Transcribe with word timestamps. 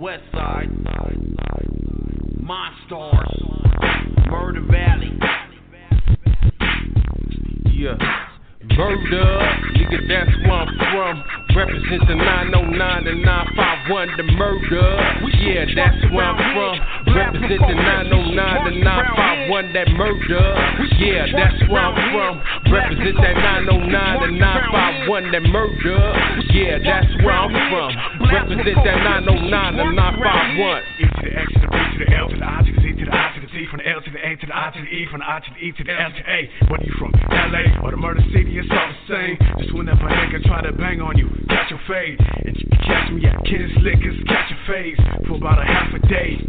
West 0.00 0.22
Side, 0.32 0.70
Monstars, 2.42 4.30
Murder 4.30 4.62
Valley. 4.62 5.12
Yeah. 7.70 7.98
Murder, 8.78 9.40
nigga, 9.76 10.08
that's 10.08 10.30
where 10.46 10.52
I'm 10.52 11.22
from. 11.22 11.39
Represent 11.60 12.08
the 12.08 12.16
909 12.16 13.04
to 13.04 13.14
951, 13.20 14.16
the 14.16 14.24
murder. 14.32 14.96
Yeah, 15.44 15.68
that's 15.76 16.00
where 16.08 16.24
I'm 16.24 16.40
from. 16.56 16.80
Represent 17.12 17.60
the 17.60 17.76
909 17.76 18.32
to 18.64 18.72
951, 18.80 19.76
that 19.76 19.92
murder. 19.92 20.40
Yeah, 20.96 21.28
that's 21.36 21.60
where 21.68 21.84
I'm 21.84 22.00
from. 22.16 22.40
Represent 22.64 23.12
that 23.20 23.36
909 23.60 23.76
to 23.76 24.28
951, 24.40 25.36
that 25.36 25.44
murder. 25.52 26.00
Yeah, 26.48 26.80
that's 26.80 27.12
where 27.20 27.36
I'm 27.36 27.52
from. 27.68 27.92
Represent 28.24 28.80
that 28.80 28.98
909 29.28 29.76
to 29.76 29.84
951. 29.92 30.80
E 30.96 31.12
to 31.12 31.20
the 31.20 31.32
X 31.36 31.52
to 31.52 31.60
the 31.60 31.68
B 31.68 31.76
to 31.76 31.98
the 32.00 32.08
L 32.16 32.32
to 32.32 32.40
the 32.40 32.48
I 32.48 32.64
to 32.64 32.72
the 32.72 32.80
Z 32.80 32.88
to 32.88 33.04
the 33.04 33.12
I 33.12 33.36
to 33.36 33.40
the 33.44 33.52
T 33.52 33.68
from 33.68 33.84
the 33.84 33.88
L 33.92 34.00
to 34.00 34.08
the 34.08 34.16
A 34.24 34.32
to 34.32 34.46
the 34.48 34.56
I 34.56 34.72
to 34.72 34.80
the 34.80 34.88
E 34.88 35.04
from 35.12 35.20
the 35.20 35.28
I 35.28 35.44
to 35.44 35.50
the 35.52 35.60
E 35.60 35.76
to 35.76 35.84
the 35.84 35.92
L 35.92 36.08
to 36.08 36.24
A. 36.24 36.48
Whether 36.72 36.88
you 36.88 36.96
from 36.96 37.12
LA 37.28 37.68
or 37.84 37.92
the 37.92 38.00
murder 38.00 38.24
city, 38.32 38.56
it's 38.56 38.72
all 38.72 38.80
the 38.80 38.96
same. 39.12 39.36
Just 39.70 39.78
whenever 39.78 40.08
a 40.08 40.10
nigga 40.10 40.42
try 40.46 40.62
to 40.62 40.72
bang 40.72 41.00
on 41.00 41.16
you, 41.16 41.30
catch 41.46 41.70
your 41.70 41.78
fade. 41.86 42.18
And 42.18 42.56
catch 42.82 43.12
me 43.12 43.22
at 43.26 43.38
Kids 43.46 43.70
Liquors, 43.82 44.18
catch 44.26 44.50
your 44.50 44.58
phase 44.66 44.98
for 45.28 45.36
about 45.36 45.62
a 45.62 45.64
half 45.64 45.94
a 45.94 46.00
day. 46.08 46.42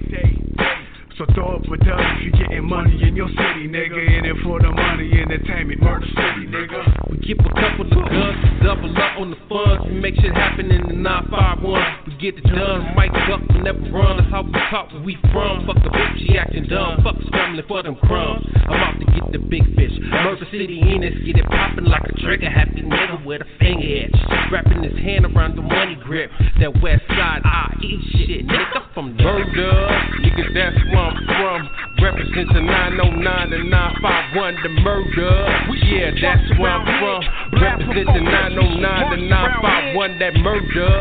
So 1.18 1.26
throw 1.36 1.58
up 1.58 1.62
a 1.62 1.78
dub 1.78 2.02
if 2.18 2.26
you 2.26 2.32
getting 2.32 2.66
money 2.66 2.98
in 3.04 3.16
your 3.16 3.30
city, 3.30 3.70
nigga. 3.70 4.18
In 4.18 4.26
it 4.26 4.38
for 4.42 4.60
the 4.60 4.72
money, 4.72 5.12
entertainment, 5.22 5.82
murder 5.82 6.08
city, 6.08 6.50
nigga. 6.50 7.12
We 7.12 7.20
keep 7.20 7.38
a 7.42 7.54
couple 7.54 7.86
of 7.86 8.10
guns 8.10 8.42
double 8.64 8.90
up 8.90 9.20
on 9.20 9.30
the 9.30 9.38
funds. 9.46 9.86
We 9.86 10.02
make 10.02 10.16
shit 10.16 10.34
happen 10.34 10.72
in 10.72 10.82
the 10.88 10.94
951. 10.94 12.01
Get 12.22 12.38
it 12.38 12.44
done. 12.44 12.94
Mic 12.96 13.10
up 13.34 13.42
never 13.64 13.82
run. 13.90 14.18
That's 14.18 14.30
how 14.30 14.44
we 14.44 14.52
talk 14.70 14.94
where 14.94 15.02
we 15.02 15.18
from. 15.34 15.66
Fuck 15.66 15.82
the 15.82 15.90
bitch, 15.90 16.20
she 16.20 16.38
acting 16.38 16.68
dumb. 16.70 17.02
Fuck 17.04 17.16
scrambling 17.26 17.66
for 17.68 17.82
them 17.82 17.96
crumbs. 17.96 18.46
I'm 18.70 18.78
out 18.78 19.00
to 19.00 19.06
get 19.06 19.32
the 19.32 19.40
big 19.40 19.66
fish. 19.76 19.90
Murder 20.06 20.46
City 20.52 20.82
in 20.86 21.02
this, 21.02 21.18
get 21.26 21.38
it 21.38 21.46
popping 21.50 21.86
like 21.86 22.04
a 22.06 22.14
trigger. 22.22 22.48
Happy 22.48 22.86
nigga 22.86 23.26
with 23.26 23.42
a 23.42 23.50
finger 23.58 24.06
edge. 24.06 24.14
Wrapping 24.52 24.84
his 24.84 24.94
hand 25.02 25.26
around 25.26 25.58
the 25.58 25.64
money 25.64 25.98
grip. 26.04 26.30
That 26.60 26.80
west 26.82 27.02
side, 27.10 27.42
I 27.44 27.74
eat 27.82 28.02
shit. 28.14 28.46
Nigga 28.46 28.94
from 28.94 29.18
murder. 29.18 29.74
Nigga, 30.22 30.54
that's 30.54 30.78
where 30.94 31.02
I'm 31.02 31.26
from. 31.26 31.70
Represent 32.12 32.52
the 32.52 32.60
909 32.60 33.56
to 33.56 33.64
951, 33.72 34.56
the 34.68 34.72
murder. 34.84 35.32
Yeah, 35.80 36.12
that's 36.12 36.44
where 36.60 36.76
I'm 36.76 36.84
from. 37.00 37.24
Represent 37.56 38.04
the 38.04 38.20
909 38.20 39.16
to 39.16 39.18
951, 39.32 40.20
that 40.20 40.36
murder. 40.44 40.92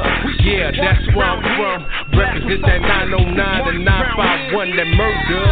Yeah, 0.47 0.71
that's 0.71 1.03
where 1.11 1.27
I'm 1.27 1.43
from. 1.59 1.83
Represent 2.15 2.63
that 2.63 2.79
909 3.11 3.27
to 3.27 3.75
951, 3.83 4.71
that 4.79 4.91
murder. 4.95 5.47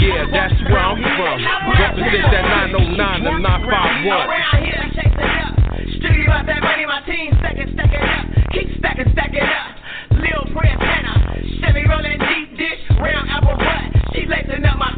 Yeah, 0.00 0.32
that's 0.32 0.56
where 0.72 0.80
I'm 0.80 0.96
from. 0.96 1.36
Represent 1.76 2.26
that 2.32 2.48
909 2.72 3.28
to 3.28 3.32
951. 3.36 4.16
Around 4.16 4.64
here, 4.64 4.80
chasing 4.96 5.28
up. 5.44 5.52
Strictly 6.00 6.24
about 6.24 6.48
that 6.48 6.64
money, 6.64 6.88
my 6.88 7.04
team 7.04 7.36
stacking, 7.36 7.68
stacking 7.76 8.00
up. 8.00 8.24
Keep 8.56 8.80
stacking, 8.80 9.12
stacking 9.12 9.44
up. 9.44 9.76
Lil 10.16 10.48
Printana, 10.56 11.36
Chevy 11.60 11.84
rolling 11.84 12.16
deep 12.16 12.56
dish, 12.56 12.80
round 12.96 13.28
apple 13.28 13.60
butt. 13.60 13.92
She 14.12 14.26
lacing 14.26 14.64
up 14.64 14.76
my 14.76 14.91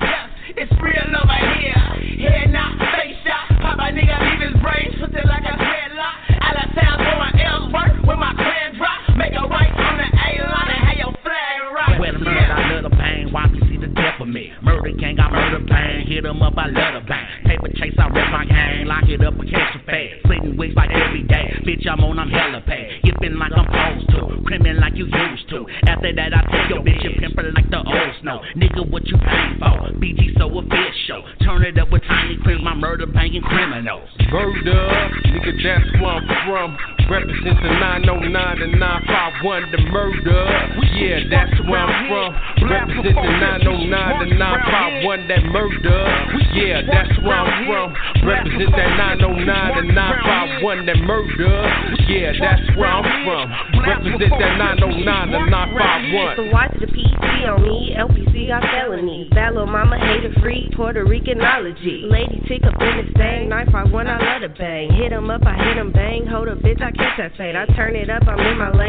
951, 50.84 50.86
that 50.86 51.00
murder. 51.08 51.64
Yeah, 52.08 52.32
that's 52.38 52.76
where 52.76 52.88
I'm 52.88 53.04
from. 53.24 53.48
Represent 53.80 54.32
that 54.38 54.56
909 54.78 55.28
to 55.32 55.38
951. 55.50 56.36
So 56.36 56.44
watch 56.52 56.74
the 56.80 56.86
PC 56.86 57.48
on 57.48 57.62
me, 57.64 57.96
LPC 57.96 58.48
got 58.48 58.62
felonies. 58.68 59.28
That 59.32 59.54
little 59.54 59.66
mama 59.66 59.98
hater 59.98 60.32
free, 60.40 60.68
Puerto 60.76 61.04
Ricanology. 61.04 62.08
Lady 62.10 62.42
Tic 62.48 62.64
up 62.64 62.76
in 62.80 63.04
this 63.04 63.12
thing, 63.16 63.48
951, 63.48 64.06
I 64.06 64.18
let 64.20 64.42
it 64.42 64.58
bang. 64.58 64.92
Hit 64.92 65.12
'em 65.12 65.30
up, 65.30 65.46
I 65.46 65.54
hit 65.54 65.76
'em 65.78 65.90
bang. 65.90 66.26
Hold 66.26 66.48
up, 66.48 66.58
bitch, 66.58 66.82
I 66.82 66.90
catch 66.92 67.16
that 67.18 67.36
fade. 67.36 67.56
I 67.56 67.66
turn 67.74 67.96
it 67.96 68.10
up, 68.10 68.26
I'm 68.28 68.40
in 68.40 68.58
my 68.58 68.70
lane, 68.70 68.83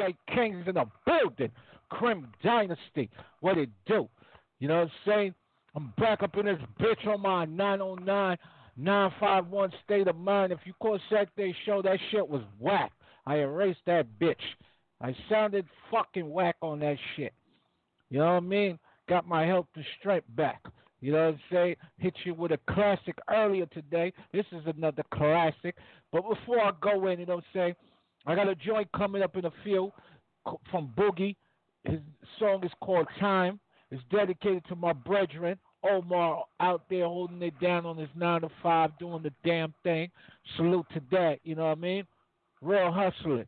28 0.00 0.16
Kings 0.34 0.68
in 0.68 0.74
the 0.74 0.84
building. 1.06 1.52
Crim 1.90 2.28
Dynasty. 2.42 3.10
What 3.40 3.58
it 3.58 3.70
do? 3.86 4.08
You 4.58 4.68
know 4.68 4.76
what 4.76 4.82
I'm 4.82 4.90
saying? 5.06 5.34
I'm 5.74 5.92
back 5.98 6.22
up 6.22 6.36
in 6.36 6.46
this 6.46 6.58
bitch 6.80 7.06
on 7.06 7.22
my 7.22 7.44
909 7.44 8.36
951 8.76 9.72
state 9.84 10.08
of 10.08 10.16
mind. 10.16 10.52
If 10.52 10.60
you 10.64 10.72
caught 10.80 11.00
Saturday 11.10 11.54
show, 11.66 11.82
that 11.82 11.98
shit 12.10 12.26
was 12.26 12.42
whack. 12.58 12.92
I 13.26 13.36
erased 13.36 13.80
that 13.86 14.06
bitch. 14.20 14.34
I 15.00 15.14
sounded 15.28 15.66
fucking 15.90 16.28
whack 16.28 16.56
on 16.62 16.80
that 16.80 16.96
shit. 17.16 17.32
You 18.10 18.18
know 18.18 18.26
what 18.26 18.32
I 18.32 18.40
mean? 18.40 18.78
Got 19.08 19.28
my 19.28 19.46
health 19.46 19.66
and 19.76 19.84
strength 19.98 20.26
back. 20.30 20.62
You 21.00 21.12
know 21.12 21.26
what 21.26 21.34
I'm 21.34 21.40
saying? 21.50 21.76
Hit 21.98 22.14
you 22.24 22.34
with 22.34 22.52
a 22.52 22.58
classic 22.70 23.16
earlier 23.30 23.66
today. 23.66 24.12
This 24.32 24.44
is 24.52 24.62
another 24.66 25.02
classic. 25.12 25.76
But 26.12 26.28
before 26.28 26.60
I 26.60 26.72
go 26.80 27.06
in, 27.06 27.20
you 27.20 27.26
know 27.26 27.36
what 27.36 27.44
I'm 27.54 27.58
saying? 27.58 27.74
I 28.26 28.34
got 28.34 28.48
a 28.48 28.54
joint 28.54 28.88
coming 28.92 29.22
up 29.22 29.36
in 29.36 29.44
a 29.46 29.52
few 29.64 29.92
from 30.70 30.92
Boogie. 30.96 31.36
His 31.84 32.00
song 32.38 32.64
is 32.64 32.72
called 32.80 33.06
Time. 33.18 33.58
It's 33.90 34.02
dedicated 34.10 34.64
to 34.68 34.76
my 34.76 34.92
brethren, 34.92 35.58
Omar, 35.82 36.44
out 36.60 36.82
there 36.88 37.06
holding 37.06 37.42
it 37.42 37.58
down 37.60 37.86
on 37.86 37.96
his 37.96 38.08
9 38.14 38.42
to 38.42 38.48
5, 38.62 38.98
doing 38.98 39.22
the 39.22 39.32
damn 39.44 39.74
thing. 39.82 40.10
Salute 40.56 40.86
to 40.94 41.02
that, 41.10 41.38
you 41.42 41.54
know 41.54 41.64
what 41.64 41.78
I 41.78 41.80
mean? 41.80 42.04
Real 42.62 42.92
hustling. 42.92 43.46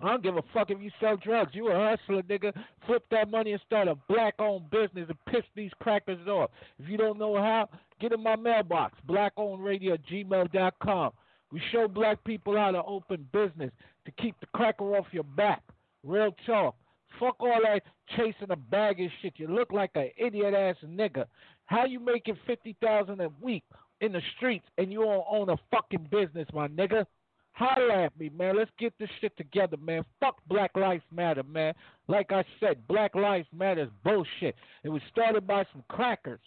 I 0.00 0.08
don't 0.08 0.22
give 0.22 0.36
a 0.36 0.42
fuck 0.52 0.70
if 0.70 0.80
you 0.80 0.90
sell 1.00 1.16
drugs. 1.16 1.52
You 1.54 1.68
a 1.68 1.74
hustler, 1.74 2.22
nigga. 2.22 2.52
Flip 2.86 3.04
that 3.10 3.30
money 3.30 3.52
and 3.52 3.60
start 3.66 3.88
a 3.88 3.96
black 4.08 4.34
owned 4.38 4.68
business 4.70 5.08
and 5.08 5.24
piss 5.26 5.44
these 5.54 5.70
crackers 5.80 6.26
off. 6.26 6.50
If 6.78 6.88
you 6.88 6.96
don't 6.96 7.18
know 7.18 7.36
how, 7.36 7.68
get 8.00 8.12
in 8.12 8.22
my 8.22 8.36
mailbox, 8.36 8.98
blackownradio 9.08 9.98
gmail.com. 10.10 11.12
We 11.52 11.60
show 11.70 11.86
black 11.86 12.24
people 12.24 12.56
how 12.56 12.70
to 12.70 12.82
open 12.82 13.28
business 13.30 13.70
to 14.06 14.12
keep 14.12 14.34
the 14.40 14.46
cracker 14.54 14.96
off 14.96 15.06
your 15.12 15.22
back. 15.22 15.62
Real 16.02 16.34
talk. 16.46 16.74
Fuck 17.20 17.36
all 17.40 17.60
that 17.62 17.82
chasing 18.16 18.50
a 18.50 18.56
bag 18.56 19.00
of 19.00 19.10
shit. 19.20 19.34
You 19.36 19.48
look 19.48 19.70
like 19.70 19.90
an 19.94 20.08
idiot 20.16 20.54
ass 20.54 20.76
nigga. 20.84 21.26
How 21.66 21.84
you 21.84 22.00
making 22.00 22.38
fifty 22.46 22.74
thousand 22.82 23.20
a 23.20 23.28
week 23.40 23.64
in 24.00 24.12
the 24.12 24.22
streets 24.36 24.64
and 24.78 24.90
you 24.90 25.00
don't 25.00 25.26
own 25.30 25.50
a 25.50 25.56
fucking 25.70 26.08
business, 26.10 26.48
my 26.54 26.68
nigga? 26.68 27.04
Holla 27.52 28.04
at 28.04 28.18
me, 28.18 28.30
man. 28.30 28.56
Let's 28.56 28.70
get 28.78 28.94
this 28.98 29.10
shit 29.20 29.36
together, 29.36 29.76
man. 29.76 30.04
Fuck 30.20 30.36
Black 30.48 30.70
Lives 30.74 31.04
Matter, 31.14 31.42
man. 31.42 31.74
Like 32.08 32.32
I 32.32 32.44
said, 32.60 32.86
Black 32.88 33.14
Lives 33.14 33.46
Matter 33.52 33.82
is 33.82 33.90
bullshit. 34.02 34.56
It 34.84 34.88
was 34.88 35.02
started 35.10 35.46
by 35.46 35.66
some 35.70 35.84
crackers. 35.88 36.40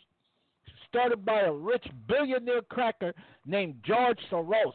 Started 0.96 1.26
by 1.26 1.42
a 1.42 1.52
rich 1.52 1.86
billionaire 2.08 2.62
cracker 2.70 3.14
named 3.46 3.76
George 3.86 4.18
Soros, 4.32 4.72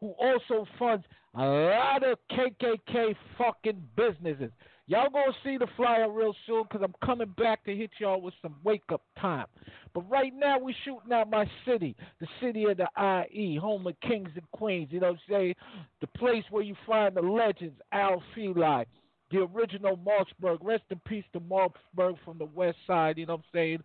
who 0.00 0.10
also 0.20 0.66
funds 0.78 1.02
a 1.34 1.42
lot 1.42 2.02
of 2.06 2.18
KKK 2.30 3.16
fucking 3.38 3.82
businesses. 3.96 4.50
Y'all 4.86 5.08
gonna 5.08 5.32
see 5.42 5.56
the 5.56 5.66
flyer 5.74 6.10
real 6.10 6.34
soon 6.46 6.64
because 6.64 6.82
I'm 6.84 6.94
coming 7.02 7.32
back 7.38 7.64
to 7.64 7.74
hit 7.74 7.88
y'all 7.98 8.20
with 8.20 8.34
some 8.42 8.54
wake 8.64 8.82
up 8.92 9.00
time. 9.18 9.46
But 9.94 10.10
right 10.10 10.34
now 10.36 10.58
we're 10.58 10.74
shooting 10.84 11.10
out 11.10 11.30
my 11.30 11.46
city, 11.66 11.96
the 12.20 12.26
city 12.42 12.64
of 12.64 12.76
the 12.76 12.88
IE, 13.32 13.56
home 13.56 13.86
of 13.86 13.98
kings 14.00 14.28
and 14.34 14.50
queens. 14.50 14.88
You 14.90 15.00
know 15.00 15.12
what 15.12 15.20
I'm 15.30 15.34
saying? 15.34 15.54
The 16.02 16.06
place 16.18 16.44
where 16.50 16.62
you 16.62 16.76
find 16.86 17.16
the 17.16 17.22
legends, 17.22 17.80
Al 17.92 18.22
Fila, 18.34 18.84
the 19.30 19.38
original 19.38 19.96
Mossberg. 19.96 20.58
Rest 20.60 20.84
in 20.90 21.00
peace 21.06 21.24
to 21.32 21.40
Mossberg 21.40 22.16
from 22.26 22.36
the 22.36 22.48
west 22.54 22.76
side. 22.86 23.16
You 23.16 23.24
know 23.24 23.36
what 23.36 23.44
I'm 23.54 23.58
saying? 23.58 23.78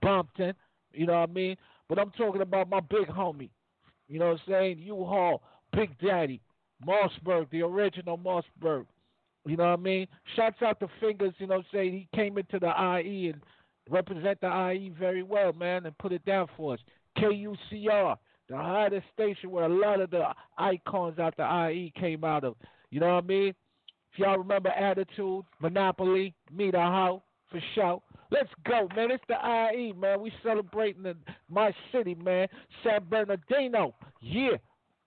Brompton. 0.00 0.54
You 0.96 1.06
know 1.06 1.20
what 1.20 1.30
I 1.30 1.32
mean? 1.32 1.56
But 1.88 1.98
I'm 1.98 2.10
talking 2.12 2.42
about 2.42 2.68
my 2.68 2.80
big 2.80 3.06
homie. 3.08 3.50
You 4.08 4.18
know 4.18 4.28
what 4.28 4.40
I'm 4.46 4.52
saying? 4.52 4.78
U-Haul, 4.78 5.42
Big 5.72 5.98
Daddy, 5.98 6.40
Mossberg, 6.86 7.50
the 7.50 7.62
original 7.62 8.18
Mossberg. 8.18 8.86
You 9.46 9.56
know 9.56 9.70
what 9.70 9.78
I 9.78 9.82
mean? 9.82 10.06
Shouts 10.34 10.62
out 10.62 10.80
to 10.80 10.88
Fingers, 11.00 11.34
you 11.38 11.46
know 11.46 11.56
what 11.56 11.66
I'm 11.72 11.78
saying? 11.78 11.92
He 11.92 12.08
came 12.14 12.38
into 12.38 12.58
the 12.58 12.70
IE 13.00 13.28
and 13.32 13.40
represent 13.88 14.40
the 14.40 14.72
IE 14.72 14.92
very 14.98 15.22
well, 15.22 15.52
man, 15.52 15.86
and 15.86 15.96
put 15.98 16.12
it 16.12 16.24
down 16.24 16.48
for 16.56 16.74
us. 16.74 16.80
KUCR, 17.18 18.16
the 18.48 18.56
hottest 18.56 19.06
station 19.12 19.50
where 19.50 19.64
a 19.64 19.68
lot 19.68 20.00
of 20.00 20.10
the 20.10 20.24
icons 20.58 21.18
out 21.18 21.36
the 21.36 21.68
IE 21.70 21.92
came 21.98 22.24
out 22.24 22.44
of. 22.44 22.56
You 22.90 23.00
know 23.00 23.14
what 23.14 23.24
I 23.24 23.26
mean? 23.26 23.54
If 24.12 24.18
y'all 24.18 24.38
remember 24.38 24.70
Attitude, 24.70 25.44
Monopoly, 25.60 26.34
Meet 26.52 26.74
a 26.74 26.78
How, 26.78 27.22
for 27.50 27.60
sure. 27.74 28.02
Let's 28.30 28.50
go, 28.66 28.88
man. 28.94 29.10
It's 29.10 29.24
the 29.28 29.36
IE, 29.74 29.92
man. 29.92 30.20
We 30.20 30.32
celebrating 30.42 31.02
the, 31.02 31.16
my 31.48 31.72
city, 31.92 32.14
man. 32.14 32.48
San 32.82 33.04
Bernardino. 33.08 33.94
Yeah. 34.20 34.56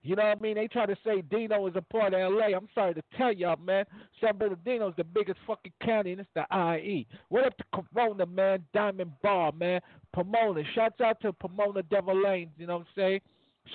You 0.01 0.15
know 0.15 0.23
what 0.23 0.37
I 0.37 0.41
mean? 0.41 0.55
They 0.55 0.67
try 0.67 0.85
to 0.85 0.95
say 1.05 1.21
Dino 1.21 1.67
is 1.67 1.75
a 1.75 1.81
part 1.81 2.13
of 2.13 2.33
LA. 2.33 2.55
I'm 2.55 2.69
sorry 2.73 2.93
to 2.93 3.03
tell 3.17 3.33
y'all, 3.33 3.57
man. 3.57 3.83
San 4.21 4.37
Bernardino 4.37 4.87
is 4.87 4.93
the 4.95 5.03
biggest 5.03 5.39
fucking 5.45 5.73
county, 5.83 6.13
and 6.13 6.21
it's 6.21 6.29
the 6.35 6.45
IE. 6.77 7.05
What 7.27 7.45
up 7.45 7.57
to 7.57 7.63
Corona, 7.73 8.25
man? 8.25 8.63
Diamond 8.73 9.11
Bar, 9.21 9.51
man. 9.51 9.81
Pomona. 10.13 10.63
Shouts 10.73 11.01
out 11.01 11.19
to 11.21 11.33
Pomona 11.33 11.83
Devil 11.83 12.23
Lanes, 12.23 12.51
you 12.57 12.65
know 12.65 12.77
what 12.77 12.87
I'm 12.87 12.93
saying? 12.95 13.19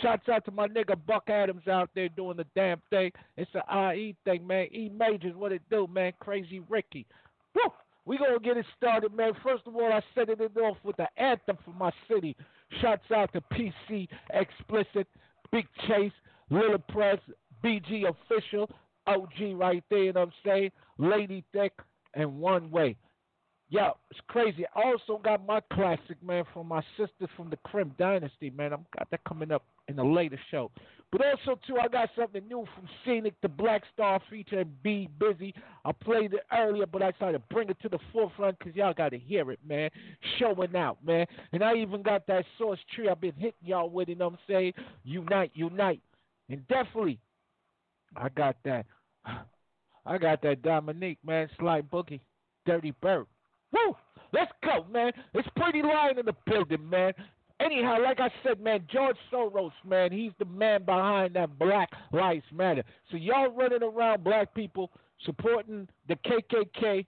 Shouts 0.02 0.28
out 0.28 0.44
to 0.46 0.50
my 0.50 0.66
nigga 0.66 0.96
Buck 1.06 1.28
Adams 1.28 1.68
out 1.68 1.90
there 1.94 2.08
doing 2.08 2.38
the 2.38 2.46
damn 2.56 2.80
thing. 2.88 3.12
It's 3.36 3.50
the 3.52 3.92
IE 3.92 4.16
thing, 4.24 4.46
man. 4.46 4.66
E 4.72 4.90
Majors, 4.96 5.36
what 5.36 5.52
it 5.52 5.62
do, 5.70 5.86
man? 5.86 6.12
Crazy 6.20 6.60
Ricky. 6.68 7.06
Woo! 7.54 7.70
We 8.06 8.18
gonna 8.18 8.38
get 8.38 8.56
it 8.56 8.66
started, 8.76 9.14
man. 9.14 9.32
First 9.42 9.66
of 9.66 9.74
all, 9.74 9.92
I 9.92 10.00
set 10.14 10.28
it 10.28 10.40
off 10.58 10.76
with 10.82 10.96
the 10.96 11.08
anthem 11.16 11.56
for 11.64 11.72
my 11.72 11.90
city. 12.08 12.36
Shouts 12.80 13.10
out 13.14 13.32
to 13.32 13.40
PC 13.40 14.08
Explicit. 14.30 15.06
Big 15.52 15.66
Chase, 15.86 16.12
Lil 16.50 16.78
Prez, 16.88 17.18
BG 17.64 18.04
Official, 18.08 18.68
OG 19.06 19.54
right 19.54 19.84
there, 19.88 20.04
you 20.04 20.12
know 20.12 20.20
what 20.20 20.28
I'm 20.28 20.32
saying? 20.44 20.70
Lady 20.98 21.44
Thick, 21.52 21.72
and 22.14 22.38
One 22.38 22.70
Way. 22.70 22.96
Yo, 23.74 23.96
it's 24.08 24.20
crazy. 24.28 24.64
I 24.76 24.92
also 24.92 25.20
got 25.20 25.44
my 25.44 25.58
classic, 25.72 26.16
man, 26.22 26.44
from 26.52 26.68
my 26.68 26.80
sister 26.96 27.26
from 27.36 27.50
the 27.50 27.56
Krim 27.64 27.92
Dynasty, 27.98 28.50
man. 28.50 28.72
I've 28.72 28.88
got 28.96 29.10
that 29.10 29.24
coming 29.24 29.50
up 29.50 29.64
in 29.88 29.98
a 29.98 30.04
later 30.04 30.38
show. 30.52 30.70
But 31.10 31.22
also, 31.26 31.58
too, 31.66 31.78
I 31.82 31.88
got 31.88 32.08
something 32.16 32.46
new 32.46 32.64
from 32.72 32.86
Seenic, 33.04 33.32
the 33.42 33.48
Black 33.48 33.82
Star 33.92 34.20
featuring 34.30 34.72
B 34.84 35.08
Busy. 35.18 35.52
I 35.84 35.90
played 35.90 36.34
it 36.34 36.42
earlier, 36.56 36.86
but 36.86 37.02
I 37.02 37.10
decided 37.10 37.32
to 37.38 37.52
bring 37.52 37.68
it 37.68 37.76
to 37.82 37.88
the 37.88 37.98
forefront 38.12 38.60
because 38.60 38.76
y'all 38.76 38.94
got 38.94 39.08
to 39.08 39.18
hear 39.18 39.50
it, 39.50 39.58
man. 39.66 39.90
Showing 40.38 40.76
out, 40.76 41.04
man. 41.04 41.26
And 41.52 41.64
I 41.64 41.74
even 41.74 42.02
got 42.02 42.28
that 42.28 42.44
Souce 42.60 42.78
Chi 42.94 43.10
I've 43.10 43.20
been 43.20 43.34
hitting 43.34 43.54
y'all 43.60 43.90
with, 43.90 44.08
you 44.08 44.14
know 44.14 44.28
what 44.28 44.34
I'm 44.34 44.54
saying? 44.54 44.74
Unite, 45.02 45.50
unite. 45.52 46.00
And 46.48 46.64
definitely, 46.68 47.18
I 48.14 48.28
got 48.28 48.54
that. 48.64 48.86
I 50.06 50.18
got 50.18 50.42
that 50.42 50.62
Diamonique, 50.62 51.18
man. 51.26 51.48
Sly 51.58 51.80
Boogie, 51.80 52.20
Dirty 52.66 52.92
Bird. 53.02 53.26
Woo! 53.74 53.96
Let's 54.32 54.52
go, 54.64 54.86
man. 54.90 55.12
It's 55.34 55.48
Pretty 55.56 55.82
Lyon 55.82 56.18
in 56.18 56.26
the 56.26 56.34
building, 56.46 56.88
man. 56.88 57.12
Anyhow, 57.60 58.02
like 58.02 58.18
I 58.20 58.30
said, 58.42 58.60
man, 58.60 58.86
George 58.92 59.16
Soros, 59.32 59.70
man, 59.86 60.10
he's 60.10 60.32
the 60.38 60.44
man 60.44 60.84
behind 60.84 61.34
that 61.34 61.58
Black 61.58 61.88
Lives 62.12 62.44
Matter. 62.52 62.82
So 63.10 63.16
y'all 63.16 63.50
running 63.50 63.82
around, 63.82 64.24
black 64.24 64.54
people, 64.54 64.90
supporting 65.24 65.88
the 66.08 66.16
KKK, 66.16 67.06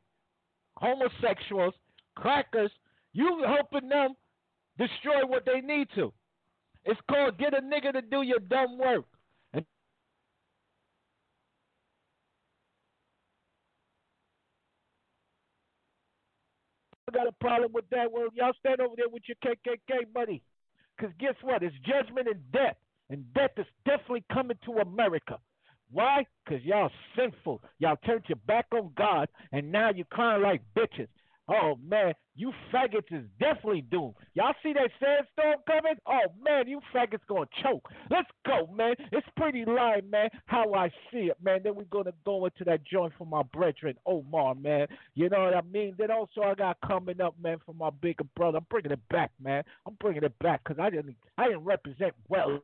homosexuals, 0.77 1.75
crackers, 2.15 2.71
you 3.13 3.45
helping 3.45 3.89
them 3.89 4.15
destroy 4.79 5.27
what 5.27 5.45
they 5.45 5.61
need 5.61 5.89
to. 5.97 6.13
It's 6.85 7.01
called 7.11 7.39
get 7.39 7.55
a 7.55 7.61
nigga 7.61 7.93
to 7.93 8.03
do 8.03 8.23
your 8.23 8.39
dumb 8.39 8.79
work. 8.79 9.05
And 9.53 9.65
I 17.06 17.06
got 17.17 17.27
a 17.27 17.33
problem 17.33 17.73
with 17.73 17.89
that. 17.91 18.13
Well, 18.13 18.29
y'all 18.35 18.53
stand 18.61 18.81
over 18.81 18.95
there 18.97 19.09
with 19.09 19.23
your 19.27 19.37
KKK 19.45 20.15
money. 20.15 20.43
Because 20.97 21.15
guess 21.19 21.35
what? 21.43 21.63
It's 21.63 21.75
judgment 21.85 22.29
and 22.29 22.41
death. 22.53 22.77
And 23.09 23.25
death 23.35 23.53
is 23.57 23.67
definitely 23.85 24.25
coming 24.33 24.59
to 24.67 24.73
America. 24.79 25.39
Why? 25.91 26.27
Because 26.45 26.65
y'all 26.65 26.91
sinful. 27.17 27.63
Y'all 27.79 27.97
turned 28.05 28.25
your 28.29 28.37
back 28.47 28.67
on 28.73 28.91
God, 28.97 29.29
and 29.53 29.71
now 29.71 29.91
you're 29.95 30.07
crying 30.11 30.43
like 30.43 30.61
bitches. 30.77 31.09
Oh 31.48 31.78
man, 31.88 32.12
you 32.34 32.52
faggots 32.72 33.12
is 33.12 33.25
definitely 33.38 33.82
doomed. 33.82 34.14
Y'all 34.34 34.54
see 34.62 34.72
that 34.72 34.90
sandstorm 34.98 35.62
coming? 35.66 35.94
Oh 36.06 36.32
man, 36.44 36.66
you 36.66 36.81
faggots 36.94 37.20
gonna 37.28 37.46
choke. 37.62 37.88
Let's 38.10 38.28
go, 38.44 38.66
man. 38.75 38.94
It's 39.12 39.26
Pretty 39.37 39.64
Lyon, 39.64 40.10
man. 40.10 40.28
How 40.46 40.75
I 40.75 40.88
see 41.12 41.28
it, 41.31 41.37
man. 41.43 41.60
Then 41.62 41.76
we're 41.76 41.84
gonna 41.84 42.12
go 42.25 42.44
into 42.46 42.64
that 42.64 42.84
joint 42.84 43.12
for 43.16 43.26
my 43.26 43.43
brethren, 43.52 43.94
Omar, 44.06 44.56
man. 44.56 44.88
You 45.15 45.29
know 45.29 45.44
what 45.44 45.55
I 45.55 45.62
mean? 45.62 45.94
Then 45.96 46.10
also 46.10 46.43
I 46.43 46.55
got 46.55 46.79
coming 46.86 47.20
up, 47.20 47.34
man, 47.41 47.58
for 47.65 47.74
my 47.74 47.91
bigger 47.91 48.24
brother. 48.34 48.58
I'm 48.58 48.67
bringing 48.69 48.93
it 48.93 49.08
back, 49.08 49.31
man. 49.41 49.62
I'm 49.86 49.96
bringing 50.00 50.24
it 50.24 50.38
back 50.41 50.62
because 50.65 50.81
I 50.81 50.91
didn't, 50.91 51.17
I 51.38 51.46
didn't 51.46 51.65
represent 51.65 52.15
well. 52.29 52.60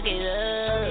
fuck 0.00 0.10
it 0.10 0.26
up. 0.26 0.89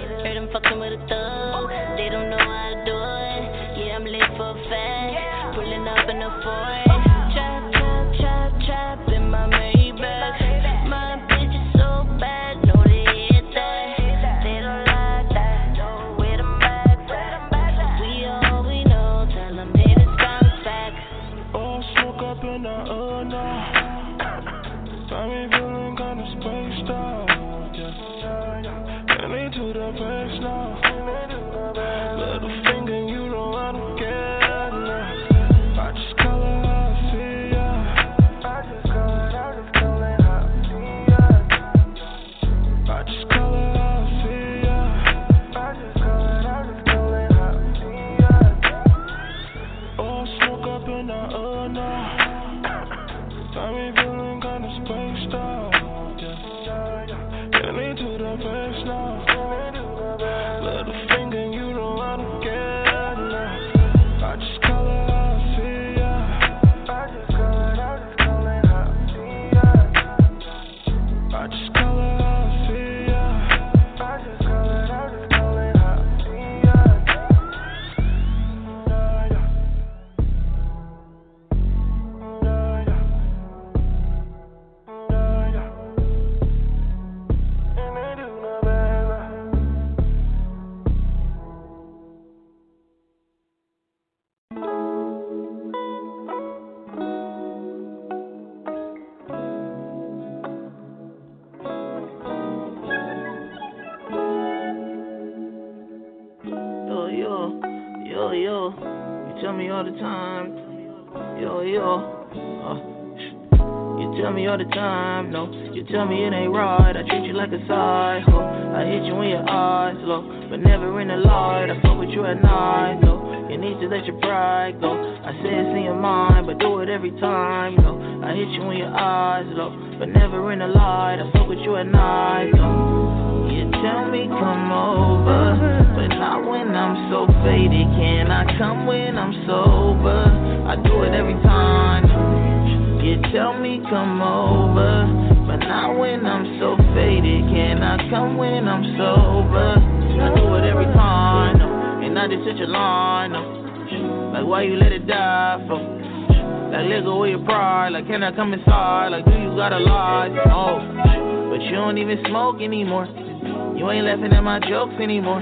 laughing 164.19 164.37
at 164.37 164.43
my 164.43 164.59
jokes 164.59 164.95
anymore. 165.01 165.39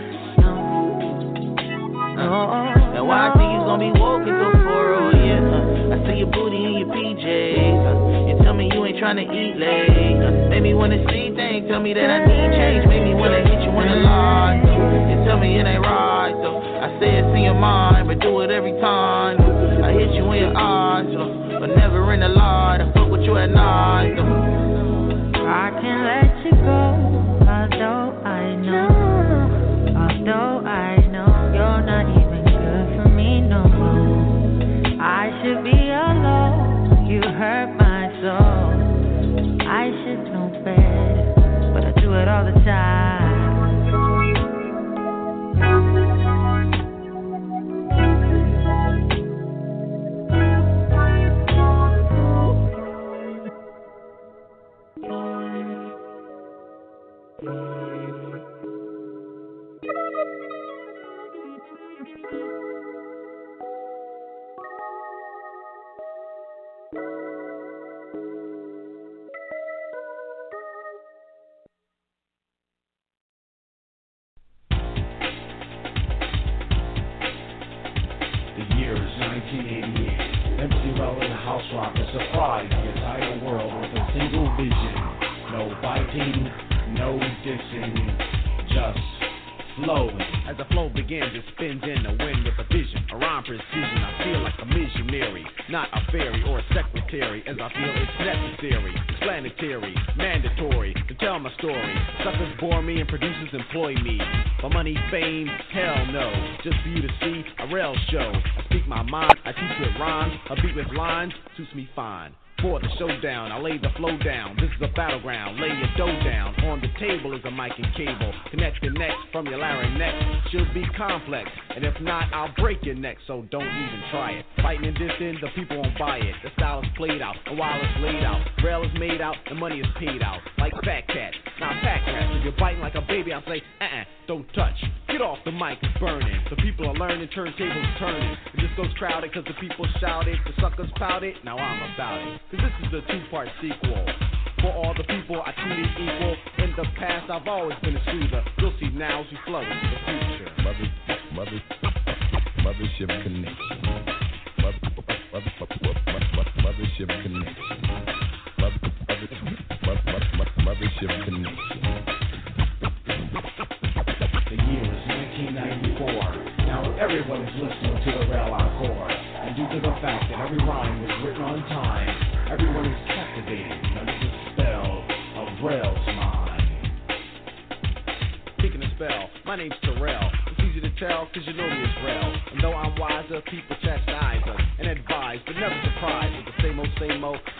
Uh-huh. 2.17 2.97
And 2.97 3.07
why 3.07 3.29
I 3.29 3.33
think 3.33 3.51
you 3.53 3.59
gonna 3.65 3.93
be 3.93 3.99
walking 3.99 4.25
till 4.25 4.51
four, 4.63 4.93
oh 4.93 5.11
yeah. 5.13 5.93
I 5.93 5.97
see 6.05 6.17
your 6.19 6.27
booty 6.27 6.57
in 6.57 6.73
your 6.79 6.89
PJs. 6.89 7.85
Uh, 7.85 8.27
you 8.27 8.43
tell 8.43 8.53
me 8.53 8.69
you 8.71 8.85
ain't 8.85 8.97
trying 8.99 9.17
to 9.17 9.23
eat 9.23 9.57
late. 9.57 10.21
Uh, 10.21 10.49
make 10.49 10.63
me 10.63 10.73
wanna 10.73 11.03
see 11.09 11.33
things, 11.35 11.67
tell 11.69 11.79
me 11.79 11.93
that 11.93 12.09
I 12.09 12.25
need. 12.25 12.36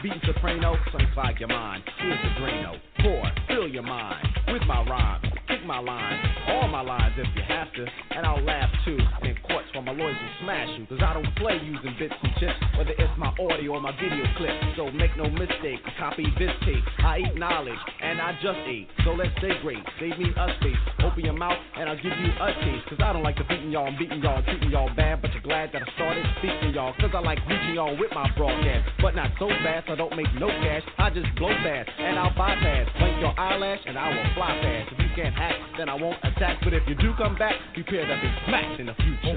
Beating 0.03 0.21
soprano, 0.25 0.75
some 0.91 1.07
clog 1.13 1.39
your 1.39 1.49
mind. 1.49 1.83
Here's 1.97 2.19
the 2.21 2.29
Drano. 2.39 2.79
Pour, 3.01 3.23
fill 3.47 3.67
your 3.67 3.83
mind 3.83 4.27
with 4.47 4.61
my 4.67 4.83
rhymes. 4.85 5.25
Kick 5.47 5.65
my 5.65 5.79
lines, 5.79 6.23
all 6.49 6.67
my 6.67 6.81
lines 6.81 7.15
if 7.17 7.27
you 7.35 7.41
have 7.47 7.73
to. 7.73 7.85
And 8.11 8.25
I'll 8.25 8.43
laugh 8.43 8.69
too 8.85 8.97
in 9.23 9.35
courts 9.47 9.67
while 9.73 9.83
my 9.83 9.95
lawyers 9.95 10.15
will 10.19 10.35
smash 10.43 10.69
you. 10.77 10.85
Cause 10.87 11.01
I 11.03 11.13
don't 11.13 11.31
play 11.35 11.59
using 11.63 11.95
bits 11.99 12.13
and 12.13 12.33
chips, 12.39 12.59
whether 12.77 12.95
it's 12.95 13.15
my 13.17 13.31
audio 13.39 13.79
or 13.79 13.81
my 13.81 13.95
video 13.97 14.23
clip. 14.37 14.53
So 14.75 14.91
make 14.91 15.15
no 15.17 15.27
mistake, 15.31 15.81
copy 15.97 16.27
this 16.37 16.53
tape. 16.63 16.83
I 16.99 17.23
eat 17.25 17.35
knowledge, 17.35 17.79
and 18.01 18.21
I 18.21 18.33
just 18.43 18.59
ate. 18.67 18.87
So 19.03 19.11
let's 19.15 19.31
stay 19.39 19.55
great, 19.61 19.81
save 19.99 20.17
me 20.19 20.29
a 20.31 20.45
space. 20.59 20.81
Open 21.03 21.25
your 21.25 21.37
mouth, 21.37 21.57
and 21.75 21.89
I'll 21.89 21.99
give 21.99 22.13
you 22.15 22.31
a 22.31 22.47
taste. 22.63 22.85
Cause 22.89 23.01
I 23.01 23.13
don't 23.13 23.23
like 23.23 23.37
the 23.37 23.45
beating 23.45 23.71
y'all, 23.71 23.87
I'm 23.87 23.97
beating 23.97 24.21
y'all, 24.21 24.43
treating 24.43 24.71
y'all 24.71 24.91
bad. 24.95 25.21
But 25.21 25.33
you're 25.33 25.45
glad 25.45 25.71
that 25.73 25.81
I 25.81 25.89
started 25.95 26.25
speaking 26.39 26.73
y'all. 26.73 26.93
Cause 26.99 27.11
I 27.13 27.19
like 27.19 27.39
reaching 27.47 27.75
y'all 27.75 27.97
with 27.97 28.11
my 28.13 28.29
broadcast. 28.37 28.89
But 29.01 29.15
not 29.15 29.31
so 29.39 29.47
fast, 29.63 29.89
I 29.89 29.95
don't 29.95 30.15
make 30.15 30.31
no 30.39 30.47
cash. 30.47 30.83
I 30.97 31.09
just 31.09 31.27
blow 31.37 31.53
fast, 31.63 31.89
and 31.97 32.19
I'll 32.19 32.35
bypass. 32.35 32.89
Blink 32.99 33.19
your 33.19 33.33
eyelash, 33.39 33.79
and 33.85 33.97
I 33.97 34.09
will 34.09 34.29
fly 34.35 34.51
fast. 34.61 34.91
If 34.93 34.99
you 34.99 35.09
can't 35.15 35.35
hack, 35.35 35.55
then 35.77 35.89
I 35.89 35.95
won't 35.95 36.17
attack. 36.23 36.59
But 36.63 36.73
if 36.73 36.83
you 36.87 36.95
do 36.95 37.13
come 37.17 37.35
back, 37.37 37.55
prepare 37.73 38.05
to 38.05 38.15
be 38.21 38.29
smacked 38.45 38.79
in 38.79 38.87
the 38.87 38.95
future. 38.95 39.36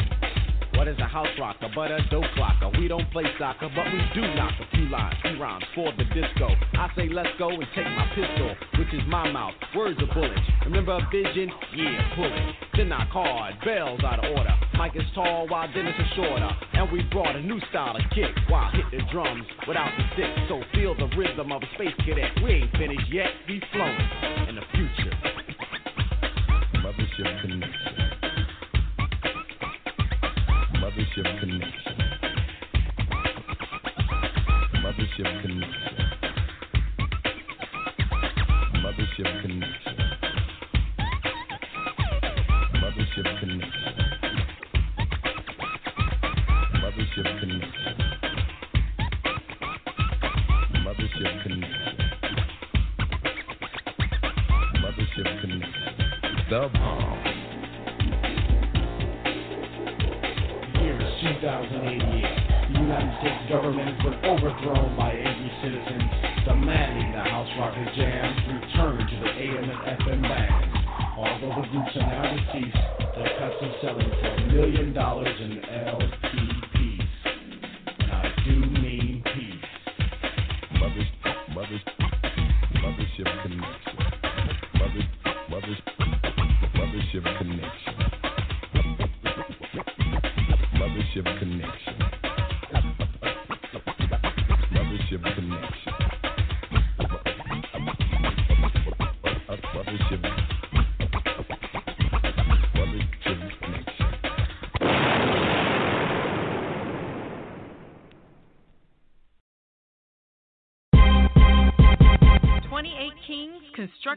What 0.81 0.87
is 0.87 0.97
a 0.97 1.05
house 1.05 1.29
rocker 1.37 1.69
but 1.75 1.91
a 1.91 2.01
dope 2.09 2.25
clocker? 2.35 2.75
We 2.75 2.87
don't 2.87 3.05
play 3.11 3.25
soccer, 3.37 3.69
but 3.69 3.85
we 3.93 4.01
do 4.15 4.21
knock 4.33 4.53
a 4.57 4.65
few 4.75 4.89
lines, 4.89 5.13
few 5.21 5.39
rhymes 5.39 5.63
for 5.75 5.93
the 5.93 6.05
disco. 6.05 6.49
I 6.73 6.89
say 6.97 7.07
let's 7.07 7.29
go 7.37 7.49
and 7.49 7.67
take 7.75 7.85
my 7.85 8.09
pistol, 8.17 8.55
which 8.79 8.89
is 8.91 9.05
my 9.05 9.29
mouth. 9.31 9.53
Words 9.75 10.01
are 10.01 10.11
bullets. 10.11 10.41
Remember 10.65 10.97
a 10.97 11.05
vision? 11.13 11.51
Yeah, 11.77 12.15
pull 12.15 12.33
it. 12.33 12.55
Then 12.75 12.89
knock 12.89 13.09
hard, 13.09 13.61
bells 13.63 14.01
out 14.03 14.25
of 14.25 14.35
order. 14.35 14.57
Mike 14.73 14.95
is 14.95 15.05
tall 15.13 15.45
while 15.49 15.71
Dennis 15.71 15.93
is 15.99 16.07
shorter. 16.15 16.49
And 16.73 16.91
we 16.91 17.03
brought 17.13 17.35
a 17.35 17.41
new 17.43 17.59
style 17.69 17.95
of 17.95 18.01
kick 18.15 18.33
while 18.49 18.71
hit 18.71 18.89
the 18.89 19.05
drums 19.13 19.45
without 19.67 19.91
the 19.95 20.03
stick. 20.17 20.33
So 20.49 20.63
feel 20.73 20.97
the 20.97 21.15
rhythm 21.15 21.51
of 21.51 21.61
a 21.61 21.69
space 21.75 21.93
cadet. 22.03 22.41
We 22.41 22.57
ain't 22.57 22.71
finished 22.71 23.05
yet, 23.13 23.29
we 23.47 23.61
flowing 23.71 24.49
in 24.49 24.55
the 24.57 24.65
future. 24.73 25.13
Mothership 26.81 27.70
Mothership 30.91 31.39
connection. 31.39 31.95
Mothership 34.83 35.41
connection. 35.41 35.60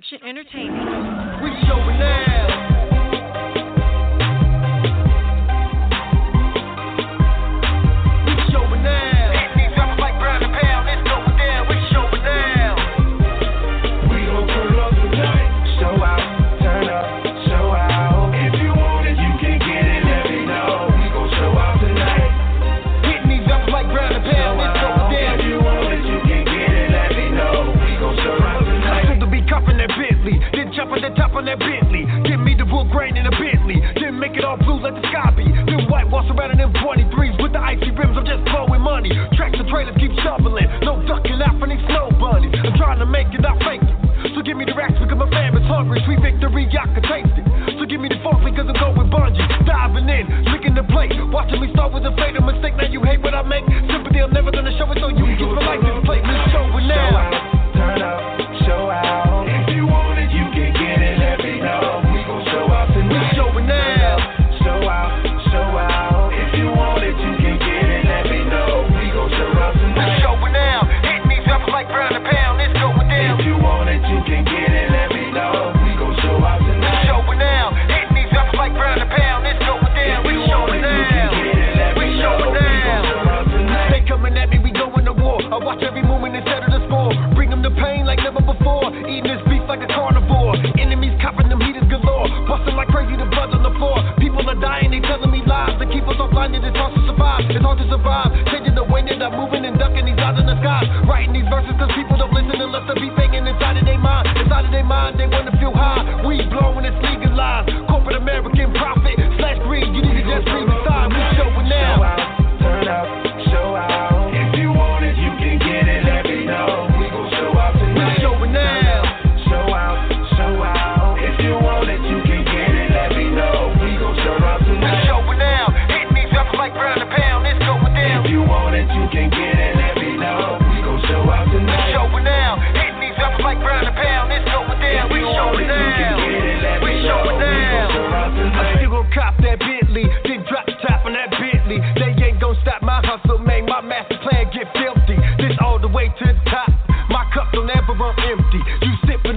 Egyptian 0.04 0.28
entertainment. 0.28 0.83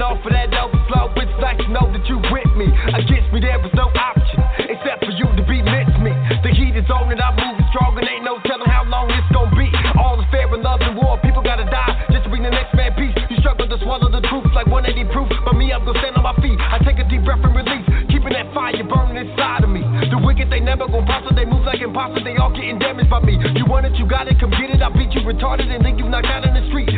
off 0.08 0.24
of 0.24 0.32
that 0.32 0.48
dope 0.56 0.72
slow, 0.88 1.12
bitch, 1.12 1.28
like 1.44 1.60
you 1.60 1.68
know 1.68 1.84
that 1.92 2.04
you 2.08 2.16
with 2.32 2.52
me. 2.56 2.72
Against 2.96 3.28
me, 3.36 3.44
there 3.44 3.60
was 3.60 3.76
no 3.76 3.92
option, 3.92 4.40
except 4.72 5.04
for 5.04 5.12
you 5.12 5.28
to 5.36 5.44
be 5.44 5.60
with 5.60 5.92
me. 6.00 6.16
The 6.48 6.52
heat 6.56 6.80
is 6.80 6.88
on 6.88 7.12
and 7.12 7.20
I'm 7.20 7.36
moving 7.36 7.68
strong, 7.76 8.00
and 8.00 8.08
ain't 8.08 8.24
no 8.24 8.40
telling 8.48 8.72
how 8.72 8.88
long 8.88 9.12
it's 9.12 9.28
gonna 9.36 9.52
be. 9.52 9.68
All 10.00 10.16
is 10.16 10.28
fair 10.32 10.48
in 10.48 10.64
love 10.64 10.80
and 10.80 10.96
war, 10.96 11.20
people 11.20 11.44
gotta 11.44 11.68
die 11.68 12.08
just 12.16 12.24
to 12.24 12.30
bring 12.32 12.48
the 12.48 12.56
next 12.56 12.72
man 12.72 12.96
peace. 12.96 13.12
You 13.28 13.36
struggle 13.44 13.68
to 13.68 13.78
swallow 13.84 14.08
the 14.08 14.24
truth 14.32 14.48
like 14.56 14.72
180 14.72 15.12
proof, 15.12 15.28
but 15.44 15.60
me, 15.60 15.76
I'm 15.76 15.84
gonna 15.84 16.00
stand 16.00 16.16
on 16.16 16.24
my 16.24 16.36
feet. 16.40 16.56
I 16.56 16.80
take 16.88 17.04
a 17.04 17.08
deep 17.12 17.28
breath 17.28 17.44
and 17.44 17.52
release, 17.52 17.84
keeping 18.08 18.32
that 18.32 18.48
fire 18.56 18.80
burning 18.88 19.20
inside 19.20 19.68
of 19.68 19.72
me. 19.76 19.84
The 20.08 20.24
wicked, 20.24 20.48
they 20.48 20.64
never 20.64 20.88
gonna 20.88 21.04
prosper, 21.04 21.36
they 21.36 21.44
move 21.44 21.68
like 21.68 21.84
imposters, 21.84 22.24
they 22.24 22.40
all 22.40 22.56
getting 22.56 22.80
damaged 22.80 23.12
by 23.12 23.20
me. 23.28 23.36
You 23.60 23.68
want 23.68 23.84
it, 23.84 24.00
you 24.00 24.08
got 24.08 24.32
it, 24.32 24.40
come 24.40 24.56
get 24.56 24.72
it. 24.72 24.80
I 24.80 24.88
beat 24.88 25.12
you 25.12 25.28
retarded 25.28 25.68
and 25.68 25.84
leave 25.84 26.00
you 26.00 26.08
knocked 26.08 26.32
out 26.32 26.48
in 26.48 26.56
the 26.56 26.64
street 26.72 26.96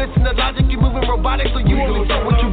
listen 0.00 0.24
to 0.24 0.32
logic, 0.32 0.64
you 0.72 0.80
moving 0.80 1.04
so 1.52 1.60
you 1.60 1.76
only 1.76 2.08
what 2.24 2.40
you. 2.40 2.48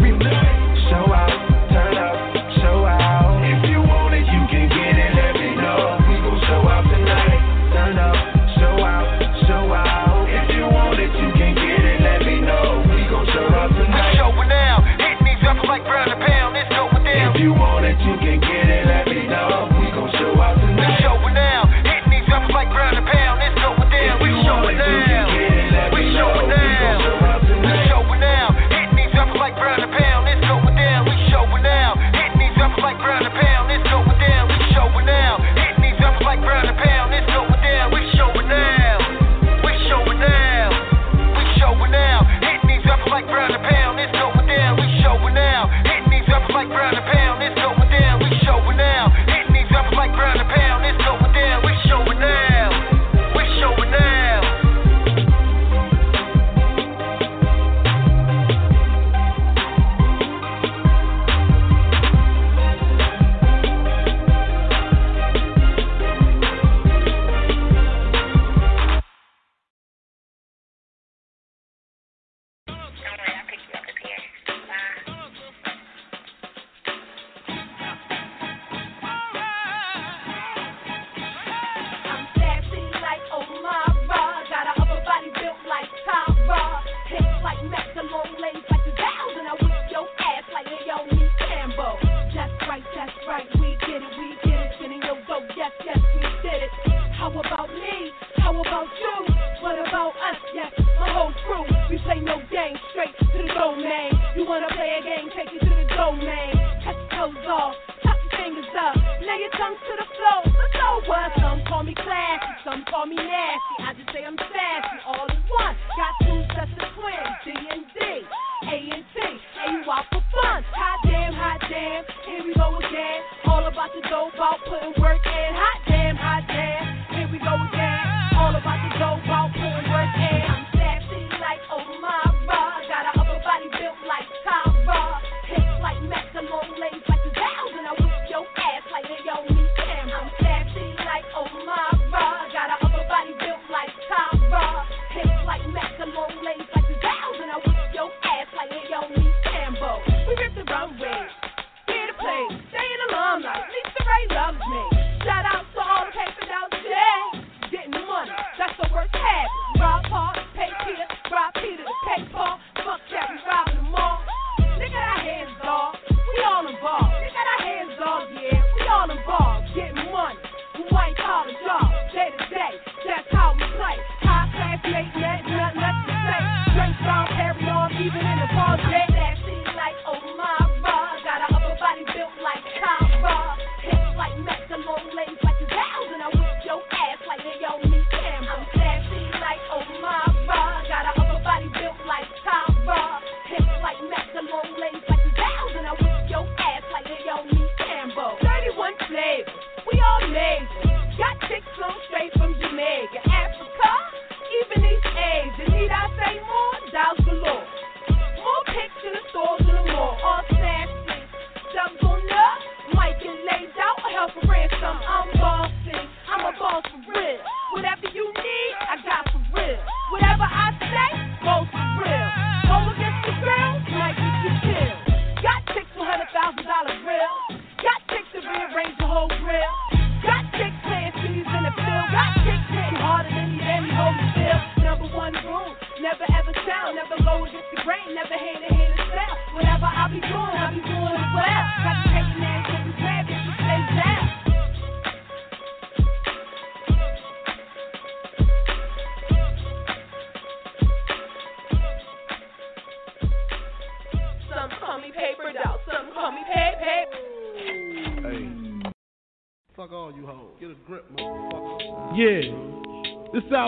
Show 0.91 1.07
out, 1.15 1.31
turn 1.71 1.95
up, 1.95 2.15
show 2.59 2.83
out. 2.83 3.39
If 3.39 3.71
you 3.71 3.79
want 3.79 4.11
it, 4.11 4.27
you 4.27 4.43
can 4.51 4.67
get 4.67 4.95
it. 4.99 5.15
Let 5.15 5.33
me 5.39 5.55
know. 5.55 5.95
We 6.11 6.19
gon' 6.27 6.39
show 6.43 6.67
out 6.67 6.83
tonight. 6.91 7.39
Turn 7.71 7.95
up, 7.95 8.19
show 8.59 8.75
out, 8.83 9.07
show 9.47 9.63
out. 9.71 10.27
If 10.27 10.59
you 10.59 10.67
want 10.67 10.99
it, 10.99 11.11
you 11.15 11.31
can 11.39 11.55
get 11.55 11.83
it. 11.87 12.03
Let 12.03 12.19
me 12.27 12.43
know. 12.43 12.83
We 12.83 13.07
gon' 13.07 13.23
show 13.31 13.47
out 13.55 13.71
tonight. 13.71 14.19
Now, 14.47 14.83
these 15.23 15.39
like 15.67 15.87
pound. 16.19 16.57
It's 16.57 16.67
down. 16.67 17.35
If 17.35 17.41
you 17.41 17.53
want 17.53 17.76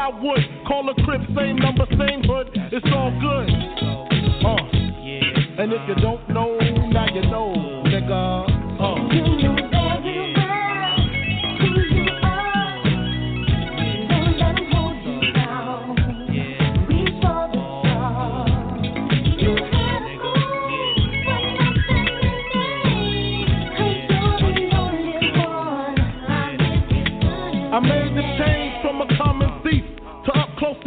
I 0.00 0.08
would. 0.08 0.40
Call 0.66 0.88
a 0.88 0.94
crib, 1.04 1.20
same 1.36 1.56
number, 1.56 1.84
same 1.90 2.22
hood. 2.24 2.48
It's 2.72 2.86
all 2.90 3.12
good. 3.20 3.50
Uh. 4.42 4.80
And 5.60 5.74
if 5.74 5.88
you 5.88 5.94
don't 5.96 6.26
know, 6.30 6.56
now 6.88 7.06
you 7.14 7.20
know, 7.28 7.52
nigga. 7.84 8.49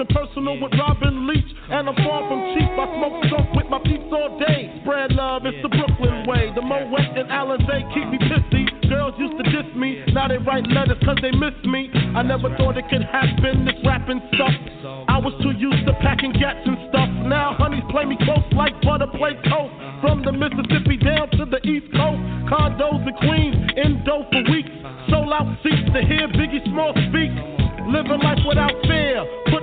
And 0.03 0.11
personal 0.11 0.59
with 0.59 0.75
Robin 0.75 1.31
Leach. 1.31 1.47
And 1.71 1.87
I'm 1.87 1.95
far 2.03 2.27
from 2.27 2.43
cheap. 2.51 2.67
I 2.75 2.91
smoke 2.91 3.23
dope 3.31 3.55
with 3.55 3.71
my 3.71 3.79
peeps 3.87 4.11
all 4.11 4.35
day. 4.35 4.67
Spread 4.83 5.15
love, 5.15 5.47
it's 5.47 5.55
the 5.63 5.71
Brooklyn 5.71 6.27
way. 6.27 6.51
The 6.51 6.59
Moët 6.59 7.15
and 7.15 7.31
Alizé 7.31 7.87
keep 7.95 8.11
me 8.11 8.19
pissy. 8.19 8.67
Girls 8.91 9.15
used 9.15 9.39
to 9.39 9.47
diss 9.47 9.71
me, 9.79 10.03
now 10.11 10.27
they 10.27 10.43
write 10.43 10.67
letters 10.67 10.99
cause 11.07 11.15
they 11.23 11.31
miss 11.31 11.55
me. 11.63 11.87
I 12.19 12.21
never 12.21 12.51
thought 12.59 12.75
it 12.75 12.83
could 12.91 13.07
happen, 13.07 13.63
this 13.63 13.79
rapping 13.87 14.19
stuff. 14.35 14.51
I 15.07 15.23
was 15.23 15.31
too 15.39 15.55
used 15.55 15.87
to 15.87 15.95
packing 16.03 16.35
gats 16.35 16.67
and 16.67 16.75
stuff. 16.91 17.07
Now 17.23 17.55
honeys 17.55 17.87
play 17.87 18.03
me 18.03 18.19
close 18.27 18.43
like 18.51 18.75
butter 18.83 19.07
play 19.07 19.39
toast. 19.47 19.71
From 20.03 20.19
the 20.27 20.35
Mississippi 20.35 20.99
down 20.99 21.31
to 21.39 21.47
the 21.47 21.63
East 21.63 21.87
Coast, 21.95 22.19
condos 22.51 23.07
in 23.07 23.15
Queens, 23.23 23.55
in 23.79 24.03
dough 24.03 24.27
for 24.27 24.43
weeks. 24.51 24.75
Sold 25.07 25.31
out 25.31 25.47
seats 25.63 25.87
to 25.95 26.03
hear 26.03 26.27
Biggie 26.27 26.59
Small 26.67 26.91
speak. 27.07 27.31
Living 27.87 28.19
life 28.23 28.39
without 28.47 28.71
fear. 28.87 29.23
Putting 29.51 29.62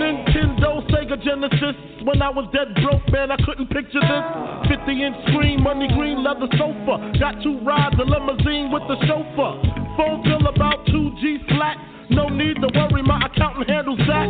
Nintendo, 0.00 0.80
Sega 0.88 1.20
Genesis. 1.20 1.76
When 2.08 2.22
I 2.24 2.32
was 2.32 2.48
dead 2.56 2.72
broke, 2.80 3.04
man, 3.12 3.30
I 3.30 3.36
couldn't 3.44 3.68
picture 3.68 4.00
this. 4.00 4.24
50 4.72 4.96
inch 4.96 5.16
screen, 5.28 5.60
money 5.60 5.92
green 5.92 6.24
leather 6.24 6.48
sofa. 6.56 7.12
Got 7.20 7.44
two 7.44 7.60
rides, 7.60 8.00
a 8.00 8.08
limousine 8.08 8.72
with 8.72 8.88
the 8.88 8.96
chauffeur. 9.04 9.60
Phone 10.00 10.24
bill 10.24 10.48
about 10.48 10.88
2G 10.88 11.52
flat. 11.52 11.76
No 12.08 12.32
need 12.32 12.56
to 12.64 12.68
worry, 12.72 13.04
my 13.04 13.20
accountant 13.28 13.68
handles 13.68 14.00
that. 14.08 14.28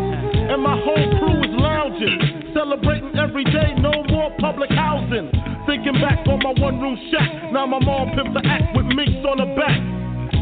And 0.50 0.60
my 0.60 0.74
whole 0.74 1.08
crew 1.22 1.38
is 1.46 1.54
lounging. 1.54 2.50
Celebrating 2.52 3.14
every 3.14 3.44
day, 3.46 3.78
no 3.78 4.02
more 4.10 4.34
public 4.42 4.70
housing. 4.74 5.30
Thinking 5.70 5.94
back 6.02 6.26
on 6.26 6.42
my 6.42 6.52
one 6.58 6.82
room 6.82 6.98
shack. 7.14 7.54
Now 7.54 7.64
my 7.70 7.78
mom 7.78 8.10
pimps 8.18 8.34
the 8.34 8.42
act 8.42 8.74
with 8.74 8.90
minks 8.90 9.22
on 9.22 9.38
the 9.38 9.54
back. 9.54 9.99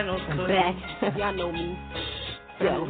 Final 0.00 0.18
I'm 0.18 0.36
curtain. 0.38 0.80
back. 1.02 1.18
Y'all 1.18 1.34
know 1.34 1.52
me. 1.52 1.78
Yo. 2.62 2.86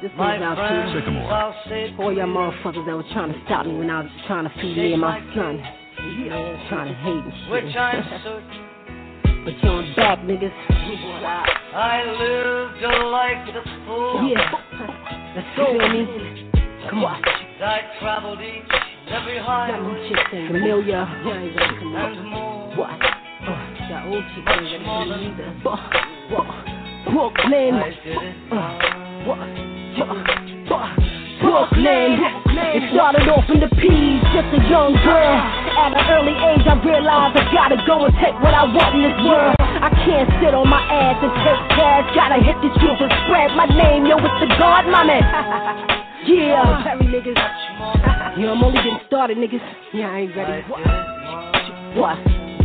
This 0.00 0.10
My 0.16 0.36
is 0.36 0.42
out 0.42 0.56
friend, 0.56 0.94
to 0.94 1.00
Sycamore. 1.00 1.30
I'll 1.30 1.54
say 1.68 1.94
all 1.98 2.12
y'all 2.16 2.26
motherfuckers 2.26 2.86
that 2.86 2.96
was 2.96 3.04
trying 3.12 3.32
to 3.34 3.38
stop 3.44 3.66
me 3.66 3.76
when 3.76 3.90
I 3.90 4.00
was 4.00 4.10
trying 4.26 4.44
to 4.48 4.54
feed 4.56 4.74
me 4.78 4.92
and 4.94 5.02
my 5.02 5.20
son. 5.36 5.58
Yeah. 5.60 6.68
Trying 6.70 6.88
to 6.88 6.94
hate 6.94 7.12
and 7.12 7.32
shit. 7.44 7.52
Which 7.52 7.76
I'm 7.76 8.22
certain 8.24 8.64
but 9.44 9.54
yo, 9.62 9.78
I'm 9.78 9.96
back, 9.96 10.18
niggas. 10.20 10.52
I 11.76 12.04
lived 12.08 12.82
a 12.84 13.06
life 13.08 13.48
that's 13.52 13.68
full. 13.86 14.28
Yeah. 14.28 14.48
Let's 15.36 15.56
go, 15.56 15.72
me. 15.92 16.50
Come 16.88 17.04
on. 17.04 17.22
I 17.60 17.80
traveled 18.00 18.40
each 18.40 18.64
and 18.64 19.14
every 19.14 19.38
highway. 19.38 20.10
Familiar. 20.48 21.04
And 21.04 22.30
more. 22.30 22.76
What? 22.76 22.90
Uh, 22.90 22.94
that 22.96 23.04
old 23.04 23.16
chick 23.38 23.52
ain't 23.52 23.52
ready 23.52 23.52
for. 23.52 23.74
Uh, 23.74 23.77
uh, 23.88 24.04
Brooklyn. 27.08 27.74
I 27.74 27.88
did 28.04 28.20
it. 28.20 28.36
Uh, 28.52 28.78
what? 29.24 29.38
Uh, 29.98 30.12
uh, 30.74 30.92
Brooklyn. 31.40 32.20
It 32.68 32.92
started 32.92 33.28
off 33.32 33.48
in 33.48 33.60
the 33.60 33.70
P's, 33.80 34.20
just 34.34 34.50
a 34.52 34.60
young 34.68 34.92
girl. 35.00 35.36
At 35.78 35.96
an 35.96 36.04
early 36.12 36.36
age, 36.36 36.66
I 36.68 36.76
realized 36.84 37.38
I 37.38 37.48
gotta 37.54 37.78
go 37.86 38.04
and 38.04 38.14
take 38.20 38.34
what 38.42 38.52
I 38.52 38.68
want 38.68 38.92
in 38.98 39.02
this 39.08 39.18
world. 39.24 39.56
I 39.58 39.88
can't 40.04 40.28
sit 40.42 40.52
on 40.52 40.68
my 40.68 40.82
ass 40.84 41.16
and 41.22 41.32
take 41.46 41.62
cash. 41.78 42.04
Gotta 42.14 42.44
hit 42.44 42.60
the 42.60 42.68
streets 42.76 43.00
and 43.00 43.12
spread 43.24 43.56
my 43.56 43.66
name. 43.72 44.04
Yo, 44.04 44.18
it's 44.18 44.40
the 44.42 44.48
God, 44.58 44.84
mommy. 44.90 45.16
yeah. 46.28 46.82
Perry 46.84 47.06
niggas. 47.08 47.38
Yo, 48.38 48.52
I'm 48.52 48.62
only 48.62 48.82
getting 48.82 49.00
started, 49.06 49.38
niggas. 49.38 49.64
Yeah, 49.94 50.12
I 50.12 50.18
ain't 50.28 50.36
ready. 50.36 50.62
What? 51.96 52.18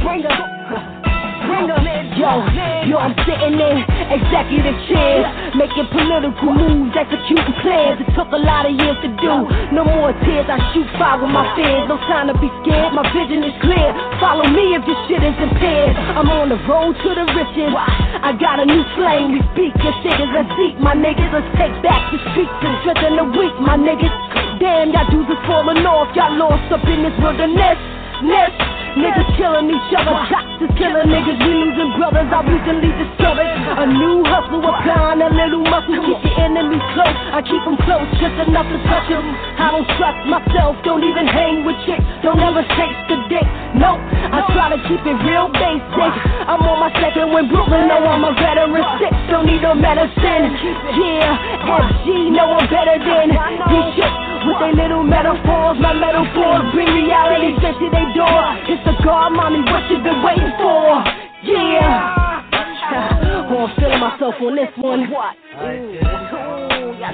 Bring 0.03 0.23
her. 0.23 0.35
Bring 0.35 0.81
her. 0.81 1.12
Yo, 1.43 2.39
yo, 2.87 2.95
I'm 3.03 3.11
sitting 3.27 3.59
in 3.59 3.75
executive 4.07 4.77
chairs, 4.87 5.27
making 5.59 5.91
political 5.91 6.55
moves, 6.55 6.95
executing 6.95 7.51
plans. 7.59 7.99
It 7.99 8.07
took 8.15 8.31
a 8.31 8.39
lot 8.39 8.63
of 8.63 8.71
years 8.71 8.95
to 9.03 9.09
do. 9.19 9.33
No 9.75 9.83
more 9.83 10.15
tears, 10.23 10.47
I 10.47 10.61
shoot 10.71 10.87
fire 10.95 11.19
with 11.19 11.33
my 11.35 11.43
fears. 11.57 11.89
No 11.91 11.99
time 12.07 12.31
to 12.31 12.35
be 12.39 12.47
scared, 12.63 12.95
my 12.95 13.03
vision 13.11 13.43
is 13.43 13.51
clear. 13.59 13.91
Follow 14.23 14.47
me 14.47 14.77
if 14.77 14.87
your 14.87 14.95
shit 15.09 15.19
is 15.19 15.35
impaired. 15.35 15.97
I'm 16.15 16.31
on 16.31 16.47
the 16.47 16.59
road 16.63 16.95
to 16.95 17.09
the 17.11 17.25
riches. 17.35 17.75
I 17.75 18.31
got 18.39 18.63
a 18.63 18.65
new 18.69 18.83
slang, 18.95 19.35
we 19.35 19.43
speak 19.51 19.75
your 19.83 19.95
cities. 19.99 20.31
Let's 20.31 20.53
seek 20.55 20.79
my 20.79 20.95
niggas. 20.95 21.27
Let's 21.33 21.49
take 21.59 21.75
back 21.83 22.07
the 22.13 22.23
streets 22.31 22.55
and 22.63 22.75
strengthen 22.87 23.19
the 23.19 23.27
weak, 23.35 23.55
my 23.59 23.75
niggas. 23.75 24.15
Damn, 24.63 24.95
y'all 24.95 25.09
dudes 25.11 25.27
is 25.27 25.41
falling 25.43 25.83
off. 25.83 26.07
Y'all 26.15 26.31
lost 26.39 26.71
up 26.71 26.87
in 26.87 27.03
this 27.03 27.15
wilderness. 27.19 27.79
Ness. 28.23 28.82
Niggas 28.93 29.25
killing 29.41 29.73
each 29.73 29.89
other, 29.97 30.13
is 30.61 30.69
killing 30.77 31.09
niggas, 31.09 31.41
we 31.41 31.51
losing 31.65 31.97
brothers. 31.97 32.29
I 32.29 32.45
recently 32.45 32.93
discovered 32.93 33.49
a 33.49 33.85
new 33.89 34.21
hustle, 34.21 34.61
applying 34.61 35.17
a 35.17 35.33
little 35.33 35.65
muscle. 35.65 35.97
Keep 35.97 36.21
your 36.21 36.37
enemies 36.37 36.85
close, 36.93 37.17
I 37.33 37.41
keep 37.41 37.57
them 37.65 37.73
close, 37.89 38.05
just 38.21 38.37
enough 38.45 38.69
to 38.69 38.77
touch 38.85 39.09
them. 39.09 39.25
I 39.57 39.73
don't 39.73 39.89
trust 39.97 40.21
myself, 40.29 40.77
don't 40.85 41.01
even 41.01 41.25
hang 41.25 41.65
with 41.65 41.73
chicks, 41.89 42.05
don't 42.21 42.37
ever 42.37 42.61
taste 42.77 43.03
the 43.09 43.17
dick. 43.33 43.47
Nope, 43.73 43.97
I 44.29 44.45
try 44.53 44.69
to 44.77 44.79
keep 44.85 45.01
it 45.01 45.17
real 45.25 45.49
basic. 45.49 46.13
I'm 46.45 46.61
on 46.61 46.77
my 46.77 46.93
second 47.01 47.33
when 47.33 47.49
Brooklyn, 47.49 47.89
know 47.89 47.97
I'm 47.97 48.21
a 48.21 48.33
veteran. 48.37 48.85
Sick, 49.01 49.13
don't 49.25 49.49
need 49.49 49.65
no 49.65 49.73
medicine. 49.73 50.53
Yeah, 51.01 51.65
FG, 51.65 52.29
know 52.29 52.45
I'm 52.61 52.69
better 52.69 53.01
than 53.01 53.33
these 53.33 53.89
chicks 53.97 54.32
with 54.45 54.59
their 54.59 54.75
little 54.75 55.03
metaphors. 55.03 55.79
My 55.79 55.93
metaphors 55.93 56.71
bring 56.73 56.87
reality 56.87 57.55
straight 57.57 57.77
to 57.79 57.87
their 57.91 58.09
door. 58.15 58.43
It's 58.67 58.83
the 58.83 58.93
God, 59.03 59.31
mommy, 59.31 59.61
what 59.63 59.89
you 59.89 59.97
been 60.03 60.21
waiting 60.23 60.51
for? 60.59 61.03
Yeah. 61.43 62.31
Oh, 63.45 63.65
I'm 63.67 63.75
feeling 63.75 63.99
myself 63.99 64.35
on 64.41 64.55
this 64.55 64.69
one. 64.77 65.09
What? 65.09 65.35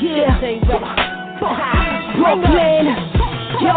Yeah. 0.02 0.40
Brooklyn. 2.16 3.19
Yo, 3.60 3.76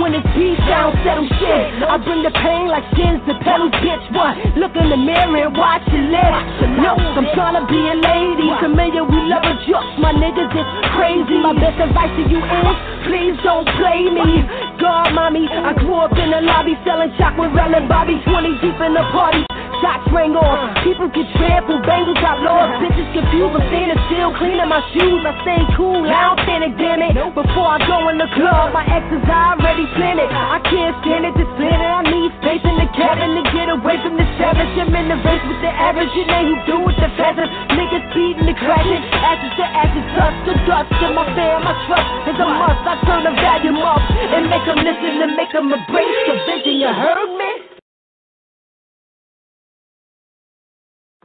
when 0.00 0.16
it's 0.16 0.24
beat 0.32 0.56
down, 0.64 0.96
settle 1.04 1.28
shit. 1.36 1.64
I 1.84 2.00
bring 2.00 2.24
the 2.24 2.32
pain 2.32 2.68
like 2.68 2.84
shins 2.96 3.20
to 3.28 3.36
pedal, 3.44 3.68
bitch. 3.68 4.04
What? 4.16 4.34
Look 4.56 4.72
in 4.72 4.88
the 4.88 4.96
mirror 4.96 5.44
and 5.44 5.52
watch 5.52 5.84
your 5.92 6.08
lips. 6.08 6.64
No, 6.80 6.96
I'm 6.96 7.28
trying 7.36 7.60
to 7.60 7.64
be 7.68 7.76
a 7.76 7.96
lady. 7.96 8.48
Familiar, 8.60 9.04
we 9.04 9.20
love 9.28 9.44
a 9.44 9.54
joke. 9.68 9.84
My 10.00 10.16
niggas 10.16 10.48
is 10.48 10.68
crazy. 10.96 11.36
My 11.44 11.52
best 11.52 11.76
advice 11.76 12.12
to 12.16 12.24
you 12.24 12.40
is 12.40 12.76
please 13.08 13.36
don't 13.44 13.68
play 13.80 14.08
me. 14.08 14.44
God, 14.80 15.12
mommy, 15.12 15.48
I 15.48 15.72
grew 15.76 15.96
up 15.96 16.12
in 16.16 16.30
the 16.30 16.40
lobby 16.44 16.76
selling 16.84 17.12
chocolate, 17.16 17.52
rolling 17.56 17.88
Bobby 17.88 18.20
20 18.24 18.60
deep 18.60 18.78
in 18.80 18.92
the 18.92 19.04
party. 19.12 19.44
Shots 19.78 20.10
ring 20.10 20.34
off, 20.34 20.74
people 20.82 21.06
get 21.06 21.22
trampled, 21.38 21.86
bangles 21.86 22.18
got 22.18 22.42
lost, 22.42 22.82
bitches 22.82 23.14
confused, 23.14 23.54
I'm 23.54 23.62
standing 23.70 24.00
still, 24.10 24.34
cleaning 24.34 24.66
my 24.66 24.82
shoes, 24.90 25.22
I 25.22 25.38
stay 25.46 25.62
cool, 25.78 26.02
I 26.02 26.34
don't 26.34 26.42
panic, 26.42 26.74
damn 26.74 26.98
it. 26.98 27.14
Before 27.14 27.78
I 27.78 27.78
go 27.86 28.10
in 28.10 28.18
the 28.18 28.26
club, 28.34 28.74
my 28.74 28.82
exes 28.90 29.17
I 29.26 29.58
already 29.58 29.86
planned 29.98 30.22
it. 30.22 30.30
I 30.30 30.60
can't 30.68 30.94
stand 31.02 31.24
it, 31.26 31.34
this 31.34 31.50
planet, 31.58 31.82
I 31.82 32.02
need 32.06 32.30
space 32.38 32.62
in 32.62 32.76
the 32.78 32.88
cabin 32.94 33.34
to 33.38 33.42
get 33.50 33.66
away 33.72 33.96
from 34.04 34.14
the 34.14 34.26
savage. 34.38 34.70
I'm 34.78 34.94
in 34.94 35.06
the 35.10 35.18
race 35.24 35.44
with 35.48 35.60
the 35.64 35.72
average, 35.72 36.12
you 36.14 36.24
know 36.28 36.42
who 36.46 36.54
do 36.68 36.76
with 36.86 36.98
the 37.00 37.10
feathers. 37.18 37.50
Niggas 37.74 38.06
beating 38.14 38.46
the 38.46 38.54
crashing, 38.54 39.02
ashes 39.10 39.52
to 39.58 39.66
ashes, 39.66 40.06
dust 40.14 40.38
to 40.46 40.52
dust, 40.68 40.88
to 41.02 41.06
my 41.16 41.24
fam, 41.34 41.64
my 41.64 41.74
trust 41.88 42.08
is 42.30 42.38
a 42.38 42.46
must. 42.46 42.84
I 42.84 42.94
turn 43.08 43.22
the 43.26 43.34
volume 43.34 43.80
up 43.82 43.98
and 43.98 44.44
make 44.46 44.64
them 44.68 44.80
listen 44.84 45.14
and 45.24 45.32
make 45.34 45.50
them 45.50 45.72
embrace 45.72 46.18
the 46.28 46.34
vision, 46.46 46.76
you 46.84 46.92
heard 46.92 47.32
me? 47.34 47.50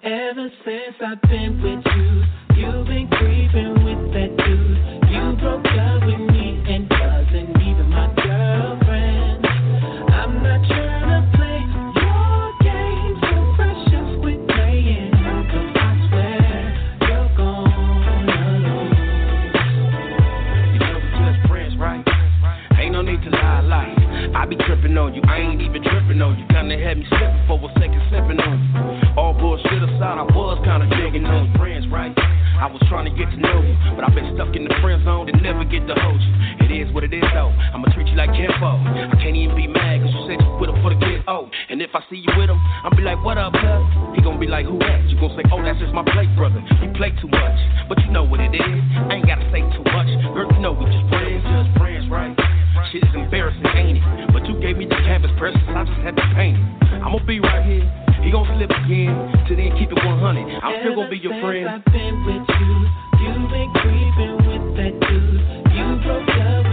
Ever 0.03 0.47
since 0.65 0.95
I've 0.99 1.21
been 1.29 1.61
with 1.63 1.83
you, 1.95 2.11
you've 2.59 2.87
been 2.87 3.07
creeping 3.07 3.85
with 3.85 4.03
that 4.13 4.35
dude. 4.35 4.62
I 24.43 24.45
be 24.45 24.59
tripping 24.59 24.91
on 24.99 25.15
you, 25.15 25.23
I 25.23 25.39
ain't 25.39 25.63
even 25.63 25.79
tripping 25.79 26.19
on 26.19 26.35
you. 26.35 26.43
Kinda 26.51 26.75
had 26.75 26.99
me 26.99 27.07
slipping 27.07 27.47
for 27.47 27.55
a 27.63 27.71
second, 27.79 27.95
slipping 28.11 28.43
on 28.43 28.59
you. 28.59 29.15
All 29.15 29.31
bullshit 29.31 29.79
aside, 29.87 30.19
I 30.19 30.27
was 30.35 30.59
kinda 30.67 30.83
digging 30.99 31.23
on 31.23 31.47
friends, 31.55 31.87
right? 31.87 32.11
I 32.59 32.67
was 32.67 32.83
trying 32.91 33.07
to 33.07 33.15
get 33.15 33.31
to 33.31 33.39
know 33.39 33.63
you, 33.63 33.71
but 33.95 34.03
I've 34.03 34.11
been 34.11 34.35
stuck 34.35 34.51
in 34.51 34.67
the 34.67 34.75
friend 34.83 34.99
zone 35.07 35.31
and 35.31 35.39
never 35.39 35.63
get 35.63 35.87
to 35.87 35.95
hold 35.95 36.19
you. 36.19 36.33
It 36.59 36.71
is 36.75 36.91
what 36.91 37.07
it 37.07 37.15
is, 37.15 37.23
though. 37.31 37.55
I'ma 37.71 37.87
treat 37.95 38.11
you 38.11 38.19
like 38.19 38.35
kinfolk. 38.35 38.83
I 38.83 39.15
can't 39.23 39.31
even 39.31 39.55
be 39.55 39.63
mad, 39.63 40.03
cause 40.03 40.11
you 40.11 40.27
said 40.27 40.43
you 40.43 40.51
with 40.59 40.75
him 40.75 40.83
for 40.83 40.91
the 40.91 40.99
kids. 40.99 41.23
Oh, 41.25 41.47
and 41.71 41.81
if 41.81 41.95
I 41.95 42.03
see 42.11 42.19
you 42.19 42.31
with 42.35 42.51
him, 42.51 42.59
I'll 42.83 42.91
be 42.91 43.03
like, 43.07 43.23
what 43.23 43.39
up, 43.39 43.55
cuz? 43.55 43.83
He 44.11 44.19
gon' 44.27 44.43
be 44.43 44.47
like, 44.51 44.67
who 44.67 44.75
that? 44.83 45.07
You 45.07 45.15
gon' 45.23 45.39
say, 45.39 45.47
oh, 45.55 45.63
that's 45.63 45.79
just 45.79 45.95
my 45.95 46.03
plate, 46.03 46.35
brother. 46.35 46.59
You 46.83 46.91
play 46.99 47.15
too 47.15 47.31
much, 47.31 47.59
but 47.87 47.95
you 48.03 48.11
know 48.11 48.27
what 48.27 48.41
it 48.43 48.51
is. 48.51 48.79
I 49.07 49.23
ain't 49.23 49.25
gotta 49.25 49.47
say 49.55 49.63
too 49.71 49.87
much. 49.87 50.11
Girl, 50.35 50.51
you 50.51 50.59
know 50.59 50.75
we 50.75 50.83
just 50.91 51.07
friends, 51.07 51.39
just 51.47 51.71
friends, 51.79 52.11
right? 52.11 52.35
Shit 52.91 53.03
is 53.03 53.15
embarrassing, 53.15 53.65
ain't 53.75 53.97
it? 53.97 54.33
But 54.33 54.45
you 54.45 54.59
gave 54.59 54.77
me 54.77 54.85
the 54.85 54.95
canvas, 55.07 55.31
precious, 55.37 55.61
I 55.69 55.83
just 55.85 55.99
had 56.01 56.15
to 56.15 56.21
paint 56.35 56.57
it. 56.57 57.01
I'ma 57.01 57.19
be 57.25 57.39
right 57.39 57.65
here. 57.65 57.85
He 58.21 58.31
gon' 58.31 58.45
slip 58.55 58.69
again, 58.69 59.15
till 59.47 59.57
then 59.57 59.71
keep 59.77 59.89
it 59.91 59.97
100. 59.97 60.61
I'm 60.61 60.81
still 60.81 60.95
gonna 60.95 61.09
be 61.09 61.17
your 61.17 61.39
friend. 61.41 61.69
I've 61.69 61.85
been 61.85 62.25
with 62.25 62.47
you, 62.49 62.73
you've 63.23 63.49
been 63.49 63.71
creeping 63.81 64.35
with 64.47 64.77
that 64.77 64.93
dude. 64.99 65.41
You 65.73 65.85
broke 66.03 66.29
up 66.29 66.72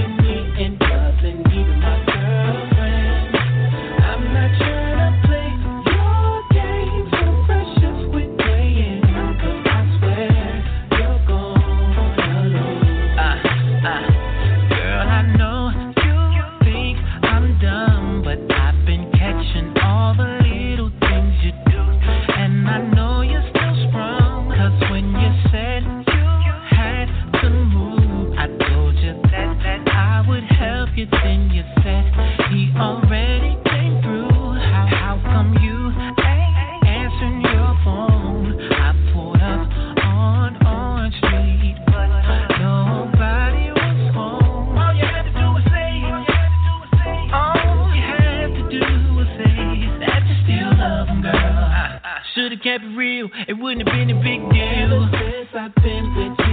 kept 52.63 52.85
it 52.85 52.97
real, 52.97 53.29
it 53.49 53.55
wouldn't 53.55 53.89
have 53.89 53.95
been 53.95 54.11
a 54.11 54.21
big 54.21 54.41
deal. 54.53 54.93
Ever 54.93 55.11
since 55.13 55.49
I've 55.55 55.75
been 55.83 56.15
with 56.15 56.39
you, 56.47 56.49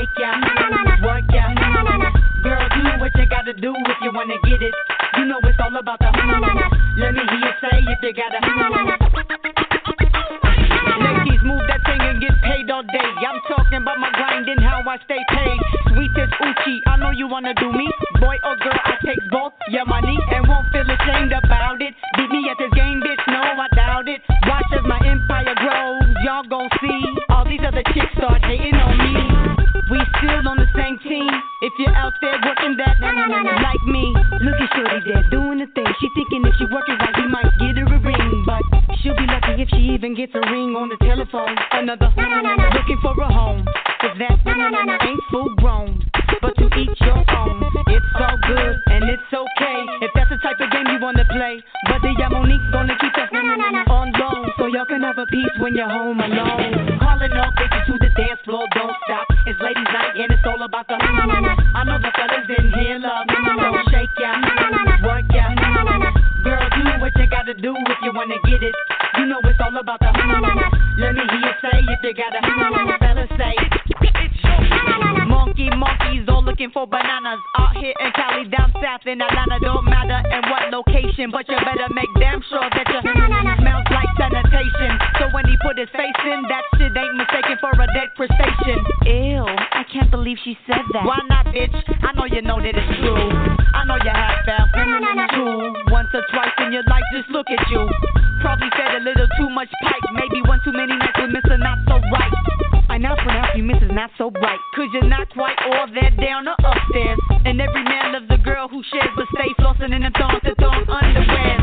shake 0.00 0.18
ya, 0.18 0.32
work 1.04 1.28
ya. 1.32 1.52
Girl, 2.42 2.66
do 2.72 2.82
what 3.00 3.12
you 3.16 3.26
gotta 3.26 3.52
do 3.52 3.74
if 3.76 3.98
you 4.02 4.10
wanna 4.14 4.36
get 4.44 4.62
it. 4.62 4.74
You 5.18 5.24
know 5.26 5.40
it's 5.44 5.60
all 5.60 5.76
about 5.76 5.98
the. 5.98 6.08
Let 6.96 7.12
me 7.12 7.20
hear 7.28 7.40
you 7.44 7.52
say 7.60 7.84
if 7.84 8.00
you 8.00 8.12
gotta. 8.16 8.40
Ladies, 11.04 11.42
move 11.44 11.60
that 11.68 11.84
thing 11.84 12.00
and 12.00 12.20
get 12.20 12.32
paid 12.40 12.70
all 12.70 12.82
day. 12.82 13.10
I'm 13.28 13.40
talking 13.44 13.82
about 13.84 13.98
my 14.00 14.10
grind 14.16 14.48
and 14.48 14.60
how 14.60 14.80
I 14.88 14.96
stay 15.04 15.20
paid. 15.28 15.60
Sweet 15.92 16.16
as 16.16 16.32
Uchi, 16.40 16.80
I 16.86 16.96
know 16.96 17.10
you 17.10 17.28
wanna 17.28 17.52
do 17.54 17.70
me. 17.72 17.88
Boy 18.20 18.36
or 18.44 18.56
girl, 18.56 18.80
I 18.84 18.96
take 19.04 19.20
both 19.30 19.52
your 19.68 19.84
money 19.84 20.16
and 20.32 20.48
won't 20.48 20.72
feel 20.72 20.88
ashamed 20.88 21.32
about 21.32 21.82
it. 21.82 21.94
Beat 22.16 22.30
me 22.30 22.48
at 22.48 22.56
this 22.56 22.72
game, 22.72 23.02
bitch, 23.04 23.20
no, 23.28 23.42
I 23.42 23.68
doubt 23.76 24.08
it. 24.08 24.22
Watch 24.48 24.72
as 24.72 24.84
my 24.84 25.00
empire 25.04 25.54
grows, 25.60 26.08
y'all 26.24 26.44
gon' 26.48 26.70
see. 26.80 27.04
All 27.28 27.44
these 27.44 27.60
other 27.66 27.84
chicks 27.92 28.12
start 28.16 28.40
hating 28.44 28.76
on 28.76 28.96
me. 28.96 29.29
You're 31.80 31.96
out 31.96 32.12
there 32.20 32.36
working 32.44 32.76
that, 32.76 33.00
like 33.00 33.84
me, 33.88 34.12
look 34.44 34.60
at 34.60 34.68
Shorty 34.76 35.00
there 35.08 35.24
doing 35.30 35.64
the 35.64 35.68
thing. 35.72 35.88
She 35.96 36.08
thinking 36.14 36.44
if 36.44 36.52
she 36.60 36.68
working 36.68 37.00
right, 37.00 37.16
we 37.16 37.26
might 37.32 37.48
get 37.56 37.80
her 37.80 37.88
a 37.88 37.98
ring, 38.04 38.44
but 38.44 38.60
she'll 39.00 39.16
be 39.16 39.24
lucky 39.24 39.62
if 39.62 39.68
she 39.72 39.96
even 39.96 40.14
gets 40.14 40.34
a 40.34 40.44
ring 40.52 40.76
on 40.76 40.90
the 40.92 41.00
telephone. 41.00 41.56
Another 41.72 42.12
looking 42.76 43.00
for 43.00 43.16
a 43.16 43.32
home. 43.32 43.64
'cause 44.00 44.16
that 44.16 44.32
ain't 45.08 45.20
full 45.30 45.54
grown. 45.56 46.00
But 46.40 46.56
to 46.56 46.66
each 46.78 47.00
your 47.00 47.20
own, 47.36 47.64
it's 47.88 48.06
all 48.16 48.36
good 48.48 48.76
and 48.88 49.04
it's 49.04 49.32
okay 49.32 49.78
if 50.00 50.10
that's 50.14 50.30
the 50.30 50.38
type 50.38 50.60
of 50.60 50.70
game 50.70 50.86
you 50.88 50.98
wanna 51.00 51.24
play. 51.26 51.62
But 51.86 52.00
Diamonique 52.02 52.72
gonna 52.72 52.96
keep 52.96 53.12
that 53.14 53.28
on 53.88 54.12
loan, 54.12 54.52
so 54.56 54.66
y'all 54.66 54.86
can 54.86 55.02
have 55.02 55.18
a 55.18 55.26
peace 55.26 55.56
when 55.58 55.74
you're 55.74 55.88
home 55.88 56.20
alone. 56.20 56.98
Calling 56.98 57.32
all 57.36 57.52
bitches 57.52 57.84
to 57.86 57.98
the 57.98 58.08
dance 58.16 58.40
floor, 58.44 58.66
don't 58.74 58.96
stop. 59.04 59.26
It's 59.46 59.60
ladies' 59.60 59.84
night 59.92 60.16
and 60.16 60.32
it's 60.32 60.46
all 60.46 60.62
about 60.62 60.88
the. 60.88 60.94
I 60.94 61.26
know 61.26 61.42
the 61.42 61.59
do 67.60 67.76
if 67.76 67.98
you 68.02 68.12
wanna 68.14 68.40
get 68.44 68.62
it. 68.62 68.74
You 69.18 69.26
know 69.26 69.38
it's 69.44 69.60
all 69.60 69.76
about 69.76 70.00
the. 70.00 70.08
Let 70.96 71.12
me 71.14 71.22
hear 71.28 71.44
you 71.44 71.54
say 71.60 71.76
if 71.76 72.00
you 72.02 72.14
gotta. 72.16 72.40
Fellas 72.98 73.28
say. 73.36 73.54
Monkey, 75.28 75.68
monkeys 75.76 76.24
all 76.28 76.42
looking 76.42 76.70
for 76.70 76.86
bananas. 76.86 77.38
Out 77.58 77.76
here 77.76 77.94
in 78.00 78.12
Cali, 78.12 78.48
down 78.48 78.72
south 78.80 79.06
in 79.06 79.20
Atlanta, 79.20 79.60
don't 79.60 79.84
matter 79.84 80.20
in 80.32 80.42
what 80.48 80.72
location, 80.72 81.30
but 81.30 81.48
you 81.48 81.56
better 81.60 81.92
make 81.92 82.08
damn 82.18 82.40
sure 82.48 82.64
that 82.64 82.86
you 82.88 83.00
smells 83.04 83.86
like 83.92 84.08
sanitation. 84.16 85.09
He 85.50 85.58
put 85.66 85.74
his 85.74 85.90
face 85.90 86.20
in, 86.30 86.46
that 86.46 86.62
shit 86.78 86.94
ain't 86.94 87.16
mistaken 87.18 87.58
for 87.58 87.74
a 87.74 87.86
dead 87.90 88.14
crustacean. 88.14 88.78
Ew, 89.02 89.42
I 89.42 89.82
can't 89.90 90.06
believe 90.14 90.38
she 90.46 90.54
said 90.62 90.86
that. 90.94 91.02
Why 91.02 91.18
not, 91.26 91.50
bitch? 91.50 91.74
I 92.06 92.14
know 92.14 92.30
you 92.30 92.38
know 92.38 92.62
that 92.62 92.70
it's 92.70 92.94
true. 93.02 93.18
I 93.74 93.82
know 93.82 93.98
you 93.98 94.14
have 94.14 94.46
felt 94.46 94.70
true 95.34 95.74
once 95.90 96.06
or 96.14 96.22
twice 96.30 96.54
in 96.62 96.70
your 96.70 96.86
life. 96.86 97.02
Just 97.10 97.34
look 97.34 97.50
at 97.50 97.58
you. 97.70 97.82
Probably 98.40 98.70
said 98.78 98.94
a 98.94 99.02
little 99.02 99.26
too 99.42 99.50
much 99.50 99.68
pipe. 99.82 100.06
Maybe 100.14 100.38
one 100.46 100.62
too 100.62 100.72
many 100.72 100.94
nights 100.94 101.18
with 101.18 101.34
Mr. 101.34 101.58
Not 101.58 101.82
So 101.90 101.98
Right. 101.98 102.32
I 102.88 102.98
now 102.98 103.14
pronounce 103.14 103.54
you 103.54 103.62
Mrs. 103.62 103.94
Not 103.94 104.10
So 104.18 104.30
Bright. 104.30 104.58
Cause 104.74 104.88
you're 104.92 105.10
not 105.10 105.28
quite 105.30 105.58
all 105.66 105.86
that 105.86 106.16
down 106.18 106.46
or 106.46 106.56
upstairs. 106.62 107.18
And 107.44 107.60
every 107.60 107.84
man 107.84 108.12
loves 108.12 108.30
a 108.30 108.38
girl 108.38 108.68
who 108.68 108.82
shares, 108.90 109.10
but 109.14 109.26
stay 109.34 109.50
flossing 109.58 109.94
in 109.94 110.02
the 110.02 110.10
thong 110.18 110.38
to 110.42 110.54
thong 110.56 110.86
underwear. 110.86 111.58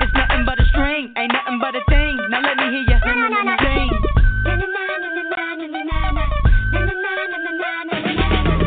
It's 0.00 0.14
nothing 0.14 0.44
but 0.46 0.58
a 0.58 0.66
string, 0.70 1.14
ain't 1.16 1.32
nothing 1.32 1.58
but 1.60 1.74
a 1.74 1.82
thing. 1.88 2.11
Now 2.32 2.40
let 2.40 2.56
me 2.56 2.64
hear 2.72 2.80
you 2.88 2.96
sing. 3.04 3.92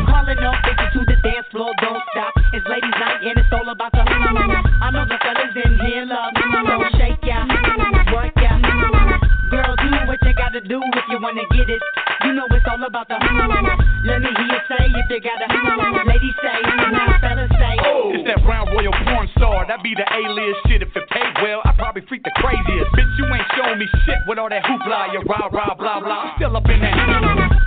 Calling 0.06 0.38
all 0.38 0.54
bitches 0.62 0.92
to 0.94 1.00
the 1.02 1.16
dance 1.26 1.50
floor, 1.50 1.74
don't 1.82 1.98
stop. 2.14 2.30
It's 2.54 2.62
ladies' 2.70 2.94
night 2.94 3.26
and 3.26 3.34
it's 3.42 3.50
all 3.50 3.66
about 3.68 3.90
the. 3.90 4.06
I 4.06 4.90
know 4.94 5.02
the 5.02 5.18
fellas 5.18 5.50
in 5.58 5.82
here 5.82 6.06
love 6.06 6.30
me, 6.38 6.46
so 6.46 6.78
shake 6.94 7.18
ya, 7.26 7.42
work 8.14 8.38
ya. 8.38 8.54
Girl, 9.50 9.74
do 9.82 9.90
what 10.06 10.22
you 10.22 10.34
gotta 10.38 10.60
do 10.62 10.78
if 10.78 11.04
you 11.10 11.18
wanna 11.18 11.42
get 11.50 11.66
it. 11.66 11.82
You 12.22 12.34
know 12.38 12.46
it's 12.46 12.66
all 12.70 12.78
about 12.86 13.08
the. 13.08 13.18
Let 13.18 14.22
me 14.22 14.30
hear 14.30 14.46
you 14.46 14.62
say 14.70 14.94
if 14.94 15.10
you 15.10 15.18
gotta. 15.18 15.50
Ladies 16.06 16.38
say, 16.38 16.62
now 16.70 17.18
fellas 17.18 17.50
say. 17.58 17.74
It's 18.14 18.26
that 18.30 18.46
brown 18.46 18.70
royal 18.70 18.94
porn 19.10 19.26
star. 19.36 19.66
That 19.66 19.82
be 19.82 19.94
the 19.98 20.06
alias 20.06 20.56
shit. 20.70 20.82
If 20.82 20.94
it 20.94 21.08
paid 21.10 21.34
well, 21.42 21.62
I 21.66 21.74
probably 21.74 22.06
freak 22.06 22.22
the 22.22 22.30
craziest. 22.38 22.94
Bitch, 23.16 23.24
you 23.24 23.34
ain't 23.34 23.46
showing 23.56 23.78
me 23.78 23.86
shit 24.04 24.18
with 24.26 24.38
all 24.38 24.48
that 24.48 24.62
hoopla. 24.64 25.12
You 25.12 25.20
rah 25.28 25.48
rah 25.52 25.74
blah 25.74 26.00
blah. 26.00 26.36
Still 26.36 26.56
up 26.56 26.68
in 26.68 26.80
that. 26.80 26.96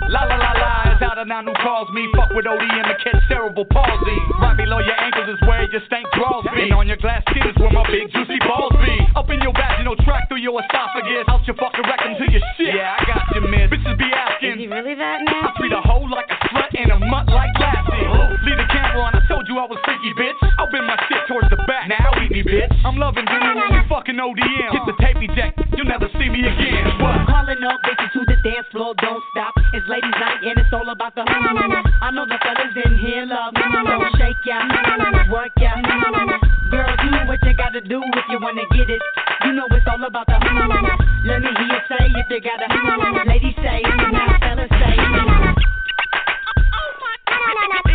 La 0.08 0.22
la 0.24 0.36
la 0.36 0.52
la. 0.54 0.92
It's 0.94 1.02
out 1.02 1.18
of 1.18 1.26
now 1.26 1.42
who 1.42 1.52
calls 1.62 1.88
me. 1.90 2.06
Fuck 2.14 2.30
with 2.34 2.46
ODM 2.46 2.86
to 2.86 2.96
catch 3.02 3.18
cerebral 3.28 3.66
palsy. 3.70 4.18
Right 4.40 4.56
below 4.56 4.78
your 4.78 4.98
ankles 4.98 5.28
is 5.28 5.40
where 5.46 5.62
your 5.70 5.82
stank 5.86 6.06
draws 6.14 6.44
be. 6.54 6.62
And 6.62 6.72
on 6.72 6.86
your 6.86 6.98
glass 6.98 7.22
skin 7.30 7.46
is 7.46 7.56
where 7.58 7.70
my 7.70 7.86
big 7.86 8.10
juicy 8.12 8.38
balls 8.46 8.74
be. 8.82 8.94
Up 9.14 9.30
in 9.30 9.40
your 9.42 9.52
vaginal 9.54 9.96
tract 10.02 10.28
through 10.30 10.42
your 10.42 10.58
esophagus. 10.62 11.26
Out 11.28 11.46
your 11.46 11.56
fucking 11.56 11.86
rectum 11.86 12.14
to 12.18 12.26
your 12.30 12.42
shit. 12.58 12.74
Yeah, 12.74 12.98
I 12.98 13.02
got 13.06 13.22
you, 13.34 13.42
miss. 13.46 13.70
Bitches 13.70 13.98
be 13.98 14.10
asking. 14.10 14.58
Is 14.58 14.58
he 14.58 14.66
really 14.66 14.94
that 14.94 15.22
I 15.26 15.50
treat 15.58 15.72
a 15.72 15.80
hoe 15.82 16.06
like 16.10 16.30
a 16.30 16.38
slut 16.50 16.70
and 16.74 16.90
a 16.90 16.98
mutt 16.98 17.26
like 17.30 17.54
Lassie. 17.58 18.06
Oh. 18.06 18.34
Leave 18.46 18.58
the 18.58 18.66
camera 18.70 19.02
on, 19.02 19.19
I 19.60 19.68
told 19.68 19.76
you 19.76 19.76
I 19.76 19.76
was 19.76 19.84
freaky, 19.84 20.12
bitch. 20.16 20.40
I'll 20.56 20.72
bend 20.72 20.88
my 20.88 20.96
shit 21.04 21.20
towards 21.28 21.52
the 21.52 21.60
back. 21.68 21.84
Now 21.84 22.16
eat 22.24 22.32
me, 22.32 22.40
bitch. 22.40 22.72
I'm 22.80 22.96
loving 22.96 23.28
doing 23.28 23.60
you 23.76 23.84
fucking 23.92 24.16
ODM. 24.16 24.72
Hit 24.72 24.84
the 24.88 24.96
tape 25.04 25.20
eject, 25.20 25.60
you'll 25.76 25.84
never 25.84 26.08
see 26.16 26.32
me 26.32 26.40
again. 26.48 26.96
What? 26.96 27.28
Calling 27.28 27.60
up 27.68 27.76
bitches 27.84 28.08
to 28.16 28.24
the 28.24 28.40
dance 28.40 28.64
floor, 28.72 28.96
don't 28.96 29.20
stop. 29.36 29.52
It's 29.76 29.84
ladies' 29.84 30.16
night 30.16 30.40
and 30.48 30.56
it's 30.56 30.72
all 30.72 30.88
about 30.88 31.12
the. 31.12 31.28
I 31.28 32.08
know 32.08 32.24
the 32.24 32.40
fellas 32.40 32.72
in 32.72 33.04
here 33.04 33.28
love 33.28 33.52
me, 33.52 33.60
so 33.68 34.00
shake 34.16 34.40
ya, 34.48 34.64
work 35.28 35.52
ya. 35.60 35.76
Girl, 36.72 36.96
do 36.96 37.28
what 37.28 37.44
you 37.44 37.52
gotta 37.52 37.84
do 37.84 38.00
if 38.00 38.24
you 38.32 38.40
wanna 38.40 38.64
get 38.72 38.88
it. 38.88 39.02
You 39.44 39.52
know 39.52 39.68
it's 39.76 39.84
all 39.84 40.00
about 40.00 40.24
the. 40.24 40.40
Let 40.40 41.44
me 41.44 41.52
hear 41.52 41.68
you 41.68 41.80
say 41.84 42.08
if 42.08 42.32
you 42.32 42.40
gotta. 42.40 42.64
Ladies 43.28 43.60
say, 43.60 43.84
now 44.08 44.40
fellas 44.40 44.72
say. 44.72 44.96
Oh, 46.64 46.96
it's 47.12 47.28
yours. 47.28 47.89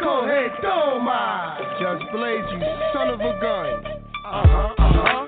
Corre 0.00 0.50
Toma. 0.60 1.58
Just 1.80 2.12
Blaze, 2.12 2.44
you 2.52 2.60
son 2.92 3.08
of 3.08 3.20
a 3.20 3.38
gun. 3.40 3.84
Uh 4.26 4.46
huh, 4.46 4.74
uh 4.78 4.92
huh. 4.92 5.27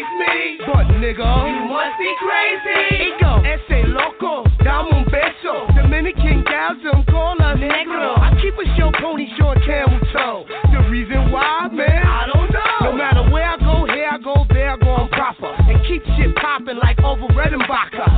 face 0.00 0.12
me. 0.18 0.58
But 0.66 0.86
nigga, 0.96 1.28
you 1.48 1.68
must 1.68 1.98
be 1.98 2.12
crazy. 2.18 3.12
Ego, 3.12 3.42
ese 3.44 3.86
loco, 3.88 4.44
dame 4.62 4.92
un 4.92 5.04
beso. 5.04 5.66
Dominican 5.74 6.44
gals 6.44 6.78
don't 6.82 7.06
call 7.06 7.34
us 7.40 7.58
negro. 7.58 8.16
I 8.18 8.38
keep 8.40 8.54
a 8.54 8.76
show 8.76 8.90
pony 9.00 9.28
short 9.38 9.58
camel 9.64 10.00
toe. 10.12 10.44
The 10.72 10.88
reason 10.90 11.30
why, 11.32 11.68
man, 11.72 12.02
I 12.06 12.26
don't 12.32 12.50
know. 12.52 12.90
No 12.90 12.92
matter 12.92 13.30
where 13.30 13.44
I 13.44 13.56
go, 13.58 13.86
here 13.86 14.08
I 14.10 14.18
go, 14.18 14.46
there 14.50 14.70
I 14.70 14.76
go, 14.76 14.94
I'm 14.96 15.08
proper. 15.08 15.46
And 15.46 15.84
keep 15.86 16.04
shit 16.16 16.34
popping 16.36 16.78
like 16.78 16.98
Orville 17.02 17.28
Redenbacher. 17.28 18.09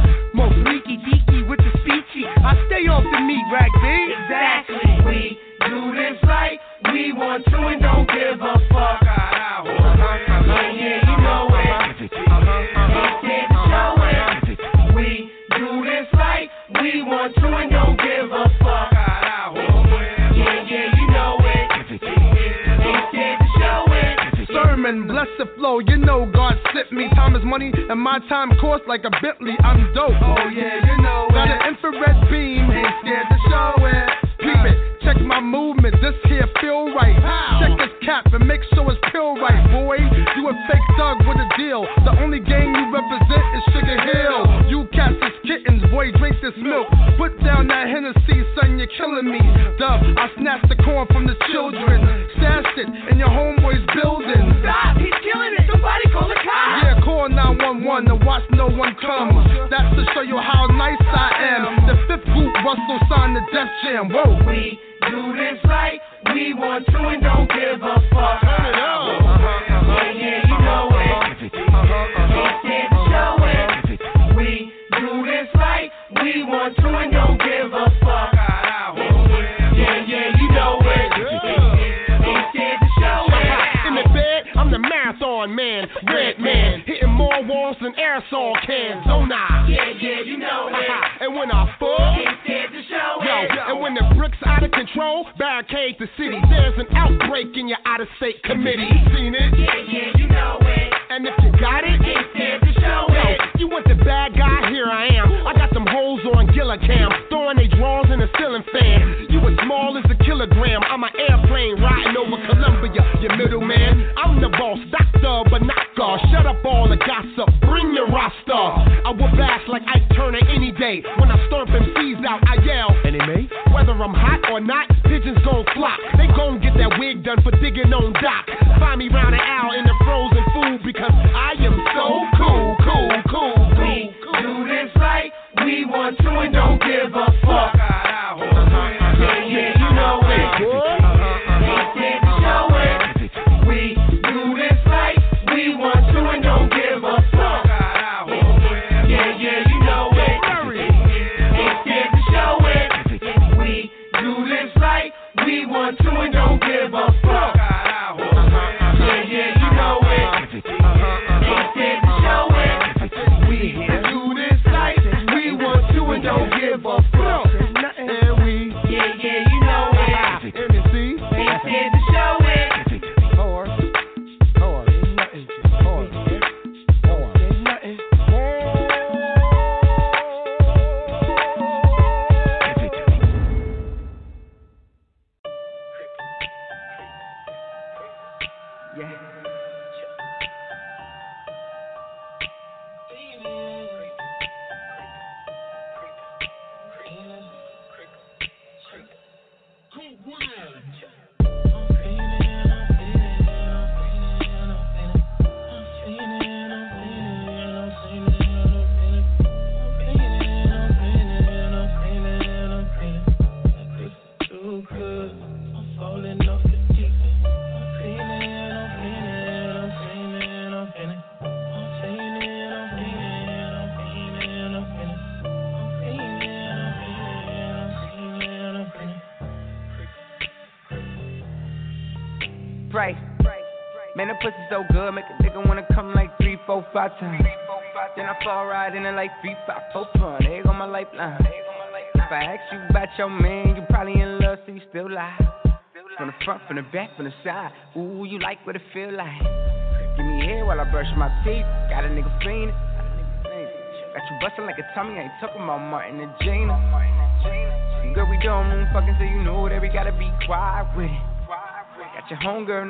money 27.53 27.70
and 27.90 28.00
my 28.00 28.18
time 28.30 28.48
cost 28.59 28.82
like 28.88 29.05
a 29.05 29.11
Bentley. 29.20 29.53
I'm 29.62 29.92
dope. 29.92 30.12
Oh 30.22 30.48
yeah, 30.48 30.82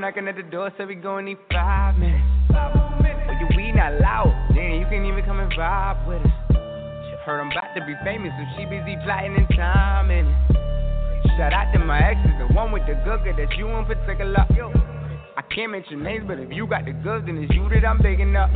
knocking 0.02 0.26
at 0.26 0.34
the 0.34 0.42
door, 0.42 0.66
so 0.76 0.84
we 0.84 0.96
gon' 0.96 1.26
need 1.26 1.38
five 1.52 1.94
minutes. 1.94 2.26
But 2.50 3.38
your 3.38 3.54
weed 3.54 3.78
not 3.78 4.02
loud, 4.02 4.34
then 4.50 4.82
you 4.82 4.86
can't 4.90 5.06
even 5.06 5.22
come 5.22 5.38
and 5.38 5.46
vibe 5.54 6.08
with 6.10 6.18
us. 6.26 6.58
Heard 7.22 7.38
I'm 7.38 7.54
about 7.54 7.70
to 7.78 7.86
be 7.86 7.94
famous, 8.02 8.34
so 8.34 8.42
she 8.58 8.66
busy 8.66 8.98
plotting 9.06 9.38
and 9.38 9.46
timing. 9.54 10.26
Shout 11.38 11.54
out 11.54 11.70
to 11.72 11.78
my 11.78 12.02
exes, 12.02 12.34
the 12.42 12.52
one 12.52 12.72
with 12.72 12.82
the 12.90 12.98
googa, 13.06 13.30
that's 13.30 13.54
you 13.56 13.70
in 13.70 13.86
particular. 13.86 14.42
I 15.38 15.42
can't 15.54 15.70
mention 15.70 16.02
names, 16.02 16.24
but 16.26 16.40
if 16.40 16.50
you 16.50 16.66
got 16.66 16.84
the 16.84 16.90
goods, 16.98 17.26
then 17.26 17.38
it's 17.38 17.54
you 17.54 17.68
that 17.70 17.86
I'm 17.86 18.02
digging 18.02 18.34
up. 18.34 18.50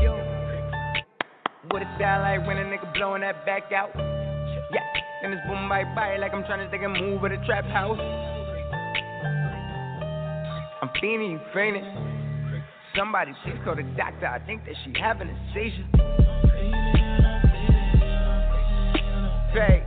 What 1.70 1.82
it 1.82 1.88
sound 1.94 2.26
like 2.26 2.42
when 2.42 2.59
a 2.59 2.66
nigga 2.66 2.92
blowing 2.94 3.22
that 3.22 3.47
back 3.47 3.70
out? 3.70 3.94
Yeah, 3.94 4.82
and 5.22 5.32
it's 5.32 5.47
boom 5.47 5.70
right 5.70 5.86
by 5.94 6.16
like 6.16 6.34
I'm 6.34 6.42
trying 6.42 6.66
to 6.66 6.70
take 6.76 6.82
a 6.82 6.90
move 6.90 7.22
at 7.22 7.30
a 7.30 7.38
trap 7.47 7.66
house. 7.66 8.36
I'm 10.87 11.01
feeling 11.01 11.32
you 11.32 11.41
fainting. 11.53 11.84
Somebody 12.97 13.32
please 13.43 13.59
call 13.64 13.74
the 13.74 13.82
doctor. 13.97 14.26
I 14.26 14.39
think 14.47 14.64
that 14.66 14.74
she 14.84 14.93
having 15.01 15.28
a 15.28 15.37
seizure. 15.53 15.84
Say. 19.53 19.82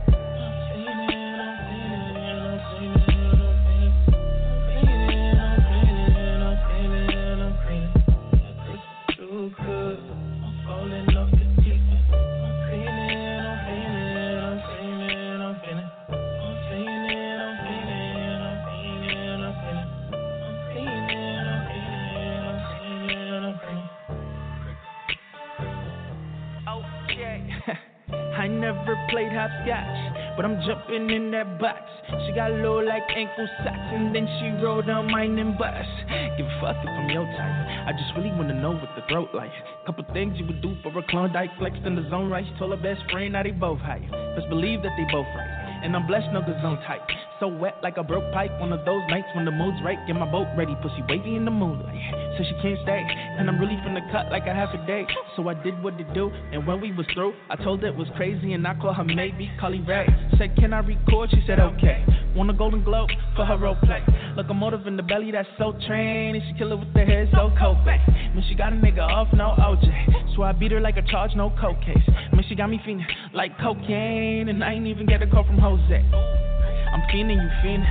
Never 28.72 28.94
played 29.10 29.32
hopscotch, 29.32 30.36
but 30.36 30.44
I'm 30.44 30.62
jumping 30.62 31.10
in 31.10 31.30
that 31.32 31.58
box. 31.58 31.82
She 32.26 32.32
got 32.32 32.52
low 32.52 32.78
like 32.78 33.02
ankle 33.10 33.48
socks, 33.64 33.90
and 33.90 34.14
then 34.14 34.28
she 34.38 34.62
rolled 34.62 34.88
on 34.88 35.10
mine 35.10 35.38
and 35.38 35.58
bust. 35.58 35.90
Give 36.38 36.46
a 36.46 36.58
fuck 36.60 36.76
if 36.78 36.88
I'm 36.88 37.10
your 37.10 37.26
type. 37.34 37.58
I 37.86 37.92
just 37.92 38.14
really 38.16 38.30
wanna 38.30 38.54
know 38.54 38.70
what 38.70 38.90
the 38.94 39.02
throat 39.08 39.30
like. 39.34 39.50
Couple 39.86 40.04
things 40.12 40.38
you 40.38 40.46
would 40.46 40.62
do 40.62 40.76
for 40.82 40.96
a 40.96 41.02
Klondike, 41.10 41.50
flexed 41.58 41.82
in 41.84 41.96
the 41.96 42.08
zone 42.10 42.30
right. 42.30 42.46
Told 42.58 42.70
her 42.70 42.82
best 42.82 43.02
friend 43.10 43.32
now 43.32 43.42
they 43.42 43.50
both 43.50 43.80
hype. 43.80 44.06
Best 44.36 44.48
believe 44.48 44.82
that 44.82 44.94
they 44.96 45.04
both 45.10 45.26
right. 45.34 45.82
And 45.82 45.96
I'm 45.96 46.06
blessed, 46.06 46.30
no 46.32 46.40
zone 46.62 46.78
type. 46.86 47.02
So 47.40 47.48
wet 47.48 47.80
like 47.82 47.96
a 47.96 48.04
broke 48.04 48.30
pipe. 48.34 48.52
One 48.60 48.70
of 48.70 48.84
those 48.84 49.00
nights 49.08 49.28
when 49.34 49.46
the 49.46 49.50
mood's 49.50 49.82
right. 49.82 49.96
Get 50.06 50.14
my 50.14 50.30
boat 50.30 50.46
ready, 50.58 50.76
pussy 50.82 51.02
wavy 51.08 51.36
in 51.36 51.46
the 51.46 51.50
moonlight. 51.50 51.96
So 52.36 52.44
she 52.44 52.52
can't 52.60 52.78
stay. 52.82 53.00
And 53.00 53.48
I'm 53.48 53.58
really 53.58 53.76
finna 53.80 54.04
cut 54.12 54.30
like 54.30 54.46
a 54.46 54.52
half 54.52 54.74
a 54.74 54.86
day. 54.86 55.06
So 55.36 55.48
I 55.48 55.54
did 55.54 55.82
what 55.82 55.98
it 55.98 56.12
do. 56.12 56.28
And 56.52 56.66
when 56.66 56.82
we 56.82 56.92
was 56.92 57.06
through, 57.14 57.32
I 57.48 57.56
told 57.56 57.80
her 57.80 57.88
it 57.88 57.96
was 57.96 58.08
crazy. 58.14 58.52
And 58.52 58.66
I 58.66 58.74
called 58.74 58.96
her 58.96 59.04
maybe, 59.04 59.50
call 59.58 59.72
her 59.72 59.82
Ray. 59.82 60.06
Said, 60.36 60.54
Can 60.56 60.74
I 60.74 60.80
record? 60.80 61.30
She 61.30 61.42
said, 61.46 61.60
Okay. 61.60 62.04
Want 62.36 62.50
a 62.50 62.52
golden 62.52 62.84
globe 62.84 63.08
for 63.34 63.46
her 63.46 63.56
role 63.56 63.76
play. 63.84 64.04
Locomotive 64.36 64.86
in 64.86 64.98
the 64.98 65.02
belly 65.02 65.30
that's 65.30 65.48
so 65.56 65.72
trained. 65.86 66.36
And 66.36 66.44
she 66.46 66.58
kill 66.58 66.72
it 66.72 66.78
with 66.78 66.92
the 66.92 67.06
head 67.06 67.30
so 67.32 67.50
cold. 67.58 67.78
Man, 67.86 68.44
she 68.50 68.54
got 68.54 68.74
a 68.74 68.76
nigga 68.76 69.00
off, 69.00 69.28
no 69.32 69.56
OJ. 69.56 70.36
So 70.36 70.42
I 70.42 70.52
beat 70.52 70.72
her 70.72 70.80
like 70.80 70.98
a 70.98 71.02
charge, 71.02 71.30
no 71.34 71.48
coke 71.58 71.80
case. 71.80 72.04
Man, 72.32 72.44
she 72.50 72.54
got 72.54 72.68
me 72.68 72.80
feeling 72.84 73.06
like 73.32 73.58
cocaine. 73.58 74.50
And 74.50 74.62
I 74.62 74.74
ain't 74.74 74.86
even 74.86 75.06
get 75.06 75.22
a 75.22 75.26
call 75.26 75.44
from 75.44 75.56
Jose. 75.56 76.49
I'm 76.92 77.02
fiending, 77.12 77.42
you 77.42 77.50
feeling. 77.62 77.86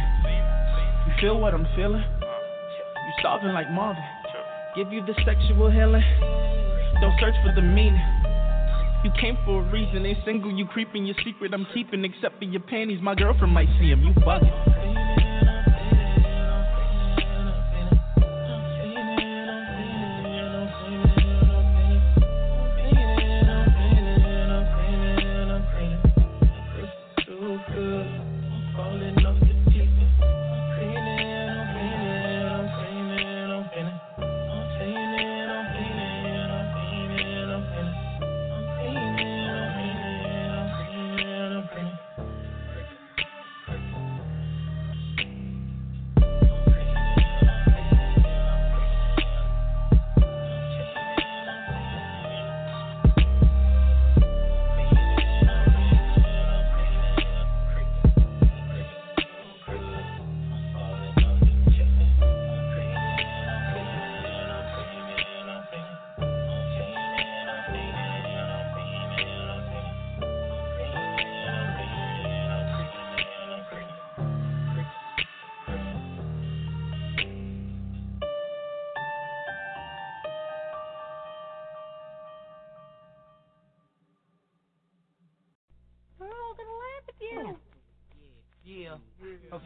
You 1.08 1.14
feel 1.22 1.40
what 1.40 1.54
I'm 1.54 1.68
feeling? 1.76 2.04
You 2.04 3.14
starving 3.20 3.54
like 3.54 3.72
Marvin. 3.72 4.04
Give 4.76 4.92
you 4.92 5.06
the 5.06 5.14
sexual 5.26 5.72
healing. 5.72 6.04
Don't 7.02 7.18
search 7.20 7.36
for 7.44 7.54
the 7.56 7.62
meaning. 7.62 8.02
You 9.04 9.12
came 9.20 9.38
for 9.46 9.62
a 9.62 9.72
reason, 9.72 10.06
ain't 10.06 10.18
single, 10.26 10.52
you 10.52 10.66
creeping 10.66 11.06
your 11.06 11.16
secret 11.24 11.54
I'm 11.54 11.66
keeping 11.74 12.04
except 12.04 12.38
for 12.38 12.44
your 12.44 12.62
panties. 12.62 13.00
My 13.02 13.16
girlfriend 13.16 13.54
might 13.54 13.70
see 13.80 13.88
him, 13.88 14.04
you 14.04 14.14
bugging. 14.22 15.49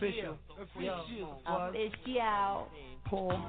Official. 0.03 0.37
Official. 0.59 1.41
Official. 1.45 2.67
Paul. 3.05 3.39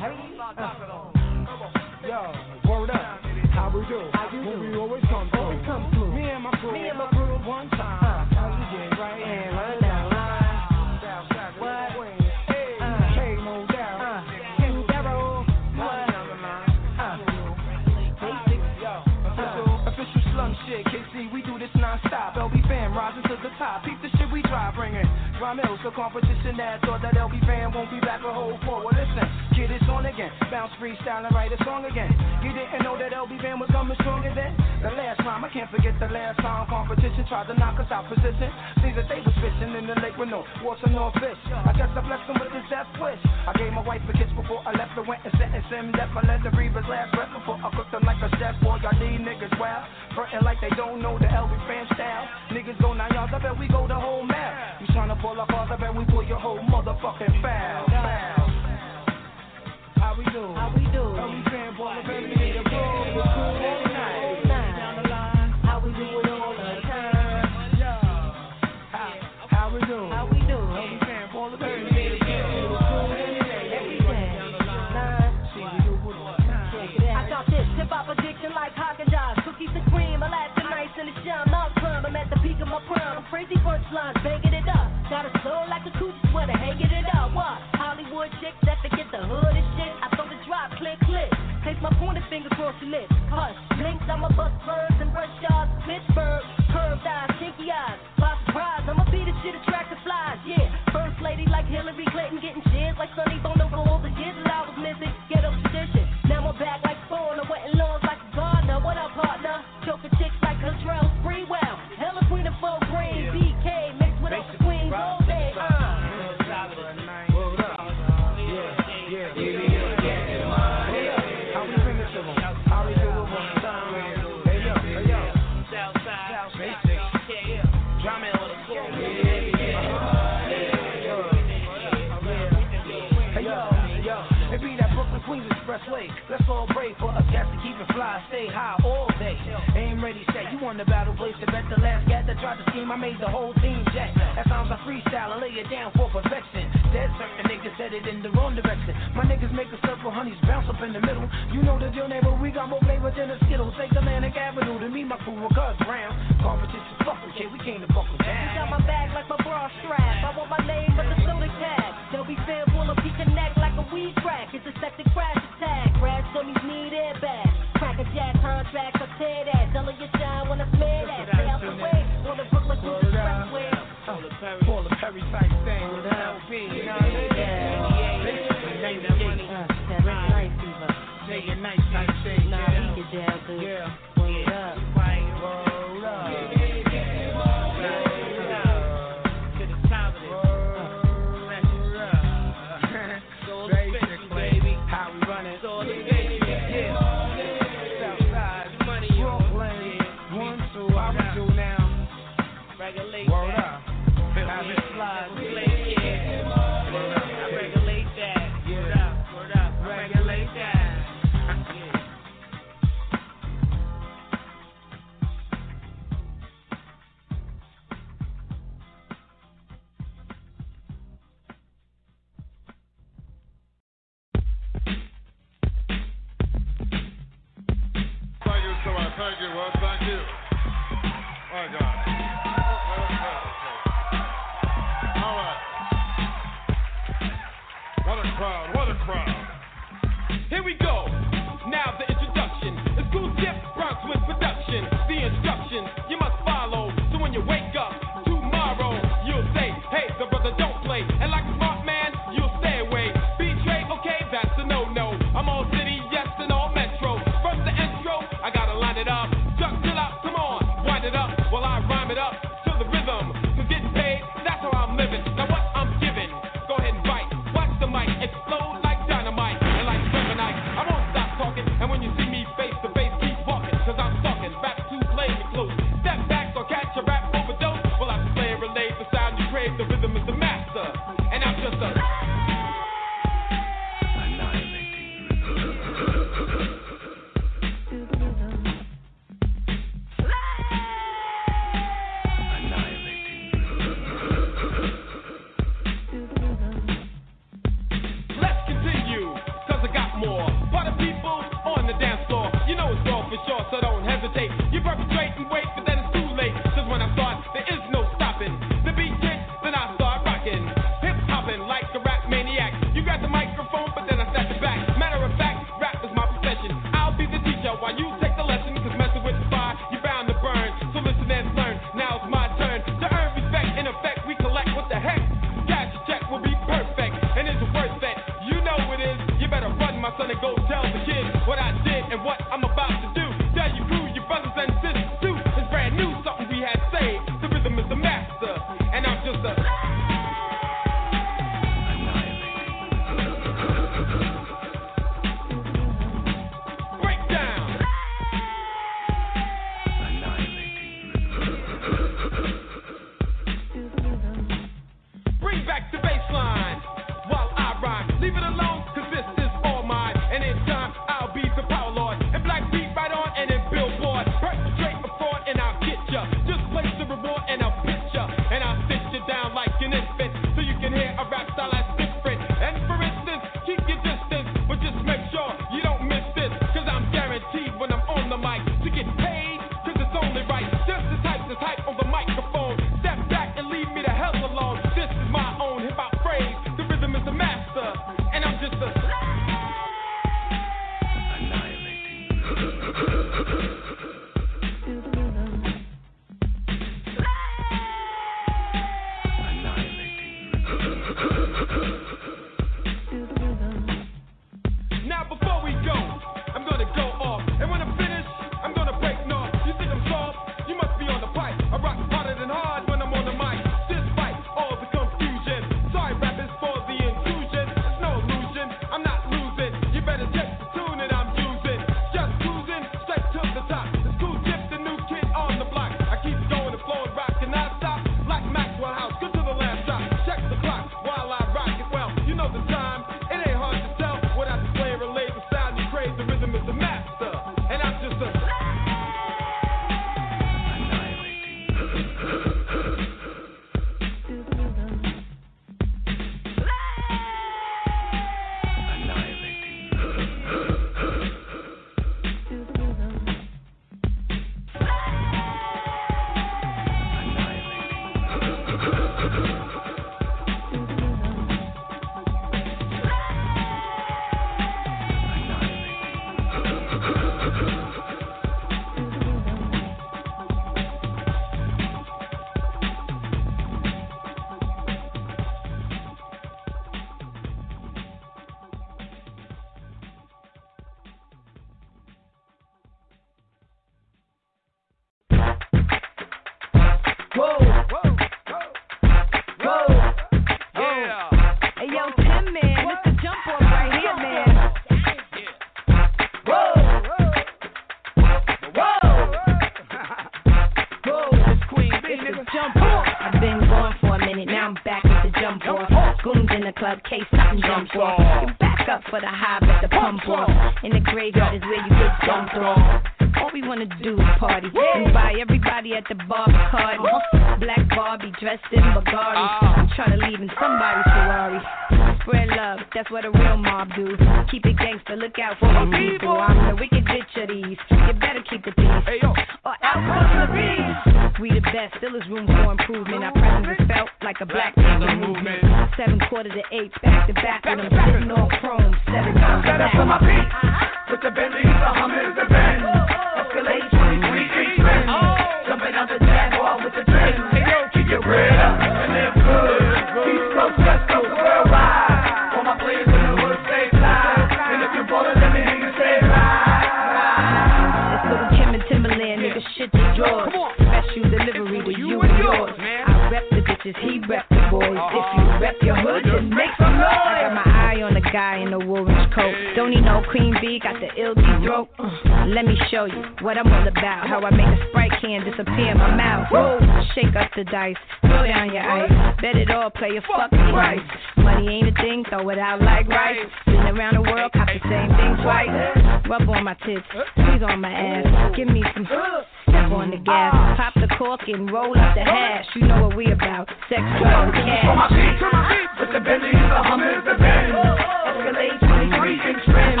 Nigga, 559.64 559.76
shit 559.76 559.92
to 559.92 560.14
George. 560.16 560.52
Special 560.74 561.30
delivery 561.30 561.84
to 561.84 561.98
you 561.98 562.20
and 562.20 562.38
yours. 562.38 562.72
I 562.78 563.28
rep 563.30 563.44
the 563.50 563.56
bitches, 563.56 563.96
he 564.00 564.20
rep 564.28 564.48
the 564.48 564.68
boys. 564.70 564.84
If 564.84 565.26
you 565.36 565.60
rep 565.60 565.76
your 565.82 565.96
hood, 565.96 566.24
then 566.24 566.50
make 566.50 566.70
some 566.78 566.94
uh-huh. 566.94 567.02
noise. 567.02 567.24
I 567.24 567.42
got 567.42 567.54
my 567.54 567.72
eye 567.72 568.02
on 568.02 568.14
the 568.14 568.20
guy 568.20 568.58
in 568.58 568.70
the 568.70 568.76
orange 568.84 569.13
coat. 569.34 569.54
Don't 569.76 569.90
need 569.90 570.02
no 570.04 570.22
queen 570.30 570.54
bee, 570.60 570.78
got 570.78 570.94
the 571.00 571.10
ill 571.20 571.34
throat. 571.34 571.88
Uh, 571.98 572.46
let 572.46 572.64
me 572.64 572.76
show 572.90 573.04
you 573.04 573.22
what 573.42 573.58
I'm 573.58 573.66
all 573.70 573.86
about. 573.86 574.28
How 574.28 574.40
I 574.40 574.50
make 574.50 574.66
a 574.66 574.78
sprite 574.90 575.12
can 575.20 575.44
disappear 575.44 575.90
in 575.92 575.98
my 575.98 576.14
mouth. 576.14 576.46
Whoa, 576.50 576.78
shake 577.14 577.34
up 577.34 577.50
the 577.56 577.64
dice, 577.64 577.96
throw 578.22 578.46
down 578.46 578.72
your 578.72 578.82
ice. 578.82 579.10
Bet 579.42 579.56
it 579.56 579.70
all, 579.70 579.90
play 579.90 580.16
a 580.16 580.22
fucking 580.22 580.70
price. 580.70 581.00
Money 581.36 581.68
ain't 581.68 581.88
a 581.88 581.94
thing, 582.00 582.24
throw 582.28 582.48
it 582.50 582.58
out 582.58 582.80
like 582.80 583.08
rice. 583.08 583.50
Been 583.66 583.76
around 583.76 584.14
the 584.14 584.22
world, 584.22 584.52
cop 584.52 584.68
the 584.68 584.80
same 584.88 585.10
thing 585.18 585.34
twice. 585.42 586.24
Rub 586.28 586.48
on 586.48 586.64
my 586.64 586.74
tits, 586.86 587.04
squeeze 587.32 587.62
on 587.62 587.80
my 587.80 587.90
ass. 587.92 588.56
Give 588.56 588.68
me 588.68 588.82
some 588.94 589.06
step 589.06 589.90
on 589.90 590.10
the 590.10 590.18
gas. 590.18 590.54
Pop 590.78 590.94
the 590.94 591.08
cork 591.18 591.40
and 591.48 591.70
roll 591.70 591.90
up 591.98 592.14
the 592.14 592.22
hash. 592.24 592.66
You 592.76 592.86
know 592.86 593.08
what 593.08 593.16
we 593.16 593.32
about. 593.32 593.68
Sex, 593.88 594.00
drugs, 594.20 594.56
For 594.56 594.96
my 594.96 595.08
cash. 595.10 595.68
feet, 595.68 596.00
with 596.00 596.12
the 596.14 596.20
Bentley, 596.20 596.52
the 596.52 596.80
Hummers, 596.86 597.24
the 597.24 597.34
Benz. 597.34 598.93
Escalade 599.04 599.36
23 599.38 599.50
inch 599.50 599.64
rims. 599.68 600.00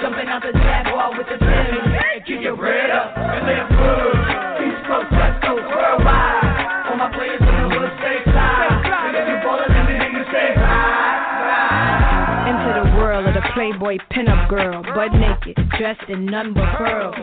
Jumping 0.00 0.28
out 0.28 0.42
the 0.42 0.52
Jaguar 0.52 1.16
with 1.16 1.26
the 1.28 1.36
trim. 1.36 1.76
Keep 2.26 2.40
your 2.40 2.56
bread 2.56 2.90
up 2.90 3.16
and 3.16 3.44
live 3.44 3.68
good. 3.68 4.16
East 4.64 4.82
Coast, 4.88 5.10
West 5.12 5.38
Coast, 5.44 5.64
worldwide. 5.68 6.88
All 6.88 6.96
my 6.96 7.10
players 7.12 7.40
in 7.40 7.46
the 7.46 7.68
hood 7.72 7.92
stay 8.00 8.18
fly. 8.24 8.80
And 9.08 9.16
if 9.16 9.24
you 9.28 9.36
ballin', 9.44 9.68
let 9.68 9.84
me 9.88 9.94
hear 10.00 10.12
you 10.12 10.24
say 10.32 10.56
Into 12.48 12.70
the 12.72 12.86
world 12.96 13.26
of 13.28 13.34
the 13.34 13.44
Playboy 13.52 13.98
pinup 14.12 14.37
girl, 14.48 14.82
butt 14.82 15.12
naked, 15.12 15.56
dressed 15.78 16.08
in 16.08 16.26
none 16.26 16.54
but 16.54 16.64
pearls. 16.76 17.14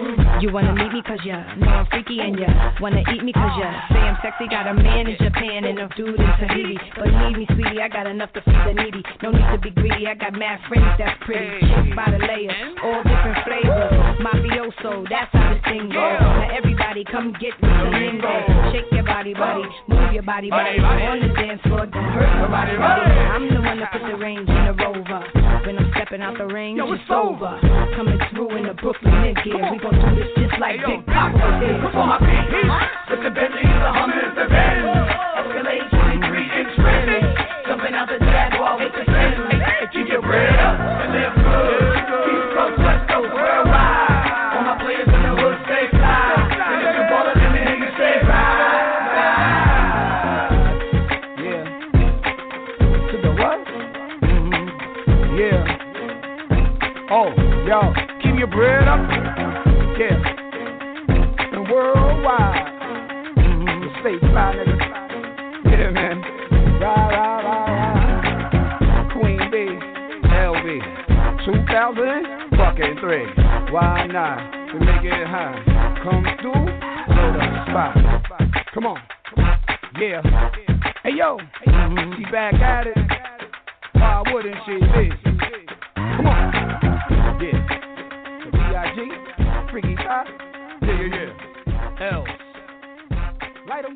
You 0.42 0.54
wanna 0.54 0.74
meet 0.74 0.94
me 0.94 1.02
cause 1.02 1.20
ya 1.26 1.42
know 1.56 1.68
I'm 1.68 1.86
freaky 1.88 2.20
and 2.20 2.38
ya 2.38 2.48
wanna 2.80 3.02
eat 3.02 3.24
me 3.24 3.34
cause 3.34 3.58
ya 3.60 3.70
say 3.90 4.00
I'm 4.00 4.18
sexy. 4.22 4.48
Got 4.48 4.68
a 4.68 4.74
man 4.74 5.08
in 5.08 5.18
Japan 5.18 5.66
and 5.66 5.80
a 5.80 5.90
dude 5.98 6.20
in 6.20 6.32
Tahiti. 6.38 6.78
Believe 6.96 7.38
me, 7.38 7.46
sweetie, 7.56 7.82
I 7.82 7.90
got 7.90 8.06
enough 8.06 8.32
to 8.34 8.42
feed 8.42 8.62
the 8.68 8.74
needy. 8.74 9.04
No 9.24 9.32
need 9.32 9.50
to 9.52 9.58
be 9.58 9.72
greedy, 9.72 10.08
I 10.08 10.14
got 10.14 10.34
mad 10.34 10.60
friends 10.70 10.86
that's 11.00 11.18
pretty. 11.26 11.60
Chicks 11.66 11.96
by 11.96 12.12
the 12.12 12.22
layers, 12.22 12.78
all 12.84 13.02
different 13.02 13.38
flavors. 13.44 13.92
Mafioso, 14.22 15.10
that's 15.10 15.32
how 15.34 15.54
this 15.54 15.64
thing 15.66 15.90
goes. 15.90 16.22
Now 16.22 16.54
everybody 16.54 17.04
come 17.10 17.34
get 17.42 17.58
with 17.58 17.74
the 17.74 17.90
lingo. 17.90 18.34
Shake 18.72 18.92
your 18.92 19.04
body, 19.04 19.34
body, 19.34 19.66
move 19.90 20.14
your 20.14 20.24
body, 20.24 20.50
body. 20.50 20.78
On 20.80 21.20
the 21.20 21.34
dance 21.34 21.62
floor, 21.64 21.86
don't 21.88 22.12
hurt 22.14 22.30
nobody. 22.38 22.78
I'm 22.78 23.50
the 23.50 23.62
one 23.62 23.80
that 23.80 23.92
put 23.92 24.06
the 24.06 24.18
range 24.18 24.48
in 24.50 24.66
the 24.70 24.74
rover. 24.78 25.45
When 25.66 25.80
I'm 25.80 25.90
stepping 25.96 26.22
out 26.22 26.38
the 26.38 26.46
range, 26.46 26.80
it's 26.80 27.10
over. 27.10 27.58
Coming 27.98 28.20
through 28.30 28.56
in 28.56 28.68
the 28.70 28.76
Brooklyn 28.76 29.20
mid 29.22 29.36
gear. 29.44 29.58
We 29.72 29.80
gon' 29.80 29.98
do 29.98 30.14
this 30.14 30.30
just 30.38 30.62
like 30.62 30.78
Big 30.86 31.02
Poppa 31.10 31.58
did. 31.58 31.82
For 31.90 32.06
my 32.06 32.22
feet, 32.22 32.70
with 33.10 33.26
the 33.26 33.32
Bentley, 33.34 33.66
the 33.66 33.90
Hummers, 33.90 34.30
the 34.38 34.46
Benz. 34.46 34.86
Escalade 35.42 35.90
23 35.90 36.62
inch 36.62 36.78
rims. 36.78 37.34
Jumping 37.66 37.96
out 37.98 38.08
the 38.14 38.22
Jaguar 38.22 38.78
with 38.78 38.94
the 38.94 39.10
trim. 39.10 39.50
Keep 39.90 40.08
your 40.14 40.22
bread 40.22 40.54
up 40.54 40.78
and 40.78 41.14
live 41.18 41.35
bread 58.56 58.88
up. 58.88 59.00
Yeah. 60.00 60.16
And 61.52 61.70
worldwide. 61.70 62.72
Mm-hmm. 63.38 64.00
State 64.00 64.22
fly, 64.32 64.56
nigga. 64.56 64.78
Yeah, 65.66 65.90
man. 65.92 66.22
Rah, 66.80 67.08
rah, 67.08 67.40
rah, 67.44 67.66
rah. 67.76 69.12
Queen 69.12 69.40
B. 69.52 69.56
LB. 70.32 70.68
2000 71.46 72.58
fucking 72.58 72.96
three. 73.02 73.28
Why 73.74 74.08
not? 74.08 74.40
To 74.72 74.80
make 74.80 75.04
it 75.04 75.28
high. 75.28 75.62
Come 76.04 76.24
through, 76.42 76.66
blow 77.14 77.34
the 77.34 77.44
spot. 77.70 77.94
Come 78.74 78.86
on. 78.86 79.00
Yeah. 80.00 80.22
Hey 81.04 81.12
yo, 81.16 81.38
she 82.18 82.24
back 82.32 82.56
at 82.56 82.88
it. 82.88 82.98
Why 83.94 84.24
wouldn't 84.32 84.56
she 84.66 84.74
be? 84.74 85.10
Come 85.96 86.28
on. 86.28 86.65
Freaky 89.76 89.94
Top. 89.96 90.26
Yeah, 90.84 91.02
yeah, 91.02 91.34
yeah. 91.68 92.12
L. 92.14 92.24
Light 93.68 93.84
'em. 93.84 93.94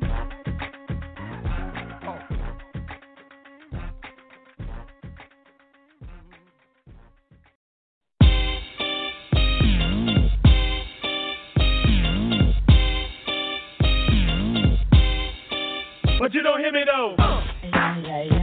But 16.20 16.34
you 16.34 16.42
don't 16.42 16.60
hear 16.60 16.72
me 16.72 16.84
though. 16.84 17.14
Uh. 17.18 17.30
Motherfucking 17.62 18.39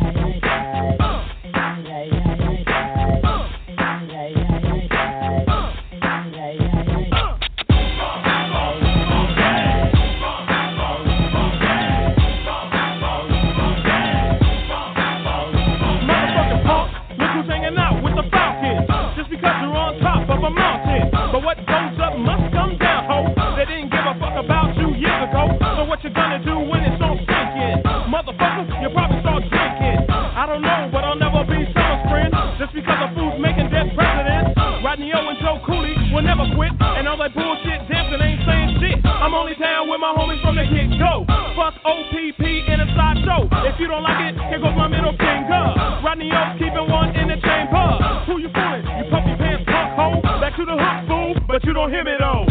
my 40.13 40.23
homies 40.23 40.41
from 40.41 40.55
the 40.55 40.63
get 40.63 40.87
go. 40.99 41.25
Fuck 41.55 41.75
OPP 41.83 42.39
in 42.39 42.79
a 42.79 42.87
sideshow. 42.95 43.49
If 43.67 43.75
you 43.79 43.87
don't 43.87 44.03
like 44.03 44.31
it, 44.31 44.39
here 44.47 44.59
goes 44.59 44.75
my 44.77 44.87
middle 44.87 45.11
finger. 45.11 45.63
Rodney 45.99 46.31
O 46.31 46.55
keeping 46.55 46.87
one 46.87 47.11
in 47.15 47.27
the 47.27 47.35
chamber. 47.43 47.87
Who 48.27 48.39
you 48.39 48.47
fooling? 48.55 48.87
You 48.87 49.03
puppy 49.11 49.35
pants 49.35 49.67
punk 49.67 49.99
hoe. 49.99 50.21
Back 50.39 50.55
to 50.55 50.63
the 50.63 50.77
hook, 50.79 50.97
fool. 51.11 51.35
But 51.47 51.63
you 51.65 51.73
don't 51.73 51.91
hear 51.91 52.05
me 52.05 52.15
though. 52.19 52.47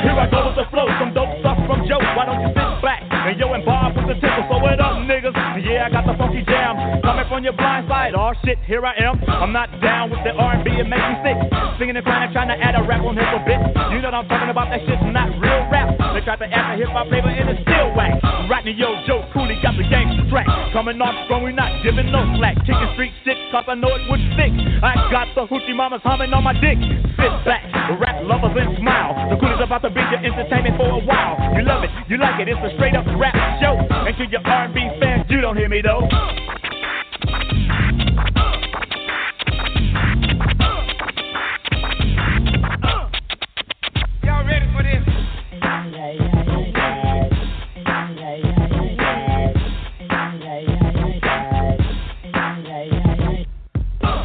Here 0.00 0.16
I 0.16 0.26
go 0.30 0.40
with 0.48 0.56
the 0.56 0.64
flow, 0.72 0.88
some 0.96 1.12
dope 1.12 1.36
stuff 1.40 1.58
from 1.68 1.84
Joe. 1.84 2.00
Why 2.16 2.24
don't 2.24 2.40
you 2.40 2.48
sit 2.48 2.80
back 2.80 3.04
and 3.04 3.36
yo 3.38 3.52
and 3.52 3.64
Bob 3.64 3.92
with 3.96 4.08
the 4.08 4.14
tickle? 4.14 4.46
So 4.48 4.56
what 4.56 4.80
up, 4.80 5.04
niggas? 5.04 5.35
Yeah, 5.66 5.82
I 5.82 5.90
got 5.90 6.06
the 6.06 6.14
funky 6.14 6.46
jam 6.46 6.78
coming 7.02 7.26
from 7.26 7.42
your 7.42 7.50
blind 7.58 7.90
side. 7.90 8.14
Oh 8.14 8.30
shit, 8.46 8.54
here 8.70 8.86
I 8.86 8.94
am. 9.02 9.18
I'm 9.26 9.50
not 9.50 9.66
down 9.82 10.14
with 10.14 10.22
the 10.22 10.30
R&B, 10.30 10.70
it 10.70 10.86
makes 10.86 11.02
me 11.02 11.16
sick. 11.26 11.38
Singing 11.82 11.98
and 11.98 12.06
crying, 12.06 12.30
trying 12.30 12.54
to 12.54 12.58
add 12.62 12.78
a 12.78 12.86
rap 12.86 13.02
on 13.02 13.18
his 13.18 13.26
a 13.26 13.42
bit. 13.42 13.58
You 13.90 13.98
know 13.98 14.14
what 14.14 14.22
I'm 14.22 14.30
talking 14.30 14.46
about, 14.46 14.70
that 14.70 14.86
shit's 14.86 15.02
not 15.10 15.26
real 15.42 15.66
rap. 15.66 15.90
They 16.14 16.22
try 16.22 16.38
to 16.38 16.46
add 16.46 16.70
a 16.70 16.74
hip 16.78 16.94
hop 16.94 17.10
flavor 17.10 17.34
and 17.34 17.50
it's 17.50 17.66
still 17.66 17.90
whack. 17.98 18.14
Rodney 18.46 18.78
O 18.78 18.94
Joe 19.10 19.26
Cooley 19.34 19.58
got 19.58 19.74
the 19.74 19.82
gangster 19.90 20.22
track. 20.30 20.46
Coming 20.70 21.02
off 21.02 21.18
strong, 21.26 21.42
we 21.42 21.50
not 21.50 21.82
giving 21.82 22.14
no 22.14 22.22
slack. 22.38 22.54
Kicking 22.62 22.90
street 22.94 23.14
six, 23.26 23.34
cause 23.50 23.66
I 23.66 23.74
know 23.74 23.90
it 23.90 24.06
would 24.06 24.22
stick. 24.38 24.54
I 24.86 25.10
got 25.10 25.34
the 25.34 25.50
hoochie 25.50 25.74
mamas 25.74 25.98
humming 26.06 26.30
on 26.30 26.46
my 26.46 26.54
dick. 26.54 26.78
Sit 27.18 27.32
back, 27.42 27.66
rap 27.98 28.22
lovers 28.22 28.54
and 28.54 28.78
smile. 28.78 29.18
The 29.30 29.36
Cooley's 29.42 29.58
about 29.58 29.82
to 29.82 29.90
be 29.90 29.98
your 30.14 30.22
entertainment 30.22 30.78
for 30.78 30.94
a 30.94 31.02
while. 31.02 31.34
You 31.58 31.66
love 31.66 31.82
it, 31.82 31.90
you 32.06 32.22
like 32.22 32.38
it, 32.38 32.46
it's 32.46 32.62
a 32.62 32.70
straight 32.78 32.94
up 32.94 33.08
rap 33.18 33.34
show. 33.58 33.74
And 33.74 34.14
to 34.14 34.24
your 34.30 34.44
R&B 34.46 34.78
fans, 35.00 35.15
you 35.28 35.40
don't 35.40 35.56
hear 35.56 35.68
me 35.68 35.82
though. 35.82 36.06
Y'all 44.22 44.44
ready 44.46 44.66
for 44.72 44.82
this? 44.82 45.02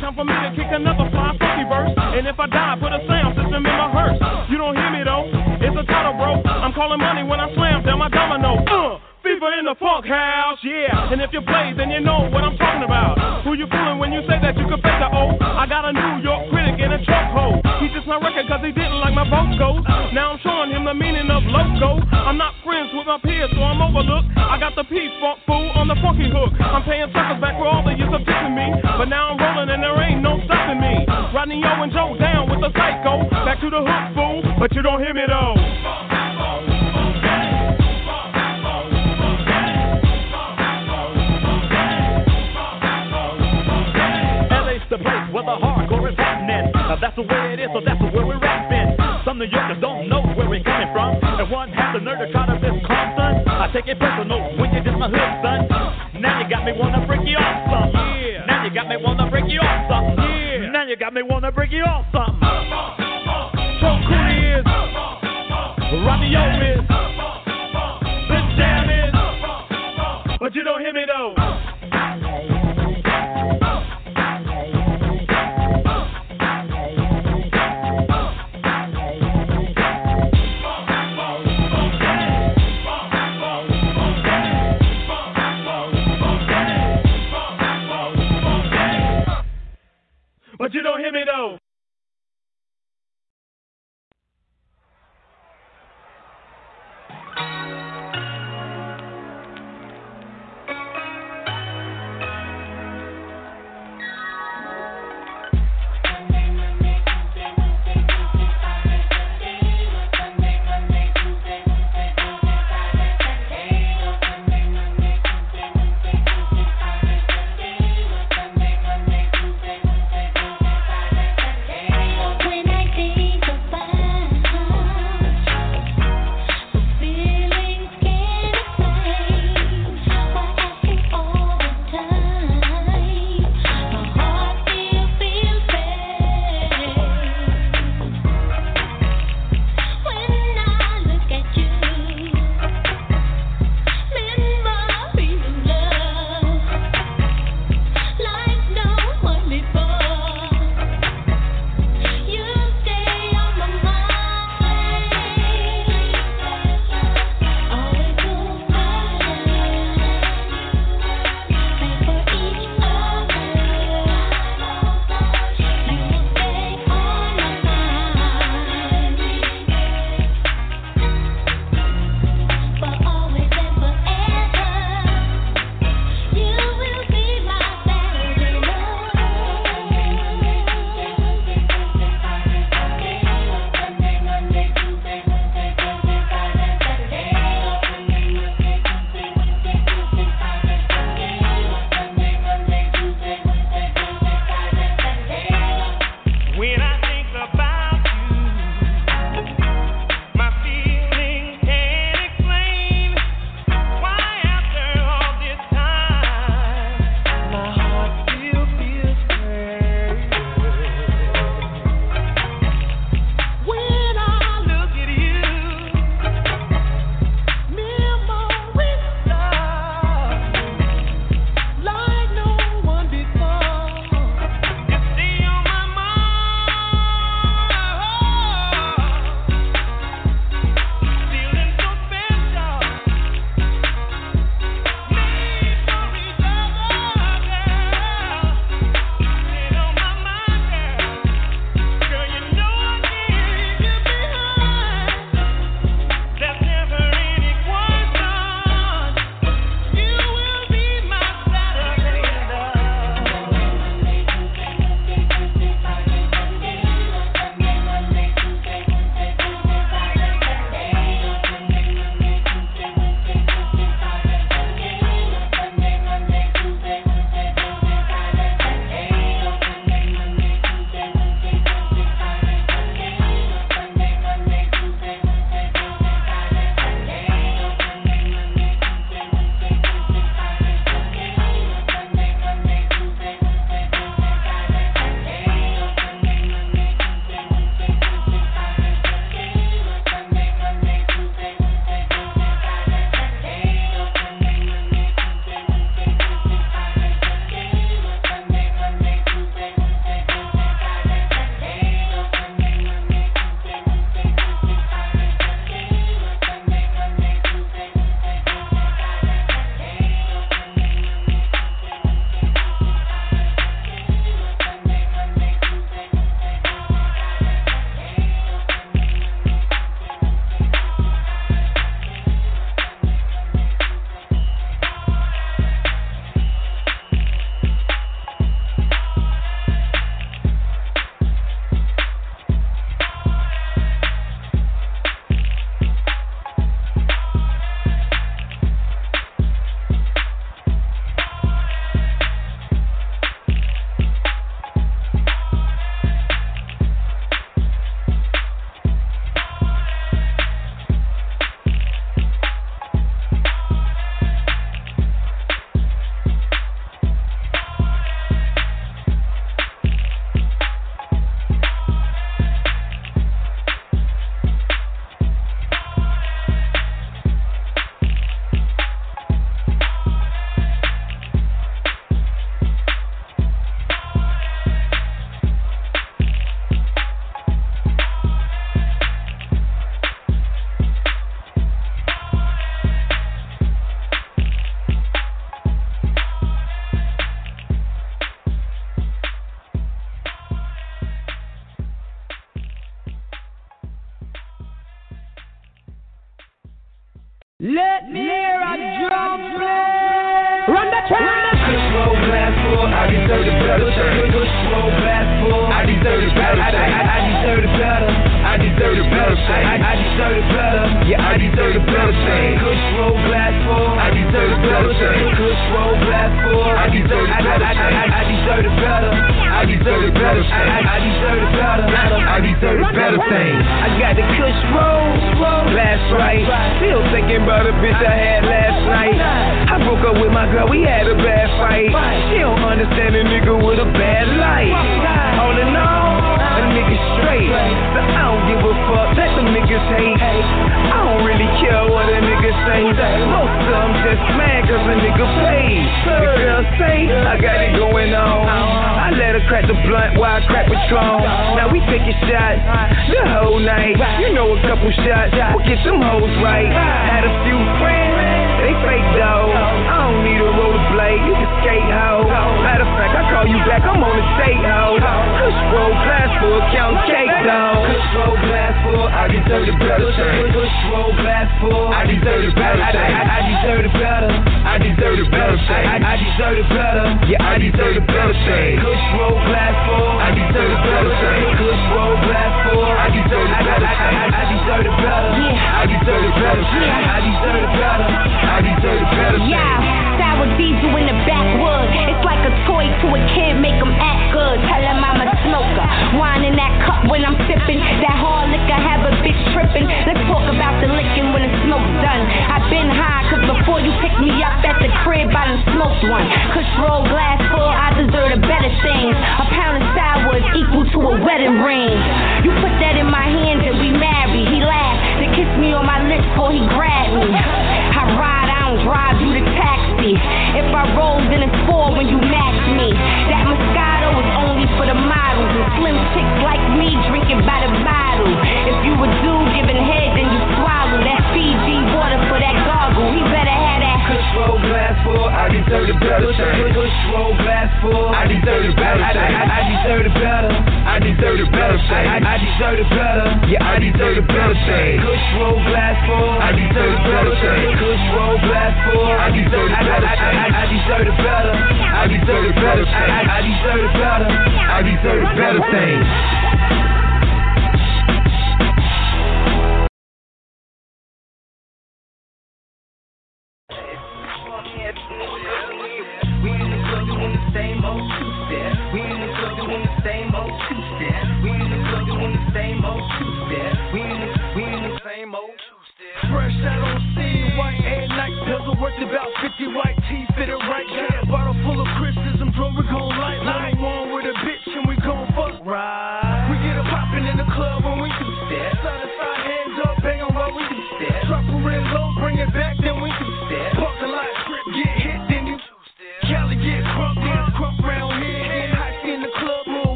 Time 0.00 0.14
for 0.14 0.24
me 0.24 0.32
to 0.32 0.50
kick 0.56 0.66
another 0.70 1.10
fly 1.10 1.36
funky 1.38 1.64
verse. 1.68 1.92
And 1.96 2.26
if 2.26 2.38
I 2.38 2.46
die, 2.46 2.76
put 2.80 2.92
a 2.92 3.00
sound 3.06 3.36
system 3.36 3.54
in 3.54 3.62
my 3.64 3.90
hearse. 3.90 4.18
You 4.50 4.58
don't 4.58 4.76
hear 4.76 4.90
me 4.90 5.04
though. 5.04 5.24
It's 5.60 5.76
a 5.76 5.84
title, 5.84 6.14
bro. 6.14 6.42
I'm 6.44 6.72
calling 6.72 7.00
money 7.00 7.22
when 7.22 7.40
I 7.40 7.52
slam 7.54 7.84
down 7.84 7.98
my 7.98 8.08
domino. 8.08 8.64
Uh, 8.64 9.05
fever 9.46 9.58
in 9.58 9.64
the 9.64 9.74
funk 9.78 10.06
house, 10.06 10.58
yeah. 10.62 11.12
And 11.12 11.20
if 11.22 11.30
you 11.32 11.40
play, 11.42 11.74
then 11.76 11.90
you 11.90 12.00
know 12.00 12.28
what 12.30 12.42
I'm 12.42 12.56
talking 12.58 12.82
about. 12.82 13.44
Who 13.44 13.54
you 13.54 13.66
fooling 13.70 13.98
when 13.98 14.12
you 14.12 14.20
say 14.26 14.38
that 14.42 14.56
you 14.58 14.66
can 14.66 14.80
fake 14.82 14.98
the 14.98 15.08
O? 15.10 15.38
I 15.38 15.66
got 15.66 15.86
a 15.86 15.92
New 15.92 16.22
York 16.22 16.50
critic 16.50 16.82
in 16.82 16.90
a 16.90 17.00
truck 17.04 17.30
hole. 17.30 17.62
He 17.78 17.88
just 17.94 18.06
my 18.06 18.18
record 18.18 18.46
cause 18.48 18.62
he 18.64 18.72
didn't 18.72 18.98
like 18.98 19.14
my 19.14 19.26
vocals. 19.28 19.86
Now 20.14 20.34
I'm 20.34 20.40
showing 20.42 20.70
him 20.74 20.84
the 20.84 20.94
meaning 20.94 21.30
of 21.30 21.42
loco. 21.46 22.02
I'm 22.10 22.38
not 22.38 22.54
friends 22.64 22.90
with 22.94 23.06
my 23.06 23.18
peers, 23.22 23.50
so 23.54 23.62
I'm 23.62 23.78
overlooked. 23.78 24.34
I 24.34 24.58
got 24.58 24.74
the 24.74 24.84
peace 24.84 25.14
funk 25.22 25.38
fool 25.46 25.70
on 25.78 25.86
the 25.86 25.96
funky 26.02 26.26
hook. 26.26 26.50
I'm 26.58 26.82
paying 26.82 27.06
suckers 27.14 27.38
back 27.38 27.54
for 27.58 27.66
all 27.66 27.86
the 27.86 27.94
years 27.94 28.10
of 28.10 28.22
dissing 28.26 28.54
me. 28.54 28.66
But 28.98 29.06
now 29.06 29.30
I'm 29.30 29.38
rolling 29.38 29.70
and 29.70 29.82
there 29.82 29.96
ain't 30.02 30.22
no 30.22 30.42
stopping 30.46 30.80
me. 30.82 31.06
Rodney 31.34 31.62
O 31.62 31.72
and 31.86 31.92
Joe 31.92 32.18
down 32.18 32.50
with 32.50 32.60
the 32.60 32.70
psycho. 32.74 33.30
Back 33.46 33.62
to 33.62 33.70
the 33.70 33.82
hook 33.82 34.04
fool, 34.14 34.42
but 34.58 34.74
you 34.74 34.82
don't 34.82 34.98
hear 34.98 35.14
me 35.14 35.22
though. 35.28 36.15
Now 46.96 47.12
that's 47.12 47.16
the 47.16 47.28
way 47.28 47.52
it 47.52 47.60
is, 47.60 47.68
so 47.76 47.84
that's 47.84 48.00
where 48.00 48.24
we're 48.24 48.40
rapping. 48.40 48.96
Some 49.28 49.36
New 49.36 49.44
Yorkers 49.44 49.76
don't 49.82 50.08
know 50.08 50.22
where 50.32 50.48
we're 50.48 50.64
coming 50.64 50.88
from. 50.96 51.20
And 51.20 51.50
one 51.50 51.68
has 51.76 51.92
the 51.92 52.00
nerve 52.00 52.24
to 52.24 52.32
try 52.32 52.46
to 52.48 52.56
diss 52.56 52.72
Compton. 52.88 53.44
I 53.44 53.68
take 53.68 53.84
it 53.84 54.00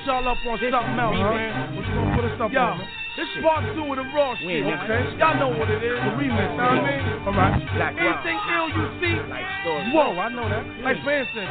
put 0.00 0.06
y'all 0.08 0.28
up 0.28 0.38
on 0.46 0.58
This 0.60 0.72
something 0.72 0.98
else, 0.98 1.16
man. 1.16 1.76
What 1.76 1.84
you 1.86 1.94
gonna 1.94 2.16
put 2.16 2.24
us 2.24 2.40
up 2.40 2.52
Yo, 2.52 2.60
on. 2.60 2.80
This 3.18 3.26
is 3.36 3.42
part 3.42 3.66
two 3.74 3.84
of 3.84 3.96
the 4.00 4.06
raw 4.16 4.32
shit, 4.38 4.64
okay? 4.64 5.02
Y'all 5.18 5.34
know 5.36 5.50
what 5.52 5.68
it 5.68 5.82
is, 5.82 5.98
the 5.98 6.12
remix, 6.16 6.46
know 6.56 6.72
what 6.72 6.78
I 6.78 6.88
mean? 6.88 7.26
All 7.26 7.34
right. 7.36 7.58
Black. 7.76 7.92
Anything 8.00 8.38
ill 8.54 8.68
you 8.70 8.84
see, 9.02 9.14
whoa, 9.92 10.14
oh, 10.14 10.22
I 10.24 10.30
know 10.32 10.46
that. 10.48 10.64
Like 10.80 11.02
for 11.04 11.12
instance, 11.12 11.50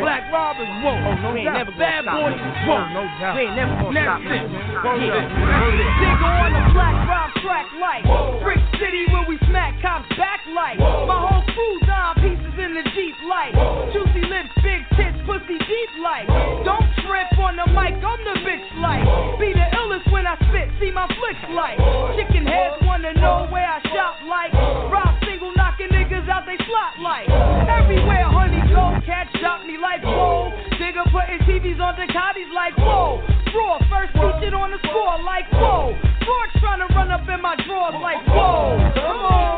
Black 0.00 0.30
Rob 0.32 0.56
is 0.62 0.70
whoa. 0.80 0.96
Oh, 0.96 1.12
no 1.20 1.28
We 1.34 1.44
doubt. 1.44 1.60
never 1.60 1.72
Bad 1.76 2.06
stop, 2.08 2.14
Boy 2.16 2.30
whoa. 2.32 2.80
No 2.94 3.02
doubt. 3.20 3.34
We 3.36 3.42
ain't 3.42 3.56
never 3.58 3.74
gonna 3.84 4.00
stop, 4.00 4.18
shit, 4.22 4.30
man. 4.32 4.48
man. 4.48 4.64
Yeah. 4.64 4.86
Word 4.86 5.02
Yeah. 5.02 5.18
up. 5.18 5.26
Word 5.28 5.76
up. 5.76 5.92
Nigga 6.00 6.28
on 6.30 6.50
the 6.56 6.64
black 6.72 6.96
rob 7.04 7.30
track 7.42 7.66
like 7.76 8.02
Brick 8.40 8.62
City 8.80 9.02
where 9.12 9.26
we 9.28 9.36
smack 9.50 9.76
cops 9.82 10.08
back 10.16 10.40
like 10.54 10.78
My 10.78 11.18
whole 11.20 11.44
crew 11.52 11.76
dime 11.84 12.16
pieces 12.22 12.54
in 12.56 12.70
the 12.78 12.84
Jeep 12.96 13.16
like 13.28 13.52
Juicy 13.92 14.24
lips, 14.30 14.54
big 14.62 14.86
pussy 15.30 15.58
deep 15.62 15.92
like. 16.02 16.26
Don't 16.66 16.90
trip 17.06 17.30
on 17.38 17.54
the 17.54 17.66
mic, 17.70 17.94
I'm 18.02 18.18
the 18.26 18.34
bitch 18.42 18.66
like. 18.82 19.06
Be 19.38 19.54
the 19.54 19.66
illest 19.78 20.10
when 20.10 20.26
I 20.26 20.34
spit, 20.50 20.66
see 20.82 20.90
my 20.90 21.06
flicks 21.06 21.46
like. 21.54 21.78
Chicken 22.18 22.46
heads 22.50 22.82
wanna 22.82 23.14
know 23.14 23.46
where 23.46 23.62
I 23.62 23.78
shop 23.94 24.18
like. 24.26 24.50
Rob 24.90 25.14
single 25.22 25.54
knocking 25.54 25.94
niggas 25.94 26.26
out 26.26 26.50
they 26.50 26.58
slot 26.66 26.98
like. 26.98 27.30
Everywhere 27.30 28.26
honey 28.26 28.58
go, 28.74 28.98
catch 29.06 29.30
shot 29.38 29.62
me 29.66 29.78
like 29.78 30.02
whoa. 30.02 30.50
Nigga 30.82 31.06
putting 31.14 31.38
TVs 31.46 31.78
on 31.78 31.94
Ducatis 31.94 32.50
like 32.50 32.74
whoa. 32.74 33.22
Raw 33.54 33.78
first 33.86 34.10
featured 34.18 34.54
on 34.54 34.74
the 34.74 34.78
score 34.82 35.22
like 35.22 35.46
whoa. 35.54 35.94
George 36.26 36.52
trying 36.58 36.82
to 36.82 36.88
run 36.94 37.10
up 37.10 37.22
in 37.22 37.40
my 37.40 37.54
drawers 37.66 37.94
like 38.02 38.18
whoa. 38.26 38.78
Come 38.98 39.22
on, 39.30 39.49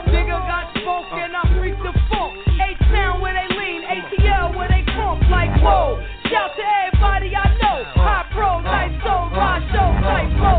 whoa 5.63 6.03
Shout 6.29 6.51
to 6.57 6.63
everybody 6.63 7.37
I 7.37 7.57
know 7.63 7.73
soul, 9.03 10.03
show, 10.39 10.59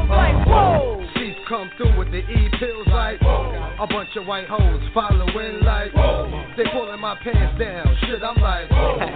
whoa 0.50 1.06
She's 1.16 1.36
come 1.48 1.70
through 1.78 1.98
with 1.98 2.12
the 2.12 2.20
E 2.20 2.50
pills 2.60 2.88
like 2.88 3.22
a 3.22 3.88
bunch 3.88 4.16
of 4.16 4.26
white 4.26 4.48
hoes 4.48 4.82
following 4.94 5.62
like 5.64 5.92
they 6.56 6.64
pulling 6.72 7.02
my 7.02 7.18
pants 7.24 7.60
down. 7.60 7.86
Shit, 8.06 8.24
I'm 8.24 8.40
like 8.42 8.70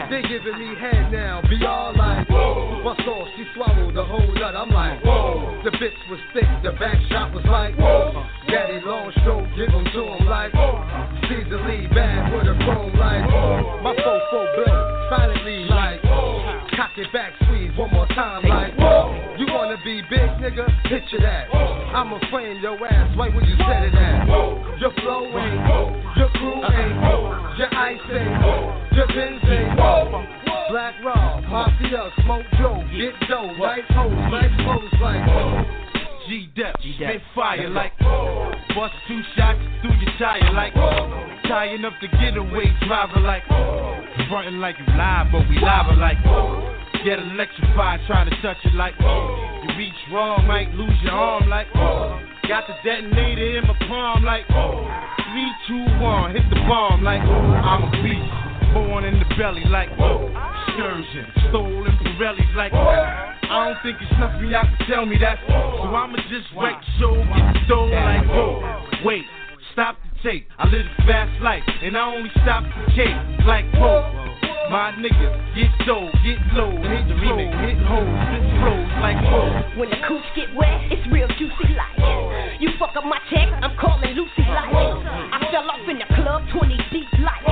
they 0.09 0.21
giving 0.27 0.57
me 0.59 0.75
head 0.79 1.11
now. 1.11 1.41
Be 1.47 1.63
all 1.65 1.95
like 1.95 2.27
bust 2.27 3.07
off. 3.07 3.27
She 3.37 3.45
swallowed 3.55 3.95
the 3.95 4.03
whole 4.03 4.33
nut. 4.35 4.55
I'm 4.55 4.69
like 4.69 5.01
the 5.63 5.71
bitch 5.77 5.99
was 6.09 6.19
thick. 6.33 6.49
The 6.63 6.71
back 6.79 6.97
shot 7.09 7.33
was 7.33 7.45
like 7.45 7.77
daddy 8.47 8.83
long 8.85 9.11
stroke. 9.21 9.47
Give 9.55 9.69
'em 9.69 9.85
to 9.85 10.01
him 10.15 10.25
like 10.27 10.51
Caesar 11.29 11.61
Lee 11.67 11.87
bad 11.87 12.33
with 12.33 12.47
a 12.47 12.55
chrome 12.65 12.95
like 12.97 13.23
my 13.83 13.95
cock 13.95 14.17
it 16.97 17.13
back 17.13 17.33
squeeze 17.43 17.69
one 17.77 17.91
more 17.91 18.07
time 18.07 18.41
like 18.47 18.73
you 19.37 19.45
wanna 19.53 19.77
be 19.83 20.01
big 20.09 20.29
nigga? 20.41 20.65
Picture 20.89 21.19
that. 21.21 21.45
I'ma 21.53 22.19
frame 22.31 22.61
your 22.61 22.73
ass 22.87 23.15
right 23.17 23.33
where 23.33 23.45
you 23.45 23.55
said 23.57 23.83
it 23.83 23.93
at. 23.93 24.27
Your 24.79 24.91
flow 25.01 25.25
ain't 25.37 26.17
your 26.17 26.29
crew 26.29 26.63
ain't 26.65 26.97
your 27.57 27.73
ice 27.75 28.01
ain't 28.09 28.95
your 28.95 29.07
Benz 29.07 29.43
ain't. 29.45 29.77
Black 30.69 30.95
Rob, 31.03 31.43
Mafia, 31.45 32.09
Smoke 32.23 32.45
Joe, 32.57 32.83
get 32.91 33.13
dough, 33.29 33.53
nice 33.57 33.81
hoes, 33.89 34.11
nice 34.31 34.51
clothes 34.65 34.91
like 34.99 35.23
G 36.27 36.49
Dep, 36.55 36.75
spit 36.81 37.21
fire 37.35 37.69
like 37.69 37.97
bust 37.99 38.93
two 39.07 39.21
shots 39.35 39.59
through 39.81 39.95
your 39.95 40.13
tire 40.17 40.51
like 40.53 40.73
tying 41.43 41.85
up 41.85 41.93
the 42.01 42.07
getaway 42.07 42.73
driver 42.85 43.19
like 43.21 43.43
frontin' 44.29 44.59
like 44.59 44.75
you 44.79 44.85
live 44.97 45.27
but 45.31 45.47
we 45.49 45.55
live 45.59 45.97
like 45.97 46.17
Whoa. 46.25 46.75
get 47.05 47.19
electrified 47.19 47.99
trying 48.07 48.29
to 48.29 48.35
touch 48.41 48.57
it 48.65 48.73
like 48.75 48.95
Whoa. 48.99 49.61
you 49.63 49.77
reach 49.77 49.93
wrong 50.11 50.45
might 50.47 50.73
lose 50.73 50.97
your 51.03 51.13
arm 51.13 51.49
like 51.49 51.67
Whoa. 51.73 52.19
got 52.47 52.65
the 52.67 52.75
detonator 52.83 53.59
in 53.59 53.67
my 53.67 53.77
palm 53.87 54.23
like 54.23 54.47
whoa. 54.49 54.85
three 55.31 55.51
two 55.67 55.85
one 56.01 56.31
hit 56.35 56.43
the 56.49 56.59
bomb 56.67 57.03
like 57.03 57.21
I'm 57.21 57.83
a 57.83 57.91
beast 58.03 58.73
born 58.73 59.05
in 59.05 59.19
the 59.19 59.29
belly 59.37 59.65
like 59.65 59.89
Whoa. 59.97 60.27
excursion 60.67 61.25
stolen 61.49 61.93
Pirellis 62.03 62.55
like 62.55 62.73
Whoa. 62.73 63.37
I 63.49 63.69
don't 63.69 63.81
think 63.81 63.97
it's 64.01 64.11
nothing 64.19 64.49
y'all 64.49 64.67
can 64.67 64.87
tell 64.89 65.05
me 65.05 65.17
that. 65.19 65.39
So 65.47 65.87
I'ma 65.87 66.17
just 66.27 66.53
wait, 66.53 66.75
show, 66.99 67.15
get 67.15 67.67
dough 67.69 67.87
like, 67.87 68.27
whoa, 68.27 68.83
wait, 69.05 69.23
stop 69.71 69.95
I 70.27 70.67
live 70.67 70.85
a 70.85 71.05
fast 71.07 71.41
life, 71.41 71.63
and 71.81 71.95
I 71.95 72.13
only 72.13 72.29
stop 72.43 72.63
the 72.63 72.91
cake 72.91 73.45
like, 73.45 73.63
whoa. 73.75 74.46
My 74.67 74.91
niggas 74.99 75.31
get 75.55 75.71
dough, 75.87 76.11
get 76.27 76.43
low, 76.51 76.75
hit 76.75 77.07
the 77.07 77.15
remix, 77.15 77.55
hit 77.63 77.79
hoes, 77.87 78.03
hit 78.35 78.43
flows 78.59 78.91
like, 78.99 79.15
whoa. 79.23 79.79
When 79.79 79.87
the 79.87 79.95
cooch 80.03 80.27
get 80.35 80.51
wet, 80.59 80.91
it's 80.91 81.07
real 81.07 81.27
juicy 81.39 81.71
like. 81.71 81.95
You 82.59 82.75
fuck 82.75 82.91
up 82.99 83.07
my 83.07 83.15
check, 83.31 83.47
I'm 83.63 83.79
calling 83.79 84.11
Lucy 84.11 84.43
like. 84.43 84.67
I 84.67 85.47
fell 85.55 85.71
off 85.71 85.87
in 85.87 86.03
the 86.03 86.09
club, 86.19 86.43
20 86.51 86.75
deep 86.91 87.07
like. 87.23 87.47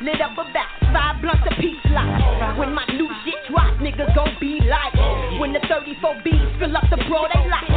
Lit 0.00 0.24
up 0.24 0.40
about 0.40 0.72
five 0.88 1.20
blunts 1.20 1.44
a 1.44 1.52
piece 1.60 1.84
like. 1.92 2.56
When 2.56 2.72
my 2.72 2.88
new 2.96 3.12
shit 3.28 3.44
drop, 3.52 3.76
niggas 3.84 4.16
gon' 4.16 4.32
be 4.40 4.64
like. 4.64 4.96
When 5.36 5.52
the 5.52 5.60
34 5.68 6.16
B's 6.24 6.48
fill 6.56 6.72
up 6.80 6.88
the 6.88 6.96
bro, 7.04 7.28
they 7.28 7.44
like. 7.44 7.68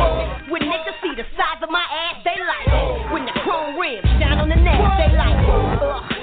When 0.48 0.64
niggas 0.64 0.96
see 1.04 1.12
the 1.12 1.28
size 1.36 1.60
of 1.60 1.68
my 1.68 1.84
ass, 1.84 2.24
they 2.24 2.40
like. 2.40 3.12
When 3.12 3.28
the 3.28 3.36
chrome 3.44 3.76
rims 3.76 4.08
shine 4.16 4.40
on 4.40 4.48
the 4.48 4.56
neck, 4.56 4.80
they 4.96 5.12
like. 5.12 5.36
Ugh, 5.84 6.17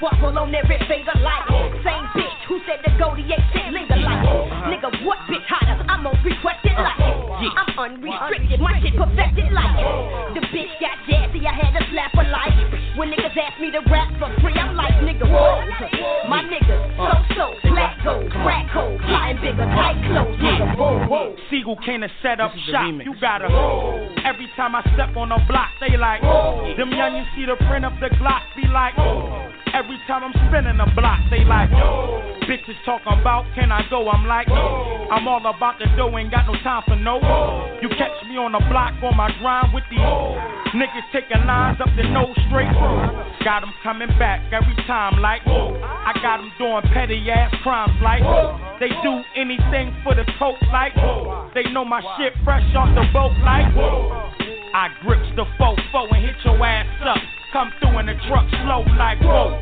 Sparkle 0.00 0.38
on 0.38 0.54
every 0.54 0.78
finger 0.88 1.12
like. 1.20 1.44
Same 1.84 2.08
bitch 2.16 2.40
who 2.48 2.58
said 2.64 2.80
the 2.82 2.90
Goldie 2.96 3.20
ain't 3.20 3.44
shit 3.52 3.68
linger 3.68 4.00
like. 4.00 4.24
Uh-huh. 4.24 4.72
Nigga, 4.72 5.04
what 5.04 5.18
bitch 5.28 5.44
hotter? 5.44 5.89
I'm 6.00 6.06
on 6.06 6.16
requested 6.24 6.72
like. 6.80 6.96
I'm 6.96 7.76
unrestricted, 7.76 8.60
my 8.60 8.80
shit 8.80 8.96
perfected 8.96 9.52
like. 9.52 9.84
The 10.32 10.40
bitch 10.48 10.72
got 10.80 10.96
jazzy, 11.04 11.44
I 11.44 11.52
had 11.52 11.76
to 11.76 11.84
slap 11.92 12.16
her 12.16 12.24
like. 12.24 12.56
When 12.96 13.12
niggas 13.12 13.36
ask 13.36 13.60
me 13.60 13.70
to 13.72 13.84
rap 13.84 14.08
for 14.16 14.32
free, 14.40 14.56
I'm 14.56 14.76
like, 14.76 14.96
nigga, 15.04 15.28
whoa. 15.28 15.60
My 16.24 16.40
niggas, 16.40 16.96
uh. 16.96 17.20
so 17.36 17.52
so, 17.60 17.68
black 17.68 18.00
gold, 18.02 18.30
crack 18.40 18.68
hole, 18.72 18.96
flying 19.04 19.36
bigger, 19.44 19.68
tight 19.76 20.00
clothes, 20.08 20.40
nigga, 20.40 20.76
whoa, 20.76 21.04
whoa. 21.04 21.36
Siegel 21.50 21.76
came 21.84 22.00
to 22.00 22.08
set 22.22 22.40
up 22.40 22.52
This 22.54 22.72
shop. 22.72 22.88
remix. 22.88 23.04
You 23.04 23.14
gotta 23.20 23.48
Every 24.24 24.48
time 24.56 24.74
I 24.74 24.80
step 24.94 25.16
on 25.16 25.32
a 25.32 25.40
block, 25.46 25.68
they 25.80 25.96
like 25.96 26.22
them 26.22 26.92
young 26.92 27.16
you 27.16 27.24
see 27.36 27.44
the 27.44 27.56
print 27.68 27.84
of 27.84 27.92
the 28.00 28.08
Glock 28.16 28.40
be 28.56 28.64
like 28.68 28.94
Every 29.74 29.98
time 30.06 30.24
I'm 30.24 30.34
spinning 30.48 30.78
a 30.78 30.88
block, 30.94 31.20
they 31.30 31.44
like 31.44 31.70
Bitches 32.46 32.78
talking 32.84 33.18
about 33.20 33.46
can 33.54 33.72
I 33.72 33.82
go? 33.90 34.08
I'm 34.08 34.26
like 34.26 34.48
I'm 34.48 35.26
all 35.26 35.40
about 35.40 35.78
the 35.78 35.89
dough, 35.96 36.16
ain't 36.18 36.30
got 36.30 36.46
no 36.46 36.54
time 36.62 36.82
for 36.86 36.96
no. 36.96 37.20
You 37.82 37.88
catch 37.90 38.16
me 38.28 38.36
on 38.36 38.52
the 38.52 38.62
block 38.70 38.94
on 39.02 39.16
my 39.16 39.30
grind 39.40 39.72
with 39.72 39.84
these 39.90 40.00
niggas 40.74 41.06
taking 41.12 41.44
lines 41.46 41.80
up 41.80 41.88
the 41.96 42.04
nose 42.08 42.36
straight. 42.48 42.70
Got 43.44 43.62
'em 43.62 43.72
coming 43.82 44.10
back 44.18 44.40
every 44.52 44.76
time 44.86 45.20
like 45.20 45.42
I 45.46 46.12
got 46.22 46.40
'em 46.40 46.52
doing 46.58 46.82
petty 46.92 47.30
ass 47.30 47.54
crimes 47.62 47.96
like 48.02 48.22
they 48.78 48.90
do 49.02 49.22
anything 49.34 49.94
for 50.02 50.14
the 50.14 50.24
coke 50.38 50.60
like 50.72 50.94
they 51.54 51.64
know 51.72 51.84
my 51.84 52.02
shit 52.16 52.34
fresh 52.44 52.64
off 52.74 52.88
the 52.94 53.04
boat 53.12 53.32
like 53.42 53.66
I 54.74 54.88
grips 55.02 55.28
the 55.36 55.44
fofo 55.58 56.06
and 56.12 56.24
hit 56.24 56.36
your 56.44 56.64
ass 56.64 56.86
up. 57.04 57.18
Come 57.52 57.72
through 57.80 57.98
in 57.98 58.06
the 58.06 58.14
truck 58.28 58.46
slow 58.62 58.84
like 58.96 59.18
whoa. 59.22 59.58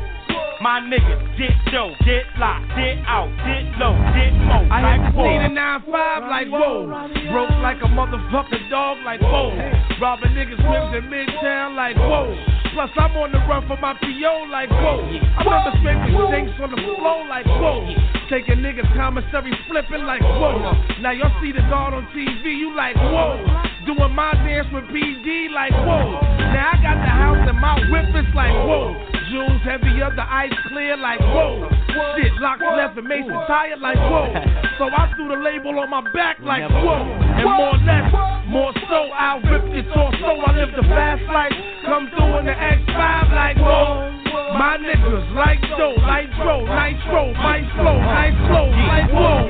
My 0.61 0.81
niggas 0.81 1.37
get 1.37 1.55
dough, 1.71 1.95
get 2.03 2.25
locked, 2.37 2.67
get 2.75 2.99
out, 3.07 3.31
get 3.47 3.63
low, 3.79 3.95
get 4.11 4.33
low. 4.43 4.67
I 4.67 4.83
like 4.83 4.99
had 4.99 5.11
to 5.11 5.15
see 5.15 5.37
the 5.39 5.51
9-5 5.55 6.29
like 6.29 6.47
whoa. 6.51 6.85
Broke 7.31 7.55
like 7.63 7.79
a 7.79 7.87
motherfucking 7.87 8.69
dog 8.69 8.97
like 9.05 9.21
whoa. 9.21 9.55
Robbing 10.01 10.31
niggas' 10.35 10.59
whips 10.59 10.97
in 10.99 11.09
Midtown 11.09 11.75
like 11.75 11.95
whoa. 11.95 12.35
Plus, 12.79 12.95
I'm 12.95 13.11
on 13.19 13.35
the 13.35 13.43
run 13.43 13.67
for 13.67 13.75
my 13.75 13.91
PO 13.91 14.47
like 14.47 14.71
whoa. 14.71 15.03
I 15.03 15.43
remember 15.43 15.75
scraping 15.83 16.15
things 16.31 16.55
on 16.63 16.71
the 16.71 16.79
floor 16.79 17.27
like 17.27 17.43
whoa. 17.43 17.83
Taking 18.31 18.63
niggas' 18.63 18.87
commissary 18.95 19.51
flipping 19.67 20.07
like 20.07 20.23
whoa. 20.23 20.63
Now 21.03 21.11
y'all 21.11 21.27
see 21.43 21.51
the 21.51 21.59
guard 21.67 21.91
on 21.91 22.07
TV, 22.15 22.55
you 22.55 22.71
like 22.71 22.95
whoa. 22.95 23.35
Doing 23.83 24.15
my 24.15 24.31
dance 24.47 24.71
with 24.71 24.87
PD 24.95 25.51
like 25.51 25.75
whoa. 25.75 26.23
Now 26.55 26.71
I 26.71 26.79
got 26.79 27.03
the 27.03 27.11
house 27.11 27.43
and 27.51 27.59
my 27.59 27.83
whip 27.91 28.15
is 28.15 28.31
like 28.31 28.55
whoa. 28.63 28.95
Jules 29.27 29.59
heavy 29.67 29.99
up 29.99 30.15
the 30.15 30.23
ice 30.23 30.55
clear 30.71 30.95
like 30.95 31.19
whoa. 31.19 31.67
Shit 32.15 32.31
locked 32.39 32.63
left 32.63 32.95
and 32.97 33.03
Mason 33.11 33.35
tired 33.51 33.83
like 33.83 33.99
whoa. 33.99 34.31
So 34.79 34.87
I 34.87 35.11
threw 35.19 35.27
the 35.27 35.35
label 35.35 35.75
on 35.83 35.89
my 35.91 35.99
back 36.15 36.39
like 36.39 36.63
whoa. 36.63 37.03
And 37.03 37.43
more 37.43 37.75
less, 37.83 38.07
more 38.47 38.71
so 38.87 39.11
I 39.11 39.35
whipped 39.35 39.75
it 39.75 39.85
so 39.91 40.31
I 40.31 40.55
live 40.55 40.71
the 40.79 40.87
fast 40.87 41.27
life. 41.27 41.51
Come 41.85 42.09
through 42.15 42.37
in 42.39 42.45
the 42.45 42.53
Max 42.69 42.85
5 42.85 43.33
like 43.33 43.57
whoa. 43.57 44.13
My 44.57 44.77
niggas 44.77 45.33
like 45.33 45.61
dope, 45.77 45.97
like 46.05 46.29
bro, 46.37 46.65
nice 46.65 47.01
roll, 47.11 47.33
nice 47.33 47.65
flow, 47.75 47.97
nice 47.99 48.37
flow, 48.47 48.69
like 48.69 49.09
whoa. 49.09 49.49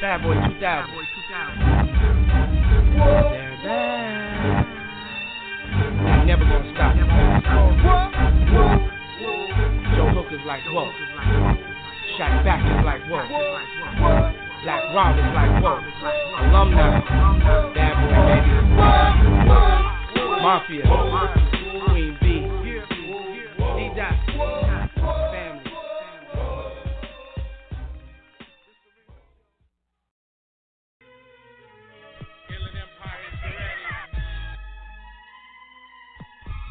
Bad 0.00 0.22
boy 0.22 0.34
2000. 0.34 0.60
Bad 0.60 0.86
boy 0.92 1.04
2000. 1.32 1.58
They're 3.32 3.56
back. 3.64 4.66
They 6.04 6.24
never 6.26 6.44
gonna 6.44 6.72
stop. 6.74 6.92
Joe 9.96 10.10
Hook 10.12 10.28
is 10.32 10.44
like 10.46 10.64
whoa. 10.68 10.92
Shaq 12.18 12.44
back 12.44 12.60
is 12.60 12.84
like 12.84 13.02
whoa. 13.08 13.24
Black 14.62 14.82
Rob 14.94 15.16
is 15.16 15.24
like 15.34 15.62
whoa. 15.62 15.80
Alumni. 16.44 17.00
Bad 17.74 17.94
boy 17.96 18.12
baby. 18.28 19.27
Mafia, 20.48 20.80
Queen 21.88 22.16
B, 22.22 22.26
D 22.26 23.90
Dot, 23.94 24.16
family. 25.30 25.72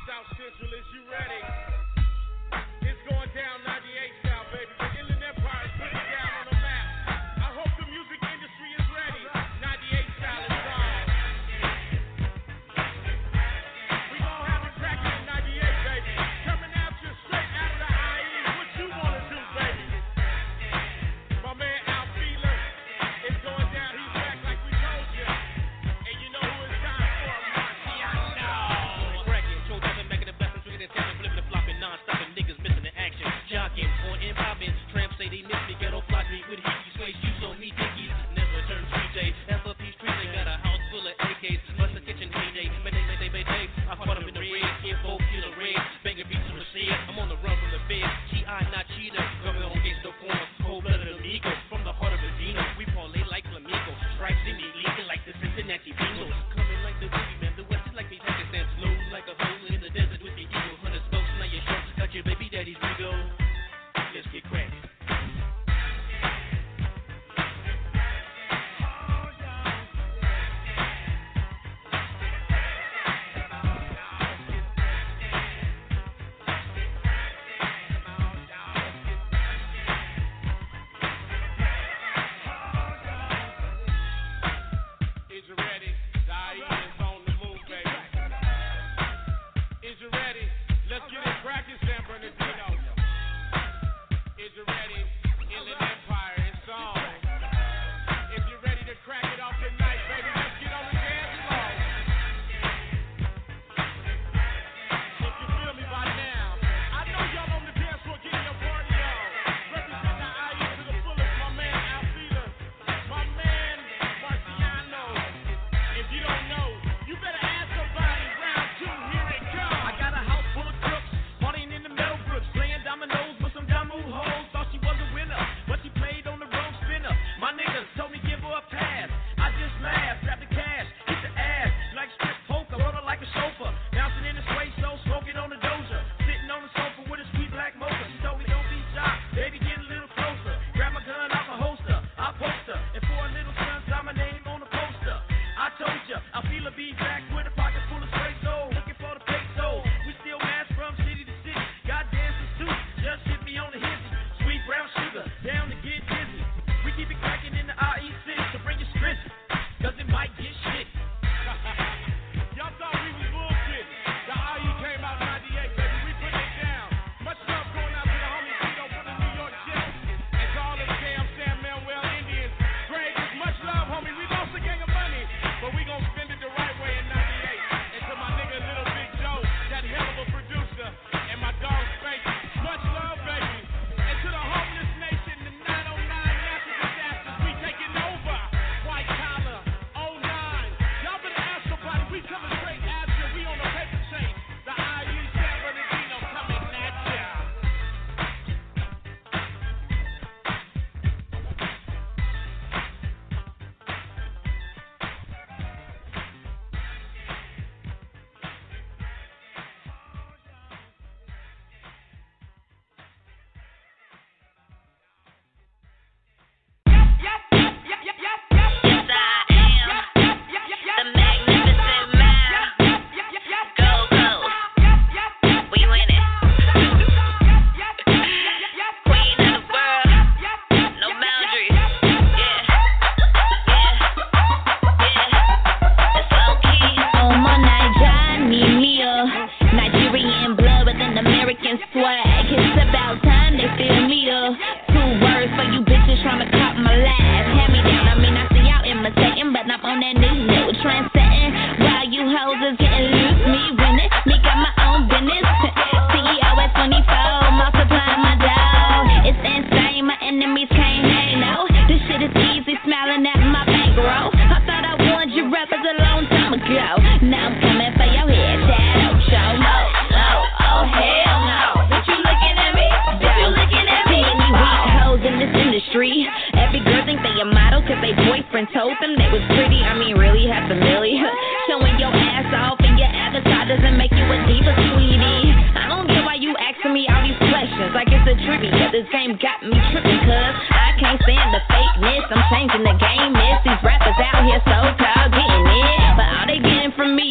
Central, 0.07 0.73
is 0.73 0.87
you 0.95 1.03
ready? 1.11 1.76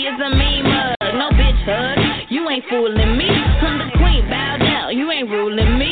Is 0.06 0.20
a 0.22 0.30
mean 0.30 0.62
mug. 0.62 0.94
No 1.18 1.30
bitch 1.34 1.58
hug. 1.66 2.30
You 2.30 2.48
ain't 2.48 2.64
fooling 2.70 3.18
me. 3.18 3.26
I'm 3.26 3.78
the 3.78 3.90
queen. 3.98 4.22
Bow 4.30 4.56
down. 4.58 4.96
You 4.96 5.10
ain't 5.10 5.28
ruling 5.28 5.78
me. 5.78 5.90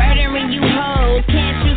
Murdering 0.00 0.50
you 0.50 0.64
hoes. 0.64 1.22
Can't 1.28 1.68
you 1.68 1.73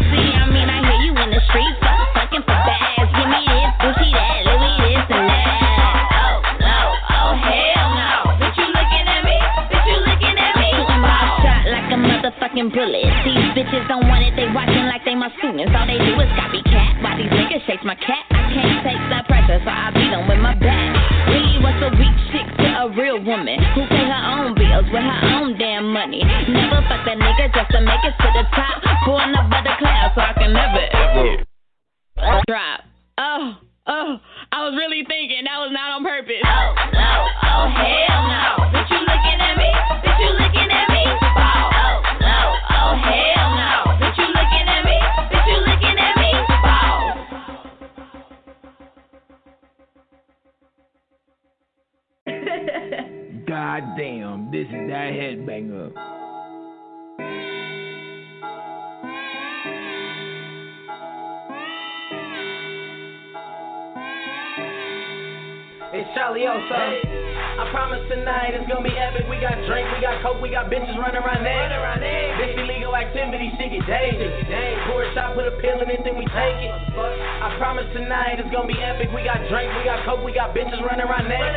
bitches 80.58 80.82
running 80.82 81.06
around 81.06 81.30
there. 81.30 81.54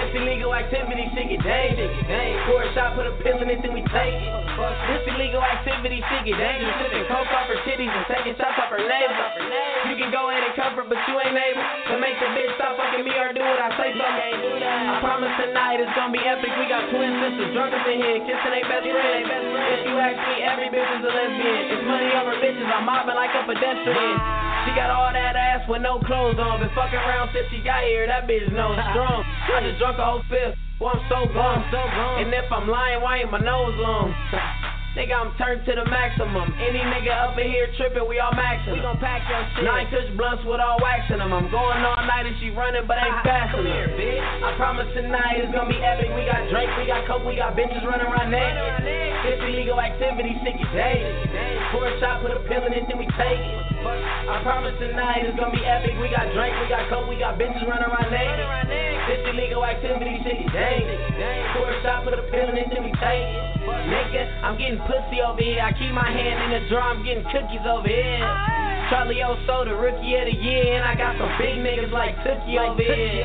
This 0.00 0.16
illegal 0.16 0.56
activity, 0.56 1.04
shit 1.12 1.28
get 1.36 1.44
dangerous. 1.44 1.92
Pour 2.48 2.64
a 2.64 2.68
shot, 2.72 2.96
put 2.96 3.04
a 3.04 3.12
pill 3.20 3.36
in 3.44 3.52
it, 3.52 3.60
then 3.60 3.76
we 3.76 3.84
take 3.92 4.16
it. 4.16 4.32
This 4.88 5.04
illegal 5.12 5.44
activity, 5.44 6.00
shit 6.00 6.24
get 6.24 6.40
dangerous. 6.40 6.72
Sipping 6.80 7.04
coke 7.12 7.28
off 7.28 7.52
her 7.52 7.60
titties 7.68 7.92
and 7.92 8.08
taking 8.08 8.32
shots 8.40 8.56
off 8.56 8.72
her 8.72 8.80
neighbor. 8.80 9.28
You 9.92 10.00
can 10.00 10.08
go 10.08 10.32
in 10.32 10.40
and 10.40 10.56
cover, 10.56 10.80
but 10.88 10.96
you 10.96 11.14
ain't 11.20 11.36
able 11.36 11.66
to 11.92 11.96
make 12.00 12.16
the 12.16 12.32
bitch 12.32 12.56
stop 12.56 12.80
fucking 12.80 13.04
me 13.04 13.12
or 13.20 13.36
do 13.36 13.41
I 14.12 14.28
so. 14.44 15.00
Promise 15.00 15.34
tonight 15.40 15.80
it's 15.80 15.94
gonna 15.96 16.12
be 16.12 16.22
epic. 16.22 16.52
We 16.60 16.68
got 16.68 16.86
twin 16.92 17.10
sisters, 17.18 17.50
drunkers 17.56 17.86
in 17.88 17.98
here, 17.98 18.20
kissing 18.22 18.52
their 18.52 18.66
best 18.68 18.84
friend. 18.84 19.24
If 19.72 19.80
you 19.88 19.94
ask 19.98 20.18
me, 20.20 20.36
every 20.44 20.68
bitch 20.68 20.90
is 20.94 21.02
a 21.02 21.12
lesbian. 21.12 21.62
It's 21.72 21.84
money 21.88 22.12
over 22.12 22.36
bitches, 22.38 22.68
I'm 22.68 22.84
mobbing 22.84 23.16
like 23.16 23.32
a 23.32 23.42
pedestrian. 23.48 24.16
She 24.68 24.70
got 24.76 24.92
all 24.94 25.10
that 25.10 25.34
ass 25.34 25.66
with 25.66 25.82
no 25.82 25.98
clothes 26.04 26.38
on. 26.38 26.60
Been 26.60 26.70
fucking 26.76 27.02
around 27.02 27.32
since 27.34 27.48
she 27.50 27.64
got 27.64 27.82
here. 27.82 28.06
That 28.06 28.28
bitch 28.28 28.46
knows 28.52 28.78
strong. 28.94 29.24
I 29.24 29.64
just 29.64 29.80
drunk 29.80 29.98
a 29.98 30.04
whole 30.04 30.22
fifth. 30.28 30.60
Well, 30.78 30.94
I'm 30.94 31.02
so 31.08 31.26
gone. 31.32 31.62
And 32.22 32.34
if 32.34 32.50
I'm 32.50 32.68
lying, 32.68 33.00
why 33.02 33.18
ain't 33.22 33.30
my 33.30 33.40
nose 33.40 33.74
long? 33.78 34.14
Nigga, 34.92 35.16
I'm 35.16 35.32
turned 35.40 35.64
to 35.64 35.72
the 35.72 35.88
maximum. 35.88 36.52
Any 36.60 36.84
nigga 36.84 37.16
up 37.16 37.32
in 37.40 37.48
here 37.48 37.64
tripping, 37.80 38.04
we 38.04 38.20
all 38.20 38.36
maxing. 38.36 38.76
We 38.76 38.84
gon' 38.84 39.00
pack 39.00 39.24
your 39.24 39.40
shit. 39.56 39.64
Nine 39.64 39.88
kush 39.88 40.04
blunts 40.20 40.44
with 40.44 40.60
all 40.60 40.76
waxing 40.84 41.16
them. 41.16 41.32
I'm 41.32 41.48
going 41.48 41.80
all 41.80 42.04
night 42.04 42.28
and 42.28 42.36
she 42.44 42.52
running, 42.52 42.84
but 42.84 43.00
ain't 43.00 43.08
ah, 43.08 43.24
passing 43.24 43.64
her. 43.64 43.88
I 43.88 44.52
promise 44.60 44.92
tonight 44.92 45.40
it's 45.40 45.48
gonna 45.48 45.72
be 45.72 45.80
epic. 45.80 46.12
We 46.12 46.28
got 46.28 46.44
Drake, 46.52 46.68
we 46.76 46.84
got 46.84 47.08
Coke, 47.08 47.24
we 47.24 47.40
got 47.40 47.56
bitches 47.56 47.80
running 47.88 48.04
around 48.04 48.36
there. 48.36 48.52
This 49.24 49.40
illegal 49.40 49.80
activity, 49.80 50.36
sick 50.44 50.60
as 50.60 50.72
days. 50.76 51.08
Pour 51.72 51.88
a 51.88 51.96
shot, 51.96 52.20
put 52.20 52.36
a 52.36 52.44
pill 52.44 52.60
in 52.68 52.76
it, 52.76 52.84
then 52.84 53.00
we 53.00 53.08
take 53.16 53.40
it. 53.40 53.72
I 54.28 54.44
promise 54.44 54.76
tonight 54.76 55.24
it's 55.24 55.40
gonna 55.40 55.56
be 55.56 55.64
epic. 55.64 55.96
We 56.04 56.12
got 56.12 56.28
Drake, 56.36 56.52
we 56.60 56.68
got 56.68 56.92
Coke, 56.92 57.08
we 57.08 57.16
got 57.16 57.40
bitches 57.40 57.64
running 57.64 57.88
around 57.88 58.12
there. 58.12 58.36
This 59.08 59.24
illegal 59.24 59.64
activity, 59.64 60.20
sick 60.20 60.36
as 60.36 60.52
days. 60.52 60.84
Pour 61.56 61.64
a 61.64 61.80
shot, 61.80 62.04
put 62.04 62.12
a 62.12 62.28
pill 62.28 62.52
in 62.52 62.60
it, 62.60 62.68
then 62.68 62.84
we 62.84 62.92
take 63.00 63.24
it. 63.24 63.52
Nigga, 63.62 64.22
I'm 64.42 64.58
getting 64.58 64.81
pussy 64.86 65.20
over 65.22 65.40
here. 65.40 65.62
I 65.62 65.72
keep 65.72 65.92
my 65.92 66.06
hand 66.06 66.36
in 66.46 66.62
the 66.62 66.68
jar, 66.68 66.92
I'm 66.94 67.04
getting 67.04 67.24
cookies 67.30 67.64
over 67.66 67.88
here. 67.88 68.22
Charlie 68.92 69.24
Oso, 69.24 69.64
the 69.64 69.72
rookie 69.72 70.12
of 70.20 70.28
the 70.28 70.36
year, 70.36 70.76
and 70.76 70.84
I 70.84 70.92
got 70.92 71.16
some 71.16 71.32
big 71.40 71.64
niggas 71.64 71.88
like 71.96 72.12
Tookie 72.28 72.60
over 72.60 72.76
here. 72.76 73.24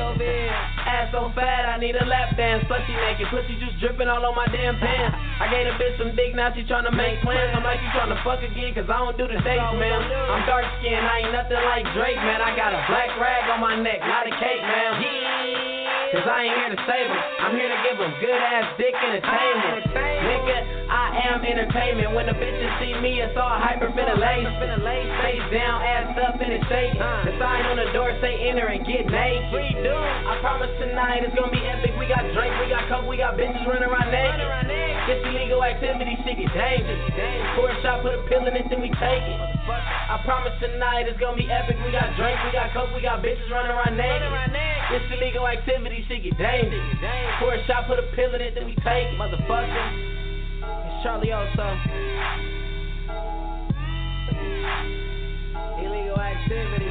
Ass 0.88 1.12
so 1.12 1.28
fat, 1.36 1.68
I 1.68 1.76
need 1.76 1.92
a 1.92 2.08
lap 2.08 2.32
dance. 2.40 2.64
Plus 2.64 2.80
she 2.88 2.96
naked, 2.96 3.28
pussy 3.28 3.52
just 3.60 3.76
dripping 3.76 4.08
all 4.08 4.24
on 4.24 4.32
my 4.32 4.48
damn 4.48 4.80
pants. 4.80 5.12
I 5.12 5.52
gave 5.52 5.68
a 5.68 5.76
bitch 5.76 6.00
some 6.00 6.16
dick, 6.16 6.32
now 6.32 6.54
she 6.56 6.64
tryna 6.64 6.94
make 6.96 7.20
plans. 7.20 7.52
I'm 7.52 7.60
like, 7.60 7.84
you 7.84 7.90
tryna 7.92 8.16
fuck 8.24 8.40
again, 8.40 8.72
cause 8.72 8.88
I 8.88 8.96
don't 8.96 9.18
do 9.20 9.28
the 9.28 9.36
dates, 9.44 9.74
man. 9.76 10.00
I'm 10.08 10.48
dark 10.48 10.64
skinned, 10.80 11.04
I 11.04 11.28
ain't 11.28 11.36
nothing 11.36 11.60
like 11.60 11.84
Drake, 11.92 12.16
man. 12.16 12.40
I 12.40 12.56
got 12.56 12.72
a 12.72 12.80
black 12.88 13.12
rag 13.20 13.50
on 13.52 13.60
my 13.60 13.76
neck, 13.76 14.00
not 14.00 14.24
a 14.24 14.32
cake, 14.40 14.64
man. 14.64 15.87
Cause 16.08 16.24
I 16.24 16.48
ain't 16.48 16.56
here 16.56 16.72
to 16.72 16.80
save 16.88 17.04
them. 17.04 17.20
I'm 17.44 17.52
here 17.52 17.68
to 17.68 17.80
give 17.84 18.00
them 18.00 18.08
good 18.16 18.40
ass 18.40 18.72
dick 18.80 18.96
ah, 18.96 19.12
entertainment. 19.12 19.92
Nigga, 19.92 20.58
I 20.88 21.06
am 21.28 21.44
entertainment. 21.44 22.16
When 22.16 22.24
the 22.24 22.32
bitches 22.32 22.72
see 22.80 22.96
me, 22.96 23.20
it's 23.20 23.36
all 23.36 23.60
hyperventilation. 23.60 24.56
Face 25.20 25.46
down, 25.52 25.84
ass 25.84 26.16
up 26.16 26.40
in 26.40 26.48
a 26.48 26.60
shake. 26.64 26.96
The 26.96 27.36
sign 27.36 27.60
on 27.68 27.76
the 27.76 27.92
door 27.92 28.08
say 28.24 28.40
enter 28.48 28.72
and 28.72 28.88
get 28.88 29.04
naked. 29.04 29.52
We 29.52 29.68
do, 29.84 29.92
I 29.92 30.40
promise 30.40 30.72
tonight 30.80 31.28
it's 31.28 31.36
gonna 31.36 31.52
be 31.52 31.60
epic. 31.60 31.92
We 32.00 32.08
got 32.08 32.24
drink, 32.32 32.56
we 32.56 32.72
got 32.72 32.88
coke, 32.88 33.04
we 33.04 33.20
got 33.20 33.36
bitches 33.36 33.68
running 33.68 33.92
around 33.92 34.08
naked. 34.08 34.48
This 35.12 35.20
illegal 35.28 35.60
activity, 35.60 36.16
shit 36.24 36.40
get 36.40 36.56
dangerous. 36.56 37.04
Pour 37.52 37.68
a 37.68 37.76
shot, 37.84 38.00
put 38.00 38.16
a 38.16 38.24
pill 38.32 38.48
in 38.48 38.56
it, 38.56 38.64
then 38.72 38.80
we 38.80 38.88
take 38.96 39.28
it. 39.28 39.57
I 39.74 40.20
promise 40.24 40.52
tonight 40.60 41.04
it's 41.08 41.20
gonna 41.20 41.36
be 41.36 41.50
epic. 41.50 41.76
We 41.84 41.92
got 41.92 42.16
drinks, 42.16 42.40
we 42.44 42.52
got 42.52 42.72
coke, 42.72 42.88
we 42.94 43.02
got 43.02 43.20
bitches 43.22 43.50
running 43.50 43.72
around 43.72 43.96
naked. 43.96 44.32
This 44.90 45.02
illegal 45.12 45.46
activity, 45.46 46.04
shit 46.08 46.24
get 46.24 46.38
dangerous. 46.38 46.96
Pour 47.38 47.52
a 47.52 47.66
shot, 47.66 47.86
put 47.86 47.98
a 47.98 48.08
pill 48.16 48.34
in 48.34 48.40
it, 48.40 48.54
then 48.54 48.64
we 48.64 48.74
take 48.76 49.12
it. 49.12 49.18
Motherfucker. 49.20 50.16
It's 50.64 51.02
Charlie 51.02 51.28
Oso. 51.28 51.76
Illegal 55.84 56.18
activity. 56.18 56.88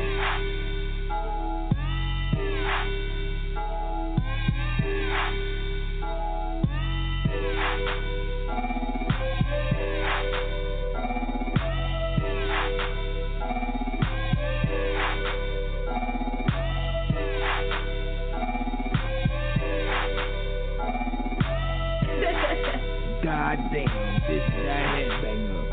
God 7.57 8.06
goddamn, 23.37 23.85
this 24.27 24.41
is 24.41 24.65
a 24.65 24.79
headbanger. 24.97 25.63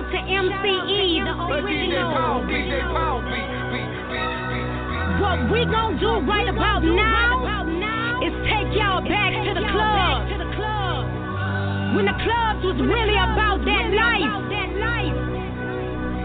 to 0.00 0.16
MCE, 0.16 1.22
the 1.22 1.34
original. 1.54 2.40
What 5.20 5.38
we 5.52 5.60
gon' 5.66 6.00
do 6.00 6.18
right 6.26 6.48
about 6.48 6.82
now 6.82 8.20
is 8.24 8.32
take 8.48 8.74
y'all 8.74 9.02
back 9.02 9.32
to 9.44 9.54
the 9.54 9.66
club. 9.70 10.09
When 11.94 12.06
the 12.06 12.12
clubs 12.22 12.62
was 12.64 12.78
really 12.80 13.18
about 13.18 13.64
that 13.66 13.90
life. 13.90 14.40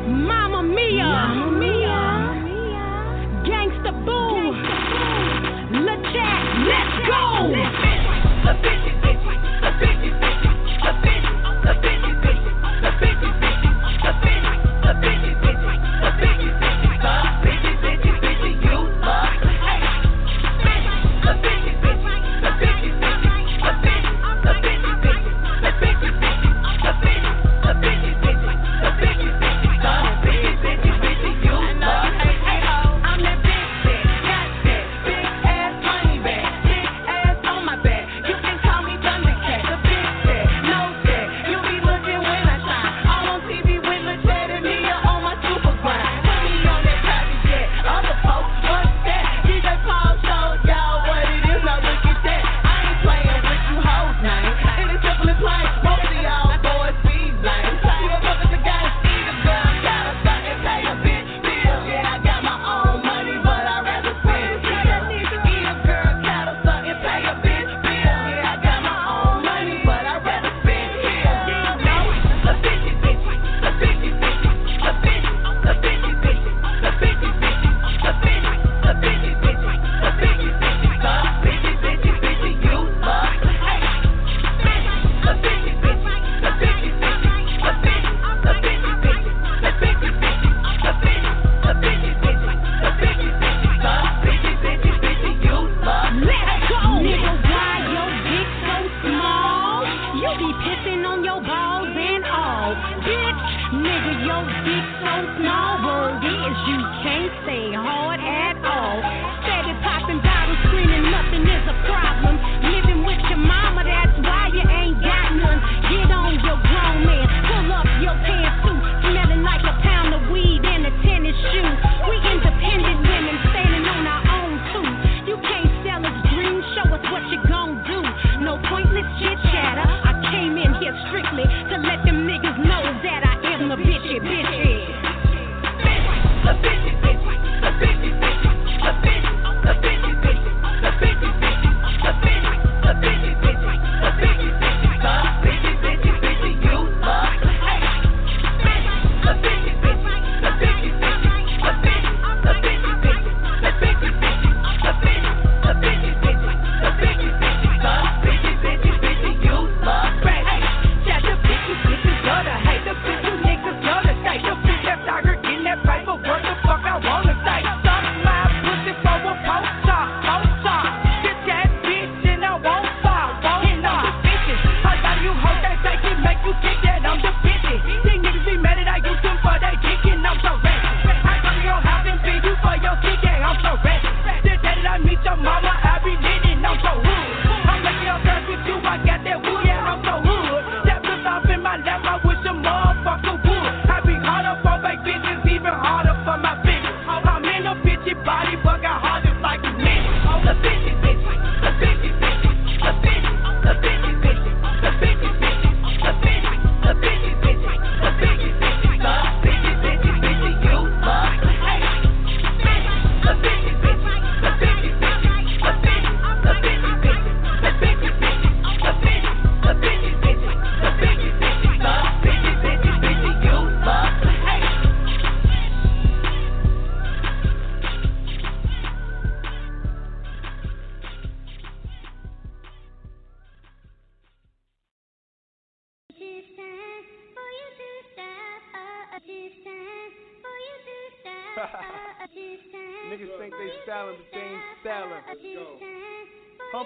Mama 0.07 0.61
Mia. 0.61 1.45
Gangsta 3.43 3.91
Boo. 4.05 4.53
Let's 5.85 6.05
go. 7.07 7.49
The 8.45 8.53
bitch, 8.61 8.85
the 9.01 9.11
bitch, 9.15 9.41
the 9.61 9.71
bitch, 9.81 10.05
the 10.83 10.91
bitch, 11.01 11.27
the 11.63 11.73
bitch. 11.81 11.94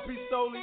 be 0.07 0.17
solely 0.30 0.59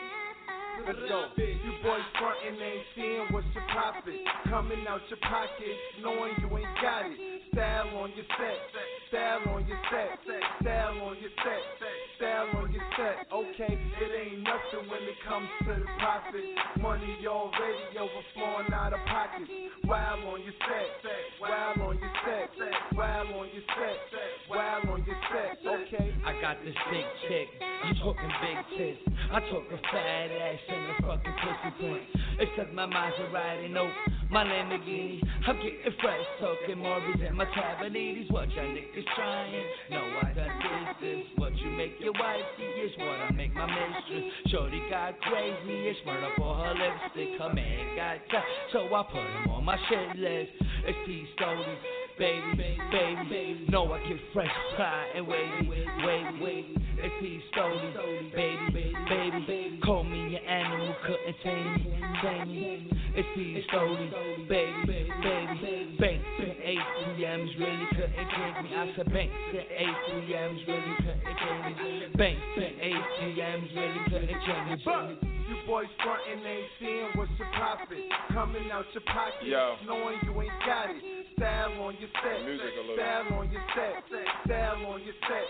I'm 35.46 35.54
getting 35.58 35.94
fresh, 36.02 36.26
talking 36.40 36.82
Morbies 36.82 37.24
and 37.24 37.36
my 37.36 37.44
Cavaliers. 37.54 38.26
What 38.30 38.50
y'all 38.50 38.64
niggas 38.64 39.06
trying? 39.14 39.64
No, 39.92 39.98
I 39.98 40.32
done 40.34 40.96
this. 41.00 41.22
What 41.36 41.56
you 41.58 41.70
make 41.70 41.92
your 42.00 42.14
wife 42.14 42.42
see 42.58 42.64
is 42.64 42.90
what 42.98 43.14
I 43.14 43.30
make 43.30 43.54
my 43.54 43.66
mistress. 43.66 44.24
Shorty 44.48 44.82
got 44.90 45.20
crazy, 45.20 45.86
it's 45.86 46.00
murder 46.04 46.30
for 46.36 46.52
her 46.52 46.74
lipstick. 46.74 47.38
Her 47.38 47.54
man 47.54 47.94
got 47.94 48.16
shot, 48.28 48.42
so 48.72 48.92
I 48.92 49.02
put 49.04 49.22
him 49.22 49.50
on 49.52 49.64
my 49.64 49.78
shit 49.88 50.18
list. 50.18 50.50
It's 50.84 50.98
P 51.06 51.24
Stoly, 51.38 51.76
baby, 52.18 52.78
baby, 52.90 53.28
baby. 53.28 53.66
No, 53.68 53.92
I 53.92 53.98
get 54.08 54.18
fresh 54.32 54.50
pie 54.76 55.06
and 55.14 55.26
wavy, 55.26 55.68
wavy, 55.68 56.42
wavy. 56.42 56.76
It's 56.98 57.14
P 57.20 57.40
Stoly, 57.54 58.32
baby, 58.34 58.94
baby, 59.08 59.44
baby. 59.46 59.80
Call 59.84 60.02
me 60.04 60.36
an 60.36 60.44
animal, 60.44 60.94
couldn't 61.06 61.36
tame 61.42 61.74
me, 61.74 62.00
tame 62.22 62.48
me. 62.48 62.90
It's 63.14 63.28
P 63.34 63.62
Stoly, 63.70 64.48
baby, 64.48 65.08
baby. 65.22 65.96
Banks 66.00 66.24
and 66.38 66.56
ATMs 66.56 67.58
really 67.58 67.86
couldn't 67.90 68.28
change 68.32 68.56
me. 68.64 68.76
I 68.76 68.92
said 68.96 69.12
banks 69.12 69.34
and 69.52 69.68
ATMs 69.76 70.66
really 70.66 70.96
couldn't 70.96 71.36
change 71.36 71.76
me. 71.78 72.16
Banks 72.16 72.42
and 72.56 72.74
ATMs 72.80 73.76
really 73.76 74.00
couldn't 74.08 74.40
change 74.44 75.20
me. 75.20 75.36
You 75.46 75.54
boys 75.64 75.86
frontin' 76.02 76.44
ain't 76.44 76.66
seeing 76.80 77.08
what's 77.14 77.30
your 77.38 77.46
profit. 77.54 78.02
Coming 78.32 78.68
out 78.72 78.84
your 78.92 79.02
pocket, 79.06 79.46
Yo. 79.46 79.76
knowing 79.86 80.18
you 80.24 80.42
ain't 80.42 80.50
got 80.66 80.90
it. 80.90 81.02
Style 81.38 81.70
on 81.86 81.94
your 82.00 82.05
set, 82.22 82.44
Music 82.44 82.72
a 82.76 82.80
little. 82.82 82.96
style 82.96 83.28
on 83.38 83.46
your 83.50 83.64
set, 83.74 83.94
style 84.44 84.80
on 84.86 85.00
your 85.02 85.16
set, 85.26 85.46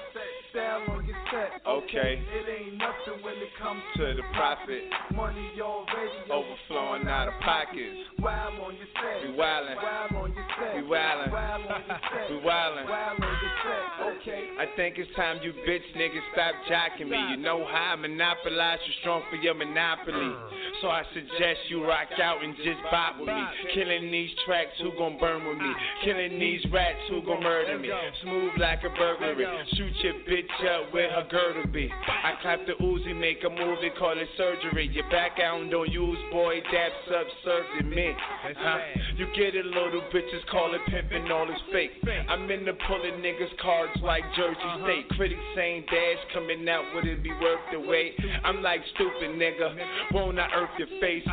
style 0.51 0.83
on 0.91 1.03
your 1.07 1.20
set. 1.31 1.61
Okay. 1.66 2.23
It 2.23 2.47
ain't 2.49 2.78
nothing 2.78 3.23
when 3.24 3.35
it 3.41 3.53
comes 3.61 3.83
To 3.97 4.15
the 4.15 4.27
profit. 4.35 4.83
Money 5.15 5.51
already 5.61 6.31
Overflowing 6.31 7.09
out 7.09 7.28
of 7.28 7.35
pockets. 7.43 7.97
Wild 8.19 8.59
on 8.61 8.74
your 8.77 8.91
set. 8.97 9.28
We 9.28 9.37
wildin'. 9.37 9.77
Wild 9.77 10.12
on 10.16 10.35
your 10.35 10.47
set. 10.57 10.74
We 10.77 10.83
wildin'. 10.89 11.31
Wild 11.33 11.62
on 11.66 11.83
your 11.87 12.01
set. 12.12 12.31
We 12.31 12.37
wildin'. 12.43 12.87
Wild 12.89 13.20
on 13.20 13.37
your 13.43 13.55
set. 13.62 13.85
Okay. 14.23 14.43
I 14.59 14.66
think 14.77 14.99
it's 14.99 15.11
time 15.16 15.39
you 15.43 15.53
bitch 15.66 15.85
niggas 15.97 16.24
stop 16.33 16.55
jocking 16.70 17.09
me. 17.11 17.19
You 17.31 17.37
know 17.37 17.65
how 17.66 17.93
I 17.93 17.97
monopolize 17.97 18.78
you 18.87 18.93
strong 19.01 19.23
for 19.31 19.37
your 19.37 19.55
monopoly. 19.55 20.15
Mm. 20.15 20.51
So 20.81 20.89
I 20.89 21.03
suggest 21.15 21.61
you 21.69 21.85
rock 21.87 22.09
out 22.23 22.43
and 22.45 22.55
just 22.57 22.81
bop 22.91 23.19
with 23.19 23.28
me. 23.28 23.43
Killing 23.74 24.11
these 24.11 24.31
tracks, 24.45 24.73
who 24.83 24.93
gon' 24.99 25.19
burn 25.19 25.47
with 25.47 25.59
me? 25.59 25.65
Ah. 25.73 26.05
Killing 26.05 26.39
these 26.39 26.45
rats, 26.73 26.98
who 27.10 27.23
gon' 27.23 27.43
murder 27.43 27.78
me? 27.78 27.90
Smooth 28.23 28.52
like 28.59 28.81
a 28.85 28.90
burglary. 28.90 29.47
Shoot 29.74 29.93
your 30.02 30.14
bitch 30.28 30.56
up 30.70 30.93
where 30.93 31.10
her 31.10 31.27
girdle 31.31 31.70
be. 31.73 31.90
I 32.06 32.35
clap 32.43 32.66
the 32.66 32.73
Uzi, 32.82 33.14
make 33.18 33.43
a 33.44 33.51
movie, 33.51 33.90
call 33.98 34.18
it 34.18 34.28
surgery. 34.36 34.89
Your 34.93 35.09
back 35.10 35.39
out 35.43 35.60
and 35.60 35.70
don't 35.70 35.90
use, 35.90 36.18
boy, 36.31 36.60
that's 36.73 36.94
subservient 37.06 37.94
me. 37.94 38.12
Huh? 38.56 38.78
You 39.16 39.27
get 39.35 39.55
it, 39.55 39.66
little 39.66 40.02
bitches, 40.12 40.44
call 40.51 40.74
it 40.74 40.81
pimpin', 40.90 41.31
all 41.31 41.48
is 41.48 41.60
fake. 41.73 41.90
I'm 42.28 42.51
in 42.51 42.64
the 42.64 42.74
pulling 42.86 43.20
niggas 43.23 43.56
cards 43.60 43.93
like 44.02 44.23
Jersey 44.36 44.70
State. 44.85 45.09
Critics 45.16 45.40
saying 45.55 45.85
dash 45.86 46.35
coming 46.35 46.68
out, 46.68 46.85
would 46.94 47.06
it 47.06 47.23
be 47.23 47.32
worth 47.32 47.60
the 47.73 47.81
wait? 47.81 48.14
I'm 48.44 48.62
like 48.62 48.81
stupid 48.94 49.31
nigga, 49.31 49.74
won't 50.12 50.39
I 50.39 50.48
earth 50.55 50.70
your 50.78 50.89
face? 51.01 51.27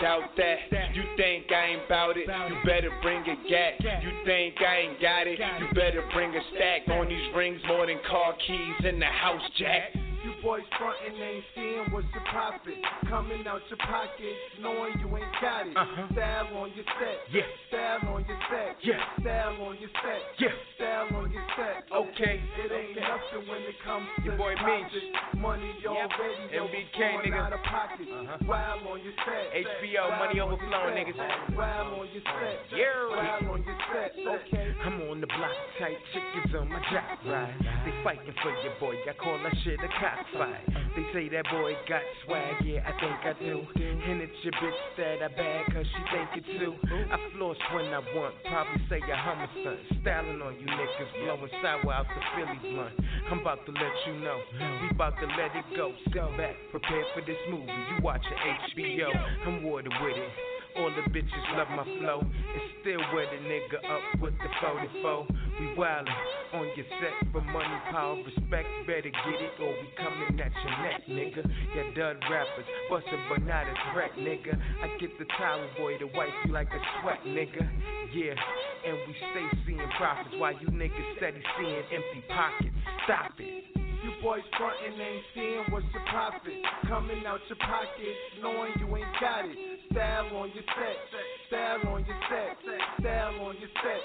Doubt 0.00 0.36
that, 0.36 0.58
you 0.94 1.02
think 1.16 1.50
I 1.52 1.66
ain't 1.66 1.88
bout 1.88 2.16
it, 2.16 2.26
you 2.26 2.56
better 2.64 2.73
bring 3.02 3.22
a 3.22 3.36
gat. 3.48 4.02
You 4.02 4.10
think 4.24 4.54
I 4.60 4.76
ain't 4.78 5.00
got 5.00 5.26
it, 5.26 5.38
you 5.38 5.66
better 5.74 6.02
bring 6.12 6.34
a 6.34 6.40
stack. 6.54 6.88
On 6.88 7.08
these 7.08 7.34
rings 7.34 7.60
more 7.66 7.86
than 7.86 7.98
car 8.08 8.34
keys 8.46 8.86
in 8.86 8.98
the 8.98 9.06
house, 9.06 9.42
Jack. 9.58 10.03
Boys 10.44 10.60
frontin' 10.76 11.16
ain't 11.16 11.44
seeing 11.56 11.88
what's 11.88 12.04
your 12.12 12.20
profit. 12.28 12.76
Coming 13.08 13.48
out 13.48 13.64
your 13.72 13.80
pocket, 13.80 14.36
knowing 14.60 14.92
you 15.00 15.08
ain't 15.16 15.32
got 15.40 15.64
it. 15.64 15.72
Uh-huh. 15.72 16.12
Style 16.12 16.52
on 16.60 16.68
your 16.76 16.84
set. 17.00 17.16
Yeah. 17.32 17.48
Style 17.72 18.12
on 18.12 18.28
your 18.28 18.36
set. 18.52 18.76
Yeah. 18.84 19.00
Style 19.24 19.56
on 19.64 19.74
your 19.80 19.88
set. 20.04 20.20
Yeah. 20.36 20.52
Style 20.76 21.08
on 21.16 21.32
your 21.32 21.46
set. 21.56 21.88
Okay. 21.88 22.44
It 22.60 22.68
ain't 22.68 22.92
Okay. 22.92 23.08
nothing 23.08 23.48
when 23.48 23.62
it 23.64 23.78
comes 23.88 24.04
to 24.20 24.22
Your 24.28 24.36
boy 24.36 24.52
the 24.52 24.68
Meech. 24.68 25.40
Money 25.40 25.72
Yep. 25.80 26.12
already 26.12 26.44
MBK, 26.52 27.16
overflowing 27.16 27.32
nigga. 27.32 27.40
out 27.40 27.52
of 27.56 27.62
pocket. 27.64 28.04
Uh-huh. 28.12 28.36
Wild 28.44 28.84
on 28.86 29.00
your 29.00 29.16
set. 29.24 29.48
HBO, 29.56 30.08
Wild 30.12 30.18
money 30.28 30.40
overflowing, 30.44 30.92
niggas. 30.92 31.56
Wild 31.56 31.88
on 31.98 32.06
your 32.12 32.20
set. 32.22 32.56
Yeah. 32.68 32.84
Wild 33.16 33.48
on 33.48 33.60
your 33.64 33.78
set. 33.88 34.12
Okay. 34.20 34.74
I'm 34.84 35.00
on 35.08 35.20
the 35.24 35.26
block, 35.26 35.56
tight 35.80 35.96
chickens 36.12 36.52
on 36.54 36.68
my 36.68 36.80
jock 36.92 37.16
ride. 37.24 37.56
They 37.88 37.96
fighting 38.04 38.34
for 38.44 38.52
your 38.60 38.76
boy, 38.78 39.00
I 39.08 39.12
call 39.16 39.38
that 39.40 39.56
shit 39.64 39.80
a 39.80 39.88
cockfight. 40.34 40.60
They 40.94 41.02
say 41.12 41.28
that 41.30 41.44
boy 41.50 41.74
got 41.88 42.02
swag, 42.24 42.54
yeah, 42.64 42.86
I 42.86 42.92
think 43.00 43.18
I 43.26 43.34
do. 43.42 43.66
And 43.74 44.22
it's 44.22 44.32
your 44.42 44.52
bitch 44.62 44.80
that 44.96 45.22
I 45.24 45.28
bag, 45.34 45.66
cause 45.74 45.86
she 45.90 46.02
think 46.14 46.46
it 46.46 46.58
too. 46.58 46.74
I 47.10 47.18
floss 47.34 47.56
when 47.74 47.86
I 47.86 47.98
want, 48.14 48.34
probably 48.46 48.82
say 48.88 49.00
a 49.02 49.16
homicide. 49.16 49.78
Styling 50.02 50.40
on 50.40 50.54
you 50.54 50.66
niggas, 50.66 51.10
blowing 51.24 51.50
sour 51.62 51.92
out 51.92 52.06
the 52.06 52.20
Philly 52.36 52.74
blunt. 52.74 52.94
I'm 53.30 53.40
about 53.40 53.66
to 53.66 53.72
let 53.72 53.94
you 54.06 54.20
know, 54.22 54.38
we 54.82 54.90
about 54.90 55.18
to 55.18 55.26
let 55.34 55.50
it 55.56 55.66
go. 55.76 55.92
Sit 56.06 56.36
back, 56.38 56.54
prepare 56.70 57.04
for 57.14 57.22
this 57.26 57.38
movie. 57.50 57.66
You 57.66 58.02
watching 58.02 58.38
HBO, 58.76 59.10
I'm 59.46 59.64
water 59.64 59.90
with 60.02 60.16
it. 60.16 60.30
All 60.76 60.90
the 60.90 61.06
bitches 61.10 61.56
love 61.56 61.70
my 61.70 61.84
flow. 62.00 62.18
And 62.20 62.62
still 62.80 62.98
wear 63.14 63.26
the 63.30 63.38
nigga 63.46 63.78
up 63.86 64.20
with 64.20 64.34
the 64.38 64.50
44. 64.60 65.26
We 65.60 65.66
wildin' 65.78 66.10
on 66.52 66.66
your 66.74 66.86
set 66.98 67.30
for 67.30 67.40
money, 67.40 67.78
power, 67.90 68.16
respect. 68.16 68.66
Better 68.86 69.10
get 69.10 69.38
it 69.38 69.54
or 69.62 69.70
we 69.70 69.86
coming 69.96 70.23
at 70.30 70.52
your 70.52 70.74
neck, 70.82 71.02
nigga. 71.08 71.42
Yeah, 71.76 71.94
dud 71.96 72.16
rappers, 72.30 72.66
bustin' 72.88 73.20
but 73.28 73.44
not 73.46 73.66
a 73.66 73.74
threat, 73.92 74.12
nigga. 74.18 74.56
I 74.82 74.98
get 74.98 75.16
the 75.18 75.26
towel 75.38 75.66
boy 75.78 75.98
to 75.98 76.06
wipe 76.06 76.30
you 76.44 76.52
like 76.52 76.68
a 76.68 76.80
sweat, 77.00 77.20
nigga. 77.26 77.62
Yeah, 78.12 78.34
and 78.86 78.96
we 79.06 79.14
stay 79.32 79.46
seeing 79.66 79.90
profits 79.98 80.34
while 80.38 80.52
you 80.52 80.68
niggas 80.68 81.16
steady 81.16 81.42
seeing 81.58 81.82
empty 81.92 82.24
pockets. 82.28 82.76
Stop 83.04 83.32
it. 83.38 83.93
You 84.04 84.12
boys 84.20 84.44
frontin' 84.60 85.00
ain't 85.00 85.24
seeing 85.32 85.64
what's 85.72 85.88
your 85.96 86.04
profit. 86.12 86.60
Coming 86.84 87.24
out 87.24 87.40
your 87.48 87.56
pocket, 87.56 88.12
knowing 88.36 88.76
you 88.76 88.84
ain't 89.00 89.08
got 89.16 89.48
it. 89.48 89.56
Style 89.88 90.28
on 90.36 90.52
your 90.52 90.66
set, 90.76 91.00
style 91.48 91.80
on 91.88 92.04
your 92.04 92.20
set, 92.28 92.52
style 93.00 93.32
on 93.40 93.56
your 93.56 93.72
set, 93.80 94.04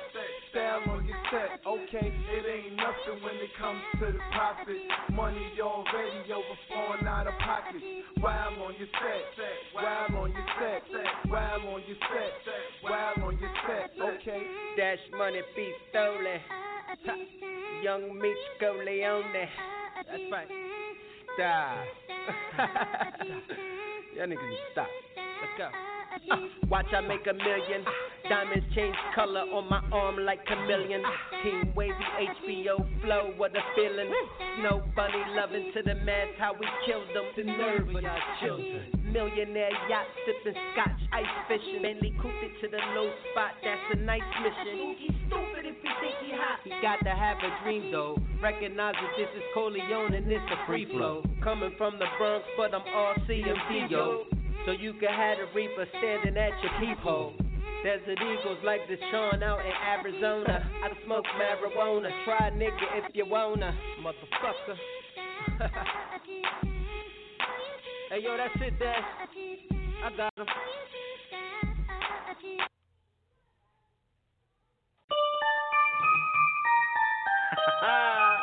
style 0.55 0.83
on 0.87 1.03
your 1.03 1.19
set. 1.27 1.59
Okay, 1.67 2.15
it 2.15 2.43
ain't 2.47 2.79
nothing 2.79 3.19
when 3.19 3.35
it 3.43 3.51
comes 3.59 3.83
to 3.99 4.07
the 4.15 4.23
profit. 4.31 4.79
Money 5.11 5.51
already 5.59 6.31
overflowing 6.31 7.03
out 7.03 7.27
of 7.27 7.35
pockets. 7.43 7.83
Wild 8.23 8.55
on 8.55 8.79
your 8.79 8.87
set, 9.03 9.27
wild 9.75 10.15
on 10.15 10.31
your 10.31 10.47
set, 10.63 10.79
wild 11.27 11.65
on 11.67 11.83
your 11.83 11.99
set, 12.07 12.31
wild 12.87 13.19
on 13.19 13.35
your 13.35 13.51
set. 13.67 13.91
Okay. 13.99 14.47
Dash 14.77 15.03
money 15.11 15.41
be 15.57 15.73
stolen. 15.91 16.39
Young 17.83 18.19
Meech 18.19 18.37
Leone. 18.61 19.23
That's 20.07 20.31
right. 20.31 20.47
Stop. 21.35 21.77
Y'all 24.15 24.27
niggas 24.27 24.49
need 24.49 24.57
to 24.57 24.71
stop. 24.71 24.87
Let's 25.15 25.57
go. 25.57 25.69
Watch 26.69 26.85
I 26.95 27.01
make 27.01 27.25
a 27.25 27.33
million. 27.33 27.83
Diamonds 28.29 28.65
change 28.75 28.95
color 29.15 29.41
on 29.41 29.69
my 29.69 29.81
arm 29.91 30.23
like 30.23 30.45
chameleon. 30.45 31.01
Team 31.43 31.73
wavy 31.75 31.93
HBO 32.19 32.85
flow, 33.01 33.33
what 33.37 33.55
a 33.55 33.61
feeling. 33.75 34.11
Snow 34.59 34.83
bunny 34.95 35.23
loving 35.35 35.71
to 35.73 35.81
the 35.81 35.95
mass, 36.05 36.27
how 36.37 36.53
we 36.53 36.67
killed 36.85 37.09
them. 37.13 37.25
The 37.35 37.43
nerve 37.43 37.89
of 37.89 38.03
y'all 38.03 38.19
children. 38.41 38.85
Millionaire 39.11 39.73
yacht 39.89 40.05
sipping 40.25 40.59
scotch, 40.73 41.01
ice 41.11 41.25
fishing. 41.47 41.81
Bentley 41.81 42.13
cooped 42.21 42.43
it 42.43 42.53
to 42.61 42.67
the 42.69 42.77
low 42.93 43.09
spot, 43.31 43.57
that's 43.63 43.81
a 43.93 43.97
nice 43.97 44.21
mission. 44.43 44.95
Stupid 45.25 45.65
if 45.65 45.75
he 45.81 45.89
think 45.97 46.15
he 46.21 46.31
hot. 46.37 46.59
He 46.63 46.69
got 46.81 47.01
to 47.01 47.09
have 47.09 47.37
a 47.41 47.63
dream 47.63 47.91
though. 47.91 48.17
Recognize 48.41 48.93
that 48.93 49.13
this 49.17 49.29
is 49.35 49.43
Coleon 49.55 50.13
and 50.13 50.29
this 50.29 50.43
a 50.53 50.67
free 50.67 50.85
flow. 50.85 51.23
Coming 51.43 51.73
from 51.77 51.97
the 51.97 52.05
Bronx, 52.19 52.45
but 52.55 52.75
I'm 52.75 52.85
all 52.93 53.15
CMD 53.27 53.89
yo. 53.89 54.25
So 54.69 54.73
you 54.73 54.93
can 54.93 55.09
have 55.09 55.39
the 55.39 55.45
Reaper 55.55 55.87
standing 55.97 56.37
at 56.37 56.51
your 56.61 56.71
peephole. 56.79 57.33
Desert 57.83 58.19
Eagles 58.21 58.59
like 58.63 58.81
Deshaun 58.81 59.41
out 59.41 59.61
in 59.61 59.71
Arizona. 60.05 60.63
I 60.83 60.89
smoke 61.05 61.25
marijuana. 61.41 62.11
Try 62.23 62.51
nigga 62.51 62.99
if 63.03 63.15
you 63.15 63.25
wanna, 63.25 63.75
motherfucker. 63.99 64.77
hey 68.11 68.21
yo, 68.21 68.37
that's 68.37 68.53
it, 68.61 68.77
Dash. 68.77 69.03
I 70.05 70.09
got 70.15 70.37
him. 70.37 70.45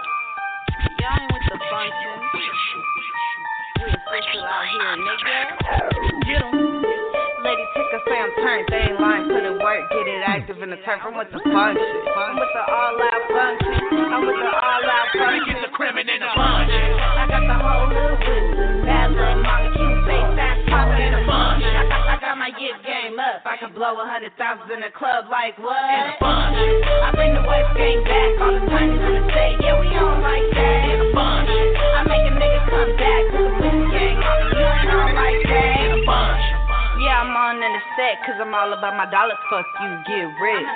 out 4.47 4.67
here, 4.71 4.95
nigga. 4.97 5.39
Get 6.25 6.43
'em. 6.43 6.83
Lady 7.43 7.65
Ticka 7.75 7.99
say 8.09 8.19
I'm 8.19 8.33
turned, 8.43 8.67
they 8.71 8.91
ain't 8.91 9.01
lying, 9.01 9.29
put 9.29 9.45
it 9.45 9.55
work, 9.63 9.91
get 9.91 10.07
it 10.09 10.23
active 10.27 10.63
in 10.63 10.71
the 10.71 10.77
turf. 10.79 11.01
I'm 11.05 11.15
with 11.17 11.31
the 11.31 11.39
function. 11.39 11.87
I'm 12.17 12.35
with 12.35 12.53
the 12.55 12.63
all 12.73 13.03
out 13.03 13.23
function. 13.31 13.79
I'm 14.11 14.27
with 14.27 14.35
the 14.35 14.51
all 14.51 14.85
out 14.91 15.09
function. 15.15 15.55
Get 15.55 15.63
the 15.63 15.71
crimin 15.77 16.09
in 16.09 16.21
the 16.21 16.31
function. 16.35 16.91
I 16.99 17.27
got 17.31 17.43
the 17.47 17.55
whole 17.55 17.87
hood 17.87 18.19
with 18.59 18.66
got, 22.57 22.65
I 22.65 22.81
got 22.81 22.81
my 22.81 22.81
gift 22.81 22.81
game 22.89 23.19
up. 23.21 23.45
I 23.45 23.57
can 23.61 23.73
blow 23.77 24.01
a 24.01 24.07
hundred 24.09 24.33
thousand 24.41 24.73
in 24.73 24.81
the 24.81 24.93
club 24.97 25.29
like 25.29 25.57
what? 25.61 25.77
In 25.77 26.03
the 26.09 26.17
function. 26.17 26.73
I 27.05 27.09
bring 27.13 27.33
the 27.37 27.45
West 27.45 27.71
game 27.77 28.03
back. 28.05 28.31
All 28.41 28.53
the 28.57 28.65
time 28.73 28.91
in 28.91 29.01
the 29.01 29.23
state, 29.31 29.57
yeah, 29.61 29.77
we 29.81 29.89
on 29.97 30.25
like 30.25 30.49
that. 30.57 30.81
In 30.89 30.97
the 31.05 31.09
function. 31.13 31.65
I 31.77 32.01
make 32.09 32.25
a 32.25 32.33
nigga 32.33 32.61
come 32.69 32.93
back 32.97 33.23
to 33.33 33.39
the 33.45 33.55
West 33.61 33.85
gang. 33.93 34.17
On 34.17 34.37
the 34.41 34.57
you 34.57 34.65
ain't 34.65 34.91
on 34.91 35.11
like 35.13 35.43
that. 35.45 35.77
In 35.85 35.89
the 35.93 36.01
function. 36.09 36.57
Yeah, 37.05 37.23
I'm 37.23 37.37
on 37.37 37.61
in 37.61 37.73
the 37.77 37.83
set, 37.95 38.25
cause 38.25 38.41
I'm 38.41 38.51
all 38.57 38.73
about 38.73 38.97
my 38.97 39.07
dollars. 39.13 39.39
Fuck 39.53 39.69
you, 39.85 39.91
get 40.09 40.27
rich. 40.41 40.73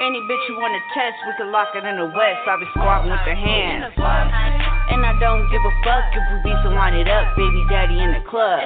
Any 0.00 0.18
bitch 0.26 0.44
you 0.48 0.58
wanna 0.58 0.82
test, 0.90 1.14
we 1.22 1.32
can 1.38 1.52
lock 1.52 1.70
it 1.76 1.84
in 1.84 1.96
the 1.96 2.10
west. 2.10 2.42
I 2.50 2.58
be 2.58 2.66
squatting 2.74 3.12
with 3.12 3.22
the 3.22 3.36
hands. 3.36 3.94
And 3.94 5.06
I 5.06 5.14
don't 5.20 5.46
give 5.52 5.62
a 5.62 5.74
fuck 5.86 6.10
if 6.10 6.24
we 6.34 6.50
beat 6.50 6.58
some 6.64 6.74
line 6.74 6.94
it 6.94 7.06
up, 7.06 7.36
baby 7.36 7.62
daddy 7.70 8.00
in 8.02 8.10
the 8.10 8.24
club. 8.26 8.58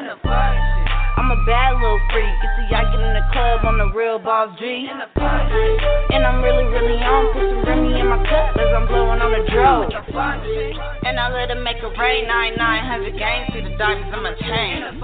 I'm 1.19 1.35
a 1.35 1.41
bad 1.43 1.75
little 1.83 1.99
freak. 2.15 2.31
You 2.31 2.51
see, 2.55 2.71
I 2.71 2.87
get 2.87 3.03
in 3.03 3.11
the 3.11 3.27
club 3.35 3.67
on 3.67 3.75
the 3.75 3.91
real 3.91 4.23
boss 4.23 4.55
G. 4.55 4.87
And 4.87 6.23
I'm 6.23 6.39
really, 6.47 6.63
really 6.71 6.95
on. 7.03 7.35
Put 7.35 7.43
some 7.43 7.67
Remy 7.67 7.91
in 7.99 8.07
my 8.07 8.23
cup 8.23 8.55
as 8.55 8.71
I'm 8.71 8.87
blowing 8.87 9.19
on 9.19 9.35
the 9.35 9.43
drove. 9.51 9.91
And 9.91 11.19
I 11.19 11.27
let 11.35 11.51
it 11.51 11.59
make 11.59 11.83
it 11.83 11.91
rain. 11.99 12.31
9900 12.31 13.19
games. 13.19 13.51
See 13.51 13.67
the 13.67 13.75
diamonds 13.75 14.15
in 14.15 14.23
my 14.23 14.31
chain. 14.39 14.95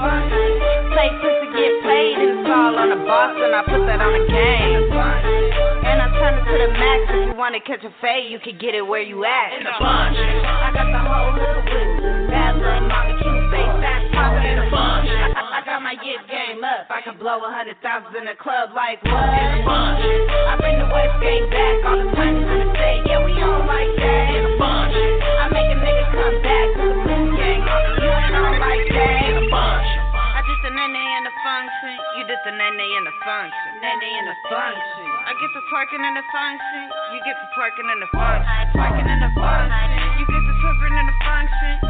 Play 0.95 1.11
pussy, 1.19 1.47
get 1.51 1.83
paid. 1.83 2.15
And 2.15 2.31
it's 2.39 2.47
all 2.47 2.79
on 2.79 2.95
the 2.95 3.01
boss. 3.03 3.35
And 3.35 3.51
I 3.51 3.67
put 3.67 3.83
that 3.91 3.99
on 3.99 4.15
the 4.15 4.25
game. 4.31 4.95
And 4.95 5.99
I 5.99 6.07
turn 6.15 6.39
it 6.39 6.47
to 6.47 6.55
the 6.63 6.71
max. 6.79 7.11
If 7.11 7.27
you 7.27 7.35
wanna 7.35 7.59
catch 7.67 7.83
a 7.83 7.91
fade, 7.99 8.31
you 8.31 8.39
can 8.39 8.55
get 8.63 8.79
it 8.79 8.87
where 8.87 9.03
you 9.03 9.27
at. 9.27 9.59
In 9.59 9.67
the 9.67 9.75
bunch. 9.83 10.15
I 10.15 10.71
got 10.71 10.87
the 10.95 11.03
whole 11.03 11.35
hood 11.35 11.59
with 11.59 11.75
me. 11.75 12.31
Bad 12.31 12.55
little 12.63 12.87
mama, 12.87 13.19
cute 14.15 14.31
face, 14.31 14.31
fast 14.31 14.31
poppin' 14.31 14.47
in 14.47 14.57
the 14.59 14.67
bunch. 14.71 15.11
I, 15.35 15.61
got 15.65 15.83
my 15.83 15.95
gift 15.99 16.27
game 16.31 16.63
up. 16.63 16.87
I 16.91 17.01
can 17.03 17.19
blow 17.19 17.43
a 17.43 17.51
hundred 17.51 17.79
thousand 17.83 18.15
in 18.15 18.25
the 18.31 18.39
club 18.39 18.71
like 18.75 19.03
what? 19.03 19.31
In 19.35 19.49
the 19.59 19.63
bunch. 19.67 20.03
I 20.03 20.55
bring 20.61 20.79
the 20.79 20.89
West 20.91 21.17
game 21.19 21.47
back. 21.51 21.77
All 21.85 21.99
the 21.99 22.09
time 22.15 22.37
in 22.39 22.47
the 22.47 22.69
state, 22.75 23.03
yeah, 23.11 23.25
we 23.25 23.33
on 23.43 23.67
like 23.67 23.93
that. 23.99 24.25
In 24.35 24.43
the 24.45 24.55
bunch. 24.61 24.95
I 24.95 25.45
make 25.51 25.69
a 25.71 25.79
nigga 25.79 26.05
come 26.15 26.37
back 26.43 26.67
to 26.79 26.85
the 26.85 27.01
West 27.03 27.31
gang. 27.39 27.61
You 27.99 28.11
ain't 28.11 28.37
on 28.39 28.55
like 28.61 28.87
that. 28.87 29.19
In 29.25 29.35
the 29.41 29.47
bunch. 29.51 29.91
I 30.15 30.41
did 30.47 30.59
the 30.63 30.73
nene 30.75 31.03
in 31.19 31.23
the 31.25 31.35
function. 31.43 31.95
You 32.19 32.23
did 32.29 32.41
the 32.45 32.53
nene 32.55 32.87
in 32.87 33.05
the 33.07 33.15
function. 33.25 33.71
Nene 33.83 34.11
in 34.15 34.25
the 34.29 34.37
function. 34.47 35.07
I 35.25 35.33
get 35.41 35.51
the 35.57 35.63
twerking 35.73 36.03
in 36.05 36.15
the 36.15 36.27
function. 36.31 36.83
You 37.17 37.19
get 37.25 37.37
the 37.41 37.49
twerking 37.57 37.89
in 37.89 37.99
the 38.05 38.11
function. 38.13 38.55
Twerking 38.77 39.09
in 39.09 39.19
the 39.25 39.31
function. 39.33 40.03
You 40.21 40.25
get 40.29 40.43
the 40.45 40.55
twerking 40.61 40.95
in 41.01 41.07
the 41.09 41.17
function. 41.25 41.84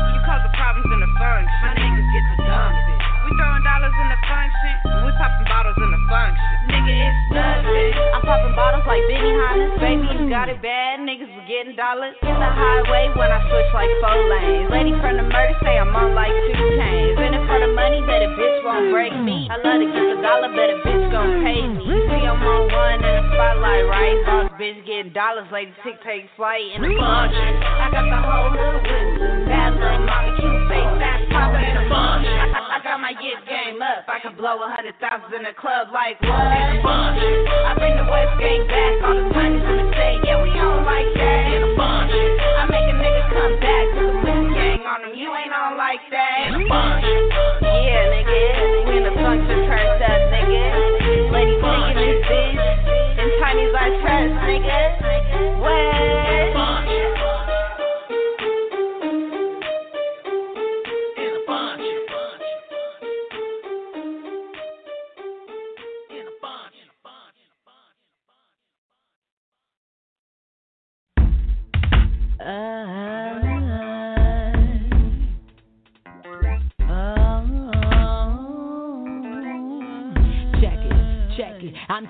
You 1.35 1.51
cause 1.51 1.67
the 1.67 1.75
problems 1.75 1.75
in 1.75 1.75
the 1.75 1.75
function. 1.75 1.75
My 1.75 1.75
niggas 1.75 2.09
get 2.15 2.25
the 2.31 2.37
dumping. 2.47 2.99
We 3.25 3.31
throwing 3.35 3.65
dollars 3.67 3.97
in 3.99 4.07
the 4.07 4.21
function. 4.23 4.75
We 5.03 5.11
popping 5.19 5.49
bottles 5.51 5.79
in 5.83 5.91
the 5.91 6.03
function. 6.07 6.55
Nigga, 6.71 6.95
it's 6.95 7.21
nothing. 7.35 7.91
I'm 8.15 8.23
popping 8.23 8.55
bottles 8.55 8.87
like 8.87 9.03
Benny 9.11 9.33
Hannes. 9.35 9.75
Baby, 9.83 10.07
you 10.15 10.31
got 10.31 10.47
it 10.47 10.63
bad. 10.63 11.03
Niggas 11.03 11.27
was 11.35 11.47
getting 11.51 11.75
dollars. 11.75 12.15
In 12.23 12.39
the 12.39 12.51
highway 12.55 13.11
when 13.19 13.35
I 13.35 13.43
switch 13.51 13.71
like 13.75 13.91
four 13.99 14.15
lanes. 14.15 14.71
Lady 14.71 14.95
from 15.03 15.19
the 15.19 15.27
murder 15.27 15.59
say 15.67 15.75
I'm 15.75 15.91
on 15.91 16.15
like 16.15 16.31
two 16.31 16.55
chains. 16.79 17.19
In 17.19 17.35
for 17.51 17.59
the 17.59 17.71
money, 17.75 17.99
bet 18.07 18.23
a 18.23 18.31
bitch 18.39 18.59
won't 18.63 18.95
break 18.95 19.13
me. 19.19 19.51
I 19.51 19.59
love 19.59 19.83
to 19.83 19.89
get 19.91 20.05
the 20.07 20.19
dollar, 20.23 20.55
bet 20.55 20.71
a 20.71 20.79
bitch 20.87 21.05
gon' 21.11 21.43
pay 21.43 21.67
me. 21.67 21.83
See, 21.83 22.25
I'm 22.25 22.39
on 22.41 22.63
one 22.71 23.03
in 23.03 23.11
the 23.11 23.25
spotlight, 23.35 23.85
right? 23.91 24.17
Boss 24.25 24.55
bitch 24.55 24.81
getting 24.87 25.13
dollars. 25.13 25.51
Lady 25.51 25.75
Tic 25.83 25.99
takes 26.07 26.31
flight 26.39 26.63
in 26.79 26.83
the 26.83 26.95
function. 26.95 27.53
I 27.59 27.91
got 27.91 28.07
the 28.07 28.21
whole 28.23 28.51
hood 28.55 28.87
with 28.87 29.19
me. 29.19 29.51
Bad 29.51 29.77
little 29.77 30.07
mama, 30.07 30.31
cute 30.41 30.64
in 30.85 31.75
the 31.81 31.85
function. 31.89 32.37
I, 32.53 32.81
got 32.85 33.01
my 33.01 33.15
game 33.17 33.81
up. 33.81 34.05
I 34.09 34.21
can 34.21 34.37
blow 34.37 34.61
a 34.61 34.69
hundred 34.69 34.95
thousand 35.01 35.33
in 35.33 35.43
the 35.45 35.57
club 35.57 35.89
like 35.93 36.21
what? 36.21 36.53
In 36.53 36.77
the 36.77 36.83
function. 36.85 37.33
I 37.49 37.73
bring 37.79 37.97
the 37.97 38.07
West 38.09 38.35
back. 38.69 38.93
The 39.01 39.25
the 39.33 39.85
state, 39.97 40.21
yeah, 40.25 40.43
we 40.43 40.51
like 40.85 41.11
that. 41.17 41.43
In 41.53 41.61
the 41.65 41.71
function. 41.77 42.27
I 42.61 42.63
make 42.69 42.89
a 42.89 42.97
nigga 42.97 43.23
come 43.33 43.55
back 43.61 43.85
the 43.97 44.05
West 44.25 44.49
gang 44.53 44.83
on. 44.85 45.01
You 45.17 45.29
ain't 45.33 45.53
on 45.53 45.77
like 45.81 46.05
that. 46.13 46.53
In 46.53 46.53
the 46.61 46.63
function. 46.69 47.21
Yeah, 47.65 48.13
nigga. 48.13 48.43
We 48.89 48.93
in 49.01 49.05
the 49.09 49.15
function 49.17 49.59
turned 49.65 50.03
up, 50.05 50.21
nigga. 50.33 50.84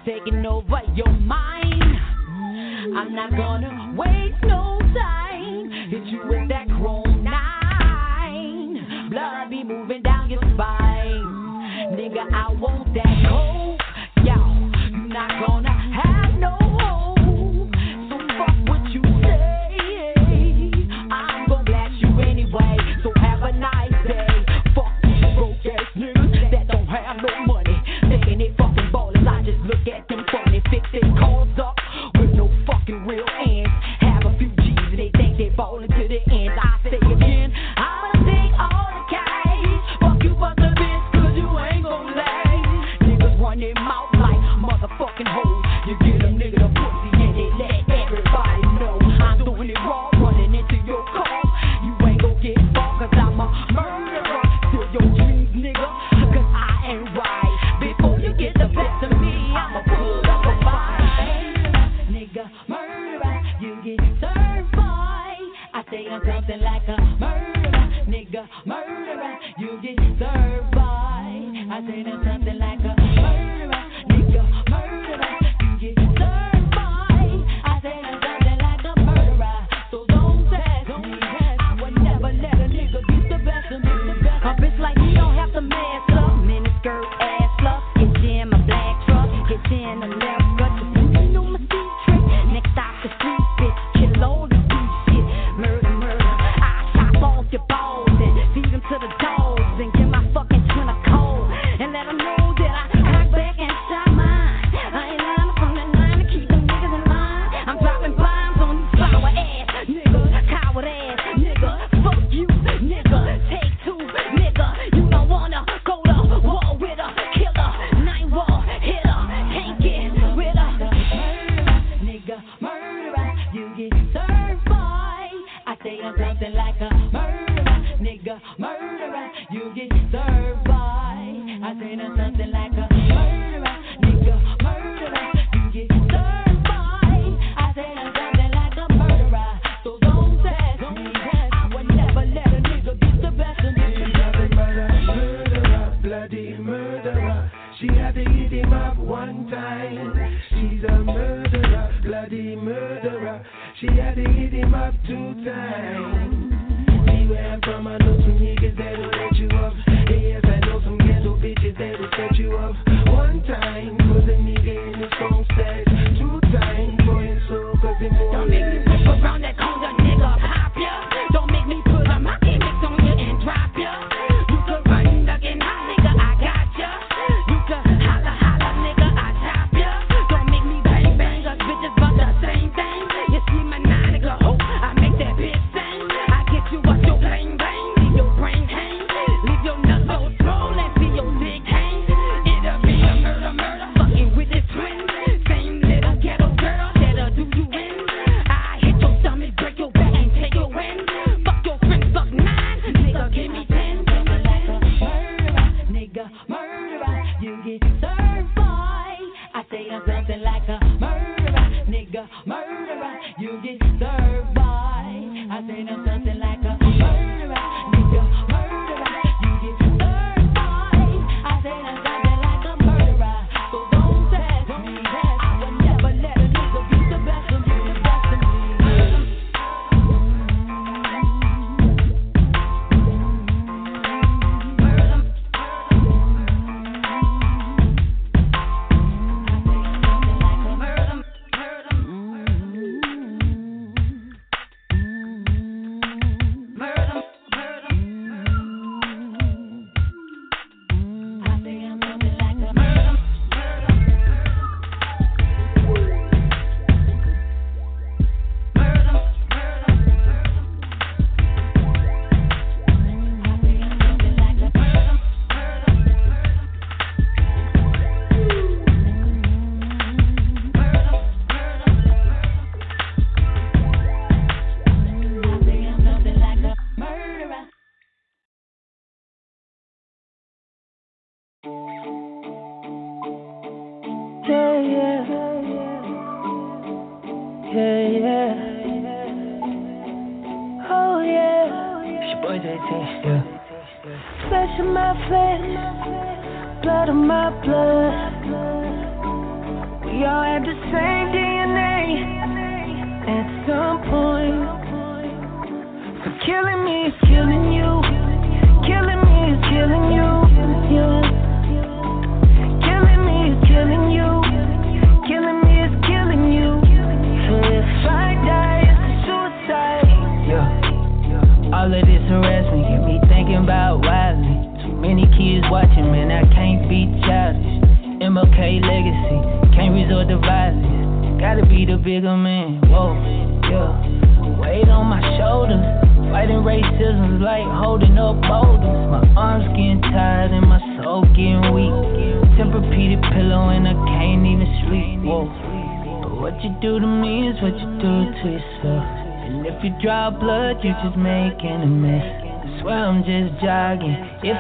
Taking 0.05 0.44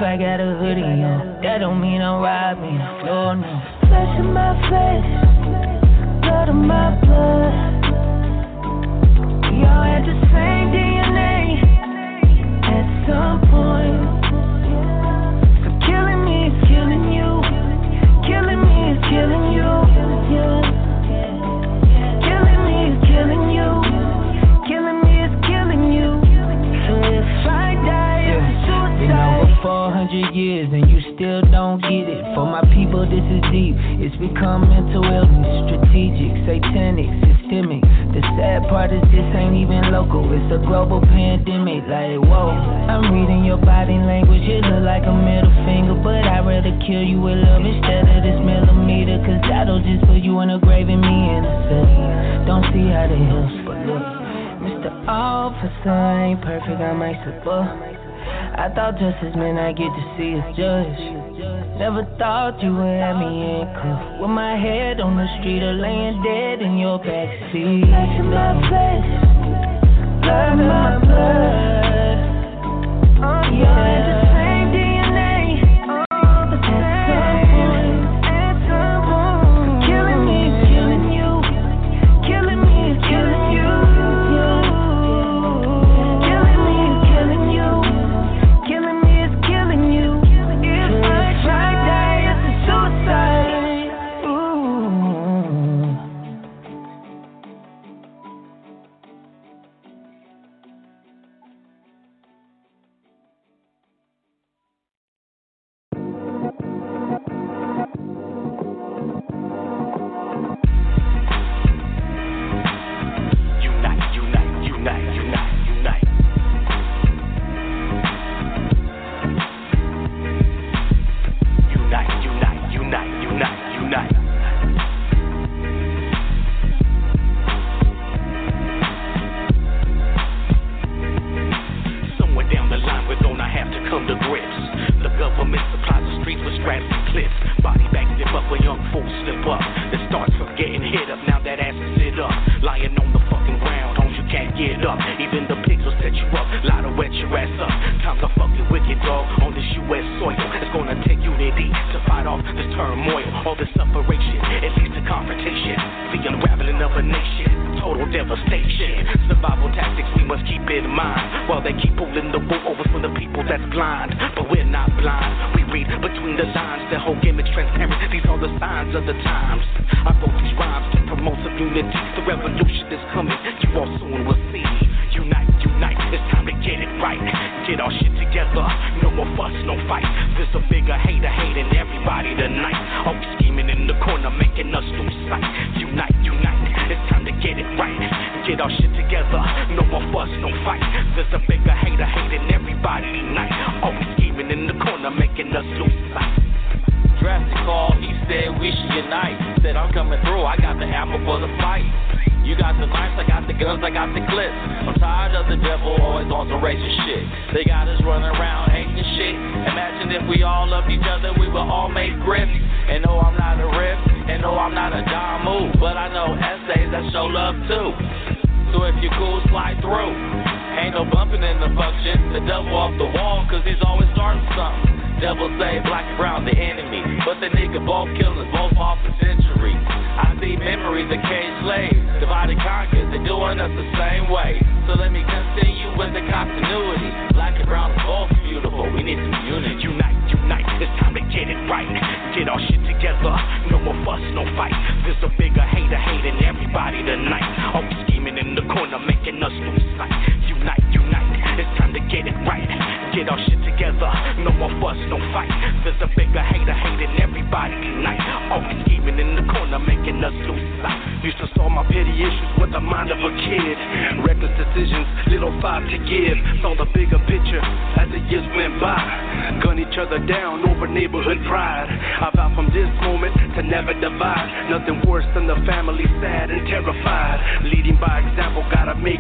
I 0.04 0.16
got 0.18 0.33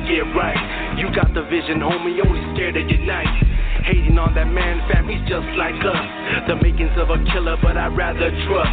it 0.08 0.28
right. 0.36 0.98
You 0.98 1.08
got 1.14 1.32
the 1.34 1.42
vision, 1.44 1.80
homie, 1.80 2.20
only 2.24 2.42
scared 2.54 2.76
of 2.76 2.88
your 2.88 3.00
unite. 3.00 3.63
Hating 3.84 4.16
on 4.16 4.32
that 4.32 4.48
man, 4.48 4.80
fam, 4.88 5.04
he's 5.12 5.20
just 5.28 5.44
like 5.60 5.76
us. 5.84 6.04
The 6.48 6.56
makings 6.56 6.96
of 6.96 7.12
a 7.12 7.20
killer, 7.28 7.60
but 7.60 7.76
I'd 7.76 7.92
rather 7.92 8.32
trust. 8.48 8.72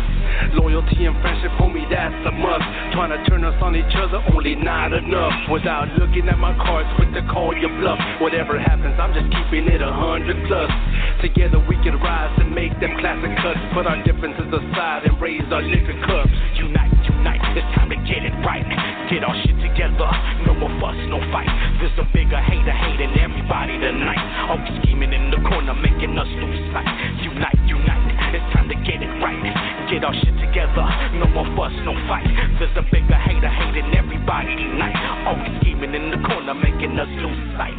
Loyalty 0.56 1.04
and 1.04 1.20
friendship, 1.20 1.52
homie, 1.60 1.84
that's 1.92 2.16
a 2.24 2.32
must. 2.32 2.64
Trying 2.96 3.12
to 3.12 3.20
turn 3.28 3.44
us 3.44 3.60
on 3.60 3.76
each 3.76 3.92
other, 4.00 4.24
only 4.32 4.56
not 4.56 4.96
enough. 4.96 5.36
Without 5.52 5.92
looking 6.00 6.32
at 6.32 6.40
my 6.40 6.56
cards, 6.56 6.88
quick 6.96 7.12
to 7.12 7.24
call 7.28 7.52
your 7.52 7.76
bluff. 7.84 8.00
Whatever 8.24 8.56
happens, 8.56 8.96
I'm 8.96 9.12
just 9.12 9.28
keeping 9.36 9.68
it 9.68 9.84
a 9.84 9.92
hundred 9.92 10.40
plus. 10.48 10.72
Together 11.20 11.60
we 11.68 11.76
can 11.84 12.00
rise 12.00 12.32
and 12.40 12.56
make 12.56 12.72
them 12.80 12.96
classic 13.04 13.36
cuts. 13.44 13.60
Put 13.76 13.92
our 13.92 14.00
differences 14.08 14.48
aside 14.48 15.04
and 15.12 15.20
raise 15.20 15.44
our 15.52 15.62
liquor 15.62 15.98
cups. 16.08 16.32
Unite, 16.56 16.96
unite, 17.04 17.44
it's 17.60 17.68
time 17.76 17.92
to 17.92 18.00
get 18.08 18.24
it 18.24 18.36
right. 18.48 18.64
Get 19.12 19.28
our 19.28 19.36
shit 19.44 19.60
together, 19.60 20.08
no 20.48 20.56
more 20.56 20.72
fuss, 20.80 20.96
no 21.12 21.20
fight. 21.36 21.52
There's 21.84 21.96
a 22.00 22.08
bigger 22.16 22.40
hater 22.40 22.72
hating 22.72 23.12
everybody 23.20 23.76
tonight. 23.76 24.24
Always 24.48 24.72
scheming 24.82 25.01
in 25.10 25.34
the 25.34 25.42
corner, 25.50 25.74
making 25.74 26.14
us 26.14 26.30
lose 26.38 26.62
sight. 26.70 26.86
Unite, 27.26 27.58
unite, 27.66 28.38
it's 28.38 28.46
time 28.54 28.70
to 28.70 28.78
get 28.86 29.02
it 29.02 29.10
right. 29.18 29.42
Get 29.90 30.06
our 30.06 30.14
shit 30.14 30.38
together, 30.38 30.86
no 31.18 31.26
more 31.34 31.50
fuss, 31.58 31.74
no 31.82 31.98
fight. 32.06 32.30
There's 32.62 32.78
a 32.78 32.86
bigger 32.86 33.18
hater 33.18 33.50
hating 33.50 33.90
everybody 33.98 34.54
tonight. 34.54 34.94
Always 35.26 35.50
scheming 35.62 35.98
in 35.98 36.14
the 36.14 36.22
corner, 36.22 36.54
making 36.54 36.94
us 37.02 37.10
lose 37.18 37.42
sight. 37.58 37.74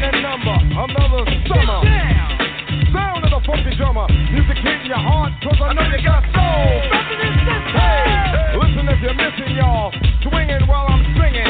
the 0.00 0.20
number, 0.22 0.56
another 0.72 1.24
summer. 1.48 1.95
The 3.36 3.44
funky 3.44 3.76
drummer, 3.76 4.08
music 4.32 4.56
hitting 4.64 4.88
your 4.88 4.96
heart, 4.96 5.28
cause 5.44 5.60
I 5.60 5.76
know 5.76 5.84
you 5.92 6.00
got 6.00 6.24
soul. 6.32 6.72
Hey, 7.68 8.56
listen 8.56 8.88
if 8.88 8.96
you're 9.04 9.12
missing 9.12 9.52
y'all, 9.60 9.92
swinging 10.24 10.64
while 10.64 10.88
I'm 10.88 11.04
singing, 11.20 11.44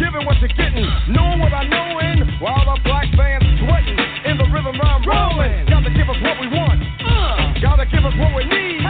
giving 0.00 0.24
what 0.24 0.40
you're 0.40 0.56
getting, 0.56 0.88
knowing 1.12 1.36
what 1.44 1.52
I 1.52 1.68
know 1.68 2.00
in, 2.00 2.40
while 2.40 2.64
the 2.64 2.80
black 2.88 3.12
band's 3.20 3.44
sweating, 3.60 4.00
in 4.24 4.40
the 4.40 4.48
rhythm 4.48 4.80
I'm 4.80 5.04
rolling. 5.04 5.68
Gotta 5.68 5.92
give 5.92 6.08
us 6.08 6.16
what 6.24 6.40
we 6.40 6.48
want, 6.48 6.80
uh. 7.04 7.52
gotta 7.60 7.84
give 7.84 8.00
us 8.08 8.16
what 8.16 8.32
we 8.32 8.48
need. 8.48 8.80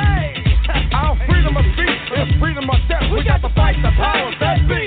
Our 0.95 1.19
freedom 1.27 1.51
of 1.59 1.67
speech 1.75 1.99
is 2.15 2.31
freedom 2.39 2.71
of 2.71 2.79
death. 2.87 3.11
We 3.11 3.27
got 3.27 3.43
to 3.43 3.51
fight 3.59 3.75
the 3.83 3.91
powers 3.99 4.39
that 4.39 4.63
be. 4.71 4.86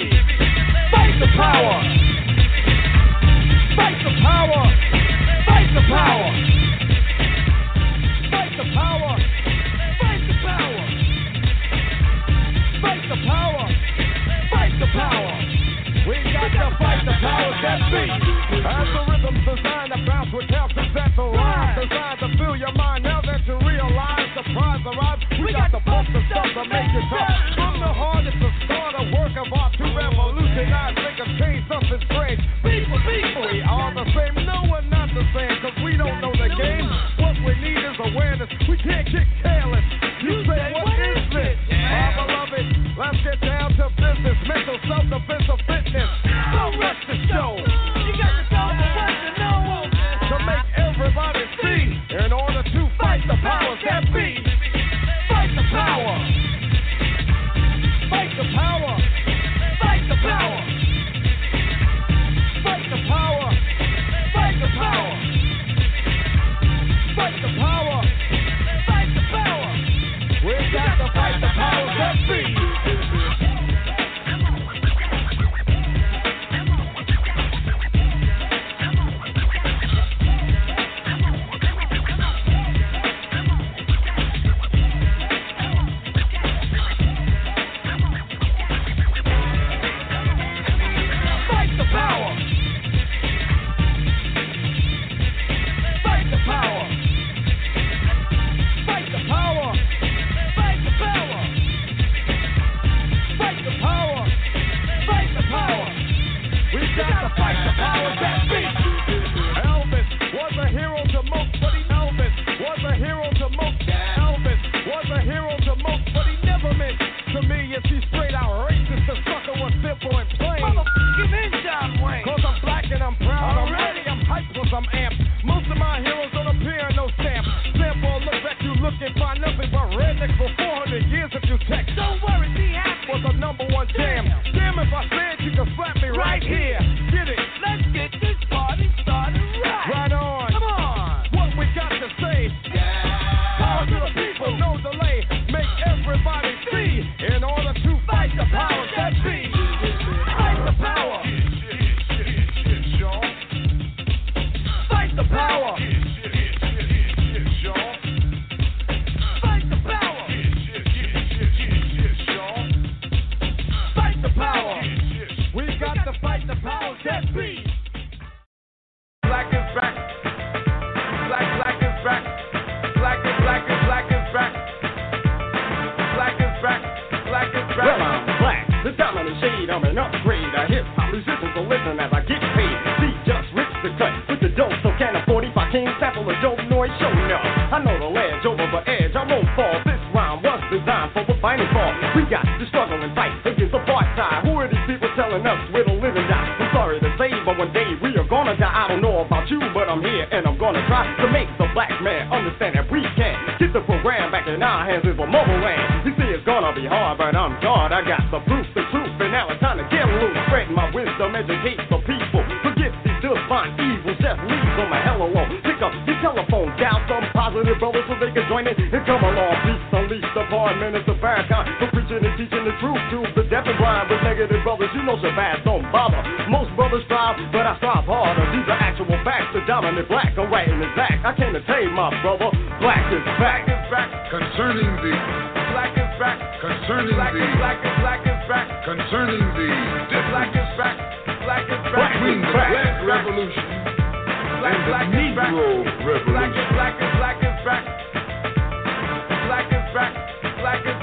We 16.10 16.18
got 16.34 16.50
to 16.50 16.74
fight 16.82 17.06
the 17.06 17.14
powers 17.22 17.62
that 17.62 17.86
be. 17.94 18.02
Rhythm's 18.10 19.46
designed 19.46 19.94
to 19.94 20.00
bounce 20.10 20.34
with 20.34 20.50
calcium 20.50 20.90
that's 20.90 21.14
the 21.14 21.22
rhyme 21.22 21.78
designed 21.78 22.18
to 22.26 22.28
fill 22.34 22.58
your 22.58 22.74
mind. 22.74 23.06
Now 23.06 23.22
that 23.22 23.46
you 23.46 23.54
realize 23.62 24.26
the 24.34 24.42
prize 24.58 24.82
arrives, 24.90 25.22
we 25.38 25.54
got 25.54 25.70
to 25.70 25.78
pump 25.86 26.10
the 26.10 26.18
stuff 26.34 26.50
to 26.58 26.66
make 26.66 26.90
it 26.98 27.06
tough. 27.14 27.30
From 27.54 27.78
the 27.78 27.94
heart, 27.94 28.26
it's 28.26 28.34
the 28.42 28.50
start 28.66 28.98
of 28.98 29.06
work 29.14 29.38
of 29.38 29.54
art 29.54 29.78
to 29.78 29.86
revolutionize, 29.86 30.98
make 30.98 31.22
a 31.22 31.30
change, 31.38 31.70
something 31.70 32.02
strange. 32.10 32.42
People, 32.66 32.98
people, 33.06 33.46
we 33.46 33.62
are 33.62 33.94
the 33.94 34.10
same. 34.10 34.34
No, 34.50 34.66
we're 34.66 34.90
not 34.90 35.14
the 35.14 35.22
same, 35.38 35.62
cause 35.62 35.78
we 35.86 35.94
don't 35.94 36.26
know 36.26 36.34
the 36.34 36.50
game. 36.58 36.90
What 37.22 37.38
we 37.46 37.54
need 37.62 37.86
is 37.86 37.98
awareness. 38.02 38.50
We 38.66 38.82
can't 38.82 39.06
get 39.14 39.30
careless. 39.46 39.86
You 40.26 40.42
say, 40.42 40.74
what 40.74 40.90
is 40.90 41.22
this? 41.38 41.58
My 41.70 42.18
beloved, 42.18 42.66
let's 42.98 43.22
get 43.22 43.38
down 43.46 43.78
to 43.78 43.94
business. 43.94 44.38
Mental 44.50 44.78
self-defense 44.90 45.46
show. 47.30 47.79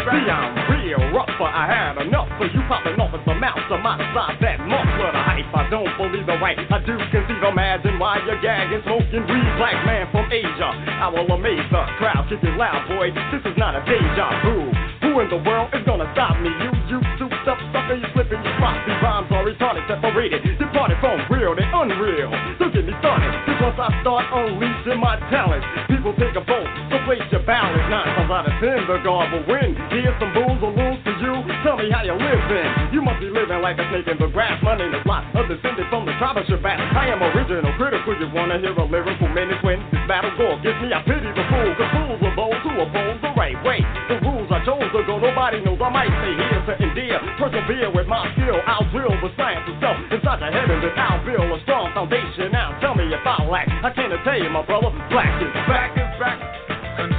See, 0.07 0.31
I'm 0.31 0.55
real 0.70 1.03
rough, 1.11 1.35
but 1.35 1.51
I 1.51 1.66
had 1.66 1.99
enough. 1.99 2.31
So 2.39 2.47
you 2.47 2.62
popping 2.70 2.95
off 3.03 3.11
at 3.11 3.27
the 3.27 3.35
mouth 3.35 3.59
to 3.59 3.77
my 3.83 3.99
side 4.15 4.39
that 4.39 4.62
muffler 4.62 5.11
the 5.11 5.19
hype. 5.19 5.51
I 5.51 5.66
don't 5.66 5.91
believe 5.99 6.31
the 6.31 6.39
right. 6.39 6.55
I 6.55 6.78
do 6.87 6.95
conceive, 7.11 7.43
imagine 7.43 7.99
why 7.99 8.23
you're 8.23 8.39
gagging, 8.39 8.87
smoking 8.87 9.27
weed. 9.27 9.51
Black 9.59 9.74
man 9.83 10.07
from 10.15 10.31
Asia. 10.31 10.70
I 11.03 11.11
will 11.11 11.27
amaze 11.27 11.66
the 11.74 11.83
crowd. 11.99 12.23
Keep 12.31 12.47
it 12.47 12.55
loud, 12.55 12.87
boy. 12.87 13.11
This 13.35 13.43
is 13.51 13.59
not 13.59 13.74
a 13.74 13.83
deja 13.83 14.31
vu. 14.47 14.70
Who 15.03 15.19
in 15.19 15.27
the 15.27 15.43
world 15.43 15.74
is 15.74 15.83
gonna 15.83 16.07
stop 16.15 16.39
me? 16.39 16.55
You, 16.55 16.70
you, 16.87 16.99
souped 17.19 17.43
up 17.51 17.59
sucker, 17.74 17.99
you 17.99 18.07
slipping, 18.15 18.39
you 18.47 18.53
flop. 18.62 18.78
These 18.87 19.03
rhymes 19.03 19.27
are 19.35 19.43
retarded, 19.43 19.91
separated. 19.91 20.39
Departed 20.55 21.03
from 21.03 21.19
real 21.35 21.59
to 21.59 21.66
unreal. 21.66 22.31
Don't 22.62 22.70
get 22.70 22.87
me 22.87 22.95
started. 23.03 23.35
Because 23.43 23.74
I 23.74 23.91
start 24.07 24.23
unleashing 24.31 25.03
my 25.03 25.19
talents, 25.35 25.66
people 25.91 26.15
take 26.15 26.39
a 26.39 26.47
vote. 26.47 26.85
Place 27.07 27.23
your. 27.31 27.47
Nine 27.47 28.19
times 28.19 28.35
out 28.35 28.51
of 28.51 28.55
ten, 28.59 28.83
the 28.91 28.99
God 29.07 29.31
will 29.31 29.47
win. 29.47 29.78
Here's 29.95 30.11
some 30.19 30.35
rules 30.35 30.59
or 30.59 30.74
rules 30.74 30.99
for 31.07 31.15
you. 31.23 31.39
Tell 31.62 31.78
me 31.78 31.87
how 31.87 32.03
you 32.03 32.19
living. 32.19 32.66
You 32.91 32.99
must 32.99 33.23
be 33.23 33.31
living 33.31 33.62
like 33.62 33.78
a 33.78 33.87
snake 33.95 34.11
in 34.11 34.19
the 34.19 34.27
grass. 34.27 34.59
My 34.59 34.74
name 34.74 34.91
is 34.91 35.07
Lot, 35.07 35.23
a 35.39 35.47
descendant 35.47 35.87
from 35.87 36.03
the 36.03 36.19
tribe 36.19 36.35
of 36.35 36.43
Shabazz. 36.51 36.83
I 36.99 37.15
am 37.15 37.23
original, 37.23 37.70
critical. 37.78 38.11
You 38.19 38.27
wanna 38.35 38.59
hear 38.59 38.74
a 38.74 38.83
lyrical 38.83 39.31
minute 39.31 39.62
when 39.62 39.78
this 39.95 40.03
battle 40.11 40.35
gore 40.35 40.59
gives 40.66 40.83
me? 40.83 40.91
a 40.91 40.99
pity 41.07 41.31
the 41.31 41.47
fool, 41.47 41.70
cause 41.78 41.91
fools 41.95 42.20
are 42.27 42.35
those 42.35 42.59
who 42.66 42.73
oppose 42.74 43.19
the 43.23 43.31
right 43.39 43.59
way. 43.62 43.87
The 44.11 44.19
rules 44.27 44.51
I 44.51 44.66
chose 44.66 44.91
to 44.91 45.01
go, 45.07 45.23
nobody 45.23 45.62
knows. 45.62 45.78
I 45.78 45.91
might 45.95 46.11
stay 46.11 46.35
here 46.35 46.59
to 46.59 46.74
endear. 46.91 47.23
Persevere 47.39 47.95
with 47.95 48.11
my 48.11 48.27
skill. 48.35 48.59
I'll 48.66 48.83
drill 48.91 49.15
the 49.23 49.31
science 49.39 49.62
itself 49.70 49.95
inside 50.11 50.43
the 50.43 50.51
heavens, 50.51 50.83
and 50.83 50.99
I'll 50.99 51.23
build 51.23 51.55
a 51.55 51.62
strong 51.62 51.95
foundation. 51.95 52.51
Now 52.51 52.74
tell 52.83 52.99
me 52.99 53.07
if 53.15 53.23
I 53.23 53.47
lack. 53.47 53.70
I 53.70 53.95
can't 53.95 54.11
tell 54.27 54.39
you, 54.43 54.51
my 54.51 54.66
brother. 54.66 54.91
Black 55.07 55.31
is 55.39 55.55
back. 55.70 55.95
is 55.95 56.11
back. 56.19 56.76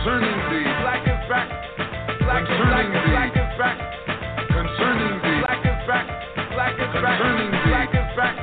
Concerning 0.07 0.39
the 0.39 0.63
Black 0.87 1.03
is 1.03 1.19
back. 1.27 1.47
Black 2.23 2.43
is 2.47 2.55
black 2.63 2.87
black 3.11 3.35
is 3.35 3.51
back. 3.59 3.75
concerning 4.55 5.19
the 5.19 5.31
Black 5.43 5.59
is 5.67 5.79
back. 5.83 6.07
Black 6.55 6.79
is 6.79 6.93
back. 7.03 7.19
Concerning 7.19 7.51
the- 7.51 7.67
Black 7.67 7.91
is 7.91 8.07
back. 8.15 8.35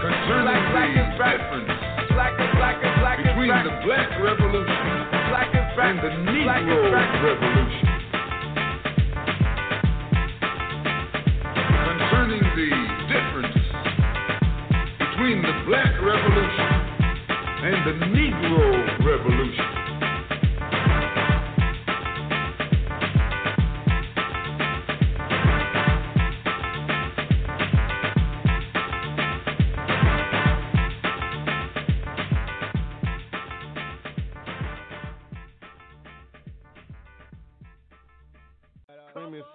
concerning 0.00 0.40
Black, 0.40 0.72
black 0.72 0.88
the 0.96 1.04
is 1.04 1.18
back. 1.20 1.36
difference 1.36 1.68
Black 2.16 2.32
is 2.32 2.50
black 2.56 2.76
is 2.80 2.92
black 2.96 3.18
is 3.20 3.26
between 3.28 3.52
the 3.60 3.74
black 3.84 4.08
revolution 4.24 4.88
Black 5.28 5.52
is 5.52 5.68
back. 5.76 5.84
and 5.84 6.00
the 6.00 6.12
Negro 6.32 6.80
revolution. 6.96 7.86
Concerning 11.60 12.44
the 12.56 12.70
difference 13.12 13.56
between 14.96 15.44
the 15.44 15.54
black 15.68 15.92
revolution 16.00 16.72
and 17.68 17.78
the 17.84 17.94
Negro 18.16 18.64
revolution. 19.04 19.89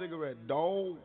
Cigarette, 0.06 0.38
dog. 0.48 0.98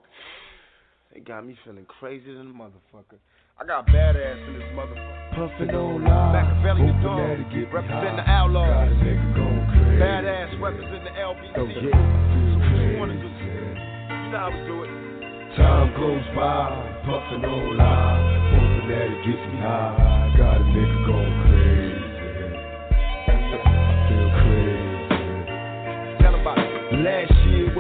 They 1.15 1.21
got 1.21 1.47
me 1.47 1.57
feeling 1.65 1.87
crazy 1.89 2.29
than 2.37 2.53
a 2.53 2.53
motherfucker. 2.53 3.17
I 3.59 3.65
got 3.65 3.87
Bad 3.87 4.13
Azz 4.15 4.37
in 4.47 4.53
this 4.61 4.69
motherfucker. 4.77 5.33
Puffin' 5.33 5.73
on 5.73 6.05
live, 6.05 6.37
Machiavelli 6.37 6.85
the 6.85 6.93
dog. 7.01 7.17
that 7.17 7.41
it 7.41 7.49
get 7.49 7.65
me 7.65 7.73
Represent 7.81 8.17
the 8.21 8.29
high. 8.29 8.45
outlaws. 8.45 8.69
Got 8.69 8.93
a 8.93 9.01
nigga 9.01 9.25
going 9.41 9.65
crazy. 9.73 10.05
Bad 10.05 10.25
Azz 10.29 10.53
represent 10.61 11.01
the 11.09 11.13
LBC. 11.17 11.49
So 11.57 11.65
get 11.65 11.81
what 11.81 12.77
you 12.77 13.01
wanna 13.01 13.17
do? 13.17 13.25
You 13.25 14.29
know 14.29 14.37
how 14.37 14.53
we 14.53 14.61
do 14.69 14.85
it. 14.85 14.93
Time 15.57 15.89
goes 15.97 16.27
by, 16.37 16.69
puffin' 17.09 17.41
on 17.41 17.81
live, 17.81 18.21
hoping 18.53 18.85
that 18.85 19.09
it 19.09 19.21
gets 19.25 19.45
me 19.49 19.57
high. 19.65 20.37
Got 20.37 20.61
a 20.61 20.65
nigga 20.77 20.99
going 21.09 21.35
crazy. 21.49 22.05
Feel 24.13 24.29
crazy. 24.45 24.93
Tell 26.21 26.37
about 26.37 26.61
it. 26.61 27.01
Last 27.01 27.30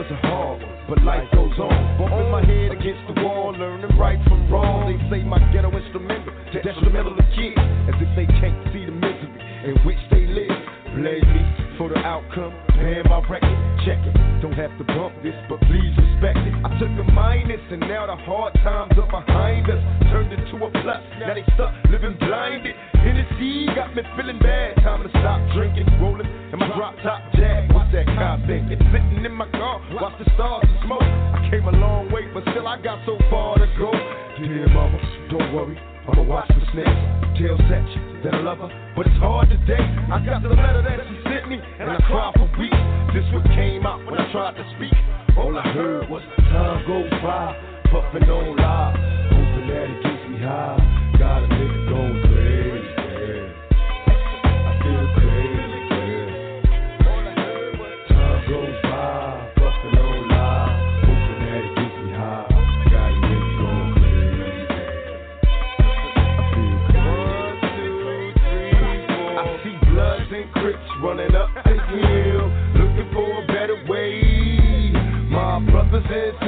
was 0.01 0.10
a 0.12 0.27
hard 0.28 0.64
but 0.89 1.02
life 1.05 1.28
goes 1.35 1.52
on. 1.60 1.98
Bumping 1.98 2.31
my 2.32 2.40
head 2.40 2.72
against 2.72 3.05
the 3.12 3.20
wall, 3.22 3.52
learning 3.52 3.97
right 3.98 4.18
from 4.28 4.51
wrong. 4.51 4.89
They 4.89 4.97
say 5.10 5.22
my 5.24 5.39
ghetto 5.52 5.70
instrumental, 5.77 6.32
detrimental 6.55 7.14
to 7.16 7.22
kids, 7.36 7.60
as 7.85 8.01
if 8.01 8.09
they 8.16 8.24
can't 8.40 8.56
see 8.72 8.86
the 8.86 8.93
misery 8.93 9.68
in 9.68 9.77
which 9.85 10.01
they 10.10 10.24
live. 10.24 10.56
Blame 10.97 11.20
me 11.20 11.77
for 11.77 11.90
the 11.90 11.98
outcome, 11.98 12.55
paying 12.81 13.05
my 13.09 13.20
record, 13.28 13.52
check 13.85 14.01
it. 14.01 14.30
Don't 14.41 14.57
have 14.57 14.73
to 14.81 14.85
bump 14.85 15.12
this, 15.23 15.37
but 15.53 15.61
please 15.69 15.93
respect 15.93 16.41
it. 16.49 16.57
I 16.65 16.73
took 16.81 16.89
a 16.89 17.05
minus, 17.12 17.61
and 17.71 17.81
now 17.81 18.09
the 18.09 18.17
hard 18.25 18.55
times 18.65 18.97
are 18.97 19.05
behind 19.05 19.69
us. 19.69 19.77
Turned 20.09 20.33
into 20.33 20.57
a 20.65 20.71
plus, 20.81 21.03
now 21.21 21.37
they 21.37 21.45
stuck 21.53 21.77
living 21.93 22.17
blinded. 22.17 22.75
Hennessy 23.05 23.69
got 23.77 23.95
me 23.95 24.01
feeling 24.17 24.41
bad. 24.41 24.81
Time 24.81 25.05
to 25.05 25.11
stop 25.21 25.45
drinking, 25.53 25.85
rolling, 26.01 26.25
in 26.25 26.59
my 26.59 26.73
drop 26.73 26.97
top 27.05 27.21
jag. 27.37 27.69
What's 27.77 27.93
that 27.93 28.07
car 28.17 28.41
thinking? 28.49 28.81
Sitting 28.89 29.29
in 29.29 29.35
my 29.37 29.45
car, 29.53 29.77
watch 29.93 30.17
the 30.17 30.25
stars 30.33 30.65
and 30.65 30.89
smoke. 30.89 31.05
I 31.05 31.45
came 31.53 31.69
a 31.69 31.77
long 31.77 32.11
way, 32.11 32.25
but 32.33 32.43
still 32.57 32.67
I 32.67 32.81
got 32.81 33.05
so 33.05 33.21
far 33.29 33.61
to 33.61 33.69
go. 33.77 33.93
Dear 34.41 34.73
mama, 34.73 34.97
don't 35.29 35.53
worry, 35.53 35.77
I'ma 36.09 36.25
watch 36.25 36.49
the 36.49 36.65
snakes. 36.73 36.97
Tell 37.37 37.61
Satch 37.69 38.25
that 38.25 38.33
I 38.33 38.41
love 38.41 38.65
her, 38.65 38.73
but 38.97 39.07
it's 39.07 39.21
hard 39.21 39.49
today. 39.53 39.85
I 40.09 40.17
got 40.25 40.41
the 40.43 40.49
letter 40.49 40.81
that 40.81 41.05
she 41.05 41.17
sent 41.29 41.49
me, 41.49 41.61
and 41.61 41.91
I 41.93 42.01
cried 42.09 42.33
for 42.41 42.49
weeks. 42.57 42.99
This 43.12 43.24
what 43.32 43.45
came 43.57 43.85
out 43.87 44.07
when 44.07 44.15
I 44.15 44.31
tried 44.31 44.55
to 44.55 44.65
speak. 44.77 44.95
All 45.37 45.59
I 45.59 45.62
heard 45.73 46.09
was 46.09 46.23
time 46.39 46.87
go 46.87 47.03
by, 47.20 47.59
puffing 47.91 48.28
on 48.31 48.57
live, 48.57 48.95
hoping 49.35 49.66
that 49.66 49.91
it 49.91 50.03
gets 50.03 50.31
me 50.31 50.39
high. 50.39 50.78
Got 51.19 51.43
a 51.43 51.49
nigga 51.49 51.89
going 51.91 52.30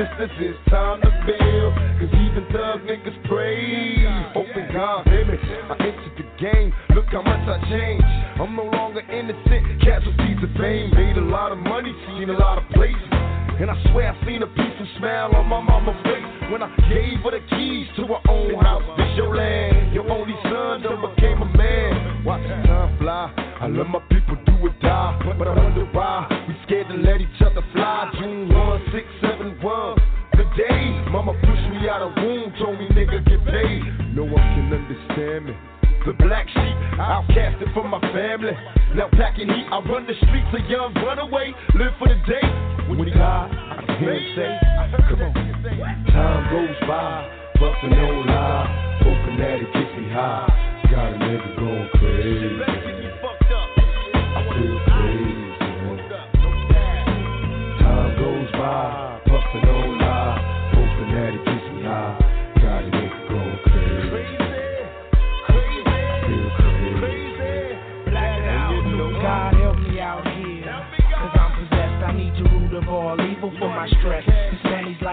sisters, 0.02 0.30
it's 0.40 0.70
time 0.70 1.00
to 1.00 1.10
build, 1.26 1.72
cause 2.00 2.10
even 2.10 2.42
thug 2.50 2.82
niggas 2.86 3.18
pray. 3.28 4.02
Open 4.34 4.66
God, 4.72 5.04
baby, 5.04 5.38
I 5.38 5.74
entered 5.78 6.16
the 6.18 6.26
game, 6.42 6.72
look 6.94 7.06
how 7.10 7.22
much 7.22 7.46
I 7.46 7.58
changed. 7.70 8.04
I'm 8.40 8.56
no 8.56 8.64
longer 8.64 9.00
innocent, 9.00 9.82
casualties 9.82 10.42
of 10.42 10.50
fame. 10.58 10.90
Made 10.94 11.16
a 11.16 11.26
lot 11.26 11.52
of 11.52 11.58
money, 11.58 11.94
seen 12.06 12.30
a 12.30 12.38
lot 12.38 12.58
of 12.58 12.68
places. 12.74 12.98
And 13.62 13.70
I 13.70 13.76
swear 13.92 14.10
I 14.10 14.26
seen 14.26 14.42
a 14.42 14.46
peaceful 14.46 14.88
smile 14.98 15.36
on 15.36 15.46
my 15.46 15.60
mama's 15.60 15.94
face 16.02 16.50
when 16.50 16.62
I 16.62 16.74
gave 16.90 17.22
her 17.22 17.30
the 17.30 17.42
keys 17.54 17.86
to 17.96 18.06
her 18.10 18.22
own 18.28 18.58
house. 18.58 18.82
This 18.98 19.14
your 19.16 19.36
land, 19.36 19.94
your 19.94 20.10
only 20.10 20.34
son 20.42 20.82
done 20.82 20.98
became 21.14 21.38
a 21.42 21.50
man. 21.56 22.24
Watch 22.24 22.42
the 22.42 22.56
time 22.66 22.98
fly. 22.98 23.30
I 23.60 23.68
love 23.68 23.86
my 23.86 24.00
people, 24.10 24.34
do 24.46 24.52
or 24.66 24.74
die. 24.82 25.36
But 25.38 25.46
I 25.46 25.54
out 31.93 32.01
of 32.01 32.16
womb, 32.16 32.48
told 32.59 32.78
me 32.81 32.89
nigga 32.97 33.20
get 33.28 33.44
paid. 33.44 34.16
No 34.16 34.24
one 34.24 34.40
can 34.56 34.73
understand 34.73 35.44
me. 35.44 35.55
The 36.06 36.14
black 36.24 36.48
sheep, 36.48 36.77
outcasted 36.97 37.73
from 37.74 37.90
my 37.90 38.01
family. 38.16 38.56
Now 38.97 39.09
packing 39.12 39.47
heat, 39.47 39.69
I 39.70 39.78
run 39.85 40.06
the 40.06 40.14
streets, 40.24 40.48
a 40.56 40.70
young 40.70 40.94
runaway. 40.94 41.52
Live 41.77 41.93
for 41.98 42.09
the 42.09 42.16
day. 42.24 42.48
When 42.89 43.06
he 43.06 43.12
high, 43.12 43.77
I 43.78 43.85
can 43.85 43.98
hear 44.01 44.14
him 44.14 44.24
say, 44.35 44.59
Come 45.09 45.20
on. 45.20 45.35
Time 46.09 46.43
goes 46.48 46.89
by, 46.89 47.28
bustin' 47.60 47.90
no 47.90 48.09
lie. 48.24 48.98
Hoping 49.05 49.36
that 49.36 49.60
it 49.60 49.73
gets 49.73 49.93
me 50.01 50.09
high. 50.10 50.48
Got 50.90 51.12
a 51.12 51.19
nigga 51.20 51.56
going 51.60 51.89
crazy. 52.01 52.51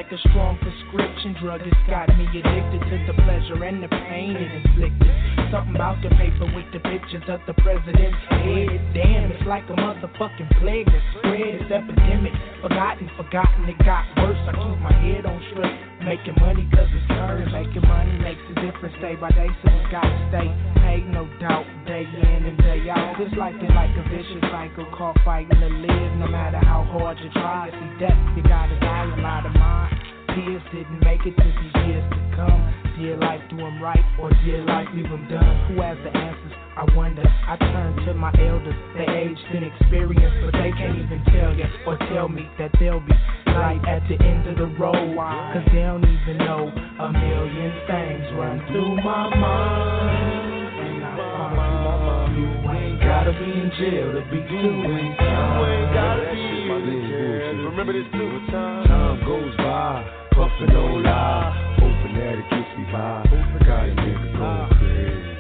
Like 0.10 0.20
a 0.20 0.30
strong 0.30 0.58
prescription 0.58 1.36
drug. 1.42 1.62
It's 1.62 1.76
got 1.88 2.10
me 2.18 2.26
addicted 2.26 2.82
to 2.82 2.98
the 3.06 3.14
pleasure 3.22 3.64
and 3.64 3.84
the 3.84 3.88
pain 3.88 4.34
it 4.36 4.66
inflicted. 4.66 5.12
Something 5.52 5.76
about 5.76 6.02
the 6.02 6.10
paper 6.18 6.50
with 6.56 6.66
the 6.74 6.80
pictures 6.80 7.26
of 7.30 7.42
the 7.46 7.54
president's 7.62 8.18
head. 8.30 8.70
Damn, 8.94 9.32
it's 9.32 9.46
like 9.46 9.66
a 9.70 9.78
motherfucking 9.78 10.50
plague 10.62 10.86
that 10.86 11.04
spread. 11.18 11.62
It's 11.62 11.70
epidemic. 11.70 12.34
Forgotten, 12.62 13.10
forgotten, 13.18 13.70
it 13.70 13.78
got 13.86 14.06
worse. 14.18 14.40
I 14.50 14.54
keep 14.58 14.80
my 14.82 14.94
head 14.94 15.26
on 15.26 15.38
straight. 15.54 15.78
Making 16.02 16.38
money 16.40 16.66
cause 16.74 16.90
it's 16.90 17.08
current. 17.08 17.52
Making 17.52 17.86
money 17.86 18.16
makes 18.24 18.42
a 18.50 18.56
difference 18.66 18.96
day 19.02 19.14
by 19.14 19.30
day. 19.30 19.50
So 19.62 19.70
we 19.70 19.84
gotta 19.94 20.18
stay 20.34 20.50
paid, 20.82 21.06
no 21.12 21.30
doubt. 21.38 21.66
Day 21.86 22.08
in 22.08 22.50
and 22.50 22.58
day 22.58 22.90
out. 22.90 23.18
This 23.20 23.34
life 23.38 23.58
is 23.62 23.74
like 23.76 23.94
a 23.94 24.04
vicious 24.10 24.42
cycle. 24.50 24.90
Caught 24.96 25.22
fighting 25.26 25.60
to 25.60 25.70
live. 25.70 26.12
No 26.18 26.28
matter 26.28 26.58
how 26.58 26.82
hard 26.98 27.20
you 27.20 27.30
try. 27.34 27.70
See 27.70 27.92
death, 28.00 28.18
you 28.36 28.42
gotta 28.44 28.80
die 28.80 29.06
a 29.06 29.22
lot 29.22 29.46
of 29.46 29.54
mine. 29.54 29.99
Peers 30.40 30.64
didn't 30.72 31.04
make 31.04 31.20
it 31.26 31.36
to 31.36 31.44
these 31.44 31.76
years 31.84 32.06
to 32.12 32.20
come. 32.36 32.64
Dear 32.98 33.18
life, 33.18 33.42
do 33.50 33.60
'em 33.60 33.84
right, 33.84 34.06
or 34.22 34.32
dear 34.46 34.64
life, 34.64 34.88
leave 34.94 35.12
'em 35.12 35.28
done. 35.28 35.56
Who 35.68 35.82
has 35.82 35.98
the 36.00 36.16
answers? 36.16 36.54
I 36.78 36.86
wonder. 36.96 37.24
I 37.46 37.58
turn 37.58 37.96
to 38.06 38.14
my 38.14 38.32
elders, 38.40 38.76
they 38.96 39.06
aged 39.06 39.44
and 39.52 39.66
experienced, 39.66 40.38
but 40.46 40.54
they 40.54 40.72
can't 40.72 40.98
even 40.98 41.22
tell 41.26 41.54
yet 41.54 41.70
or 41.86 41.98
tell 42.14 42.30
me 42.30 42.48
that 42.58 42.72
they'll 42.80 43.02
be 43.02 43.14
right 43.48 43.86
at 43.86 44.08
the 44.08 44.16
end 44.24 44.48
of 44.48 44.56
the 44.56 44.68
road. 44.80 45.18
Cause 45.18 45.66
they 45.74 45.82
don't 45.82 46.08
even 46.08 46.38
know 46.38 46.72
a 47.00 47.12
million 47.12 47.74
things 47.88 48.32
run 48.40 48.62
through 48.72 48.96
my 49.04 49.36
mind. 49.36 50.40
And 50.80 51.04
I 51.04 51.56
find 51.56 52.38
you 52.38 52.48
ain't 52.72 53.02
gotta 53.02 53.34
be 53.34 53.52
in 53.60 53.72
jail 53.72 54.14
to 54.14 54.22
be 54.32 54.40
doing 54.48 55.16
time. 55.18 55.60
You 55.60 55.66
ain't 55.66 55.94
gotta 55.94 56.32
be 56.32 56.72
in 56.72 57.08
jail. 57.10 57.70
Remember 57.72 57.92
this 57.92 58.08
too. 58.14 58.40
Time 58.52 59.20
goes 59.26 59.56
by, 59.58 60.04
puffin' 60.40 60.72
no 60.72 60.86
lie. 61.04 61.76
Hoping 61.80 62.16
that 62.16 62.40
it 62.40 62.48
gets 62.48 62.72
me 62.80 62.86
high. 62.88 63.28
Got 63.68 63.90
a 63.90 63.92
nigga 63.92 64.28
going 64.40 64.72
crazy. 64.80 65.36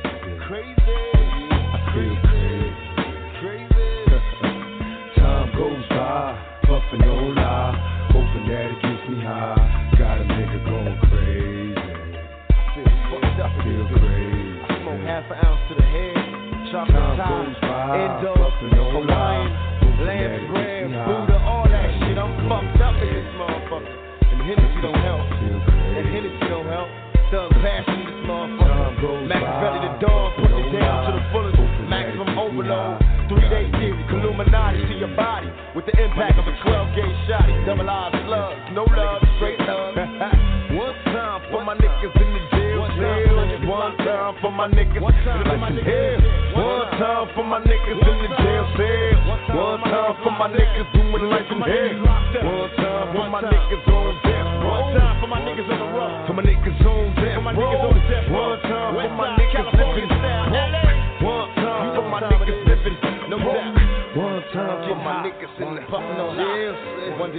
I 1.71 1.79
feel 1.93 2.15
crazy. 2.19 2.59
Time 5.15 5.49
goes 5.55 5.85
by, 5.89 6.35
puffin' 6.67 6.99
no 6.99 7.15
lie. 7.31 7.71
Hoping 8.11 8.45
that 8.51 8.67
it 8.75 8.79
gets 8.83 9.03
me 9.07 9.23
high. 9.23 9.55
Got 9.97 10.19
a 10.19 10.23
nigga 10.27 10.59
going 10.67 10.99
crazy. 11.07 11.79
I 12.49 12.75
feel 12.75 12.91
fucked 13.07 13.39
up. 13.39 13.51
Feel 13.63 13.87
crazy. 13.87 14.59
I 14.67 14.83
smoke 14.83 15.03
half 15.07 15.31
an 15.31 15.37
ounce 15.47 15.63
to 15.69 15.75
the 15.75 15.87
head. 15.95 16.15
Chocolate 16.71 16.91
Time 16.91 17.47
goes 17.47 17.55
by, 17.61 17.97
Endo, 17.97 18.33
the 35.89 36.03
impact 36.03 36.37
of 36.37 36.45
a 36.45 36.53
12 36.61 36.95
gauge 36.95 37.19
shotty. 37.25 37.65
Double 37.65 37.89
R 37.89 38.11
slugs. 38.25 38.61
No 38.73 38.85
love, 38.85 39.21
straight 39.37 39.59
love. 39.65 39.95
One 40.77 40.93
time 41.09 41.41
for 41.49 41.65
my 41.65 41.73
niggas 41.73 42.13
in 42.13 42.29
the 42.29 42.41
jail. 42.53 42.85
One 43.65 43.97
time 43.97 44.35
for 44.41 44.51
my 44.51 44.67
niggas 44.69 45.01
like 45.01 45.17
in 45.17 45.81
hell. 45.81 46.17
One 46.53 46.89
time 47.01 47.27
for 47.33 47.43
my 47.43 47.59
niggas 47.61 47.97
in 47.97 48.17
the 48.21 48.29
jail 48.37 48.65
cell. 48.77 49.57
One 49.57 49.81
time 49.81 50.13
for 50.21 50.31
my 50.31 50.47
niggas 50.53 50.93
doing 50.93 51.25
life 51.29 51.49
in 51.49 51.57
hell. 51.57 52.05
One 52.45 52.69
time 52.77 53.07
for 53.15 53.29
my 53.29 53.41
niggas 53.41 53.87
on 53.89 54.13
death 54.21 54.45
row. 54.61 54.69
One 54.69 54.93
time 54.93 55.21
for 55.21 55.27
my 55.27 55.41
niggas 55.41 55.69
on 55.69 55.79
the 55.79 55.89
road. 55.97 56.27
For 56.27 56.33
my 56.33 56.43
niggas 56.43 56.85
on 56.85 57.15
death 57.15 57.57
row. 57.57 57.88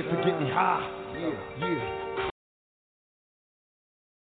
Cell. 0.02 0.12
One 0.12 0.24
day 0.24 0.24
to 0.24 0.24
get 0.24 0.40
me 0.40 0.48
high. 0.50 0.80
Yeah, 1.14 1.30
yeah. 1.60 2.00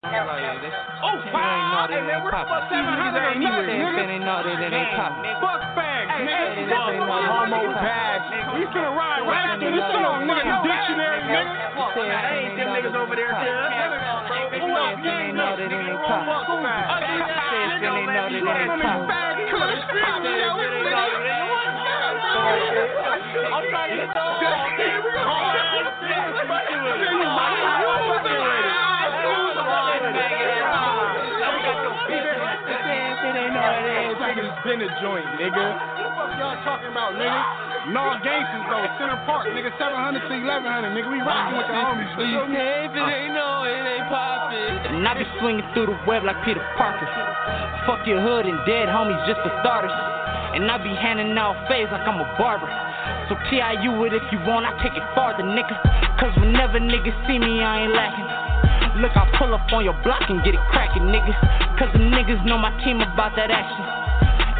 Oh, 0.09 1.15
wow. 1.35 1.87
Hey, 1.91 2.01
man, 2.03 2.23
where 2.23 2.31
the 2.31 2.43
fuck 2.47 2.71
700 2.71 3.19
ain't 3.35 3.43
nigga? 3.43 3.99
ain't 4.09 4.25
know 4.25 4.43
that 4.47 4.59
it 4.59 4.73
ain't 4.73 4.95
poppin'. 4.95 5.27
Fuck 5.43 5.63
bags, 5.75 6.11
nigga. 6.23 6.71
this 6.71 6.79
ain't 6.79 7.03
no 7.03 7.19
Homo 7.19 7.61
bags. 7.83 8.27
We 8.55 8.63
finna 8.71 8.95
ride 8.95 9.27
rap 9.27 9.59
through 9.59 9.75
this 9.75 9.85
shit 9.91 10.03
on 10.03 10.27
nigga 10.27 10.55
dictionary, 10.63 11.23
nigga. 11.29 11.67
That 11.99 12.31
ain't 12.31 12.55
them 12.57 12.69
niggas 12.79 12.95
over 12.95 13.15
there, 13.15 13.35
cuz. 13.35 13.47
Who 14.59 14.71
up? 14.71 15.03
You 15.03 15.11
ain't 15.11 15.35
know 15.35 15.59
that 15.59 15.67
it 15.67 15.75
ain't 15.75 15.99
poppin'. 16.07 16.63
Says 17.51 17.83
they 17.83 17.91
ain't 17.91 18.07
know 18.07 18.27
that 18.27 18.39
it 18.39 18.47
ain't 18.47 18.79
poppin'. 18.79 19.19
I'm 23.49 23.65
trying 23.71 23.91
to 23.91 23.97
get 23.97 24.15
those. 24.15 25.58
Been 34.67 34.83
a 34.83 34.91
joint, 35.01 35.25
nigga. 35.41 35.65
What 35.65 35.97
the 35.97 36.13
fuck 36.13 36.35
y'all 36.37 36.61
talking 36.61 36.93
about, 36.93 37.17
nigga? 37.17 37.41
No 37.89 38.21
gangsters 38.21 38.69
though, 38.69 38.85
Center 39.01 39.17
Park, 39.25 39.49
nigga, 39.49 39.73
700 39.81 40.29
to 40.29 40.35
1100, 40.45 40.93
nigga. 40.93 41.09
We 41.09 41.25
rockin' 41.25 41.57
with 41.57 41.71
the 41.73 41.79
homies. 41.79 42.13
If 42.13 42.93
it 42.93 43.01
ain't 43.01 43.33
no, 43.33 43.65
it 43.65 43.81
ain't 43.81 44.13
poppin'. 44.13 44.93
And 44.93 45.09
I 45.09 45.17
be 45.17 45.25
swinging 45.41 45.65
through 45.73 45.89
the 45.89 45.97
web 46.05 46.25
like 46.29 46.37
Peter 46.45 46.61
Parker. 46.77 47.09
Fuck 47.89 48.05
your 48.05 48.21
hood 48.21 48.45
and 48.45 48.61
dead 48.69 48.93
homies 48.93 49.25
just 49.25 49.41
for 49.41 49.49
starters. 49.65 49.95
And 50.53 50.69
I 50.69 50.77
be 50.77 50.93
handing 50.93 51.33
out 51.39 51.57
faves 51.71 51.89
like 51.89 52.05
I'm 52.05 52.21
a 52.21 52.29
barber. 52.37 52.69
So 53.29 53.37
TIU 53.53 53.93
it 54.09 54.17
if 54.17 54.25
you 54.33 54.41
want, 54.49 54.65
I 54.65 54.73
take 54.81 54.97
it 54.97 55.05
farther, 55.15 55.45
nigga. 55.45 55.77
Cause 56.17 56.33
whenever 56.41 56.81
niggas 56.81 57.13
see 57.29 57.39
me, 57.39 57.61
I 57.61 57.85
ain't 57.85 57.93
lacking. 57.93 59.05
Look, 59.05 59.13
I 59.15 59.29
pull 59.37 59.53
up 59.53 59.69
on 59.71 59.85
your 59.85 59.97
block 60.03 60.25
and 60.33 60.43
get 60.43 60.55
it 60.57 60.65
crackin', 60.73 61.13
nigga. 61.13 61.37
Cause 61.79 61.93
the 61.93 62.01
niggas 62.01 62.41
know 62.49 62.57
my 62.57 62.73
team 62.83 63.05
about 63.05 63.37
that 63.37 63.53
action. 63.53 64.09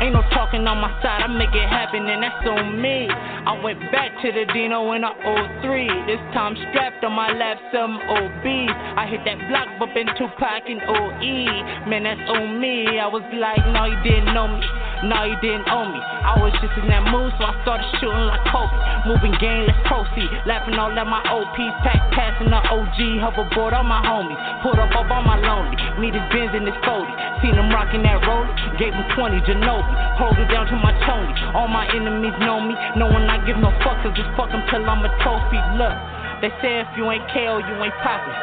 Ain't 0.05 0.15
no 0.15 0.23
talking 0.31 0.63
on 0.69 0.79
my 0.79 0.95
side, 1.03 1.25
I 1.25 1.27
make 1.27 1.51
it 1.51 1.67
happen, 1.67 2.07
and 2.07 2.23
that's 2.23 2.47
on 2.47 2.81
me. 2.81 3.11
I 3.11 3.59
went 3.59 3.81
back 3.91 4.15
to 4.23 4.31
the 4.31 4.47
Dino 4.55 4.93
in 4.93 5.03
a 5.03 5.11
03. 5.59 5.91
This 6.07 6.23
time 6.31 6.55
strapped 6.71 7.03
on 7.03 7.19
my 7.19 7.35
lap, 7.35 7.59
some 7.75 7.99
OBs. 7.99 8.71
I 8.95 9.11
hit 9.11 9.27
that 9.27 9.43
block, 9.51 9.67
bumpin' 9.81 10.07
Tupac 10.15 10.71
and 10.71 10.85
OE. 10.87 11.89
Man, 11.91 12.05
that's 12.07 12.23
on 12.31 12.61
me. 12.61 13.01
I 13.01 13.09
was 13.11 13.27
like, 13.35 13.59
no, 13.75 13.91
you 13.91 13.99
didn't 14.07 14.31
know 14.31 14.47
me. 14.47 14.63
No, 15.07 15.23
you 15.23 15.39
didn't 15.39 15.71
owe 15.71 15.87
me. 15.87 16.03
I 16.03 16.35
was 16.43 16.51
just 16.59 16.75
in 16.75 16.91
that 16.91 17.07
mood, 17.07 17.31
so 17.39 17.47
I 17.47 17.55
started 17.63 17.87
shooting 18.03 18.27
like 18.27 18.43
Kobe. 18.51 18.75
Moving 19.07 19.31
game, 19.39 19.71
let's 19.71 19.79
proceed. 19.87 20.27
Laughing 20.43 20.75
all 20.75 20.91
at 20.91 21.07
my 21.07 21.23
OPs, 21.23 21.75
pack 21.87 22.03
passing 22.11 22.51
the 22.51 22.59
OG, 22.59 22.99
hoverboard 23.23 23.79
on 23.79 23.87
my 23.87 24.03
homies. 24.03 24.35
Pulled 24.59 24.83
up 24.83 24.91
up 24.99 25.07
on 25.07 25.23
my 25.23 25.39
lonely. 25.39 25.79
Meet 26.03 26.19
his 26.19 26.27
Benz 26.35 26.51
in 26.51 26.67
his 26.67 26.75
40. 26.83 27.07
Seen 27.39 27.55
him 27.55 27.71
rocking 27.71 28.03
that 28.03 28.19
roller, 28.27 28.51
gave 28.75 28.91
him 28.91 29.07
20 29.15 29.39
Ginobili. 29.47 29.95
Hold 30.19 30.35
it 30.35 30.51
down 30.51 30.67
to 30.67 30.77
my 30.83 30.91
Tony. 31.07 31.31
All 31.55 31.71
my 31.71 31.87
enemies 31.95 32.35
know 32.43 32.59
me, 32.59 32.75
knowing 32.99 33.31
I 33.31 33.39
give 33.47 33.63
no 33.63 33.71
fuck, 33.87 34.03
cause 34.03 34.11
just 34.19 34.35
fuck 34.35 34.51
till 34.51 34.83
I'm 34.83 35.07
a 35.07 35.11
trophy. 35.23 35.63
Look, 35.79 35.95
they 36.43 36.51
say 36.59 36.83
if 36.83 36.91
you 36.99 37.07
ain't 37.07 37.23
KO, 37.31 37.63
you 37.63 37.75
ain't 37.79 37.95
poppin'. 38.03 38.35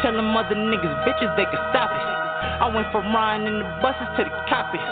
Tell 0.00 0.16
them 0.16 0.32
other 0.32 0.56
niggas, 0.56 0.96
bitches, 1.04 1.30
they 1.36 1.44
can 1.44 1.60
stop 1.68 1.92
it. 1.92 2.04
I 2.64 2.66
went 2.72 2.90
from 2.90 3.14
riding 3.14 3.46
in 3.46 3.58
the 3.60 3.68
buses 3.84 4.08
to 4.18 4.24
the 4.24 4.32
coppers. 4.48 4.82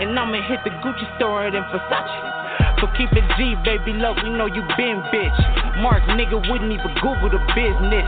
And 0.00 0.18
I'ma 0.18 0.40
hit 0.48 0.60
the 0.64 0.70
Gucci 0.80 1.06
store 1.16 1.46
and 1.46 1.54
Versace. 1.54 2.42
So 2.80 2.90
keep 2.98 3.12
it 3.14 3.24
G, 3.38 3.54
baby, 3.64 3.94
look, 3.94 4.18
we 4.22 4.30
know 4.30 4.46
you 4.46 4.62
been 4.76 4.98
bitch. 5.14 5.38
Mark, 5.80 6.02
nigga, 6.18 6.34
wouldn't 6.50 6.72
even 6.72 6.92
Google 6.98 7.30
the 7.30 7.38
business. 7.54 8.06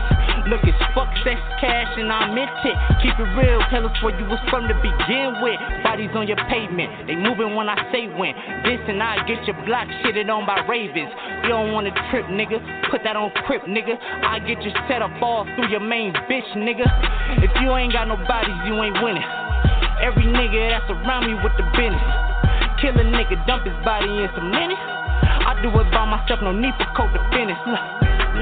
Look, 0.51 0.61
it's 0.67 0.77
fuck 0.93 1.07
sex, 1.23 1.39
cash, 1.63 1.95
and 1.97 2.11
I 2.11 2.27
meant 2.27 2.51
it. 2.61 2.75
Keep 3.01 3.15
it 3.17 3.29
real, 3.39 3.63
tell 3.71 3.87
us 3.87 3.95
where 4.03 4.13
you 4.19 4.27
was 4.27 4.37
from 4.51 4.67
to 4.67 4.75
begin 4.83 5.39
with. 5.41 5.57
Bodies 5.81 6.11
on 6.13 6.27
your 6.27 6.37
pavement, 6.51 7.07
they 7.07 7.15
moving 7.15 7.55
when 7.55 7.69
I 7.69 7.79
say 7.91 8.11
when. 8.19 8.35
This 8.67 8.83
and 8.91 9.01
I 9.01 9.23
get 9.25 9.47
your 9.47 9.55
block 9.65 9.87
shitted 10.03 10.27
on 10.27 10.45
by 10.45 10.59
ravens. 10.67 11.09
You 11.43 11.49
don't 11.55 11.71
wanna 11.71 11.95
trip, 12.11 12.27
nigga. 12.27 12.59
Put 12.91 13.01
that 13.03 13.15
on 13.15 13.31
crip, 13.47 13.63
nigga. 13.63 13.95
I 13.95 14.39
get 14.39 14.61
your 14.61 14.75
setup 14.91 15.15
all 15.23 15.47
through 15.55 15.71
your 15.71 15.79
main 15.79 16.11
bitch, 16.27 16.51
nigga. 16.59 16.85
If 17.41 17.51
you 17.61 17.73
ain't 17.75 17.93
got 17.93 18.07
no 18.07 18.17
bodies, 18.27 18.59
you 18.67 18.75
ain't 18.83 19.01
winning. 19.01 19.44
Every 20.03 20.27
nigga 20.27 20.75
that's 20.75 20.89
around 20.91 21.27
me 21.27 21.33
with 21.39 21.55
the 21.55 21.63
business. 21.71 22.15
Kill 22.83 22.95
a 22.99 23.05
nigga, 23.07 23.39
dump 23.47 23.63
his 23.63 23.75
body 23.87 24.11
in 24.11 24.29
some 24.35 24.51
minutes. 24.51 24.79
I 24.79 25.55
do 25.63 25.71
it 25.71 25.87
by 25.95 26.03
myself, 26.03 26.43
no 26.43 26.51
need 26.51 26.75
for 26.75 27.07
to 27.07 27.21
finish. 27.31 27.55
Look, 27.63 27.85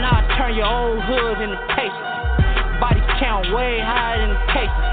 now 0.02 0.18
I 0.18 0.22
turn 0.38 0.58
your 0.58 0.66
old 0.66 0.98
hood 1.06 1.38
into 1.46 1.60
patience. 1.78 2.10
Body 2.82 3.02
count 3.22 3.54
way 3.54 3.78
higher 3.78 4.18
than 4.18 4.34
the 4.34 4.42
cases. 4.50 4.88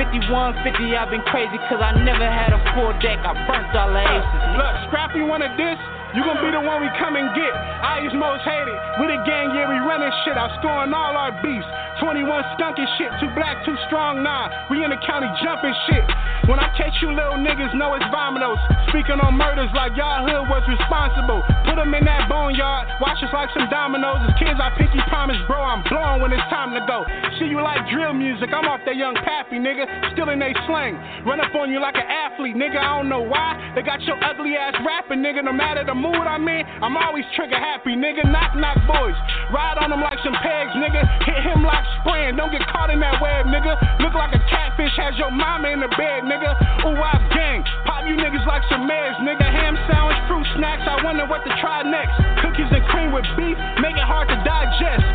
5150, 0.00 0.96
I've 0.96 1.12
been 1.12 1.22
crazy 1.28 1.60
cause 1.68 1.84
I 1.84 1.92
never 2.00 2.24
had 2.24 2.56
a 2.56 2.60
full 2.72 2.96
deck. 3.04 3.20
I 3.20 3.36
burnt 3.44 3.76
all 3.76 3.92
the 3.92 4.00
aces. 4.00 4.42
Look, 4.56 4.74
Scrappy 4.88 5.20
wanted 5.20 5.52
this. 5.60 5.76
You 6.12 6.20
gon' 6.20 6.44
be 6.44 6.52
the 6.52 6.60
one 6.60 6.84
we 6.84 6.92
come 7.00 7.16
and 7.16 7.32
get. 7.32 7.54
I 7.56 8.04
is 8.04 8.12
most 8.12 8.44
hated. 8.44 8.76
We 9.00 9.08
the 9.08 9.24
gang, 9.24 9.56
yeah, 9.56 9.64
we 9.64 9.80
running 9.80 10.12
shit. 10.24 10.36
I'm 10.36 10.52
scoring 10.60 10.92
all 10.92 11.16
our 11.16 11.32
beefs. 11.40 11.64
21 12.04 12.28
skunking 12.52 12.90
shit. 13.00 13.08
Too 13.16 13.32
black, 13.32 13.64
too 13.64 13.76
strong, 13.88 14.20
nah. 14.20 14.68
We 14.68 14.84
in 14.84 14.92
the 14.92 15.00
county 15.08 15.32
jumping 15.40 15.72
shit. 15.88 16.04
When 16.52 16.60
I 16.60 16.68
catch 16.76 16.92
you 17.00 17.16
little 17.16 17.40
niggas, 17.40 17.72
know 17.78 17.96
it's 17.96 18.04
vominos. 18.12 18.60
Speaking 18.92 19.24
on 19.24 19.40
murders 19.40 19.72
like 19.72 19.96
y'all 19.96 20.20
hood 20.20 20.52
was 20.52 20.60
responsible. 20.68 21.40
Put 21.64 21.80
them 21.80 21.94
in 21.96 22.04
that 22.04 22.28
boneyard. 22.28 22.92
Watch 23.00 23.24
us 23.24 23.32
like 23.32 23.48
some 23.56 23.72
dominoes. 23.72 24.20
As 24.28 24.36
kids, 24.36 24.60
I 24.60 24.68
pinky 24.76 25.00
promise, 25.08 25.40
bro, 25.48 25.64
I'm 25.64 25.80
blowing 25.88 26.20
when 26.20 26.36
it's 26.36 26.44
time 26.52 26.76
to 26.76 26.82
go. 26.84 27.08
See 27.40 27.48
you 27.48 27.64
like 27.64 27.88
drill 27.88 28.12
music. 28.12 28.52
I'm 28.52 28.68
off 28.68 28.84
that 28.84 29.00
young 29.00 29.16
pappy, 29.16 29.56
nigga. 29.56 30.12
Still 30.12 30.28
in 30.28 30.42
they 30.42 30.52
slang. 30.68 30.98
Run 31.24 31.40
up 31.40 31.54
on 31.56 31.72
you 31.72 31.80
like 31.80 31.96
an 31.96 32.04
athlete, 32.04 32.58
nigga. 32.58 32.76
I 32.76 33.00
don't 33.00 33.08
know 33.08 33.24
why. 33.24 33.56
They 33.78 33.80
got 33.80 34.02
your 34.02 34.18
ugly 34.20 34.58
ass 34.58 34.76
rapping, 34.84 35.24
nigga. 35.24 35.46
No 35.46 35.54
matter 35.54 35.86
the 35.86 35.94
mood 36.02 36.26
I'm 36.26 36.42
in, 36.50 36.66
I'm 36.82 36.98
always 36.98 37.22
trigger 37.38 37.54
happy, 37.54 37.94
nigga. 37.94 38.26
Knock, 38.26 38.58
knock, 38.58 38.82
boys. 38.90 39.14
Ride 39.54 39.78
on 39.78 39.94
them 39.94 40.02
like 40.02 40.18
some 40.26 40.34
pegs, 40.34 40.74
nigga. 40.74 41.06
Hit 41.22 41.38
him 41.46 41.62
like 41.62 41.86
spraying. 42.02 42.34
Don't 42.34 42.50
get 42.50 42.66
caught 42.66 42.90
in 42.90 42.98
that 42.98 43.22
web, 43.22 43.46
nigga. 43.46 43.78
Look 44.02 44.18
like 44.18 44.34
a 44.34 44.42
catfish 44.50 44.90
has 44.98 45.14
your 45.14 45.30
mama 45.30 45.70
in 45.70 45.78
the 45.78 45.88
bed, 45.94 46.26
nigga. 46.26 46.50
Ooh, 46.90 46.98
I 46.98 47.14
gang. 47.30 47.62
Pop 47.86 48.02
you 48.10 48.18
niggas 48.18 48.42
like 48.50 48.66
some 48.66 48.90
meds, 48.90 49.22
nigga. 49.22 49.46
Ham 49.46 49.78
sandwich, 49.86 50.18
fruit 50.26 50.46
snacks. 50.58 50.82
I 50.82 50.98
wonder 51.06 51.24
what 51.30 51.46
to 51.46 51.52
try 51.62 51.86
next. 51.86 52.18
Cookies 52.42 52.70
and 52.74 52.82
cream 52.90 53.14
with 53.14 53.28
beef, 53.38 53.54
make 53.78 53.94
it 53.94 54.02
hard 54.02 54.26
to 54.26 54.36
digest. 54.42 55.11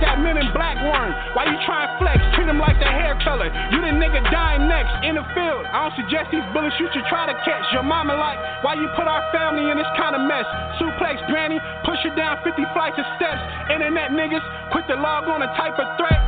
That 0.00 0.20
men 0.24 0.40
in 0.40 0.48
black 0.56 0.80
worm. 0.80 1.12
Why 1.36 1.44
you 1.44 1.56
trying 1.68 1.92
flex? 2.00 2.16
Treat 2.32 2.48
him 2.48 2.56
like 2.56 2.80
the 2.80 2.88
hair 2.88 3.16
color. 3.20 3.52
You 3.72 3.84
the 3.84 3.92
nigga 3.92 4.24
dying 4.32 4.64
next 4.64 4.92
in 5.04 5.20
the 5.20 5.24
field. 5.36 5.68
I 5.68 5.88
don't 5.88 5.96
suggest 6.00 6.32
these 6.32 6.44
bullets 6.56 6.76
you 6.80 6.88
should 6.92 7.04
try 7.12 7.28
to 7.28 7.36
catch. 7.44 7.64
Your 7.76 7.84
mama 7.84 8.16
like, 8.16 8.40
why 8.64 8.74
you 8.80 8.88
put 8.96 9.04
our 9.04 9.20
family 9.30 9.68
in 9.68 9.76
this 9.76 9.88
kind 10.00 10.16
of 10.16 10.24
mess? 10.24 10.48
Suplex 10.80 11.20
granny, 11.28 11.60
push 11.84 12.00
her 12.04 12.14
down 12.16 12.40
50 12.40 12.56
flights 12.72 12.96
of 12.96 13.06
steps. 13.20 13.40
Internet 13.68 14.16
niggas, 14.16 14.44
put 14.72 14.88
the 14.88 14.96
log 14.96 15.28
on 15.28 15.44
a 15.44 15.50
type 15.54 15.76
of 15.76 15.86
threat. 16.00 16.20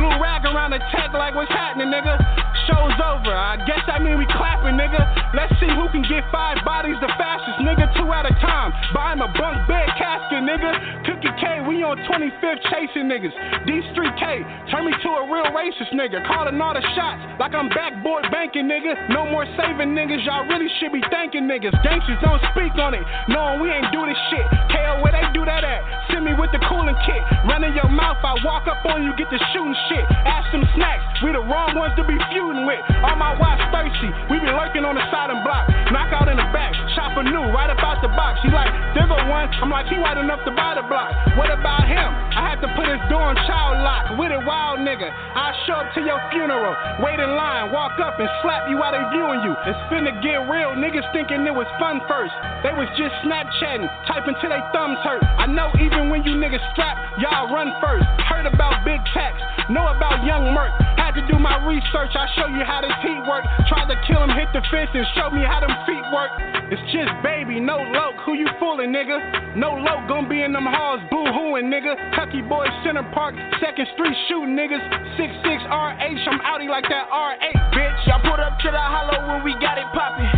Blue 0.00 0.16
rag 0.16 0.48
around 0.48 0.72
the 0.72 0.80
tech 0.96 1.12
like 1.12 1.36
what's 1.36 1.52
happening, 1.52 1.92
nigga. 1.92 2.16
Show's 2.64 2.96
over. 3.04 3.36
I 3.36 3.60
guess 3.68 3.84
that 3.84 4.00
mean 4.00 4.16
we 4.16 4.24
clapping, 4.32 4.80
nigga. 4.80 4.96
Let's 5.36 5.52
see 5.60 5.68
who 5.68 5.92
can 5.92 6.00
get 6.08 6.24
five 6.32 6.56
bodies 6.64 6.96
the 7.04 7.12
fastest, 7.20 7.60
nigga. 7.60 7.84
Two 8.00 8.08
at 8.08 8.24
a 8.24 8.32
time. 8.40 8.72
Buy 8.96 9.12
him 9.12 9.20
a 9.20 9.28
bunk 9.36 9.68
bed 9.68 9.92
casket, 10.00 10.40
nigga. 10.40 11.04
Cookie 11.04 11.36
K, 11.36 11.60
we 11.68 11.84
on 11.84 12.00
25th 12.08 12.64
chasing 12.72 13.12
niggas. 13.12 13.36
D 13.68 13.84
Street 13.92 14.16
K, 14.16 14.40
turn 14.72 14.88
me 14.88 14.96
to 15.04 15.10
a 15.20 15.22
real 15.28 15.52
racist 15.52 15.92
nigga. 15.92 16.24
Calling 16.24 16.56
all 16.56 16.72
the 16.72 16.84
shots 16.96 17.20
like 17.36 17.52
I'm 17.52 17.68
backboard 17.68 18.24
banking, 18.32 18.72
nigga. 18.72 18.96
No 19.12 19.28
more 19.28 19.44
saving 19.60 19.92
niggas. 19.92 20.24
Y'all 20.24 20.48
really 20.48 20.72
should 20.80 20.96
be 20.96 21.04
thanking 21.12 21.44
niggas. 21.44 21.76
Gangsters 21.84 22.16
don't 22.24 22.40
speak 22.56 22.72
on 22.80 22.96
it. 22.96 23.04
Knowing 23.28 23.60
we 23.60 23.68
ain't 23.68 23.92
do 23.92 24.00
this 24.08 24.16
shit. 24.32 24.48
KO, 24.72 25.04
where 25.04 25.12
they 25.12 25.28
do 25.36 25.44
that 25.44 25.60
at? 25.60 25.84
Send 26.08 26.24
me 26.24 26.32
with 26.32 26.48
the 26.56 26.60
cooling 26.72 26.96
kit. 27.04 27.20
Running 27.44 27.76
your 27.76 27.92
mouth, 27.92 28.16
I 28.24 28.40
walk 28.48 28.64
up 28.64 28.80
on 28.88 29.04
you, 29.04 29.12
get 29.20 29.28
the 29.28 29.40
shooting 29.52 29.76
shit. 29.88 29.89
Ask 29.98 30.52
them 30.54 30.62
snacks. 30.78 31.02
We 31.24 31.34
the 31.34 31.42
wrong 31.42 31.74
ones 31.74 31.92
to 31.98 32.04
be 32.06 32.14
feuding 32.30 32.62
with. 32.62 32.78
All 33.02 33.18
my 33.18 33.34
watch 33.34 33.58
thirsty. 33.74 34.10
We 34.30 34.38
be 34.38 34.46
lurking 34.46 34.86
on 34.86 34.94
the 34.94 35.02
side 35.10 35.34
and 35.34 35.42
block. 35.42 35.66
Knock 35.90 36.14
out 36.14 36.30
in 36.30 36.38
the 36.38 36.46
back. 36.54 36.70
Shop 36.94 37.18
a 37.18 37.24
new 37.26 37.50
right 37.50 37.68
about 37.68 37.98
the 37.98 38.08
box. 38.14 38.38
She 38.46 38.48
like, 38.54 38.70
there 38.94 39.10
go 39.10 39.18
one. 39.26 39.50
I'm 39.58 39.70
like, 39.70 39.90
he 39.90 39.98
white 39.98 40.18
enough 40.18 40.46
to 40.46 40.52
buy 40.54 40.78
the 40.78 40.86
block. 40.86 41.10
What 41.34 41.50
about 41.50 41.90
him? 41.90 42.08
I 42.38 42.54
had 42.54 42.62
to 42.62 42.70
put 42.78 42.86
his 42.86 43.02
door 43.10 43.34
on 43.34 43.36
child 43.50 43.82
lock. 43.82 44.14
With 44.14 44.30
a 44.30 44.40
wild 44.46 44.80
nigga. 44.86 45.10
I 45.10 45.50
show 45.66 45.82
up 45.82 45.90
to 45.98 46.00
your 46.06 46.22
funeral. 46.30 46.74
Wait 47.02 47.18
in 47.18 47.34
line. 47.34 47.74
Walk 47.74 47.98
up 47.98 48.22
and 48.22 48.30
slap 48.46 48.70
you 48.70 48.78
while 48.78 48.94
they 48.94 49.02
viewing 49.10 49.42
you. 49.42 49.52
It's 49.66 49.82
finna 49.90 50.14
get 50.22 50.46
real. 50.46 50.78
Niggas 50.78 51.06
thinking 51.10 51.42
it 51.42 51.54
was 51.54 51.66
fun 51.82 51.98
first. 52.06 52.32
They 52.62 52.70
was 52.70 52.86
just 52.94 53.12
Snapchatting. 53.26 53.90
Typing 54.06 54.38
till 54.38 54.54
they 54.54 54.62
thumbs 54.70 55.02
hurt. 55.02 55.22
I 55.36 55.50
know 55.50 55.74
even 55.82 56.08
when 56.10 56.22
you 56.22 56.38
niggas 56.38 56.62
strap, 56.72 56.96
y'all 57.18 57.50
run 57.50 57.74
first. 57.82 58.06
Heard 58.30 58.46
about 58.46 58.84
big 58.86 59.00
tax. 59.12 59.36
Know 59.80 59.96
about 59.96 60.20
young 60.28 60.52
Merc. 60.52 60.76
Had 61.00 61.16
to 61.16 61.24
do 61.24 61.40
my 61.40 61.56
research. 61.64 62.12
I 62.12 62.28
show 62.36 62.52
you 62.52 62.60
how 62.68 62.84
this 62.84 62.92
heat 63.00 63.16
work. 63.24 63.48
Tried 63.64 63.88
to 63.88 63.96
kill 64.04 64.20
him, 64.20 64.28
hit 64.28 64.52
the 64.52 64.60
fence, 64.68 64.92
and 64.92 65.08
show 65.16 65.32
me 65.32 65.40
how 65.40 65.64
them 65.64 65.72
feet 65.88 66.04
work. 66.12 66.28
It's 66.68 66.84
just 66.92 67.08
baby, 67.24 67.64
no 67.64 67.80
loc. 67.80 68.20
Who 68.28 68.36
you 68.36 68.44
fooling, 68.60 68.92
nigga? 68.92 69.56
No 69.56 69.80
loc 69.80 70.04
gon' 70.04 70.28
be 70.28 70.44
in 70.44 70.52
them 70.52 70.68
halls, 70.68 71.00
boo 71.08 71.24
hooing, 71.32 71.72
nigga. 71.72 71.96
Tucky 72.12 72.44
Boys, 72.44 72.68
Center 72.84 73.08
Park, 73.16 73.32
Second 73.56 73.88
Street 73.96 74.12
shooting 74.28 74.52
niggas. 74.52 74.84
6'6 75.16 75.48
RH, 75.48 76.28
I'm 76.28 76.44
outie 76.44 76.68
like 76.68 76.84
that 76.92 77.08
R8, 77.08 77.56
bitch. 77.72 77.98
Y'all 78.04 78.20
put 78.20 78.36
up 78.36 78.60
to 78.60 78.68
the 78.68 78.84
hollow 78.84 79.32
when 79.32 79.48
we 79.48 79.56
got 79.64 79.80
it 79.80 79.88
poppin'. 79.96 80.28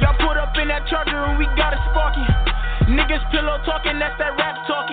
Y'all 0.00 0.16
put 0.24 0.40
up 0.40 0.56
in 0.56 0.72
that 0.72 0.88
charger 0.88 1.20
and 1.20 1.36
we 1.36 1.44
got 1.52 1.76
it 1.76 1.82
sparking. 1.92 2.24
Niggas 2.96 3.28
pillow 3.28 3.58
talking, 3.66 3.98
that's 3.98 4.16
that 4.16 4.38
rap 4.40 4.64
talking. 4.64 4.85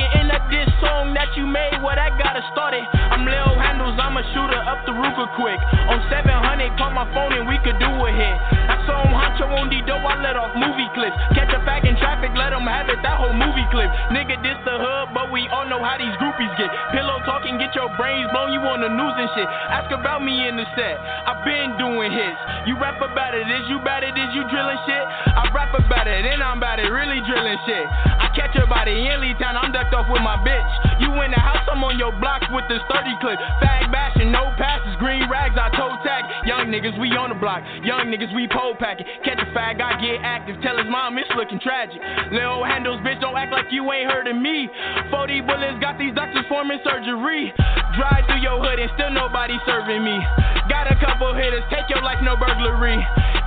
Song 1.04 1.12
that 1.20 1.36
you 1.36 1.44
made, 1.44 1.84
well, 1.84 2.00
that 2.00 2.16
got 2.16 2.40
it 2.40 2.48
started. 2.56 2.80
I'm 2.96 3.28
Lil 3.28 3.60
Handles, 3.60 4.00
I'm 4.00 4.16
a 4.16 4.24
shooter 4.32 4.56
up 4.64 4.88
the 4.88 4.96
Ruger 4.96 5.28
quick. 5.36 5.60
On 5.92 6.00
700, 6.08 6.32
call 6.80 6.96
my 6.96 7.04
phone 7.12 7.36
and 7.36 7.44
we 7.44 7.60
could 7.60 7.76
do 7.76 7.92
a 7.92 8.08
hit. 8.08 8.38
I 8.72 8.80
saw 8.88 9.04
him 9.04 9.12
honcho 9.12 9.52
on 9.52 9.68
dough, 9.84 10.00
I 10.00 10.16
let 10.24 10.40
off 10.40 10.56
movie 10.56 10.88
clips. 10.96 11.20
Catch 11.36 11.52
a 11.52 11.60
fag 11.68 11.84
in 11.84 12.00
traffic, 12.00 12.32
let 12.44 12.52
him 12.52 12.68
have 12.68 12.92
it, 12.92 13.00
that 13.08 13.16
whole 13.16 13.32
movie 13.32 13.64
clip. 13.72 13.88
Nigga, 14.12 14.36
this 14.44 14.60
the 14.68 14.76
hood, 14.76 15.16
but 15.16 15.32
we 15.32 15.48
all 15.48 15.64
know 15.64 15.80
how 15.80 15.96
these 15.96 16.12
groupies 16.20 16.52
get. 16.60 16.68
Pillow 16.92 17.24
talking, 17.24 17.56
get 17.56 17.72
your 17.72 17.88
brains 17.96 18.28
blown, 18.36 18.52
you 18.52 18.60
on 18.68 18.84
the 18.84 18.92
news 18.92 19.16
and 19.16 19.32
shit. 19.32 19.48
Ask 19.48 19.88
about 19.96 20.20
me 20.20 20.36
in 20.52 20.60
the 20.60 20.68
set, 20.76 21.00
i 21.00 21.40
been 21.48 21.80
doing 21.80 22.12
hits. 22.12 22.40
You 22.68 22.76
rap 22.76 23.00
about 23.00 23.32
it, 23.32 23.48
is 23.48 23.64
you 23.72 23.80
bad 23.88 24.04
it, 24.04 24.12
is 24.12 24.32
you 24.36 24.44
drilling 24.52 24.80
shit? 24.84 25.06
I 25.32 25.48
rap 25.56 25.72
about 25.72 26.04
it, 26.04 26.28
and 26.28 26.44
I'm 26.44 26.60
about 26.60 26.84
it, 26.84 26.92
really 26.92 27.24
drilling 27.24 27.60
shit. 27.64 27.86
I 27.88 28.28
catch 28.36 28.52
your 28.60 28.68
body 28.68 28.92
in 28.92 29.24
Lee 29.24 29.40
Town, 29.40 29.56
I'm 29.56 29.72
ducked 29.72 29.96
off 29.96 30.12
with 30.12 30.24
my 30.24 30.36
bitch. 30.44 30.72
You 31.00 31.16
in 31.24 31.32
the 31.32 31.40
house, 31.40 31.64
I'm 31.72 31.80
on 31.84 31.96
your 31.96 32.12
block 32.20 32.44
with 32.52 32.68
this 32.68 32.84
30 32.92 33.24
clip. 33.24 33.40
Fag 33.64 33.88
bashing, 33.88 34.36
no 34.36 34.52
passes, 34.60 35.00
green 35.00 35.32
rags, 35.32 35.56
I 35.56 35.72
toe 35.80 35.96
tag. 36.04 36.28
Young 36.44 36.68
niggas, 36.68 37.00
we 37.00 37.16
on 37.16 37.32
the 37.32 37.40
block. 37.40 37.64
Young 37.88 38.12
niggas, 38.12 38.36
we 38.36 38.52
pole 38.52 38.76
packing. 38.76 39.08
Catch 39.24 39.40
a 39.40 39.48
fag, 39.56 39.80
I 39.80 39.96
get 40.00 40.20
active. 40.24 40.60
Tell 40.60 40.76
his 40.76 40.88
mom 40.92 41.16
it's 41.18 41.32
looking 41.36 41.60
tragic. 41.60 42.00
Lil 42.34 42.66
handles, 42.66 42.98
bitch, 43.06 43.22
don't 43.22 43.38
act 43.38 43.54
like 43.54 43.70
you 43.70 43.86
ain't 43.94 44.10
heard 44.10 44.26
of 44.26 44.34
me. 44.34 44.66
40 45.14 45.46
bullets, 45.46 45.78
got 45.78 46.02
these 46.02 46.18
doctors 46.18 46.42
forming 46.50 46.82
surgery. 46.82 47.54
Drive 47.94 48.26
through 48.26 48.42
your 48.42 48.58
hood 48.58 48.82
and 48.82 48.90
still 48.98 49.14
nobody 49.14 49.54
serving 49.70 50.02
me. 50.02 50.18
Got 50.66 50.90
a 50.90 50.98
couple 50.98 51.30
hitters, 51.38 51.62
take 51.70 51.86
your 51.94 52.02
life, 52.02 52.18
no 52.26 52.34
burglary. 52.34 52.98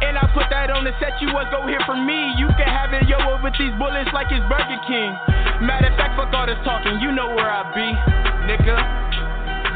And 0.07 0.15
I 0.15 0.31
put 0.31 0.47
that 0.55 0.71
on 0.71 0.87
the 0.87 0.95
set, 1.03 1.19
you 1.19 1.35
was 1.35 1.51
go 1.51 1.67
here 1.67 1.83
for 1.83 1.99
me. 1.99 2.31
You 2.39 2.47
can 2.55 2.71
have 2.71 2.95
it, 2.95 3.11
yo, 3.11 3.19
with 3.43 3.59
these 3.59 3.75
bullets 3.75 4.15
like 4.15 4.31
it's 4.31 4.47
Burger 4.47 4.79
King. 4.87 5.11
Matter 5.67 5.91
of 5.91 5.99
fact, 5.99 6.15
fuck 6.15 6.31
all 6.31 6.47
this 6.47 6.61
talking, 6.63 7.03
you 7.03 7.11
know 7.11 7.35
where 7.35 7.51
I 7.51 7.67
be, 7.75 7.91
nigga. 8.47 8.79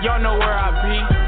Y'all 0.07 0.23
know 0.23 0.39
where 0.39 0.55
I 0.55 0.71
be. 0.87 1.20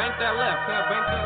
Bank 0.00 0.16
that 0.18 0.34
left, 0.34 0.64
cut, 0.64 0.88
bank 0.88 1.04
that 1.12 1.19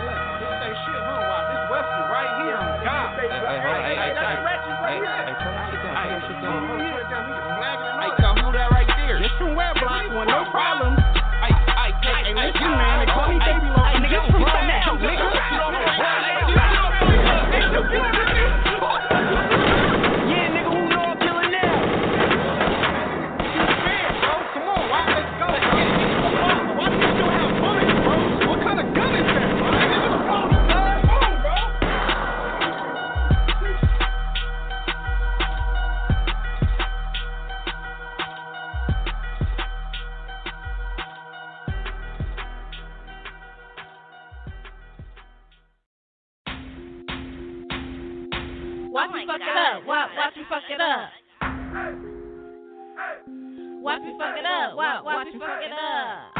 Watch 53.84 54.00
me 54.00 54.14
fuck 54.16 54.34
it 54.38 54.46
up. 54.46 54.76
Watch, 54.76 55.26
me 55.26 55.38
fuck 55.38 55.60
it 55.60 55.70
up. 55.70 56.33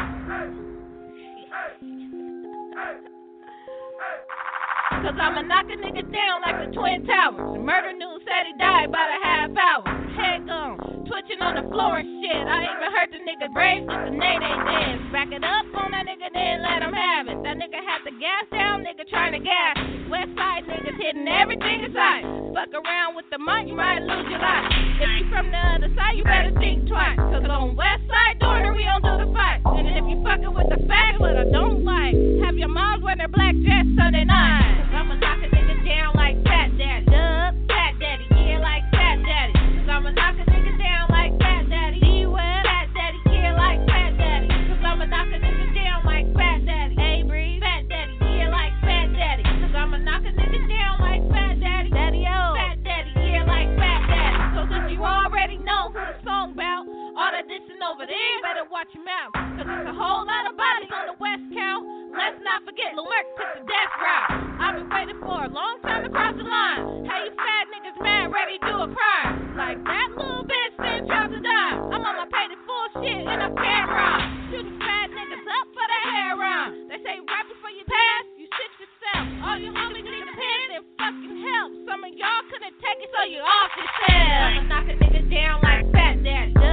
Cause 5.05 5.21
I'ma 5.21 5.45
knock 5.45 5.69
a 5.69 5.77
nigga 5.77 6.01
down 6.01 6.41
like 6.41 6.65
the 6.65 6.73
Twin 6.73 7.05
Towers. 7.05 7.61
Murder 7.61 7.93
news 7.93 8.25
said 8.25 8.49
he 8.49 8.57
died 8.57 8.89
by 8.89 9.05
the 9.05 9.19
half 9.21 9.53
hour. 9.53 9.85
Head 10.17 10.49
gone, 10.49 10.81
twitching 11.05 11.45
on 11.45 11.61
the 11.61 11.69
floor 11.69 12.01
and 12.01 12.09
shit. 12.25 12.33
I 12.33 12.65
even 12.73 12.89
heard 12.89 13.13
the 13.13 13.21
nigga 13.21 13.53
brave 13.53 13.85
just 13.85 14.01
to 14.01 14.13
name 14.17 14.41
they 14.41 14.57
dead. 14.65 15.13
Back 15.13 15.29
it 15.29 15.45
up 15.45 15.69
on 15.77 15.93
that 15.93 16.09
nigga, 16.09 16.33
then 16.33 16.65
let 16.65 16.81
him 16.81 16.97
have 16.97 17.29
it. 17.29 17.37
That 17.45 17.61
nigga 17.61 17.85
had 17.85 18.01
the 18.09 18.17
gas 18.17 18.49
down, 18.49 18.81
nigga 18.81 19.05
trying 19.13 19.37
to 19.37 19.45
gas. 19.45 19.77
West 20.09 20.33
side 20.41 20.65
niggas 20.65 20.97
hitting 20.97 21.29
everything 21.29 21.85
inside. 21.85 22.25
Fuck 22.57 22.73
around 22.73 23.13
with 23.13 23.29
the 23.29 23.37
money, 23.37 23.69
you 23.69 23.77
might 23.77 24.01
lose 24.01 24.25
your 24.33 24.41
life. 24.41 24.73
If 25.05 25.11
you 25.21 25.29
from 25.29 25.53
the 25.53 25.85
other 25.85 25.93
side, 25.93 26.17
you 26.17 26.25
better 26.25 26.57
think 26.57 26.89
twice. 26.89 27.21
Cause 27.29 27.45
on 27.45 27.77
west 27.77 28.09
side, 28.09 28.41
daughter, 28.41 28.73
we 28.73 28.89
don't 28.89 29.05
do 29.05 29.21
the 29.21 29.29
fight. 29.37 29.61
And 29.69 29.85
if 30.01 30.09
you 30.09 30.25
fucking 30.25 30.49
with 30.49 30.73
the 30.73 30.81
facts, 30.89 31.21
what 31.21 31.37
I 31.37 31.45
don't 31.53 31.85
like, 31.85 32.17
have 32.49 32.57
your 32.57 32.73
moms 32.73 33.05
wear 33.05 33.21
their 33.21 33.29
black 33.29 33.53
dress 33.53 33.85
Sunday 34.01 34.25
night. 34.25 34.94
I'ma 34.95 35.15
knock 35.17 35.43
a 35.43 35.49
nigga 35.51 35.85
down 35.85 36.15
like 36.15 36.37
Fat 36.45 36.71
Daddy. 36.79 37.05
Dub, 37.07 37.55
Fat 37.67 37.99
Daddy, 37.99 38.27
yeah, 38.31 38.59
like 38.63 38.85
Fat 38.93 39.19
Daddy. 39.27 39.53
I'ma 39.91 40.11
knock 40.11 40.37
a 40.39 40.45
nigga 40.49 40.79
down 40.79 41.11
like 41.11 41.33
Fat 41.41 41.69
Daddy. 41.69 41.99
Fat 42.31 42.89
Daddy, 42.95 43.19
yeah, 43.27 43.57
like 43.59 43.81
Fat 43.87 44.17
Daddy. 44.17 44.49
I'ma 44.87 45.05
knock 45.07 45.27
a 45.29 45.39
nigga 45.43 45.75
down 45.75 46.05
like 46.07 46.27
Fat 46.35 46.65
Daddy. 46.65 46.95
A-Breeze, 46.95 47.61
Fat 47.61 47.89
Daddy, 47.89 48.15
yeah, 48.39 48.49
like 48.51 48.73
Fat 48.87 49.11
Daddy. 49.13 49.43
I'ma 49.75 49.99
knock 49.99 50.23
a 50.23 50.31
nigga 50.31 50.69
down 50.69 51.01
like 51.01 51.23
Fat 51.31 51.61
Daddy. 51.61 51.91
Daddy-O, 51.91 52.55
Fat 52.55 52.79
Daddy, 52.85 53.11
yeah, 53.19 53.45
like 53.45 53.69
Fat 53.77 54.01
Daddy. 54.07 54.57
So 54.57 54.61
since 54.71 54.93
you 54.95 55.03
already 55.05 55.59
know 55.59 55.91
who 55.91 55.99
the 55.99 56.15
song 56.25 56.53
about, 56.53 56.87
all 57.15 57.31
that 57.31 57.47
dissing 57.47 57.79
over 57.79 58.07
there, 58.07 58.35
better 58.43 58.67
watch 58.71 58.91
your 58.91 59.07
mouth. 59.07 59.31
Cause 59.55 59.67
there's 59.67 59.87
a 59.87 59.95
whole 59.95 60.27
lot 60.27 60.51
of 60.51 60.59
bodies 60.59 60.91
on 60.91 61.15
the 61.15 61.17
West 61.23 61.47
Count. 61.55 61.87
Let's 62.11 62.39
not 62.43 62.67
forget 62.67 62.95
Lil 62.95 63.07
took 63.07 63.51
the 63.55 63.63
death 63.71 63.93
route. 64.03 64.31
I've 64.59 64.75
been 64.79 64.91
waiting 64.91 65.19
for 65.23 65.39
a 65.47 65.51
long 65.51 65.79
time 65.87 66.03
to 66.03 66.11
cross 66.11 66.35
the 66.35 66.47
line. 66.47 67.07
How 67.07 67.19
you 67.23 67.31
fat 67.39 67.65
niggas 67.71 67.99
mad, 68.03 68.35
ready 68.35 68.59
to 68.59 68.67
do 68.67 68.75
a 68.83 68.89
crime? 68.91 69.55
Like 69.55 69.79
that 69.87 70.09
little 70.19 70.43
bitch 70.43 70.75
then 70.79 71.07
dropped 71.07 71.35
a 71.35 71.43
dime. 71.43 71.95
I'm 71.95 72.03
on 72.03 72.15
my 72.19 72.27
pay 72.27 72.51
the 72.51 72.59
full 72.67 72.87
shit 72.99 73.23
in 73.23 73.39
a 73.47 73.51
pair 73.51 73.85
rhyme. 73.87 74.51
Shooting 74.51 74.79
fat 74.83 75.07
niggas 75.15 75.47
up 75.47 75.67
for 75.71 75.87
the 75.87 76.01
hair 76.11 76.33
rhyme. 76.35 76.71
They 76.91 76.99
say 76.99 77.15
right 77.23 77.47
before 77.47 77.71
you 77.71 77.87
pass, 77.87 78.23
you 78.35 78.47
shit 78.51 78.71
yourself. 78.83 79.27
All 79.47 79.59
you 79.63 79.71
homies 79.71 80.03
need 80.03 80.27
a 80.27 80.35
pen 80.35 80.67
and 80.83 80.85
fucking 80.99 81.37
help. 81.47 81.71
Some 81.87 82.03
of 82.03 82.11
y'all 82.19 82.43
couldn't 82.51 82.75
take 82.83 82.99
it, 83.07 83.11
so 83.15 83.23
you 83.31 83.39
off 83.39 83.71
yourself. 83.79 84.35
I'ma 84.51 84.63
knock 84.67 84.87
a 84.91 84.95
nigga 84.99 85.23
down 85.31 85.63
like 85.63 85.87
Fat 85.95 86.19
Daddy. 86.27 86.64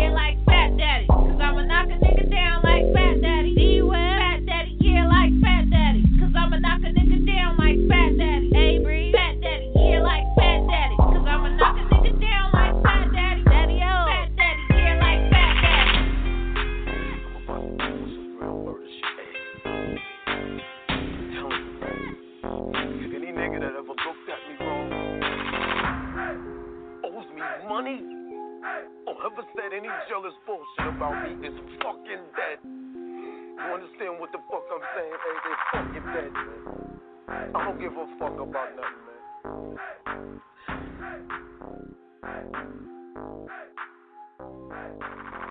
Dub, 0.00 0.08
Fat 0.08 0.08
Daddy, 0.08 0.08
yeah, 0.08 0.10
like 0.14 0.36
Fat 0.46 0.76
Daddy. 0.76 1.06
Cause 1.06 1.40
I'ma 1.40 1.62
knock 1.64 1.88
a 1.88 1.98
nigga 2.00 2.30
down 2.30 2.62
like 2.62 2.92
Fat 2.94 3.20
Daddy. 3.20 3.54
D-Well, 3.54 3.92
Fat 3.92 4.46
Daddy, 4.46 4.76
yeah, 4.80 5.06
like 5.08 5.32
Fat 5.40 5.70
Daddy. 5.70 6.02
Cause 6.20 6.32
I'ma 6.36 6.56
knock 6.58 6.80
a 6.80 6.90
nigga 6.92 7.26
down 7.26 7.56
like 7.58 7.78
Fat 7.88 8.16
Daddy. 8.16 8.50
A-Breeze, 8.54 9.14
Fat 9.14 9.40
Daddy, 9.40 9.72
yeah, 9.76 10.00
like 10.00 10.24
Fat 10.36 10.66
Daddy. 10.68 10.96
Cause 10.96 11.26
I'ma 11.28 11.48
knock 11.56 11.76
a 11.76 11.84
nigga 11.94 12.12
down 12.20 12.52
like 12.52 12.82
Fat 12.82 13.12
Daddy. 13.12 13.44
Daddy-O, 13.44 14.04
Fat 14.08 14.28
Daddy, 14.36 14.62
yeah, 14.72 14.96
like 15.00 15.22
Fat 15.30 15.54
Daddy. 15.60 16.00
Any 23.10 23.30
nigga 23.36 23.58
that 23.60 23.74
ever 23.76 23.92
looked 23.92 24.28
at 24.28 24.40
me 24.48 24.54
wrong 24.64 24.88
owes 27.04 27.28
me 27.34 27.40
money 27.68 27.98
or 28.00 28.19
ever 29.24 29.44
said 29.54 29.72
any 29.76 29.88
jealous 30.08 30.32
bullshit 30.46 30.94
about 30.96 31.12
me 31.24 31.46
is 31.46 31.54
fucking 31.82 32.24
dead. 32.32 32.58
You 32.64 33.68
understand 33.74 34.18
what 34.18 34.32
the 34.32 34.38
fuck 34.48 34.64
I'm 34.72 34.80
saying? 34.96 35.12
Hey, 35.12 35.36
they 35.44 35.54
fucking 35.72 36.06
dead, 36.14 36.32
man. 36.32 37.52
I 37.54 37.64
don't 37.64 37.78
give 37.78 37.92
a 37.92 38.06
fuck 38.18 38.40
about 38.40 38.74
nothing, 38.76 39.02
man. 39.04 39.20
Damn, 44.70 45.49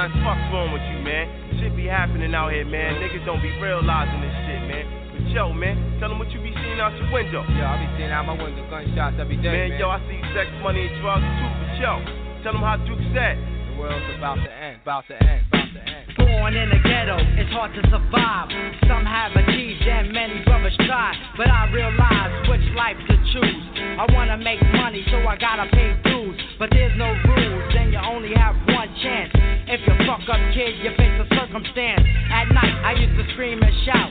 Don, 0.00 0.08
fuck's 0.24 0.48
wrong 0.48 0.72
with 0.72 0.80
you, 0.88 0.96
man? 1.04 1.28
Shit 1.60 1.76
be 1.76 1.84
happening 1.84 2.32
out 2.32 2.56
here, 2.56 2.64
man. 2.64 3.04
Niggas 3.04 3.20
don't 3.28 3.44
be 3.44 3.52
realizing 3.60 4.24
this 4.24 4.32
shit, 4.48 4.64
man. 4.64 4.88
But 5.12 5.28
yo, 5.28 5.52
man, 5.52 5.76
tell 6.00 6.08
them 6.08 6.16
what 6.16 6.32
you 6.32 6.40
be 6.40 6.56
seeing 6.56 6.80
out 6.80 6.96
your 6.96 7.12
window. 7.12 7.44
Yo, 7.44 7.60
I 7.68 7.76
be 7.76 7.84
seeing 8.00 8.08
out 8.08 8.24
my 8.24 8.32
window 8.32 8.64
gunshots 8.72 9.20
every 9.20 9.36
day, 9.36 9.68
man. 9.68 9.76
yo, 9.76 9.92
I 9.92 10.00
see 10.08 10.16
sex, 10.32 10.48
money, 10.64 10.88
and 10.88 10.96
drugs 11.04 11.20
too. 11.20 11.52
But 11.52 11.72
yo, 11.84 11.92
tell 12.40 12.56
them 12.56 12.64
how 12.64 12.80
Duke 12.80 12.96
said. 13.12 13.36
The 13.36 13.76
world's 13.76 14.08
about 14.16 14.40
to 14.40 14.48
end, 14.48 14.80
about 14.80 15.04
to 15.12 15.20
end, 15.20 15.44
about 15.52 15.68
to 15.68 15.82
end. 15.84 16.04
Born 16.16 16.56
in 16.56 16.72
the 16.72 16.80
ghetto, 16.80 17.20
it's 17.36 17.52
hard 17.52 17.76
to 17.76 17.84
survive. 17.92 18.48
Some 18.88 19.04
have 19.04 19.36
achieved 19.36 19.84
and 19.84 20.16
many 20.16 20.40
brothers 20.48 20.80
try. 20.88 21.12
But 21.36 21.52
I 21.52 21.68
realize 21.76 22.48
which 22.48 22.64
life 22.72 22.96
to 22.96 23.16
choose. 23.36 23.64
I 24.00 24.08
wanna 24.16 24.40
make 24.40 24.64
money, 24.80 25.04
so 25.12 25.20
I 25.28 25.36
gotta 25.36 25.68
pay 25.68 25.92
dues. 26.08 26.40
But 26.56 26.72
there's 26.72 26.96
no 26.96 27.12
rules, 27.12 27.68
and 27.76 27.92
you 27.92 28.00
only 28.00 28.32
have 28.32 28.56
one 28.64 28.88
chance. 29.04 29.39
If 29.70 29.86
you 29.86 29.94
fuck 30.02 30.26
up, 30.26 30.42
kid, 30.50 30.82
you 30.82 30.90
face 30.98 31.14
a 31.14 31.26
circumstance. 31.30 32.02
At 32.34 32.50
night, 32.50 32.74
I 32.82 32.98
used 32.98 33.14
to 33.14 33.22
scream 33.30 33.62
and 33.62 33.70
shout. 33.86 34.10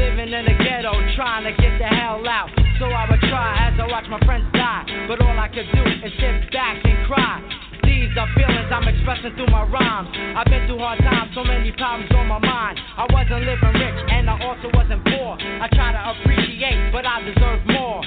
Living 0.00 0.32
in 0.32 0.48
the 0.48 0.56
ghetto, 0.56 0.96
trying 1.12 1.44
to 1.44 1.52
get 1.60 1.76
the 1.76 1.84
hell 1.84 2.24
out. 2.24 2.48
So 2.80 2.88
I 2.88 3.04
would 3.12 3.20
try 3.28 3.68
as 3.68 3.76
I 3.76 3.84
watch 3.84 4.08
my 4.08 4.16
friends 4.24 4.48
die. 4.56 4.88
But 5.04 5.20
all 5.20 5.36
I 5.36 5.52
could 5.52 5.68
do 5.76 5.84
is 5.84 6.08
sit 6.16 6.48
back 6.56 6.80
and 6.88 7.04
cry. 7.04 7.36
These 7.84 8.16
are 8.16 8.24
feelings 8.32 8.72
I'm 8.72 8.88
expressing 8.88 9.36
through 9.36 9.52
my 9.52 9.68
rhymes. 9.68 10.08
I've 10.40 10.48
been 10.48 10.64
through 10.64 10.80
hard 10.80 10.96
times, 11.04 11.36
so 11.36 11.44
many 11.44 11.68
problems 11.76 12.08
on 12.16 12.24
my 12.24 12.40
mind. 12.40 12.80
I 12.96 13.04
wasn't 13.12 13.44
living 13.44 13.76
rich, 13.76 14.00
and 14.08 14.24
I 14.24 14.40
also 14.40 14.72
wasn't 14.72 15.04
poor. 15.04 15.36
I 15.36 15.68
try 15.76 15.92
to 15.92 16.00
appreciate, 16.16 16.80
but 16.96 17.04
I 17.04 17.20
deserve 17.20 17.60
more. 17.68 18.00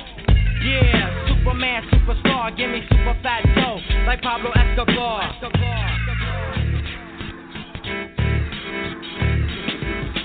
Yeah, 0.65 1.13
Superman, 1.29 1.85
superstar, 1.93 2.57
give 2.57 2.73
me 2.73 2.81
super 2.89 3.13
fat 3.21 3.45
dough, 3.53 3.77
like 4.09 4.25
Pablo 4.25 4.49
Escobar. 4.49 6.16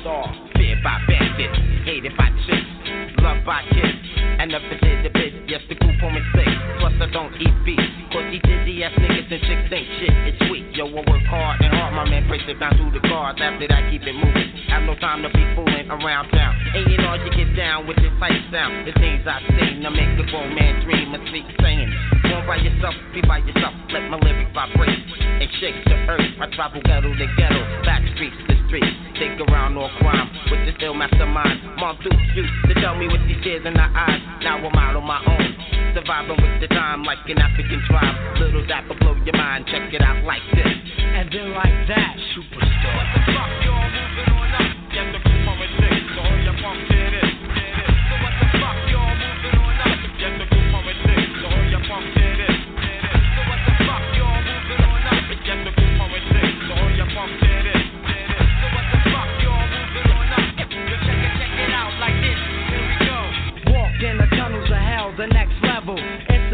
Star, 0.02 0.26
feared 0.58 0.82
by 0.82 0.98
bandits, 1.06 1.55
hated 1.86 2.10
by 2.18 2.26
chicks, 2.42 3.22
loved 3.22 3.47
by 3.47 3.62
kids. 3.70 4.02
I 4.42 4.50
never 4.50 4.74
did 4.82 5.06
the 5.06 5.14
bit, 5.14 5.47
yes, 5.47 5.62
the 5.70 5.78
group 5.78 5.94
home 6.02 6.18
is 6.18 6.26
sick. 6.34 6.50
Plus, 6.82 6.90
I 6.98 7.06
don't 7.14 7.31
eat 7.39 7.55
beef. 7.62 7.78
Cause 8.10 8.26
these 8.34 8.42
dizzy 8.42 8.82
ass 8.82 8.90
niggas 8.98 9.31
and 9.31 9.42
chicks 9.47 9.62
think 9.70 9.86
shit 10.02 10.10
is 10.26 10.34
sweet. 10.50 10.74
Yo, 10.74 10.90
I 10.90 11.06
work 11.06 11.22
hard 11.31 11.62
and 11.62 11.70
hard, 11.70 11.94
my 11.94 12.02
man 12.10 12.26
breaks 12.26 12.42
it 12.50 12.58
down 12.58 12.74
through 12.74 12.90
the 12.98 13.02
cards. 13.06 13.39
After 13.39 13.62
that, 13.70 13.94
keep 13.94 14.02
it 14.02 14.18
moving. 14.18 14.50
Have 14.74 14.82
no 14.90 14.98
time 14.98 15.22
to 15.22 15.31
be 15.31 15.47
fooling 15.55 15.86
around 15.86 16.34
town. 16.34 16.50
And 16.74 16.82
you 16.90 16.98
know, 16.98 17.14
you 17.22 17.31
get 17.31 17.55
down 17.55 17.86
with 17.86 17.94
this 18.02 18.10
type 18.18 18.34
sound. 18.50 18.82
The 18.90 18.98
things 18.98 19.22
I 19.22 19.39
seen, 19.55 19.86
I 19.86 19.90
make 19.94 20.18
a 20.18 20.26
grown 20.34 20.50
man 20.50 20.82
dream 20.82 21.14
and 21.14 21.22
sleep 21.31 21.47
saying. 21.62 21.94
Born 22.26 22.42
by 22.50 22.58
yourself, 22.58 22.98
be 23.14 23.22
by 23.22 23.39
yourself. 23.39 23.78
Let 23.94 24.10
my 24.10 24.18
lyrics 24.18 24.50
vibrate 24.50 24.98
and 24.98 25.50
shake 25.62 25.78
the 25.86 25.94
earth. 26.10 26.26
I 26.42 26.50
travel 26.58 26.82
ghetto 26.82 27.14
to 27.14 27.26
ghetto, 27.39 27.62
back 27.86 28.02
streets 28.18 28.61
streets. 28.73 28.97
Take 29.20 29.36
around 29.49 29.76
all 29.76 29.91
crime 30.01 30.33
with 30.51 30.65
the 30.65 30.73
still 30.76 30.94
mastermind. 30.94 31.76
Mom 31.76 31.99
Duke 32.02 32.17
used 32.34 32.52
to 32.68 32.75
tell 32.81 32.97
me 32.97 33.07
with 33.07 33.20
these 33.28 33.36
tears 33.44 33.65
in 33.67 33.76
her 33.76 33.92
eyes. 33.92 34.20
Now 34.41 34.57
I'm 34.57 34.73
out 34.73 34.97
on 34.97 35.05
my 35.05 35.20
own, 35.20 35.94
surviving 35.94 36.41
with 36.41 36.60
the 36.65 36.68
time 36.68 37.05
like 37.05 37.20
an 37.28 37.39
African 37.39 37.84
tribe. 37.86 38.17
Little 38.41 38.65
will 38.89 38.97
blow 38.97 39.15
your 39.25 39.36
mind. 39.36 39.67
Check 39.68 39.92
it 39.92 40.01
out 40.01 40.25
like 40.25 40.42
this. 40.57 40.73
And 40.99 41.28
then 41.31 41.52
like 41.52 41.89
that, 41.89 42.17
superstar. 42.33 42.97
Walk 43.36 45.31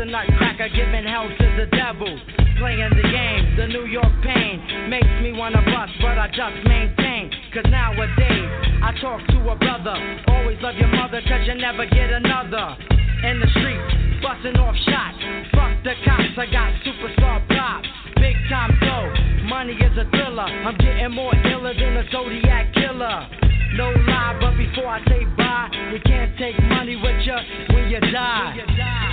Nutcracker 0.09 0.73
giving 0.73 1.05
hell 1.05 1.29
to 1.29 1.47
the 1.61 1.69
devil. 1.77 2.09
Playing 2.57 2.97
the 2.97 3.07
game, 3.13 3.45
the 3.61 3.69
New 3.69 3.85
York 3.85 4.09
pain 4.25 4.89
makes 4.89 5.13
me 5.21 5.37
wanna 5.37 5.61
bust, 5.69 5.93
but 6.01 6.17
I 6.17 6.29
just 6.33 6.65
maintain. 6.65 7.31
Cause 7.53 7.69
nowadays, 7.69 8.49
I 8.81 8.97
talk 9.01 9.21
to 9.29 9.39
a 9.53 9.57
brother. 9.57 9.97
Always 10.29 10.57
love 10.65 10.77
your 10.81 10.89
mother, 10.89 11.21
cause 11.29 11.45
you 11.45 11.55
never 11.61 11.85
get 11.85 12.09
another. 12.09 12.77
In 13.21 13.37
the 13.37 13.49
streets, 13.53 14.25
busting 14.25 14.57
off 14.57 14.75
shots. 14.89 15.21
Fuck 15.53 15.77
the 15.85 15.93
cops, 16.09 16.41
I 16.41 16.47
got 16.49 16.73
superstar 16.89 17.45
pop. 17.53 17.85
Big 18.17 18.37
time 18.49 18.73
dough, 18.81 19.13
money 19.45 19.77
is 19.77 19.93
a 20.01 20.09
thriller. 20.09 20.49
I'm 20.49 20.77
getting 20.79 21.13
more 21.13 21.37
iller 21.37 21.75
than 21.75 22.01
a 22.01 22.05
Zodiac 22.11 22.73
killer. 22.73 23.29
No 23.77 23.93
lie, 24.09 24.39
but 24.41 24.57
before 24.57 24.89
I 24.89 25.05
say 25.05 25.29
bye, 25.37 25.69
you 25.93 26.01
can't 26.01 26.33
take 26.39 26.57
money 26.65 26.97
with 26.97 27.21
you 27.29 27.37
when 27.77 27.91
you 27.91 28.01
die. 28.01 29.08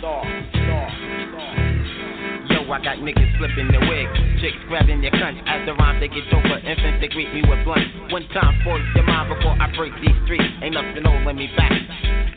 Yo, 0.00 0.08
I 2.72 2.80
got 2.80 3.04
niggas 3.04 3.36
flipping 3.36 3.68
their 3.68 3.84
wig, 3.84 4.08
chicks 4.40 4.56
grabbing 4.66 5.02
their 5.04 5.10
cunts. 5.12 5.44
As 5.44 5.66
the 5.68 5.74
rhymes 5.76 6.00
they 6.00 6.08
get 6.08 6.24
over, 6.32 6.56
infants 6.56 7.04
they 7.04 7.08
greet 7.08 7.28
me 7.34 7.44
with 7.44 7.60
blunt. 7.68 7.84
One 8.08 8.24
time 8.32 8.56
for 8.64 8.80
your 8.80 9.04
mind 9.04 9.28
before 9.28 9.52
I 9.60 9.68
break 9.76 9.92
these 10.00 10.16
streets. 10.24 10.48
Ain't 10.64 10.72
nothing 10.72 11.04
holding 11.04 11.36
me 11.36 11.52
back. 11.52 11.76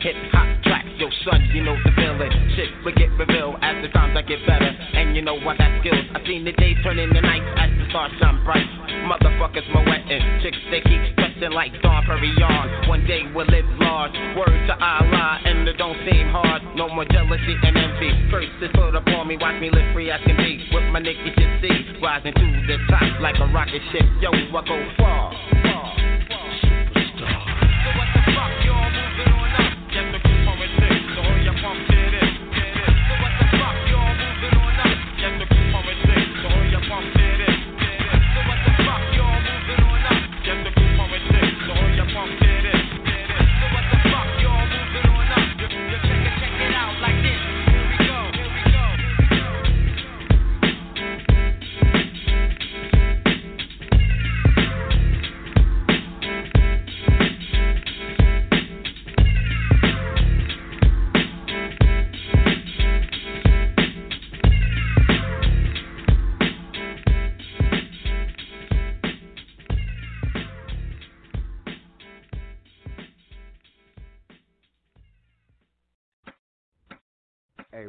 Hip 0.04 0.12
hop 0.28 0.44
tracks, 0.64 0.92
yo 1.00 1.08
son, 1.24 1.40
you 1.56 1.64
know 1.64 1.72
the 1.88 1.92
feeling. 1.96 2.28
Shit 2.52 2.68
will 2.84 2.92
get 2.92 3.08
revealed 3.16 3.56
as 3.62 3.80
the 3.80 3.88
times 3.96 4.12
I 4.12 4.20
get 4.28 4.44
better, 4.44 4.68
and 4.68 5.16
you 5.16 5.22
know 5.22 5.40
I 5.40 5.56
got 5.56 5.80
skills. 5.80 6.04
I 6.12 6.20
seen 6.28 6.44
the 6.44 6.52
days 6.52 6.76
turn 6.84 6.98
into 6.98 7.16
nights 7.16 7.48
as 7.56 7.70
the 7.80 7.88
stars 7.88 8.12
shine 8.20 8.44
bright. 8.44 8.68
Motherfuckers 9.08 9.64
moetting, 9.72 10.20
chicks 10.44 10.60
they 10.68 10.84
keep 10.84 11.00
stressing 11.36 11.54
like 11.54 11.72
Dom 11.82 12.04
Perignon. 12.04 12.88
One 12.88 13.06
day 13.06 13.22
we'll 13.34 13.46
live 13.46 13.64
large. 13.80 14.12
Word 14.36 14.66
to 14.66 14.74
Allah, 14.74 15.40
and 15.44 15.68
it 15.68 15.76
don't 15.76 15.96
seem 16.08 16.28
hard. 16.28 16.62
No 16.76 16.88
more 16.88 17.04
jealousy 17.04 17.56
and 17.62 17.76
envy. 17.76 18.30
First 18.30 18.48
is 18.62 18.70
put 18.74 18.94
upon 18.94 19.28
me, 19.28 19.36
watch 19.40 19.60
me 19.60 19.70
live 19.70 19.92
free 19.94 20.10
as 20.10 20.20
can 20.26 20.36
be. 20.36 20.68
With 20.72 20.84
my 20.92 21.00
you 21.00 21.32
see, 21.60 22.00
rising 22.02 22.34
to 22.34 22.62
the 22.66 22.78
top 22.90 23.20
like 23.20 23.36
a 23.38 23.46
rocket 23.52 23.82
ship. 23.92 24.04
Yo, 24.20 24.30
I 24.30 24.64
go 24.66 24.94
far. 24.98 25.32
far. 25.62 25.96
Hey, 25.96 26.73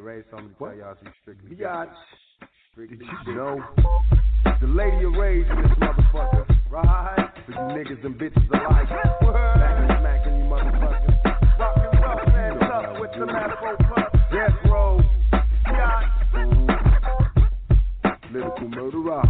Ray, 0.05 0.21
something 0.29 0.49
to 0.49 0.55
tell 0.59 0.75
y'all 0.75 0.95
some 1.01 1.11
strictly. 1.23 1.55
Biatch. 1.55 1.89
Strictly 2.73 3.07
you 3.25 3.33
know? 3.33 3.57
The 4.61 4.67
lady 4.67 5.03
of 5.03 5.13
rage 5.13 5.47
in 5.49 5.63
this 5.63 5.71
motherfucker. 5.79 6.45
Right? 6.69 7.29
For 7.47 7.51
you 7.53 7.57
niggas 7.57 8.05
and 8.05 8.13
bitches 8.13 8.47
alike. 8.53 8.87
Smacking, 8.87 9.97
smacking 9.97 10.37
you 10.37 10.45
motherfuckers. 10.45 11.17
Rough 11.57 11.77
and 12.35 12.59
tough 12.59 12.99
with 12.99 13.13
the 13.17 13.25
Afro 13.33 13.77
puff. 13.77 14.11
Death 14.31 14.53
row. 14.65 15.01
Biatch. 15.65 16.15
Lyrical 18.31 18.67
murderer. 18.69 19.23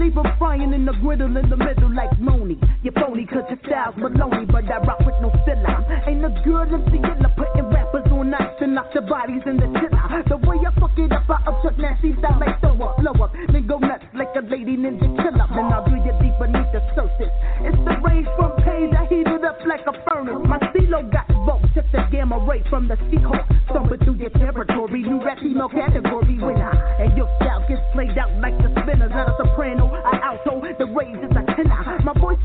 Leave 0.00 0.16
'em 0.16 0.32
frying 0.38 0.72
in 0.72 0.86
the 0.86 0.94
griddle 0.94 1.36
in 1.36 1.48
the 1.50 1.56
middle 1.56 1.92
like 1.92 2.18
Mooney. 2.18 2.58
You 2.82 2.90
phony 2.92 3.26
cause 3.26 3.44
your 3.50 3.58
style's 3.66 3.94
baloney, 3.96 4.46
but 4.50 4.64
I 4.70 4.78
rock 4.78 5.00
with 5.00 5.20
no 5.20 5.30
filler. 5.44 5.76
Ain't 6.06 6.24
a 6.24 6.30
girl 6.42 6.64
MC 6.72 6.98
killer 6.98 7.32
putting 7.36 7.68
rappers 7.68 8.10
on 8.10 8.32
ice 8.32 8.60
and 8.60 8.74
knock 8.74 8.92
the 8.94 9.02
bodies 9.02 9.42
in 9.44 9.58
the 9.58 9.68
chiller. 9.78 10.22
The 10.26 10.38
way 10.48 10.56
I 10.66 10.70
fuck 10.80 10.98
it 10.98 11.12
up, 11.12 11.28
I 11.28 11.36
upchuck 11.44 11.76
nasty 11.76 12.16
style 12.16 12.38
like 12.40 12.58
throw 12.60 12.80
up, 12.80 12.96
blow 12.96 13.12
up, 13.24 13.32
then 13.52 13.66
go 13.66 13.76
nuts 13.76 14.04
like 14.14 14.34
a 14.36 14.40
lady 14.40 14.76
ninja 14.78 15.08
killer. 15.20 15.46
Then 15.54 15.72
I'll 15.72 15.84
do 15.84 15.96
you 15.96 16.14
deep 16.22 16.36
beneath 16.40 16.72
the 16.72 16.80
surface. 16.96 17.34
It's 17.60 17.80
the 17.84 17.94
rage 18.00 18.28
from 18.36 18.52
pain 18.64 18.90
that 18.92 19.08
heat 19.12 19.28
it 19.28 19.44
up 19.44 19.58
like 19.66 19.84
a 19.86 19.92
furnace. 20.08 20.40
My 20.48 20.58
CeeLo 20.72 21.12
got 21.12 21.28
votes, 21.44 21.68
took 21.74 21.84
the 21.92 22.08
gamma 22.10 22.38
ray 22.38 22.62
from 22.70 22.88
the 22.88 22.96
Seahawk. 23.12 23.44
Stomping 23.68 23.98
through 24.00 24.14
your 24.14 24.30
territory, 24.30 25.02
new 25.02 25.22
rap 25.22 25.38
female 25.40 25.68
category 25.68 26.38
winner. 26.38 26.72
And 26.98 27.16
your 27.18 27.28
style 27.36 27.62
gets 27.68 27.82
played 27.92 28.16
out 28.16 28.32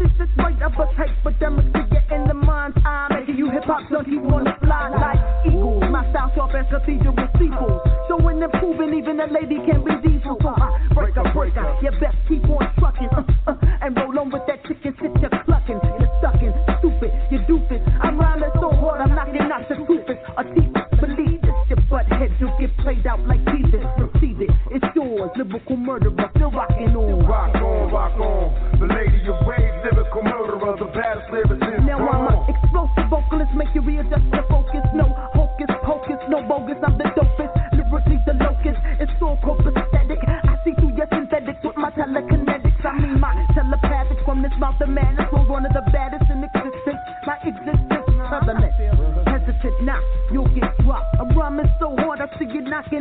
Voice 0.06 0.22
is 0.22 0.38
right 0.38 0.62
up 0.62 0.78
a 0.78 0.86
tight, 0.96 1.16
but 1.24 1.40
them 1.40 1.58
is 1.58 1.66
get 1.90 2.12
in 2.12 2.28
the 2.28 2.34
mind's 2.34 2.78
eye. 2.86 3.08
Making 3.10 3.38
you 3.38 3.50
hip 3.50 3.64
hop 3.64 3.90
junkies 3.90 4.22
wanna 4.22 4.56
fly 4.62 4.90
like 4.90 5.48
eagles. 5.48 5.84
My 5.90 6.08
style 6.12 6.32
sharp 6.36 6.54
as 6.54 6.66
cathedral 6.70 7.16
sequels. 7.40 7.82
Showing 8.08 8.44
and 8.44 8.52
proving 8.54 8.94
even 8.94 9.20
a 9.20 9.26
lady 9.26 9.58
can 9.66 9.84
be 9.84 9.96
diesel. 10.06 10.38
Uh, 10.46 10.94
break 10.94 11.16
a 11.18 11.24
breaker, 11.34 11.66
you 11.82 11.90
best 12.00 12.18
keep 12.30 12.44
on 12.46 12.70
trucking. 12.78 13.10
Uh, 13.18 13.24
uh, 13.48 13.56
and 13.82 13.98
roll 13.98 14.20
on 14.20 14.30
with 14.30 14.46
that 14.46 14.62
chicken 14.66 14.94
shit 15.00 15.12
you're 15.22 15.44
clucking. 15.44 15.80
You're 15.82 16.14
stucking, 16.22 16.54
stupid, 16.80 17.12
you 17.32 17.40
doofus. 17.50 17.82
I'm 18.02 18.20
rhyming 18.20 18.54
so 18.62 18.70
hard, 18.70 19.02
I'm 19.02 19.16
knocking 19.16 19.50
out 19.50 19.68
the 19.70 19.76
stupid. 19.86 20.18
A 20.38 20.44
teeth, 20.54 20.74
believe 21.02 21.42
this, 21.42 21.58
your 21.70 21.82
butt 21.90 22.06
head 22.14 22.30
will 22.40 22.54
get 22.60 22.76
played 22.78 23.08
out 23.08 23.26
like 23.26 23.42
Jesus. 23.50 23.82
Receive 23.98 24.42
it, 24.42 24.52
it's 24.70 24.86
yours. 24.96 25.32
Lyrical 25.36 25.78
murderer, 25.78 26.30
still 26.36 26.52
rocking 26.52 26.75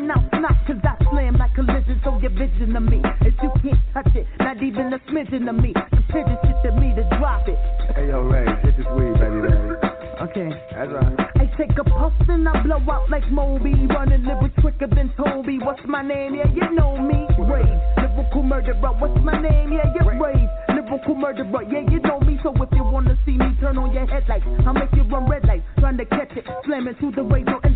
knocking 0.00 0.44
out 0.44 0.56
snot. 0.66 0.66
Cause 0.66 0.80
I 0.84 1.10
slam 1.10 1.36
like 1.36 1.54
collision, 1.54 2.00
so 2.04 2.18
your 2.18 2.30
vision 2.30 2.76
of 2.76 2.82
me. 2.82 3.02
If 3.20 3.34
you 3.42 3.50
can't 3.62 3.78
touch 3.92 4.14
it, 4.14 4.26
not 4.40 4.62
even 4.62 4.92
a 4.92 4.98
smidgen 5.10 5.48
of 5.48 5.56
me. 5.56 5.72
The 5.74 6.02
pigeon 6.08 6.38
shit 6.42 6.56
to 6.64 6.80
me 6.80 6.94
to 6.94 7.04
drop 7.18 7.48
it. 7.48 7.58
Hey, 7.94 8.08
yo, 8.08 8.22
Ray, 8.22 8.46
this 8.64 8.86
weed, 8.96 9.14
baby, 9.20 9.40
baby. 9.42 9.94
Okay. 10.24 10.48
That's 10.72 10.90
right. 10.90 11.20
I 11.36 11.46
take 11.58 11.76
a 11.78 11.84
puff 11.84 12.12
and 12.28 12.48
I 12.48 12.62
blow 12.62 12.80
out 12.90 13.10
like 13.10 13.28
Moby. 13.30 13.74
Running 13.86 14.24
lyrics 14.24 14.54
quicker 14.60 14.86
than 14.86 15.12
Toby. 15.16 15.58
What's 15.58 15.82
my 15.86 16.02
name? 16.02 16.34
Yeah, 16.34 16.48
you 16.48 16.74
know 16.74 16.96
me. 16.96 17.26
Rage, 17.38 17.68
lyrical 17.98 18.42
murderer. 18.42 18.92
What's 18.98 19.20
my 19.22 19.40
name? 19.40 19.72
Yeah, 19.72 19.92
you 19.92 20.22
rage, 20.22 20.48
lyrical 20.70 21.14
murderer. 21.14 21.62
Yeah, 21.68 21.84
you 21.90 22.00
know 22.00 22.20
me. 22.20 22.38
So 22.42 22.54
if 22.54 22.70
you 22.72 22.84
wanna 22.84 23.18
see 23.26 23.36
me, 23.36 23.56
turn 23.60 23.76
on 23.76 23.92
your 23.92 24.06
headlights. 24.06 24.46
I'll 24.66 24.72
make 24.72 24.92
you 24.94 25.02
run 25.02 25.28
red 25.28 25.44
lights, 25.44 25.64
trying 25.78 25.98
to 25.98 26.06
catch 26.06 26.32
it. 26.36 26.46
Slamming 26.64 26.94
through 26.94 27.12
the 27.12 27.22
radio 27.22 27.60
and 27.62 27.73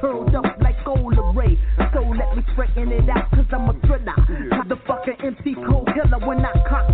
curled 0.00 0.34
up 0.34 0.44
like 0.60 0.76
gold 0.84 1.14
array. 1.18 1.58
So 1.92 2.00
let 2.02 2.36
me 2.36 2.42
straighten 2.52 2.92
it 2.92 3.08
out, 3.08 3.30
cause 3.30 3.46
I'm 3.52 3.68
a 3.68 3.74
thriller. 3.86 4.14
Motherfucker 4.52 5.24
MC 5.24 5.54
cold 5.66 5.88
killer 5.94 6.26
when 6.26 6.44
I 6.44 6.52
cock 6.68 6.88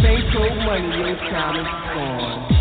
I 0.00 0.20
cold 0.32 0.56
money, 0.58 0.96
your 0.96 1.16
time 1.16 1.56
is 1.56 1.66
gone. 1.94 2.57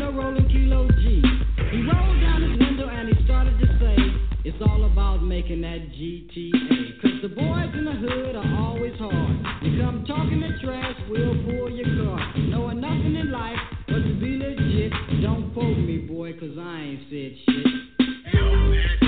Rolling. 0.00 0.48
He 0.48 1.82
rolled 1.82 2.20
down 2.20 2.42
his 2.42 2.58
window 2.58 2.88
and 2.88 3.08
he 3.08 3.24
started 3.24 3.58
to 3.60 3.66
say, 3.78 3.96
It's 4.44 4.56
all 4.60 4.84
about 4.84 5.22
making 5.22 5.60
that 5.62 5.78
GTA. 5.90 7.00
Cause 7.00 7.22
the 7.22 7.28
boys 7.28 7.70
in 7.74 7.84
the 7.84 7.92
hood 7.92 8.36
are 8.36 8.64
always 8.64 8.94
hard. 8.98 9.36
If 9.62 9.86
I'm 9.86 10.04
talking 10.04 10.42
trash, 10.64 10.96
we'll 11.08 11.34
pull 11.44 11.70
your 11.70 11.86
car. 12.04 12.34
Knowing 12.38 12.80
nothing 12.80 13.14
in 13.16 13.30
life 13.30 13.58
but 13.86 13.98
to 13.98 14.14
be 14.20 14.36
legit. 14.36 14.92
Don't 15.22 15.52
quote 15.52 15.78
me, 15.78 15.98
boy, 15.98 16.32
cause 16.34 16.56
I 16.58 16.80
ain't 16.80 17.00
said 17.10 17.32
shit. 17.46 19.03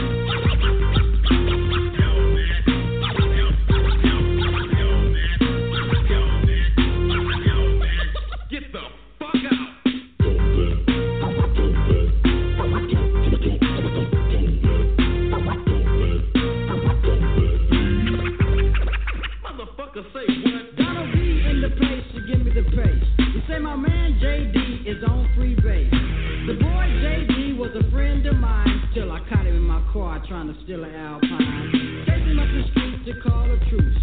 trying 30.29 30.53
to 30.53 30.57
steal 30.65 30.83
an 30.83 30.95
Alpine. 30.95 32.05
Taking 32.07 32.39
up 32.39 32.51
the 32.51 32.63
streets 32.71 33.05
to 33.07 33.15
call 33.23 33.47
a 33.47 33.59
truce. 33.71 34.03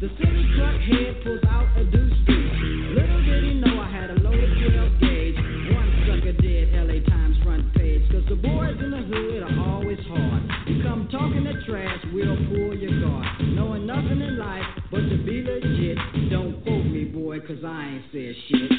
The 0.00 0.08
city 0.16 0.44
truck 0.56 0.80
head 0.80 1.20
pulls 1.24 1.44
out 1.44 1.68
a 1.76 1.84
deuce 1.84 2.16
deuce. 2.24 2.58
Little 2.96 3.24
did 3.24 3.44
he 3.44 3.54
know 3.54 3.76
I 3.80 3.90
had 3.90 4.10
a 4.10 4.14
loaded 4.20 4.48
12 4.64 5.00
gauge. 5.00 5.36
One 5.76 5.90
sucker 6.08 6.32
did 6.40 6.72
LA 6.72 7.04
Times 7.04 7.36
front 7.44 7.74
page. 7.74 8.00
Cause 8.10 8.24
the 8.28 8.36
boys 8.36 8.80
in 8.80 8.90
the 8.90 9.02
hood 9.12 9.42
are 9.42 9.58
always 9.68 10.00
hard. 10.08 10.42
You 10.68 10.82
come 10.82 11.08
talking 11.12 11.44
that 11.44 11.60
trash, 11.66 12.00
we'll 12.14 12.36
pull 12.48 12.72
your 12.72 13.00
guard. 13.00 13.26
Knowing 13.52 13.86
nothing 13.86 14.20
in 14.22 14.38
life 14.38 14.64
but 14.90 15.04
to 15.04 15.16
be 15.26 15.42
legit. 15.42 15.98
Don't 16.30 16.62
quote 16.62 16.86
me, 16.86 17.04
boy, 17.04 17.40
cause 17.40 17.60
I 17.64 18.00
ain't 18.00 18.04
said 18.12 18.34
shit. 18.48 18.77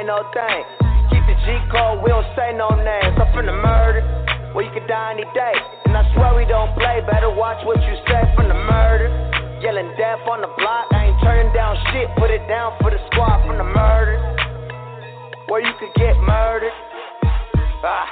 ain't 0.00 0.08
no 0.08 0.24
thing. 0.32 0.64
Keep 1.12 1.24
the 1.28 1.36
G 1.44 1.46
code, 1.68 2.00
we 2.00 2.08
don't 2.08 2.24
say 2.32 2.56
no 2.56 2.72
names. 2.72 3.20
I'm 3.20 3.28
from 3.36 3.44
the 3.44 3.52
murder, 3.52 4.00
where 4.56 4.64
well, 4.64 4.64
you 4.64 4.72
could 4.72 4.88
die 4.88 5.12
any 5.12 5.28
day. 5.36 5.56
And 5.84 5.92
I 5.92 6.08
swear 6.16 6.32
we 6.32 6.48
don't 6.48 6.72
play, 6.72 7.04
better 7.04 7.28
watch 7.28 7.60
what 7.68 7.76
you 7.84 7.94
say 8.08 8.24
from 8.32 8.48
the 8.48 8.56
murder. 8.56 9.12
Yelling 9.60 9.92
death 10.00 10.24
on 10.24 10.40
the 10.40 10.48
block, 10.56 10.88
I 10.96 11.12
ain't 11.12 11.20
turning 11.20 11.52
down 11.52 11.76
shit, 11.92 12.08
put 12.16 12.32
it 12.32 12.40
down 12.48 12.80
for 12.80 12.88
the 12.88 12.96
squad 13.12 13.44
from 13.44 13.60
the 13.60 13.68
murder. 13.68 14.16
Where 15.52 15.60
you 15.60 15.72
could 15.76 15.92
get 16.00 16.16
murdered. 16.16 16.72
Ah. 17.84 18.08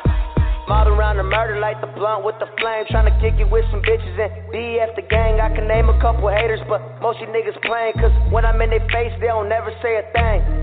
Model 0.69 0.93
around 0.93 1.17
the 1.17 1.25
murder 1.25 1.57
like 1.57 1.81
the 1.81 1.89
blunt 1.97 2.29
with 2.29 2.37
the 2.37 2.49
flame. 2.61 2.85
Tryna 2.93 3.17
kick 3.25 3.41
it 3.41 3.49
with 3.49 3.65
some 3.73 3.81
bitches 3.81 4.21
and 4.21 4.29
BF 4.53 4.93
the 4.97 5.07
gang. 5.09 5.41
I 5.41 5.49
can 5.49 5.65
name 5.65 5.89
a 5.89 5.97
couple 5.97 6.29
haters, 6.29 6.61
but 6.69 6.85
most 7.01 7.21
you 7.21 7.27
niggas 7.33 7.57
playing. 7.65 7.97
Cause 7.97 8.13
when 8.29 8.45
I'm 8.45 8.61
in 8.61 8.69
their 8.69 8.85
face, 8.93 9.17
they 9.17 9.33
don't 9.33 9.49
never 9.49 9.73
say 9.81 9.97
a 9.97 10.05
thing. 10.13 10.58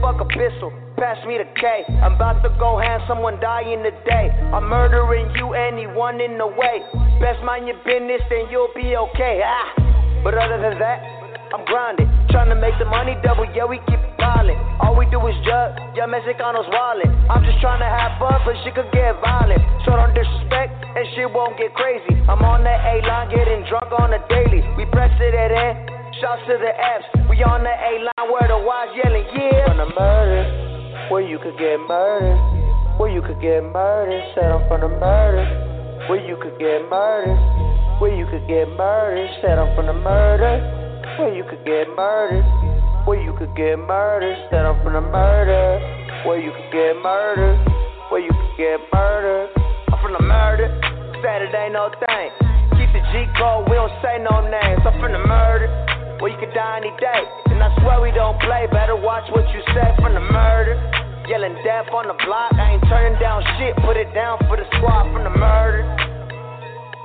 Fuck 0.00 0.20
a 0.20 0.28
pistol, 0.28 0.72
pass 1.00 1.16
me 1.26 1.40
the 1.40 1.48
K. 1.56 1.84
I'm 2.04 2.14
about 2.20 2.44
to 2.44 2.52
go 2.60 2.76
hand 2.76 3.02
someone 3.08 3.40
dying 3.40 3.82
today. 3.82 4.28
I'm 4.52 4.68
murdering 4.68 5.32
you, 5.34 5.56
anyone 5.56 6.20
in 6.20 6.36
the 6.36 6.46
way. 6.46 6.84
Best 7.18 7.42
mind 7.42 7.66
your 7.66 7.80
business, 7.80 8.20
then 8.28 8.46
you'll 8.50 8.72
be 8.76 8.92
okay. 8.92 9.40
Ah. 9.40 10.20
But 10.22 10.36
other 10.36 10.60
than 10.60 10.78
that, 10.78 11.00
I'm 11.54 11.64
grinding. 11.64 12.12
Trying 12.28 12.52
to 12.52 12.58
make 12.58 12.76
the 12.78 12.84
money 12.84 13.16
double, 13.24 13.48
yeah, 13.56 13.64
we 13.64 13.80
keep 13.88 13.98
piling. 14.20 14.58
All 14.84 14.92
we 14.98 15.08
do 15.08 15.16
is 15.26 15.36
jug, 15.48 15.80
yeah, 15.96 16.04
Mexicanos 16.04 16.68
wallet. 16.68 17.08
I'm 17.32 17.40
just 17.42 17.58
trying 17.64 17.80
to 17.80 17.88
have 17.88 18.20
fun, 18.20 18.36
but 18.44 18.54
she 18.62 18.70
could 18.76 18.92
get 18.92 19.16
violent. 19.24 19.62
So 19.88 19.96
don't 19.96 20.12
disrespect, 20.12 20.76
and 20.92 21.08
she 21.16 21.24
won't 21.24 21.56
get 21.56 21.72
crazy. 21.72 22.20
I'm 22.28 22.44
on 22.44 22.62
that 22.68 22.80
A 22.84 23.00
line, 23.06 23.32
getting 23.32 23.64
drunk 23.70 23.90
on 23.96 24.12
the 24.12 24.20
daily. 24.28 24.60
We 24.76 24.84
press 24.92 25.14
it 25.18 25.32
at 25.32 25.50
in, 25.50 25.72
shouts 26.20 26.44
to 26.52 26.60
the 26.60 26.72
F's. 26.76 27.25
We 27.36 27.44
on 27.44 27.60
the 27.60 27.68
A 27.68 27.92
line 28.00 28.32
where 28.32 28.48
the 28.48 28.56
Y's 28.56 28.96
yelling, 28.96 29.28
yeah. 29.36 29.68
From 29.68 29.76
the 29.76 29.92
murder, 29.92 31.12
where 31.12 31.20
you 31.20 31.36
could 31.36 31.60
get 31.60 31.76
murdered. 31.84 32.40
Where 32.96 33.12
you 33.12 33.20
could 33.20 33.44
get 33.44 33.60
murdered, 33.60 34.24
said 34.32 34.48
I'm 34.48 34.64
from 34.72 34.80
the 34.80 34.88
murder. 34.88 35.44
Where 36.08 36.16
you 36.16 36.40
could 36.40 36.56
get 36.56 36.88
murdered. 36.88 37.36
Where 38.00 38.16
you 38.16 38.24
could 38.24 38.48
get 38.48 38.72
murdered, 38.72 39.28
said 39.44 39.60
I'm 39.60 39.68
from 39.76 39.84
the 39.84 39.92
murder. 39.92 40.64
Where 41.20 41.36
you 41.36 41.44
could 41.44 41.60
get 41.68 41.92
murdered. 41.92 42.40
Where 43.04 43.20
you 43.20 43.36
could 43.36 43.52
get 43.52 43.76
murdered. 43.84 44.40
Said 44.48 44.64
I'm 44.64 44.80
from 44.80 44.96
the 44.96 45.04
murder. 45.04 45.76
Where 46.24 46.40
you 46.40 46.56
could 46.56 46.72
get 46.72 46.96
murdered. 47.04 47.60
Where 48.08 48.24
you 48.24 48.32
could 48.32 48.56
get 48.56 48.80
murdered. 48.88 49.52
I'm 49.92 50.00
from 50.00 50.16
the 50.16 50.24
murder. 50.24 50.72
Saturday 51.20 51.68
no 51.68 51.92
thing. 52.00 52.32
Keep 52.80 52.96
the 52.96 53.04
G 53.12 53.28
code, 53.36 53.68
we 53.68 53.76
don't 53.76 53.92
say 54.00 54.24
no 54.24 54.40
names. 54.48 54.80
I'm 54.88 54.96
from 54.96 55.12
the 55.12 55.20
murder. 55.20 55.95
Where 56.18 56.32
you 56.32 56.38
could 56.40 56.54
die 56.56 56.80
any 56.80 56.92
day. 56.96 57.22
And 57.52 57.60
I 57.60 57.68
swear 57.80 58.00
we 58.00 58.10
don't 58.10 58.40
play. 58.40 58.66
Better 58.72 58.96
watch 58.96 59.28
what 59.32 59.44
you 59.52 59.60
say 59.76 59.92
from 60.00 60.14
the 60.14 60.24
murder. 60.24 60.80
Yelling 61.28 61.60
death 61.60 61.92
on 61.92 62.08
the 62.08 62.16
block. 62.24 62.56
I 62.56 62.72
ain't 62.72 62.84
turning 62.88 63.20
down 63.20 63.44
shit. 63.60 63.76
Put 63.84 63.96
it 64.00 64.08
down 64.14 64.38
for 64.48 64.56
the 64.56 64.64
squad 64.80 65.12
from 65.12 65.24
the 65.24 65.34
murder. 65.36 65.84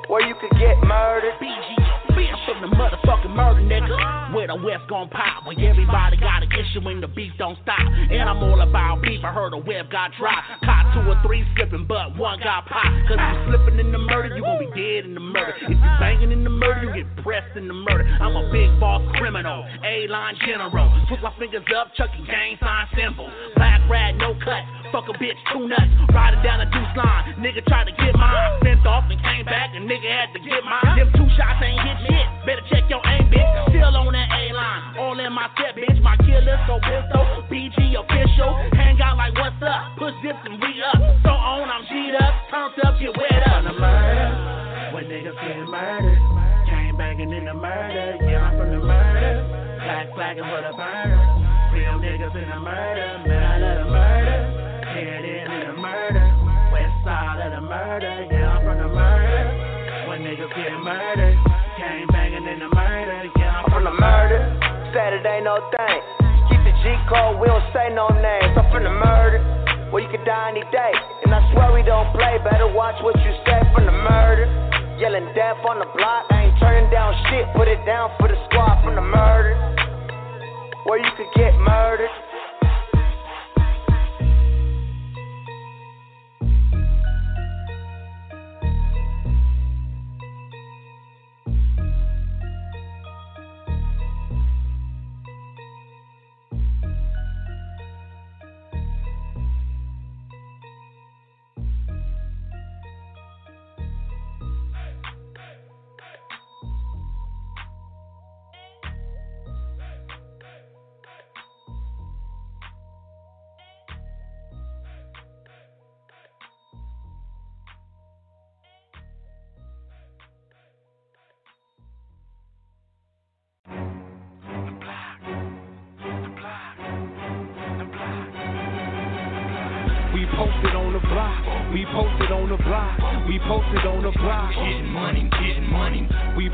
Where 0.07 0.23
you 0.23 0.35
could 0.39 0.55
get 0.55 0.79
murdered. 0.87 1.35
BG, 1.43 2.15
bitch 2.15 2.39
from 2.47 2.63
the 2.63 2.71
motherfucking 2.71 3.35
murder, 3.35 3.59
nigga. 3.59 4.30
Where 4.31 4.47
the 4.47 4.55
West 4.55 4.87
gon' 4.87 5.09
pop, 5.09 5.45
when 5.45 5.59
everybody 5.59 6.15
got 6.15 6.43
an 6.43 6.49
issue 6.51 6.87
and 6.87 7.03
the 7.03 7.07
beef 7.07 7.33
don't 7.37 7.57
stop. 7.63 7.83
And 7.83 8.23
I'm 8.23 8.39
all 8.39 8.61
about 8.61 9.01
beef, 9.03 9.19
I 9.23 9.31
heard 9.33 9.53
a 9.53 9.57
web 9.57 9.91
got 9.91 10.11
dropped. 10.17 10.47
Caught 10.63 10.85
two 10.95 11.03
or 11.03 11.19
three 11.25 11.43
slipping, 11.55 11.85
but 11.85 12.15
one 12.15 12.39
got 12.39 12.65
popped. 12.65 13.11
Cause 13.11 13.19
you 13.19 13.35
slipping 13.51 13.79
in 13.79 13.91
the 13.91 13.99
murder, 13.99 14.35
you 14.35 14.41
gon' 14.41 14.59
be 14.59 14.71
dead 14.71 15.03
in 15.03 15.13
the 15.13 15.19
murder. 15.19 15.53
If 15.59 15.69
you 15.69 15.91
banging 15.99 16.31
in 16.31 16.43
the 16.43 16.49
murder, 16.49 16.95
you 16.95 17.03
get 17.03 17.23
pressed 17.23 17.57
in 17.57 17.67
the 17.67 17.75
murder. 17.75 18.07
I'm 18.21 18.35
a 18.35 18.47
big 18.51 18.71
boss 18.79 19.03
criminal, 19.19 19.67
A-line 19.83 20.35
general. 20.47 20.87
Put 21.09 21.21
my 21.21 21.33
fingers 21.37 21.67
up, 21.75 21.91
chucking 21.95 22.25
gang 22.25 22.55
sign 22.63 22.87
symbol. 22.95 23.29
Black 23.55 23.83
rat, 23.89 24.15
no 24.15 24.33
cut. 24.39 24.63
Fuck 24.91 25.07
a 25.07 25.15
bitch, 25.19 25.39
two 25.51 25.67
nuts, 25.67 25.87
riding 26.11 26.43
down 26.43 26.59
a 26.59 26.67
deuce 26.67 26.95
line. 26.99 27.35
Nigga 27.39 27.63
tried 27.67 27.87
to 27.87 27.95
get 27.95 28.11
mine, 28.15 28.59
sent 28.63 28.85
off 28.85 29.07
and 29.07 29.19
came 29.23 29.45
back, 29.45 29.71
and 29.71 29.87
nigga 29.87 30.03
had 30.03 30.35
to 30.35 30.39
get 30.43 30.63
mine. 30.67 30.99
Them 30.99 31.07
two 31.15 31.27
shots 31.39 31.63
ain't 31.63 31.79
hit 31.79 31.97
shit, 32.11 32.27
better 32.45 32.63
check 32.67 32.83
your 32.91 32.99
aim, 33.07 33.31
bitch. 33.31 33.71
Still 33.71 33.95
on 33.95 34.11
that 34.11 34.20
A 34.29 34.53
line, 34.53 34.97
all 34.99 35.19
in 35.19 35.31
my 35.33 35.49
set, 35.57 35.75
bitch. 35.75 36.01
My 36.01 36.17
killer, 36.17 36.57
so 36.67 36.77
pistol, 36.83 37.23
BG 37.49 37.97
official. 37.97 38.51
Hang 38.77 38.99
out 39.01 39.17
like 39.17 39.33
what's 39.35 39.61
up, 39.63 39.97
push 39.97 40.13
this 40.21 40.37
and 40.45 40.61
re 40.61 40.73
up. 40.93 40.99
So 41.23 41.31
on, 41.31 41.69
I'm 41.69 41.83
G'd 41.89 42.15
up, 42.15 42.33
turned 42.49 42.77
up, 42.85 42.99
get 42.99 43.15
wet 43.17 43.43
up. 43.47 43.63
From 43.63 43.73
the 43.73 43.79
murder, 43.79 44.29
when 44.93 45.05
niggas 45.05 45.37
get 45.41 45.57
murdered. 45.65 46.21
Came 46.69 46.95
banging 46.97 47.31
in 47.33 47.45
the 47.45 47.53
murder, 47.53 48.17
yeah, 48.23 48.47
I'm 48.47 48.57
from 48.57 48.69
the 48.71 48.79
murder. 48.79 49.33
Black 49.81 50.13
flagging 50.13 50.45
for 50.45 50.61
the 50.61 50.73
burner. 50.77 51.19
Real 51.73 51.97
niggas 51.99 52.35
in 52.35 52.49
the 52.49 52.59
murder, 52.59 53.23
man, 53.27 53.43
I 53.43 53.57
love 53.57 53.77
the 53.85 53.91
murder. 53.91 54.39
Head 54.91 55.25
in 55.25 55.49
the 55.67 55.73
murder. 55.81 56.25
West 56.71 56.97
side 57.03 57.39
of 57.45 57.51
the 57.51 57.61
murder, 57.61 58.27
yeah, 58.31 58.57
I'm 58.57 58.65
from 58.65 58.77
the 58.77 58.89
murder. 58.93 60.07
When 60.07 60.21
niggas 60.21 60.53
get 60.55 60.71
murdered, 60.79 61.37
the 63.91 63.99
murder. 63.99 64.39
Saturday 64.95 65.43
no 65.43 65.59
thing. 65.75 65.99
Keep 66.47 66.63
the 66.63 66.73
G 66.79 66.95
code, 67.11 67.39
we 67.39 67.47
don't 67.47 67.63
say 67.75 67.91
no 67.91 68.07
names. 68.15 68.55
I'm 68.55 68.67
from 68.71 68.83
the 68.83 68.95
murder. 68.95 69.43
Where 69.91 69.99
you 69.99 70.07
could 70.07 70.23
die 70.23 70.55
any 70.55 70.63
day. 70.71 70.93
And 71.23 71.35
I 71.35 71.43
swear 71.51 71.75
we 71.75 71.83
don't 71.83 72.07
play. 72.15 72.39
Better 72.43 72.71
watch 72.71 72.95
what 73.03 73.15
you 73.19 73.31
say 73.43 73.59
from 73.75 73.85
the 73.85 73.91
murder. 73.91 74.47
Yelling 74.95 75.27
death 75.35 75.59
on 75.67 75.79
the 75.79 75.89
block. 75.91 76.31
I 76.31 76.47
ain't 76.47 76.59
turning 76.59 76.89
down 76.91 77.11
shit. 77.27 77.43
Put 77.55 77.67
it 77.67 77.83
down 77.85 78.11
for 78.19 78.31
the 78.31 78.39
squad 78.47 78.79
from 78.83 78.95
the 78.95 79.03
murder. 79.03 79.59
Where 80.87 80.99
you 80.99 81.11
could 81.19 81.31
get 81.35 81.51
murdered. 81.59 82.11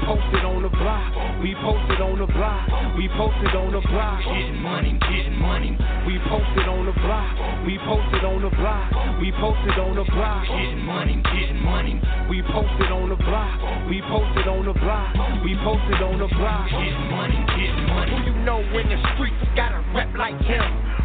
Posted 0.03 0.43
on 0.45 0.61
the 0.63 0.69
block. 0.69 1.41
We 1.41 1.55
posted 1.61 2.01
on 2.01 2.19
the 2.19 2.27
block. 2.27 2.67
We 2.97 3.09
posted 3.17 3.53
on 3.55 3.71
the 3.73 3.81
block. 3.87 4.19
Getting 4.23 4.61
money, 4.61 4.97
getting 5.09 5.37
money. 5.37 5.77
We 6.05 6.19
posted 6.29 6.67
on 6.67 6.85
the 6.85 6.95
block. 7.01 7.33
We 7.65 7.77
posted 7.85 8.23
on 8.23 8.41
the 8.41 8.51
block. 8.53 8.91
We 9.21 9.31
posted 9.39 9.77
on 9.79 9.95
the 9.95 10.05
block. 10.11 10.47
Getting 10.47 10.83
money, 10.85 11.21
getting 11.33 11.61
money. 11.63 12.01
We 12.29 12.41
posted 12.53 12.91
on 12.91 13.09
the 13.09 13.19
block. 13.21 13.57
We 13.89 14.01
posted 14.09 14.47
on 14.47 14.65
the 14.65 14.73
block. 14.73 15.13
We 15.43 15.55
posted 15.63 16.01
on 16.01 16.19
the 16.19 16.29
block. 16.35 16.69
Getting 16.69 17.07
money, 17.11 17.39
getting 17.55 17.87
money. 17.87 18.11
Who 18.11 18.17
you 18.29 18.35
know 18.45 18.59
in 18.59 18.89
the 18.89 18.99
streets 19.15 19.41
got 19.55 19.73
a 19.73 19.76
rep 19.93 20.11
like 20.17 20.39
him? 20.41 20.63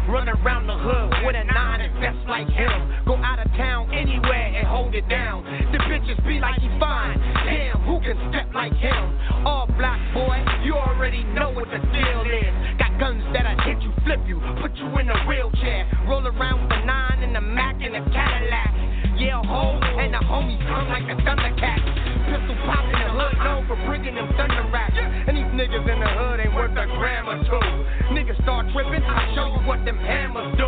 Run 0.09 0.27
around 0.27 0.67
the 0.67 0.75
hood 0.75 1.25
with 1.25 1.35
a 1.35 1.43
nine 1.45 1.81
and 1.81 1.93
vest 1.99 2.27
like 2.27 2.47
him. 2.49 3.05
Go 3.05 3.15
out 3.15 3.39
of 3.39 3.47
town 3.55 3.93
anywhere 3.93 4.51
and 4.51 4.67
hold 4.67 4.95
it 4.95 5.07
down. 5.07 5.43
The 5.71 5.79
bitches 5.87 6.19
be 6.27 6.39
like 6.39 6.59
he 6.59 6.67
fine. 6.79 7.17
Damn, 7.45 7.79
who 7.87 7.99
can 8.01 8.19
step 8.29 8.53
like 8.53 8.73
him? 8.73 9.03
All 9.45 9.67
black 9.77 10.01
boy, 10.13 10.43
you 10.63 10.75
already 10.75 11.23
know 11.23 11.51
what 11.51 11.71
the 11.71 11.79
deal 11.79 12.21
is. 12.27 12.53
Got 12.77 12.99
guns 12.99 13.23
that'll 13.31 13.55
hit 13.63 13.81
you, 13.81 13.91
flip 14.03 14.19
you, 14.27 14.41
put 14.61 14.75
you 14.75 14.87
in 14.99 15.09
a 15.09 15.17
wheelchair. 15.27 15.87
Roll 16.07 16.27
around 16.27 16.63
with 16.63 16.73
a 16.73 16.85
nine 16.85 17.23
and 17.23 17.37
a 17.37 17.41
Mac 17.41 17.75
and 17.81 17.95
a 17.95 18.03
Cadillac. 18.11 18.82
Yeah, 19.23 19.39
ho, 19.39 19.79
and 19.79 20.11
the 20.11 20.19
homies 20.19 20.59
come 20.67 20.91
like 20.91 21.07
the 21.07 21.15
Thundercats. 21.23 21.79
Pistol 22.27 22.59
popping 22.67 22.91
in 22.91 23.07
the 23.07 23.15
hood, 23.15 23.35
known 23.39 23.63
for 23.71 23.79
bringing 23.87 24.19
them 24.19 24.27
thunder 24.35 24.67
rats. 24.67 24.99
And 24.99 25.39
these 25.39 25.47
niggas 25.55 25.79
in 25.87 25.99
the 26.03 26.11
hood 26.11 26.43
ain't 26.43 26.51
worth 26.51 26.75
a 26.75 26.83
gram 26.99 27.31
or 27.31 27.39
two. 27.47 27.67
Niggas 28.11 28.35
start 28.43 28.67
tripping, 28.75 28.99
I'll 28.99 29.23
show 29.31 29.47
you 29.47 29.63
what 29.63 29.79
them 29.87 29.95
hammers 29.95 30.51
do. 30.59 30.67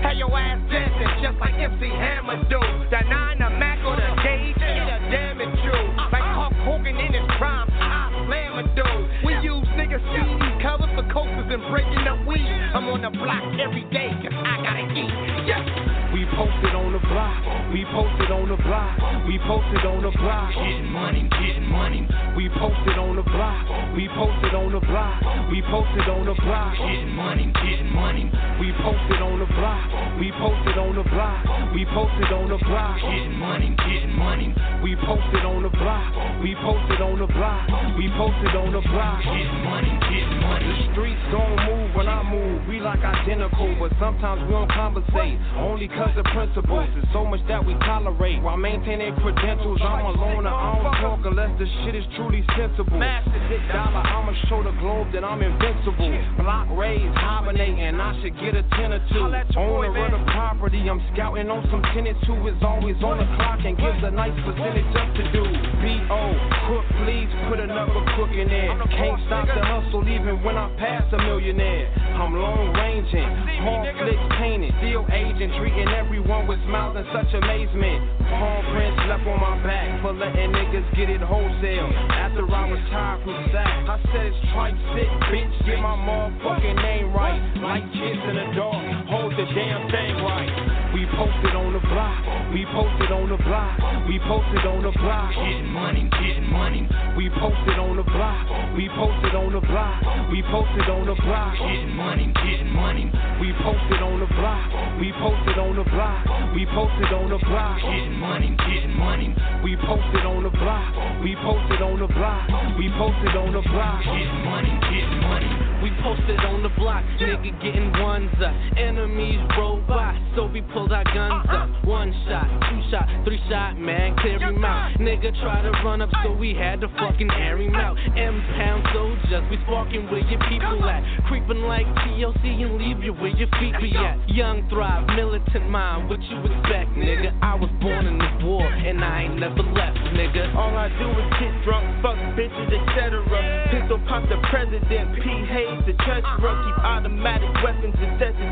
Have 0.00 0.16
your 0.16 0.32
ass 0.32 0.64
dancing 0.72 1.12
just 1.20 1.36
like 1.44 1.52
MC 1.60 1.92
Hammer 1.92 2.40
do. 2.48 2.56
The 2.88 3.04
nine, 3.04 3.36
the 3.36 3.52
Mac, 3.60 3.84
or 3.84 4.00
the 4.00 4.08
gauge, 4.24 4.56
it'll 4.56 5.04
damage 5.12 5.60
you. 5.60 5.76
Like 6.08 6.24
Hulk 6.24 6.56
Hogan 6.64 6.96
in 6.96 7.12
his 7.12 7.28
prime, 7.36 7.68
I 7.68 8.08
slam 8.24 8.52
a 8.56 8.64
dude. 8.72 9.04
We 9.28 9.36
use 9.44 9.68
niggas 9.76 10.00
CD 10.08 10.40
covers 10.64 10.88
for 10.96 11.04
coasters 11.12 11.52
and 11.52 11.68
breaking 11.68 12.08
up 12.08 12.24
weed. 12.24 12.48
I'm 12.72 12.88
on 12.88 13.04
the 13.04 13.12
block 13.12 13.44
every 13.60 13.84
day, 13.92 14.08
cause 14.24 14.32
I 14.32 14.56
gotta 14.64 14.88
eat. 14.88 15.12
Yeah. 15.44 15.90
We 16.16 16.26
posted 16.34 16.74
on 16.74 16.90
the 16.90 17.02
block. 17.20 17.72
We 17.72 17.84
posted 17.92 18.30
on 18.30 18.48
the 18.48 18.56
block. 18.56 18.96
We 19.26 19.38
posted 19.46 19.84
on 19.84 20.02
the 20.02 20.10
block. 20.10 20.54
Getting 20.54 20.90
money, 20.90 21.28
getting 21.30 21.68
money. 21.68 22.08
We 22.36 22.48
posted 22.56 22.96
on 22.98 23.16
the 23.16 23.22
block. 23.22 23.94
We 23.94 24.08
posted 24.16 24.54
on 24.54 24.72
the 24.72 24.80
block. 24.80 25.20
We 25.50 25.62
posted 25.68 26.08
on 26.08 26.26
the 26.26 26.34
block. 26.40 26.74
Getting 26.78 27.14
money, 27.14 27.52
getting 27.62 27.92
money. 27.92 28.26
We 28.58 28.72
posted 28.80 29.20
on 29.20 29.38
the 29.38 29.46
block. 29.46 29.84
We 30.18 30.32
posted 30.32 30.78
on 30.78 30.94
the 30.96 31.04
block. 31.04 31.40
We 31.74 31.84
posted 31.92 32.32
on 32.32 32.48
the 32.48 32.58
block. 32.64 32.96
Getting 33.00 33.36
money, 33.38 33.70
getting 33.76 34.16
money. 34.16 34.54
We 34.82 34.96
posted 35.04 35.44
on 35.44 35.62
the 35.62 35.72
block. 35.76 36.40
We 36.42 36.56
posted 36.64 37.00
on 37.00 37.18
the 37.20 37.28
block. 37.28 37.68
We 37.96 38.08
posted 38.16 38.54
on 38.56 38.72
the 38.72 38.82
block. 38.82 39.22
Getting 39.24 39.64
money, 39.64 39.92
getting 40.08 40.40
money. 40.40 40.66
The 40.70 40.92
streets 40.92 41.24
gon' 41.30 41.56
move 41.68 41.94
when 41.94 42.08
I 42.08 42.24
move. 42.24 42.66
We 42.66 42.80
like 42.80 43.04
identical, 43.04 43.76
but 43.78 43.92
sometimes 44.00 44.42
we 44.48 44.52
don't 44.56 44.70
conversate. 44.72 45.38
Only 45.60 45.88
cause 45.88 46.16
of 46.16 46.24
principles. 46.32 46.88
There's 46.94 47.09
so 47.12 47.24
much 47.24 47.40
that 47.48 47.64
we 47.64 47.74
tolerate 47.86 48.42
while 48.42 48.56
maintaining 48.56 49.14
credentials. 49.16 49.80
I'm 49.82 50.06
alone, 50.06 50.46
I 50.46 50.78
don't 50.78 50.94
talk 51.02 51.20
unless 51.26 51.50
the 51.58 51.66
shit 51.82 51.94
is 51.94 52.04
truly 52.16 52.44
sensible. 52.56 52.98
Dollar, 52.98 54.02
I'ma 54.02 54.32
show 54.48 54.62
the 54.62 54.74
globe 54.78 55.12
that 55.12 55.24
I'm 55.24 55.42
invincible. 55.42 56.10
Block 56.38 56.68
raised, 56.78 57.14
hibernating, 57.18 58.00
I 58.00 58.14
should 58.22 58.34
get 58.38 58.54
a 58.54 58.62
ten 58.78 58.92
or 58.94 59.02
two. 59.10 59.26
Owner 59.58 59.90
of 59.90 60.10
the 60.14 60.22
property, 60.30 60.88
I'm 60.88 61.02
scouting 61.12 61.50
on 61.50 61.66
some 61.70 61.82
tenants 61.94 62.22
who 62.26 62.46
is 62.46 62.58
always 62.62 62.96
on 63.02 63.18
the 63.18 63.26
clock 63.36 63.60
and 63.64 63.76
gives 63.76 64.02
a 64.06 64.10
nice 64.10 64.34
percentage 64.46 64.90
up 64.94 65.10
to 65.18 65.24
do. 65.34 65.44
B.O. 65.82 66.22
Crook, 66.66 66.86
please 67.04 67.30
put 67.50 67.58
another 67.58 68.00
crook 68.14 68.30
in 68.30 68.48
there. 68.48 68.70
Can't 68.94 69.20
stop 69.26 69.46
the 69.50 69.62
hustle 69.62 70.06
even 70.06 70.42
when 70.42 70.56
I 70.56 70.70
pass 70.78 71.04
a 71.12 71.18
millionaire. 71.18 71.90
I'm 72.14 72.34
long 72.34 72.72
ranging, 72.74 73.30
hard 73.66 73.90
flicks 73.98 74.26
painted, 74.38 74.72
still 74.78 75.04
aging, 75.10 75.50
treating 75.58 75.88
everyone 75.90 76.46
with 76.46 76.62
smiles 76.66 76.89
and 76.96 77.06
such 77.14 77.30
amazement. 77.34 78.02
Palm 78.26 78.64
prints 78.74 78.98
left 79.06 79.26
on 79.26 79.38
my 79.38 79.56
back 79.62 80.02
for 80.02 80.12
letting 80.12 80.50
niggas 80.50 80.86
get 80.96 81.10
it 81.10 81.20
wholesale. 81.20 81.90
After 82.10 82.42
I 82.50 82.70
retired 82.70 83.22
from 83.22 83.38
sack, 83.52 83.86
I 83.86 83.96
said 84.10 84.26
it's 84.32 84.40
Triph 84.50 84.78
Sic, 84.94 85.10
bitch. 85.30 85.54
Get 85.66 85.78
my 85.78 85.94
motherfucking 85.94 86.78
name 86.82 87.12
right. 87.14 87.38
Like 87.62 87.84
kids 87.94 88.22
in 88.26 88.34
the 88.34 88.48
dark, 88.56 89.06
hold 89.06 89.32
the 89.38 89.46
damn 89.54 89.86
thing 89.90 90.14
right. 90.24 90.50
We 90.90 91.06
posted 91.14 91.54
on 91.54 91.70
the 91.72 91.84
block. 91.86 92.18
We 92.50 92.66
posted 92.74 93.14
on 93.14 93.30
the 93.30 93.38
block. 93.38 93.78
We 94.10 94.18
posted 94.26 94.66
on 94.66 94.82
the 94.82 94.90
block. 94.98 95.30
Getting 95.38 95.70
money, 95.70 96.10
getting 96.18 96.50
money. 96.50 96.88
We 97.14 97.30
posted 97.38 97.78
on 97.78 97.94
the 97.94 98.02
block. 98.02 98.74
We 98.74 98.90
posted 98.98 99.34
on 99.38 99.54
the 99.54 99.62
block. 99.62 100.02
We 100.34 100.42
posted 100.50 100.90
on 100.90 101.06
the 101.06 101.14
block. 101.22 101.54
Getting 101.62 101.94
money, 101.94 102.26
getting 102.42 102.74
money. 102.74 103.06
We 103.38 103.54
posted 103.62 104.02
on 104.02 104.18
the 104.18 104.30
block. 104.34 104.66
We 104.98 105.14
posted 105.22 105.58
on 105.62 105.78
the 105.78 105.86
block. 105.86 106.26
We 106.54 106.66
posted 106.66 106.79
on 106.88 107.30
the 107.30 107.38
block. 107.46 107.76
Getting 107.80 108.18
money, 108.18 108.56
getting 108.56 108.96
money. 108.96 109.34
We 109.62 109.76
posted 109.76 110.24
on 110.24 110.42
the 110.44 110.50
block. 110.50 111.22
We 111.22 111.36
posted 111.36 111.82
on 111.82 112.00
the 112.00 112.06
block. 112.06 112.48
We 112.78 112.88
posted 112.96 113.36
on 113.36 113.52
the 113.52 113.62
block. 113.68 114.04
Getting 114.04 114.44
money, 114.44 114.72
getting 114.88 115.20
money. 115.20 115.70
We 115.82 115.88
posted 116.04 116.40
on 116.44 116.62
the 116.62 116.68
block, 116.76 117.02
nigga 117.16 117.56
getting 117.62 117.90
ones 118.04 118.28
up. 118.44 118.52
Enemies 118.76 119.40
roll 119.56 119.80
by, 119.88 120.12
so 120.36 120.44
we 120.44 120.60
pulled 120.60 120.92
our 120.92 121.04
guns 121.04 121.48
up. 121.48 121.72
One 121.88 122.12
shot, 122.28 122.44
two 122.68 122.80
shot, 122.90 123.08
three 123.24 123.40
shot, 123.48 123.78
man, 123.78 124.14
clear 124.18 124.38
him 124.38 124.62
out. 124.62 124.92
Nigga 125.00 125.32
try 125.40 125.62
to 125.62 125.70
run 125.80 126.02
up, 126.02 126.10
so 126.22 126.32
we 126.36 126.52
had 126.52 126.82
to 126.82 126.88
fucking 127.00 127.30
air 127.32 127.56
him 127.56 127.74
out. 127.74 127.96
M 128.12 128.44
pound 128.60 128.84
soldiers, 128.92 129.42
we 129.50 129.56
sparking 129.64 130.04
where 130.12 130.20
your 130.20 130.40
people 130.52 130.84
at. 130.84 131.00
Creeping 131.28 131.64
like 131.64 131.86
TLC 132.04 132.60
and 132.60 132.76
leave 132.76 133.02
you 133.02 133.14
where 133.14 133.32
your 133.32 133.48
feet 133.56 133.72
be 133.80 133.96
at. 133.96 134.20
Young 134.28 134.68
thrive, 134.68 135.08
militant 135.16 135.70
mind, 135.70 136.10
what 136.10 136.20
you 136.28 136.44
expect, 136.44 136.69
nigga? 136.94 137.34
I 137.42 137.54
was 137.54 137.70
born 137.82 138.06
in 138.06 138.18
this 138.18 138.34
war, 138.44 138.62
and 138.62 139.02
I 139.02 139.26
ain't 139.26 139.38
never 139.38 139.62
left, 139.62 139.98
nigga. 140.14 140.54
All 140.54 140.76
I 140.76 140.88
do 140.98 141.08
is 141.10 141.28
get 141.40 141.54
drunk, 141.64 141.86
fuck 142.02 142.18
bitches, 142.38 142.70
etc. 142.70 143.22
Pistol 143.70 143.98
pop 144.06 144.22
the 144.28 144.38
president, 144.50 145.14
P. 145.18 145.24
Hayes, 145.50 145.82
the 145.86 145.94
treasurer. 146.04 146.54
Keep 146.62 146.78
automatic 146.84 147.50
weapons 147.64 147.94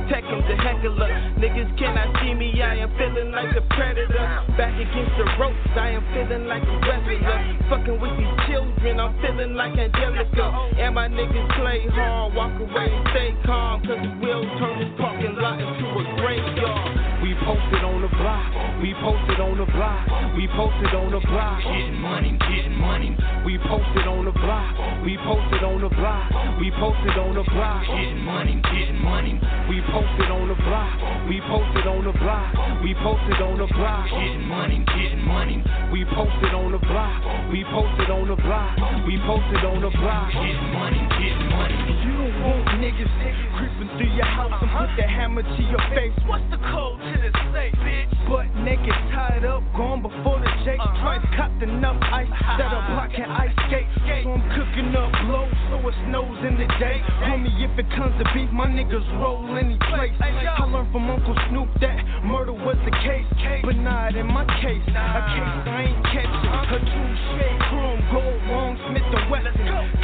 tech 0.09 0.25
him 0.25 0.41
the 0.49 0.57
heckler. 0.57 1.13
Niggas 1.37 1.71
cannot 1.79 2.09
see 2.23 2.35
me, 2.35 2.51
I 2.63 2.81
am 2.81 2.91
feeling 2.97 3.31
like 3.31 3.55
a 3.55 3.63
predator. 3.77 4.27
Back 4.57 4.75
against 4.75 5.15
the 5.21 5.27
ropes, 5.39 5.77
I 5.77 5.93
am 5.93 6.05
feeling 6.17 6.49
like 6.49 6.65
a 6.65 6.77
wrestler. 6.89 7.39
Fucking 7.69 8.01
with 8.01 8.17
these 8.17 8.37
children, 8.49 8.99
I'm 8.99 9.15
feeling 9.21 9.55
like 9.55 9.77
Angelica. 9.77 10.73
And 10.81 10.95
my 10.95 11.09
niggas 11.09 11.49
play 11.61 11.87
hard, 11.93 12.35
walk 12.35 12.57
away 12.59 12.89
stay 13.13 13.35
calm. 13.45 13.83
Cause 13.85 14.01
we 14.01 14.27
will 14.27 14.45
turn 14.59 14.79
this 14.81 14.93
parking 14.99 15.37
lot 15.37 15.61
into 15.61 15.87
a 15.87 16.05
graveyard. 16.17 17.18
We 17.49 17.55
posted 17.57 17.81
on 17.81 18.03
the 18.03 18.13
block. 18.13 18.53
We 18.83 18.93
posted 19.01 19.41
on 19.41 19.57
the 19.57 19.65
block. 19.73 20.05
We 20.37 20.45
posted 20.53 20.93
on 20.93 21.13
the 21.17 21.21
block. 21.33 21.65
Getting 21.65 21.97
money, 21.97 22.37
getting 22.45 22.77
money. 22.77 23.17
We 23.41 23.57
posted 23.65 24.05
on 24.05 24.29
the 24.29 24.37
block. 24.37 24.77
We 25.01 25.17
posted 25.25 25.65
on 25.65 25.81
the 25.81 25.89
block. 25.89 26.29
We 26.61 26.69
posted 26.77 27.17
on 27.17 27.41
the 27.41 27.45
block. 27.49 27.89
Getting 27.89 28.21
money, 28.21 28.61
getting 28.69 29.01
money. 29.01 29.41
We 29.65 29.81
posted 29.89 30.29
on 30.29 30.49
the 30.53 30.61
block. 30.61 30.93
We 31.25 31.41
posted 31.49 31.87
on 31.89 32.05
the 32.05 32.13
block. 32.21 32.53
We 32.85 32.93
posted 33.01 33.41
on 33.41 33.57
the 33.65 33.69
block. 33.73 34.11
Getting 34.13 34.45
money, 34.45 34.85
getting 34.85 35.25
money. 35.25 35.65
We 35.89 36.05
posted 36.05 36.53
on 36.53 36.77
the 36.77 36.83
block. 36.85 37.49
We 37.49 37.65
posted 37.73 38.13
on 38.13 38.29
the 38.29 38.37
block. 38.37 38.77
We 39.09 39.17
posted 39.25 39.65
on 39.65 39.81
the 39.81 39.93
block. 39.97 40.37
Getting 40.37 40.69
money, 40.77 41.01
getting 41.17 41.49
money. 41.49 41.98
Niggas 42.39 43.11
creeping 43.59 43.91
through 43.99 44.15
your 44.15 44.25
house 44.25 44.55
and 44.63 44.71
put 44.71 44.87
the 44.95 45.03
hammer 45.03 45.43
to 45.43 45.63
your 45.67 45.83
face. 45.91 46.15
What's 46.31 46.47
the 46.55 46.59
code 46.71 47.03
to 47.03 47.17
the 47.19 47.31
safe, 47.51 47.75
bitch? 47.83 48.07
Butt 48.31 48.47
naked, 48.63 48.95
tied 49.11 49.45
up, 49.45 49.67
gone 49.75 50.03
before 50.03 50.39
the 50.39 50.47
Jake. 50.63 50.79
Uh-huh. 50.79 51.03
Twice 51.03 51.27
copped 51.35 51.63
enough 51.63 51.99
ice 52.15 52.31
that 52.31 52.71
a 52.71 52.81
block 52.95 53.11
can 53.11 53.27
ice 53.27 53.51
skate. 53.67 53.91
So 54.23 54.31
I'm 54.31 54.47
cooking 54.55 54.95
up 54.95 55.11
blow 55.27 55.51
so 55.71 55.83
it 55.83 55.95
snows 56.07 56.39
in 56.47 56.55
the 56.55 56.69
day. 56.79 57.03
Homie, 57.27 57.51
if 57.59 57.75
it 57.75 57.91
comes 57.99 58.15
to 58.23 58.25
beef, 58.31 58.51
my 58.55 58.71
niggas 58.71 59.03
roll 59.19 59.43
any 59.59 59.77
place. 59.91 60.15
I 60.23 60.63
learned 60.71 60.93
from 60.95 61.11
Uncle 61.11 61.35
Snoop 61.51 61.69
that 61.83 61.99
murder 62.23 62.55
was 62.55 62.79
the 62.87 62.95
case, 63.03 63.27
but 63.67 63.75
not 63.75 64.15
in 64.15 64.31
my 64.31 64.47
case. 64.63 64.87
A 64.87 65.21
case 65.35 65.55
I 65.67 65.91
ain't 65.91 66.03
catching. 66.15 66.55
Uh-huh. 66.55 66.77
A 66.77 66.79
two 66.79 67.11
shade 67.35 67.59
chrome 67.67 68.03
gold, 68.15 68.38
long 68.49 68.77
Smith 68.89 69.05
and 69.05 69.31
Wesson. 69.31 69.53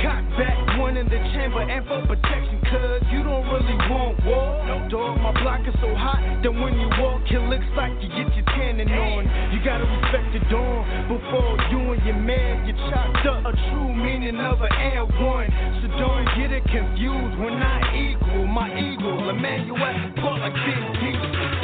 Cock 0.04 0.22
back, 0.36 0.56
one 0.78 0.96
in 0.96 1.08
the 1.08 1.20
chamber, 1.32 1.62
and 1.64 1.82
for 1.88 2.04
protection, 2.06 2.60
cuz 2.68 3.00
you 3.10 3.24
don't 3.24 3.46
really 3.48 3.78
want 3.88 4.20
war. 4.24 4.62
No 4.68 4.86
dog, 4.88 5.20
my 5.20 5.32
block 5.40 5.66
is 5.66 5.74
so 5.80 5.94
hot 5.94 6.20
that 6.42 6.52
when 6.52 6.78
you 6.78 6.88
walk, 7.00 7.24
it 7.30 7.40
looks 7.48 7.68
like 7.76 7.92
you 8.02 8.08
get 8.12 8.28
your 8.36 8.46
tanning 8.52 8.92
on. 8.92 9.24
You 9.52 9.58
gotta 9.64 9.88
respect 9.88 10.28
the 10.32 10.42
dawn 10.52 10.84
before 11.08 11.56
you 11.72 11.80
and 11.92 12.02
your 12.04 12.20
man 12.20 12.66
get 12.66 12.76
chopped 12.92 13.26
up. 13.26 13.44
A 13.48 13.52
true 13.70 13.92
meaning 13.94 14.38
of 14.40 14.60
an 14.60 14.72
air 14.76 15.04
one. 15.04 15.48
So 15.80 15.88
don't 15.98 16.28
get 16.36 16.52
it 16.52 16.64
confused 16.68 17.36
when 17.40 17.56
I 17.62 17.80
equal 17.96 18.46
my 18.46 18.68
eagle. 18.76 19.30
Emmanuel, 19.30 19.94
pull 20.20 20.38
like 20.38 20.52
Big 20.52 20.84
D. 21.00 21.04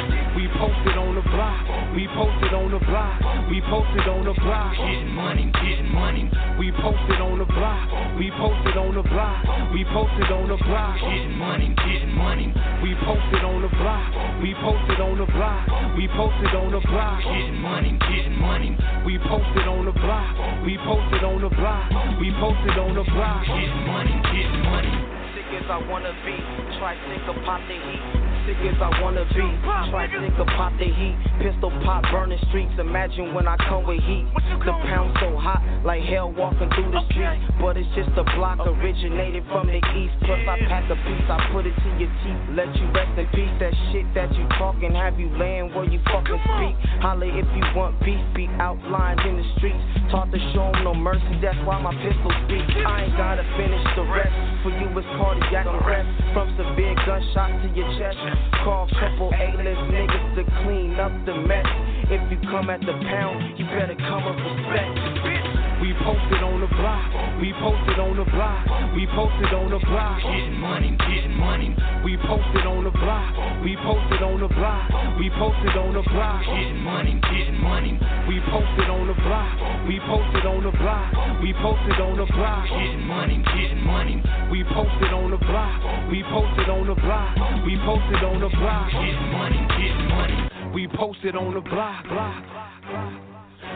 posted 0.57 0.97
on 0.97 1.15
the 1.15 1.25
block. 1.31 1.63
We 1.95 2.07
posted 2.15 2.53
on 2.53 2.71
the 2.71 2.79
block. 2.79 3.19
We 3.49 3.61
posted 3.67 4.07
on 4.07 4.25
the 4.25 4.35
block. 4.39 4.75
Getting 4.75 5.11
money, 5.11 5.51
getting 5.59 5.91
money. 5.91 6.25
We 6.59 6.71
posted 6.71 7.19
on 7.21 7.39
the 7.39 7.45
block. 7.45 7.87
We 8.17 8.31
posted 8.35 8.77
on 8.77 8.95
the 8.95 9.03
block. 9.03 9.39
We 9.73 9.85
posted 9.91 10.31
on 10.31 10.47
the 10.49 10.57
block. 10.63 10.99
Getting 10.99 11.37
money, 11.37 11.75
getting 11.83 12.15
money. 12.15 12.53
We 12.83 12.95
posted 13.05 13.43
on 13.43 13.61
the 13.61 13.71
block. 13.75 14.41
We 14.41 14.55
posted 14.59 14.99
on 14.99 15.17
the 15.19 15.27
block. 15.29 15.61
We 15.95 16.07
posted 16.15 16.53
on 16.55 16.71
the 16.71 16.81
block. 16.87 17.23
Getting 17.23 17.59
money, 17.61 17.97
getting 18.09 18.37
money. 18.39 18.71
We 19.05 19.17
posted 19.19 19.67
on 19.67 19.85
the 19.85 19.95
block. 19.95 20.63
We 20.65 20.77
posted 20.83 21.23
on 21.23 21.41
the 21.41 21.49
block. 21.49 21.85
We 22.19 22.31
posted 22.39 22.77
on 22.77 22.95
the 22.95 23.05
block. 23.05 23.45
Getting 23.45 23.85
money, 23.87 24.15
getting 24.31 24.63
money. 24.65 24.93
Sick 25.35 25.47
as 25.55 25.67
I 25.69 25.79
wanna 25.87 26.11
be, 26.25 26.35
try 26.77 26.97
think 27.07 27.23
of 27.29 27.35
pop 27.45 27.61
the 27.67 27.75
heat. 27.75 28.40
Sick 28.45 28.57
as 28.65 28.81
I 28.81 28.89
wanna 29.01 29.21
be, 29.37 29.45
try 29.93 30.09
think 30.09 30.33
of 30.39 30.47
pop 30.57 30.73
the 30.79 30.85
heat. 30.85 31.13
Pistol 31.45 31.69
pop 31.85 32.01
burning 32.09 32.39
streets. 32.49 32.73
Imagine 32.79 33.35
when 33.35 33.47
I 33.47 33.55
come 33.69 33.85
with 33.85 34.01
heat. 34.01 34.25
The 34.65 34.73
pound 34.89 35.13
so 35.21 35.37
hot, 35.37 35.61
like 35.85 36.01
hell 36.09 36.31
walking 36.31 36.69
through 36.73 36.89
the 36.89 37.05
streets. 37.13 37.45
But 37.61 37.77
it's 37.77 37.89
just 37.93 38.09
a 38.17 38.25
block 38.33 38.65
originated 38.65 39.45
from 39.45 39.67
the 39.67 39.77
east. 39.93 40.17
Plus 40.25 40.41
I 40.49 40.57
pack 40.65 40.89
a 40.89 40.97
piece, 41.05 41.27
I 41.29 41.37
put 41.53 41.69
it 41.69 41.75
to 41.77 41.89
your 42.01 42.09
teeth. 42.25 42.41
Let 42.57 42.73
you 42.77 42.89
rest 42.89 43.13
in 43.17 43.27
peace. 43.29 43.53
That 43.61 43.73
shit 43.93 44.09
that 44.17 44.33
you 44.33 44.47
talking, 44.57 44.93
have 44.95 45.19
you 45.19 45.29
laying 45.37 45.73
where 45.73 45.85
you 45.85 46.01
fucking 46.09 46.41
speak. 46.41 46.75
Holla 47.01 47.29
if 47.29 47.45
you 47.53 47.65
want 47.77 48.01
beef, 48.01 48.21
be 48.33 48.49
outlined 48.57 49.21
in 49.21 49.37
the 49.37 49.45
streets. 49.57 49.81
Taught 50.09 50.31
to 50.33 50.39
show 50.53 50.73
'em 50.73 50.83
no 50.83 50.93
mercy, 50.93 51.37
that's 51.41 51.57
why 51.61 51.77
my 51.77 51.93
pistol 52.01 52.33
speaks. 52.45 52.73
I 52.85 53.05
ain't 53.05 53.17
gotta 53.17 53.45
finish 53.55 53.85
the 53.93 54.03
rest. 54.09 54.33
For 54.63 54.69
you 54.69 54.89
it's 54.97 55.07
cardiac 55.17 55.65
arrest. 55.65 56.09
From 56.33 56.49
severe 56.57 56.95
gunshots 57.05 57.61
to 57.61 57.69
your 57.77 57.89
chest. 57.97 58.30
Call 58.63 58.87
a 58.87 58.93
couple 58.99 59.29
A-list 59.33 59.83
niggas 59.91 60.35
to 60.35 60.43
clean 60.63 60.99
up 60.99 61.11
the 61.25 61.35
mess. 61.35 61.65
If 62.09 62.21
you 62.31 62.37
come 62.49 62.69
at 62.69 62.81
the 62.81 62.93
pound, 62.93 63.57
you 63.57 63.65
better 63.65 63.95
come 63.95 64.23
up 64.23 64.35
with 64.35 64.57
respect. 64.65 65.50
We 65.81 65.97
posted 66.05 66.45
on 66.45 66.61
the 66.61 66.69
block. 66.77 67.09
We 67.41 67.49
posted 67.57 67.97
on 67.97 68.13
the 68.13 68.25
block. 68.29 68.69
We 68.93 69.09
posted 69.17 69.49
on 69.49 69.73
the 69.73 69.81
block. 69.81 70.21
Getting 70.21 70.61
money, 70.61 70.93
getting 71.09 71.33
money. 71.33 71.73
We 72.05 72.21
posted 72.21 72.69
on 72.69 72.85
the 72.85 72.93
block. 72.93 73.33
We 73.65 73.73
posted 73.81 74.21
on 74.21 74.45
the 74.45 74.47
block. 74.47 75.17
We 75.17 75.33
posted 75.41 75.73
on 75.73 75.97
the 75.97 76.05
block. 76.05 76.45
Getting 76.45 76.85
money, 76.85 77.17
getting 77.33 77.57
money. 77.57 77.97
We 78.29 78.37
posted 78.53 78.93
on 78.93 79.09
the 79.09 79.17
block. 79.25 79.57
We 79.89 79.97
posted 80.05 80.45
on 80.45 80.61
the 80.61 80.73
block. 80.77 81.41
We 81.41 81.49
posted 81.57 81.97
on 81.97 82.17
the 82.21 82.29
block. 82.29 82.69
Getting 82.69 83.01
money, 83.09 83.41
getting 83.41 83.81
money. 83.81 84.21
We 84.53 84.61
posted 84.69 85.11
on 85.17 85.33
the 85.33 85.41
block. 85.41 85.81
We 86.13 86.21
posted 86.29 86.69
on 86.69 86.85
the 86.93 86.97
block. 87.01 87.33
We 87.65 87.73
posted 87.81 88.21
on 88.21 88.37
the 88.37 88.53
block. 88.53 88.91
Getting 88.93 89.33
money, 89.33 89.61
getting 89.81 90.07
money. 90.13 90.37
We 90.77 90.87
posted 90.93 91.35
on 91.35 91.57
the 91.57 91.61
block, 91.65 92.05
block. 92.05 93.30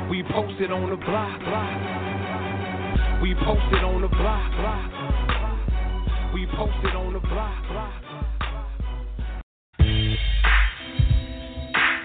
We 0.10 0.24
posted 0.24 0.72
on 0.72 0.90
the 0.90 0.98
block, 0.98 1.40
block. 1.42 3.22
We 3.22 3.34
posted 3.36 3.84
on 3.84 4.02
the 4.02 4.08
block, 4.08 4.52
block. 4.60 4.92
We 6.34 6.46
posted 6.56 6.96
on 6.96 7.14
the 7.14 7.20
block, 7.20 7.68
block. 7.70 8.02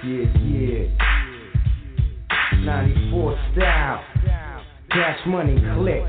Yeah, 0.03 0.27
yeah. 0.39 1.11
94 2.65 3.39
style. 3.53 4.05
Cash 4.91 5.21
money 5.27 5.61
click. 5.77 6.03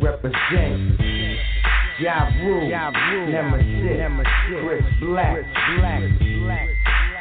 Represent. 0.00 1.00
Ja 2.00 2.28
Rule. 2.42 2.68
Nemesis. 3.30 4.26
Chris 4.48 4.84
Black. 5.00 5.44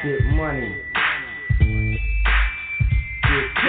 Get 0.03 0.25
money. 0.33 0.75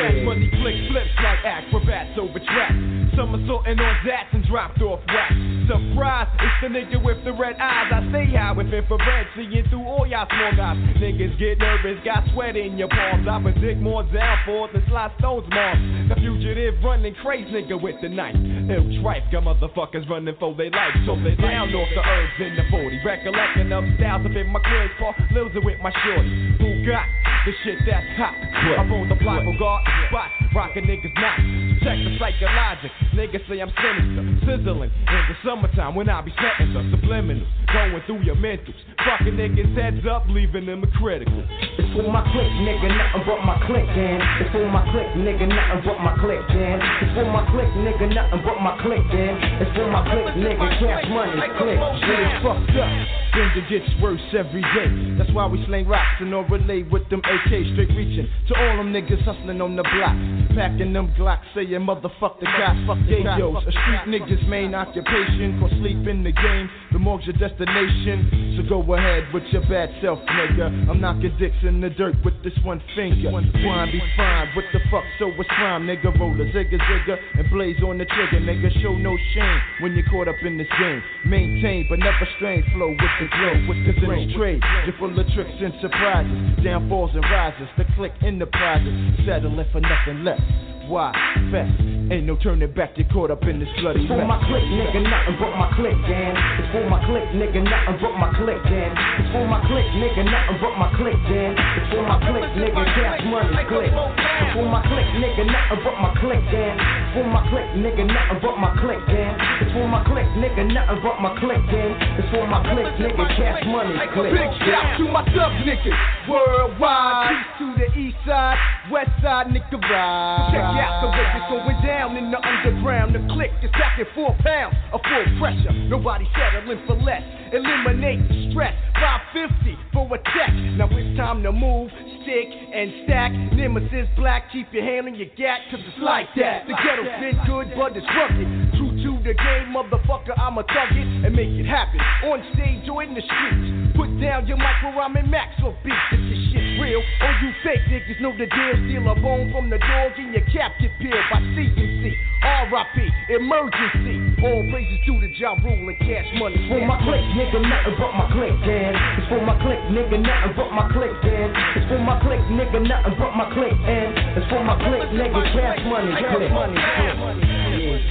Cash 0.03 0.19
money 0.27 0.51
click 0.59 0.75
flips 0.91 1.15
like 1.23 1.47
acrobats 1.47 2.19
over 2.19 2.43
tracks. 2.43 2.75
Somersaulting 3.15 3.79
on 3.79 3.95
zats 4.03 4.35
and 4.35 4.43
dropped 4.51 4.83
off 4.83 4.99
racks. 5.07 5.39
Surprise, 5.71 6.27
it's 6.43 6.59
the 6.59 6.69
nigga 6.75 6.99
with 6.99 7.23
the 7.23 7.31
red 7.31 7.55
eyes. 7.63 7.87
I 7.95 8.03
stay 8.11 8.35
high 8.35 8.51
with 8.51 8.75
infrared, 8.75 9.27
seeing 9.37 9.63
through 9.71 9.87
all 9.87 10.03
y'all 10.03 10.27
small 10.27 10.51
guys. 10.59 10.75
Niggas 10.99 11.39
get 11.39 11.63
nervous, 11.63 12.03
got 12.03 12.27
sweat 12.35 12.57
in 12.57 12.75
your 12.79 12.89
palms. 12.89 13.29
I 13.31 13.39
predict 13.43 13.79
more 13.79 14.03
downfalls 14.03 14.71
than 14.73 14.83
slide 14.89 15.13
stones 15.21 15.47
moms. 15.55 16.09
The 16.09 16.17
fugitive 16.19 16.83
running 16.83 17.15
crazy 17.23 17.53
nigga 17.53 17.79
with 17.81 18.01
the 18.03 18.09
knife. 18.09 18.35
Ill 18.35 18.91
tripe, 19.07 19.31
got 19.31 19.47
motherfuckers 19.47 20.09
running 20.11 20.35
for 20.41 20.51
their 20.57 20.71
life. 20.71 20.99
So 21.07 21.15
they 21.23 21.39
down 21.39 21.71
off 21.79 21.89
the 21.95 22.03
herbs 22.03 22.39
in 22.43 22.57
the 22.59 22.67
40. 22.75 23.07
Recollecting 23.07 23.69
them 23.69 23.95
styles 24.03 24.27
up 24.27 24.35
in 24.35 24.51
my 24.51 24.59
crib, 24.67 24.91
Paul 24.99 25.15
Lils 25.31 25.55
with 25.63 25.79
my 25.79 25.95
shorty. 26.03 26.59
Who 26.59 26.91
got 26.91 27.07
the 27.45 27.53
shit 27.65 27.79
that's 27.87 28.07
hot? 28.17 28.35
I'm 28.79 28.93
on 28.93 29.09
the 29.09 29.17
block, 29.17 29.43
guard 29.59 29.83
spot, 30.09 30.31
rockin' 30.55 30.85
niggas 30.85 31.15
not. 31.19 31.39
Check 31.83 31.99
the 31.99 32.15
psychologic, 32.19 32.93
niggas 33.15 33.43
say 33.49 33.59
I'm 33.59 33.73
sinister, 33.83 34.23
sizzling. 34.47 34.91
In 34.91 35.23
the 35.27 35.37
summertime 35.45 35.95
when 35.95 36.09
I 36.09 36.21
be 36.23 36.33
setting 36.39 36.73
the 36.73 36.87
subliminals, 36.95 37.49
going 37.73 38.03
through 38.07 38.23
your 38.23 38.37
mentals, 38.37 38.79
fucking 39.05 39.37
niggas 39.37 39.75
heads 39.75 40.07
up, 40.07 40.25
leaving 40.29 40.67
them 40.67 40.83
a 40.85 40.91
critical. 40.99 41.43
It's 41.79 41.91
for 41.95 42.07
my 42.11 42.23
click, 42.33 42.51
nigga, 42.63 42.89
nothing 42.91 43.25
but 43.27 43.41
my 43.45 43.57
click, 43.67 43.89
and 43.89 44.21
it's 44.41 44.51
for 44.53 44.67
my 44.69 44.83
click, 44.93 45.09
nigga, 45.19 45.47
nothing 45.49 45.83
but 45.85 45.99
my 46.01 46.15
click, 46.19 46.45
and 46.51 46.81
it's 47.03 47.13
for 47.15 47.27
my 47.27 47.43
click, 47.51 47.71
nigga, 47.83 48.07
nothing 48.15 48.43
but 48.45 48.59
my 48.61 48.75
click, 48.83 49.07
and 49.13 49.37
it's 49.63 49.73
for 49.77 49.87
my 49.91 50.03
click, 50.07 50.29
nigga, 50.39 50.67
cash 50.81 51.07
money, 51.11 51.37
click. 51.59 51.79
Shit 52.07 52.21
is 52.21 52.35
fucked 52.43 52.77
up. 52.79 52.91
Things 53.33 53.53
it 53.57 53.67
gets 53.73 53.89
worse 54.03 54.21
every 54.37 54.61
day. 54.77 55.17
That's 55.17 55.33
why 55.33 55.47
we 55.47 55.65
sling 55.65 55.89
rocks 55.89 56.21
and 56.21 56.35
all 56.35 56.45
relay 56.45 56.83
with 56.83 57.09
them 57.09 57.21
AK 57.25 57.49
straight 57.73 57.89
reaching 57.97 58.29
to 58.49 58.53
all 58.53 58.77
them 58.77 58.93
niggas 58.93 59.25
hustling 59.25 59.61
on 59.61 59.75
the 59.75 59.83
block. 59.83 60.13
Packing 60.53 60.93
them 60.93 61.09
Glocks, 61.17 61.49
saying 61.55 61.81
motherfuck 61.81 62.41
the 62.41 62.47
cops, 62.47 62.77
fuck 62.85 63.01
the. 63.09 63.25
A 63.25 63.73
street 63.73 64.05
nigga's 64.05 64.45
main 64.49 64.75
occupation, 64.75 65.59
cause 65.61 65.73
sleep 65.81 66.07
in 66.07 66.23
the 66.23 66.33
game. 66.33 66.69
The 66.93 66.99
morgue's 66.99 67.27
your 67.27 67.37
destination. 67.37 68.61
So 68.61 68.69
go 68.69 68.95
ahead 68.95 69.25
with 69.33 69.45
your 69.51 69.63
bad 69.63 69.89
self, 70.03 70.19
nigga. 70.29 70.89
I'm 70.91 71.01
knocking 71.01 71.35
dicks 71.39 71.57
in 71.63 71.81
the 71.81 71.89
dirt 71.89 72.15
with 72.25 72.35
this 72.45 72.53
one 72.63 72.83
finger. 72.95 73.31
One 73.31 73.51
Wine 73.65 73.91
be 73.91 74.01
fine, 74.17 74.49
what 74.55 74.65
the 74.73 74.81
fuck? 74.91 75.05
So 75.19 75.33
what's 75.33 75.49
crime, 75.51 75.87
nigga? 75.87 76.13
Roll 76.21 76.37
a 76.37 76.45
zigga 76.53 76.77
zigga 76.77 77.17
and 77.39 77.49
blaze 77.51 77.81
on 77.83 77.97
the 77.97 78.05
trigger, 78.05 78.45
nigga. 78.45 78.69
Show 78.83 78.93
no 78.93 79.17
shame 79.35 79.61
when 79.81 79.95
you're 79.95 80.09
caught 80.11 80.29
up 80.29 80.37
in 80.45 80.59
this 80.59 80.69
game. 80.79 81.03
Maintain, 81.25 81.87
but 81.89 81.99
never 81.99 82.29
strain. 82.37 82.63
Flow 82.77 82.89
with 82.89 82.99
the 82.99 83.29
flow, 83.33 83.55
with 83.69 83.81
the 83.89 84.07
range 84.07 84.35
trade. 84.37 84.61
You're 84.85 84.99
full 84.99 85.19
of 85.19 85.27
tricks 85.33 85.57
and 85.61 85.73
surprises, 85.81 86.65
downfalls 86.65 87.11
and 87.15 87.25
rises. 87.25 87.69
The 87.79 87.85
click 87.97 88.13
enterprises, 88.23 88.93
settling 89.25 89.65
for 89.73 89.81
nothing 89.81 90.25
less. 90.25 90.41
Why? 90.89 91.13
Fest. 91.51 91.71
Ain't 92.13 92.27
no 92.27 92.37
turning 92.37 92.69
back, 92.75 92.93
you're 92.99 93.09
caught 93.09 93.31
up 93.31 93.43
in 93.45 93.61
this 93.61 93.69
bloody 93.81 94.01
It's 94.05 94.11
for 94.11 94.19
mess. 94.19 94.29
my 94.29 94.39
click, 94.45 94.65
nigga, 94.69 95.01
nothing 95.01 95.37
but 95.41 95.53
my 95.57 95.69
click, 95.79 95.97
gang. 96.05 96.35
It's 96.61 96.69
for 96.75 96.85
my 96.91 97.01
click, 97.07 97.25
nigga, 97.33 97.63
nothing 97.65 97.97
but 98.03 98.15
my 98.21 98.29
click, 98.37 98.61
gang. 98.69 98.93
It's 99.23 99.31
for 99.33 99.47
my 99.49 99.61
click, 99.65 99.87
nigga, 99.97 100.23
nothing 100.29 100.59
but 100.61 100.75
my 100.77 100.89
click, 100.99 101.17
gang. 101.31 101.55
It's 101.57 101.89
for 101.95 102.03
my 102.05 102.19
click, 102.21 102.45
nigga, 102.59 102.85
cash 102.99 103.23
money, 103.33 103.65
click. 103.65 103.93
It's 103.95 104.53
for 104.53 104.67
my 104.67 104.83
click, 104.83 105.09
nigga, 105.23 105.45
nothing 105.47 105.81
but 105.87 105.97
my 106.03 106.11
click, 106.21 106.43
gang. 106.53 106.77
It's 106.77 107.13
for 107.17 107.25
my 107.31 107.43
click, 107.49 107.69
nigga, 107.81 108.05
nothing 108.13 108.41
but 108.43 108.57
my 108.61 108.71
click, 108.77 109.01
gang. 109.09 109.35
For 109.73 109.89
my 109.89 110.05
click, 110.05 110.29
nigga, 110.37 110.69
nothing 110.69 111.01
but 111.01 111.17
my 111.25 111.33
click, 111.41 111.57
gang. 111.73 111.97
It's 112.21 112.29
for 112.29 112.45
my 112.47 112.61
click, 112.61 112.93
nigga, 113.01 113.25
cash 113.41 113.65
money, 113.65 113.97
click. 114.13 114.37
Big 114.37 114.53
shout 114.69 115.01
to 115.01 115.05
my 115.09 115.25
sub 115.33 115.49
niggas 115.65 115.97
worldwide. 116.29 117.33
Peace 117.33 117.57
to 117.57 117.67
the 117.81 117.89
east 117.97 118.21
side, 118.29 118.61
west 118.93 119.09
side, 119.25 119.49
nigga 119.49 119.81
ride. 119.81 120.53
Check 120.53 120.61
out 120.61 121.01
the 121.01 121.09
way 121.09 121.25
it's 121.25 121.49
going 121.49 121.81
down 121.89 122.17
in 122.21 122.31
the 122.31 122.37
underground. 122.37 123.17
The 123.17 123.25
click 123.33 123.51
is 123.65 123.71
stacking 123.73 124.13
four 124.15 124.37
pounds 124.45 124.77
of 124.93 125.01
full 125.09 125.41
pressure. 125.41 125.73
Nobody 125.89 126.29
settling 126.37 126.85
for 126.87 126.97
less. 127.01 127.25
Eliminate 127.53 128.29
the 128.29 128.53
stress. 128.53 128.77
550 129.01 129.77
for 129.93 130.05
a 130.15 130.19
check. 130.37 130.53
Now 130.77 130.89
it's 130.93 131.17
time 131.17 131.43
to 131.43 131.53
move, 131.53 131.89
stick, 132.23 132.49
and 132.49 132.93
stack. 133.05 133.33
Nemesis 133.57 134.09
black, 134.17 134.53
keep 134.53 134.69
your 134.73 134.85
hand 134.85 135.09
on 135.09 135.15
your 135.17 135.33
gat, 135.37 135.65
cause 135.71 135.81
it's 135.81 135.97
like 135.99 136.29
that. 136.37 136.69
The 136.69 136.77
ghetto's 136.77 137.17
been 137.25 137.41
good, 137.49 137.73
but 137.73 137.97
it's 137.97 138.07
rugged. 138.13 138.49
True 138.77 138.92
to 139.03 139.19
the 139.27 139.35
game, 139.35 139.75
motherfucker, 139.75 140.39
I'ma 140.39 140.63
thug 140.63 140.95
it 140.95 141.27
and 141.27 141.35
make 141.35 141.51
it 141.59 141.67
happen. 141.67 141.99
On 142.31 142.39
stage 142.55 142.89
or 142.89 143.03
in 143.03 143.15
the 143.15 143.23
streets. 143.23 143.97
Put 143.99 144.11
down 144.23 144.47
your 144.47 144.57
mic 144.57 144.79
where 144.83 145.03
I'm 145.03 145.17
in 145.17 145.31
max 145.31 145.59
or 145.63 145.77
beat. 145.83 145.93
If 146.13 146.23
this 146.31 146.43
shit 146.55 146.81
real, 146.81 147.03
all 147.03 147.35
you 147.43 147.51
fake 147.67 147.83
niggas 147.91 148.21
know 148.23 148.33
the 148.33 148.47
deal. 148.47 148.75
Steal 148.87 149.11
a 149.11 149.15
bone 149.19 149.51
from 149.51 149.71
the 149.71 149.79
dog 149.79 150.13
and 150.17 150.33
your 150.33 150.47
cap 150.55 150.79
get 150.81 150.91
peeled 150.99 151.27
by 151.31 151.41
CMC. 151.55 152.32
RIP, 152.43 152.97
emergency. 153.31 154.43
All 154.43 154.63
praises 154.71 154.99
due 155.07 155.21
to 155.21 155.29
Ja 155.29 155.55
Rule 155.63 155.89
and 155.89 155.99
cash 155.99 156.27
money. 156.35 156.57
It's 156.59 156.69
for 156.69 156.85
my 156.87 156.99
click, 157.05 157.23
nigga, 157.39 157.61
nothing 157.63 157.95
but 157.99 158.13
my 158.15 158.27
click, 158.33 158.55
gang. 158.67 158.95
It's 159.17 159.29
for 159.29 159.41
my 159.41 159.55
click, 159.63 159.79
nigga, 159.91 160.19
nothing 160.19 160.55
but 160.57 160.71
my 160.73 160.91
click, 160.91 161.15
gang. 161.23 161.53
It's 161.77 161.87
for 161.87 161.99
my 161.99 162.19
click, 162.21 162.41
nigga, 162.51 162.81
nothing 162.83 163.15
but 163.19 163.33
my 163.37 163.47
click, 163.55 163.73
and 163.87 164.19
it's 164.37 164.47
for 164.51 164.65
my 164.65 164.77
click, 164.79 165.09
nigga, 165.15 165.43
cash 165.55 165.85
money, 165.87 166.13
click. 166.19 166.51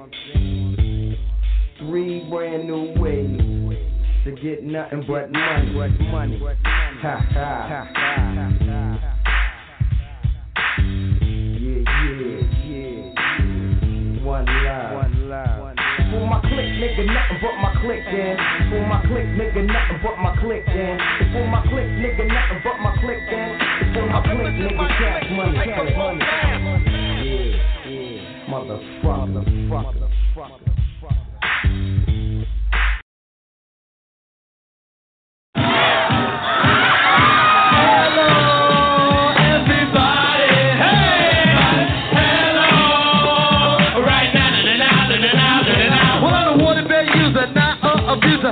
Three 1.79 2.27
brand 2.29 2.67
new 2.67 2.99
ways 2.99 3.39
to 4.25 4.31
get 4.41 4.63
nothing 4.63 5.05
but 5.07 5.31
money, 5.31 5.73
but 5.73 5.91
money. 6.07 6.41
Ha 6.63 7.17
ha. 7.31 7.85
Yeah, 8.59 9.16
yeah. 14.27 14.93
One 14.95 15.29
love. 15.29 15.59
One 15.59 15.75
love. 15.75 15.87
For 16.11 16.25
my 16.27 16.39
click, 16.41 16.69
nigga, 16.79 17.03
nothing 17.05 17.39
but 17.41 17.55
my 17.59 17.71
click, 17.81 18.03
gang. 18.05 18.37
For 18.69 18.81
my 18.87 19.01
click, 19.07 19.27
nigga, 19.35 19.61
nothing 19.65 19.99
but 20.03 20.17
my 20.19 20.35
click, 20.39 20.65
gang. 20.65 20.99
For 21.33 21.47
my 21.47 21.61
click, 21.67 21.87
nigga, 21.99 22.27
nothing 22.27 22.61
but 22.63 22.77
my 22.79 22.91
click, 22.99 23.21
gang. 23.29 23.59
For 23.93 24.05
my 24.07 24.21
click, 24.23 24.53
nigga, 24.55 24.87
cash 24.99 25.27
money, 25.31 25.57
cash 25.57 25.93
money. 25.97 26.23
Yeah, 27.23 27.45
yeah. 27.87 28.47
Motherfucker, 28.47 29.43
motherfucker, 29.67 30.09
motherfucker. 30.35 30.76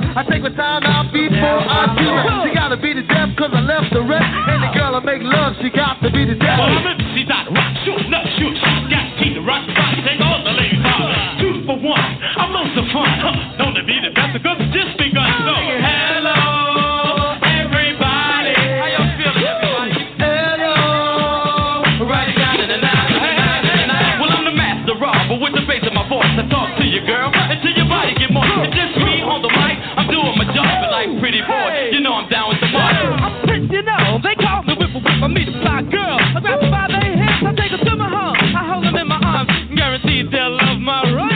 her. 0.02 0.12
I 0.16 0.22
take 0.28 0.42
my 0.42 0.52
time 0.52 0.84
out 0.84 1.12
before 1.12 1.60
I 1.64 1.96
kill 1.96 2.16
her. 2.16 2.48
She 2.48 2.54
gotta 2.54 2.76
be 2.76 2.92
the 2.92 3.04
death 3.08 3.32
cause 3.36 3.52
I 3.52 3.62
left 3.64 3.92
the 3.92 4.02
rest. 4.02 4.28
Any 4.48 4.68
girl 4.76 4.96
I 4.96 5.00
make 5.00 5.22
love, 5.24 5.56
she 5.62 5.70
got 5.70 6.00
to 6.02 6.10
be 6.12 6.24
the 6.24 6.36
death. 6.36 6.58
Well, 6.60 6.72
I'm 6.72 7.00
she's 7.16 7.28
out 7.32 7.48
rock, 7.52 7.72
shoot, 7.84 8.02
nut 8.12 8.26
shoot. 8.36 8.54
She's 8.56 8.86
got 8.92 9.06
teeth 9.16 9.40
rock, 9.44 9.64
spot, 9.70 9.92
take 10.04 10.20
all 10.20 10.40
the 10.44 10.52
ladies 10.52 10.84
on. 10.84 11.40
Two 11.40 11.54
for 11.64 11.78
one, 11.80 12.10
I'm 12.36 12.52
most 12.52 12.76
of 12.76 12.86
fun. 12.92 13.08
Don't 13.56 13.76
it 13.76 13.86
be 13.86 13.96
the 14.00 14.12
best, 14.12 14.36
cause 14.44 14.60
just 14.72 14.96
begun. 14.98 15.28
So, 15.44 15.56
hello. 15.56 16.55
pretty 31.20 31.42
boy. 31.42 31.68
Hey. 31.70 31.90
You 31.92 32.00
know 32.00 32.14
I'm 32.14 32.28
down 32.28 32.50
with 32.50 32.60
the 32.60 32.70
party. 32.74 32.98
Yeah. 32.98 33.24
I'm 33.26 33.34
pretty, 33.46 33.66
you 33.70 33.82
know. 33.82 34.18
They 34.22 34.34
call 34.34 34.62
me 34.66 34.74
whipple 34.74 35.00
whip. 35.02 35.18
I 35.22 35.28
meet 35.28 35.48
a 35.48 35.54
fly 35.62 35.82
girl. 35.86 36.18
I 36.18 36.38
grab 36.40 36.60
her 36.62 36.70
by 36.70 36.86
their 36.90 37.14
hips. 37.14 37.40
I 37.46 37.52
take 37.54 37.72
her 37.74 37.82
to 37.84 37.94
my 37.96 38.08
home. 38.08 38.36
I 38.36 38.62
hold 38.66 38.84
them 38.84 38.96
in 38.96 39.06
my 39.08 39.20
arms. 39.22 39.50
Guaranteed 39.74 40.30
they'll 40.32 40.56
love 40.56 40.80
my 40.80 41.02
ride. 41.12 41.35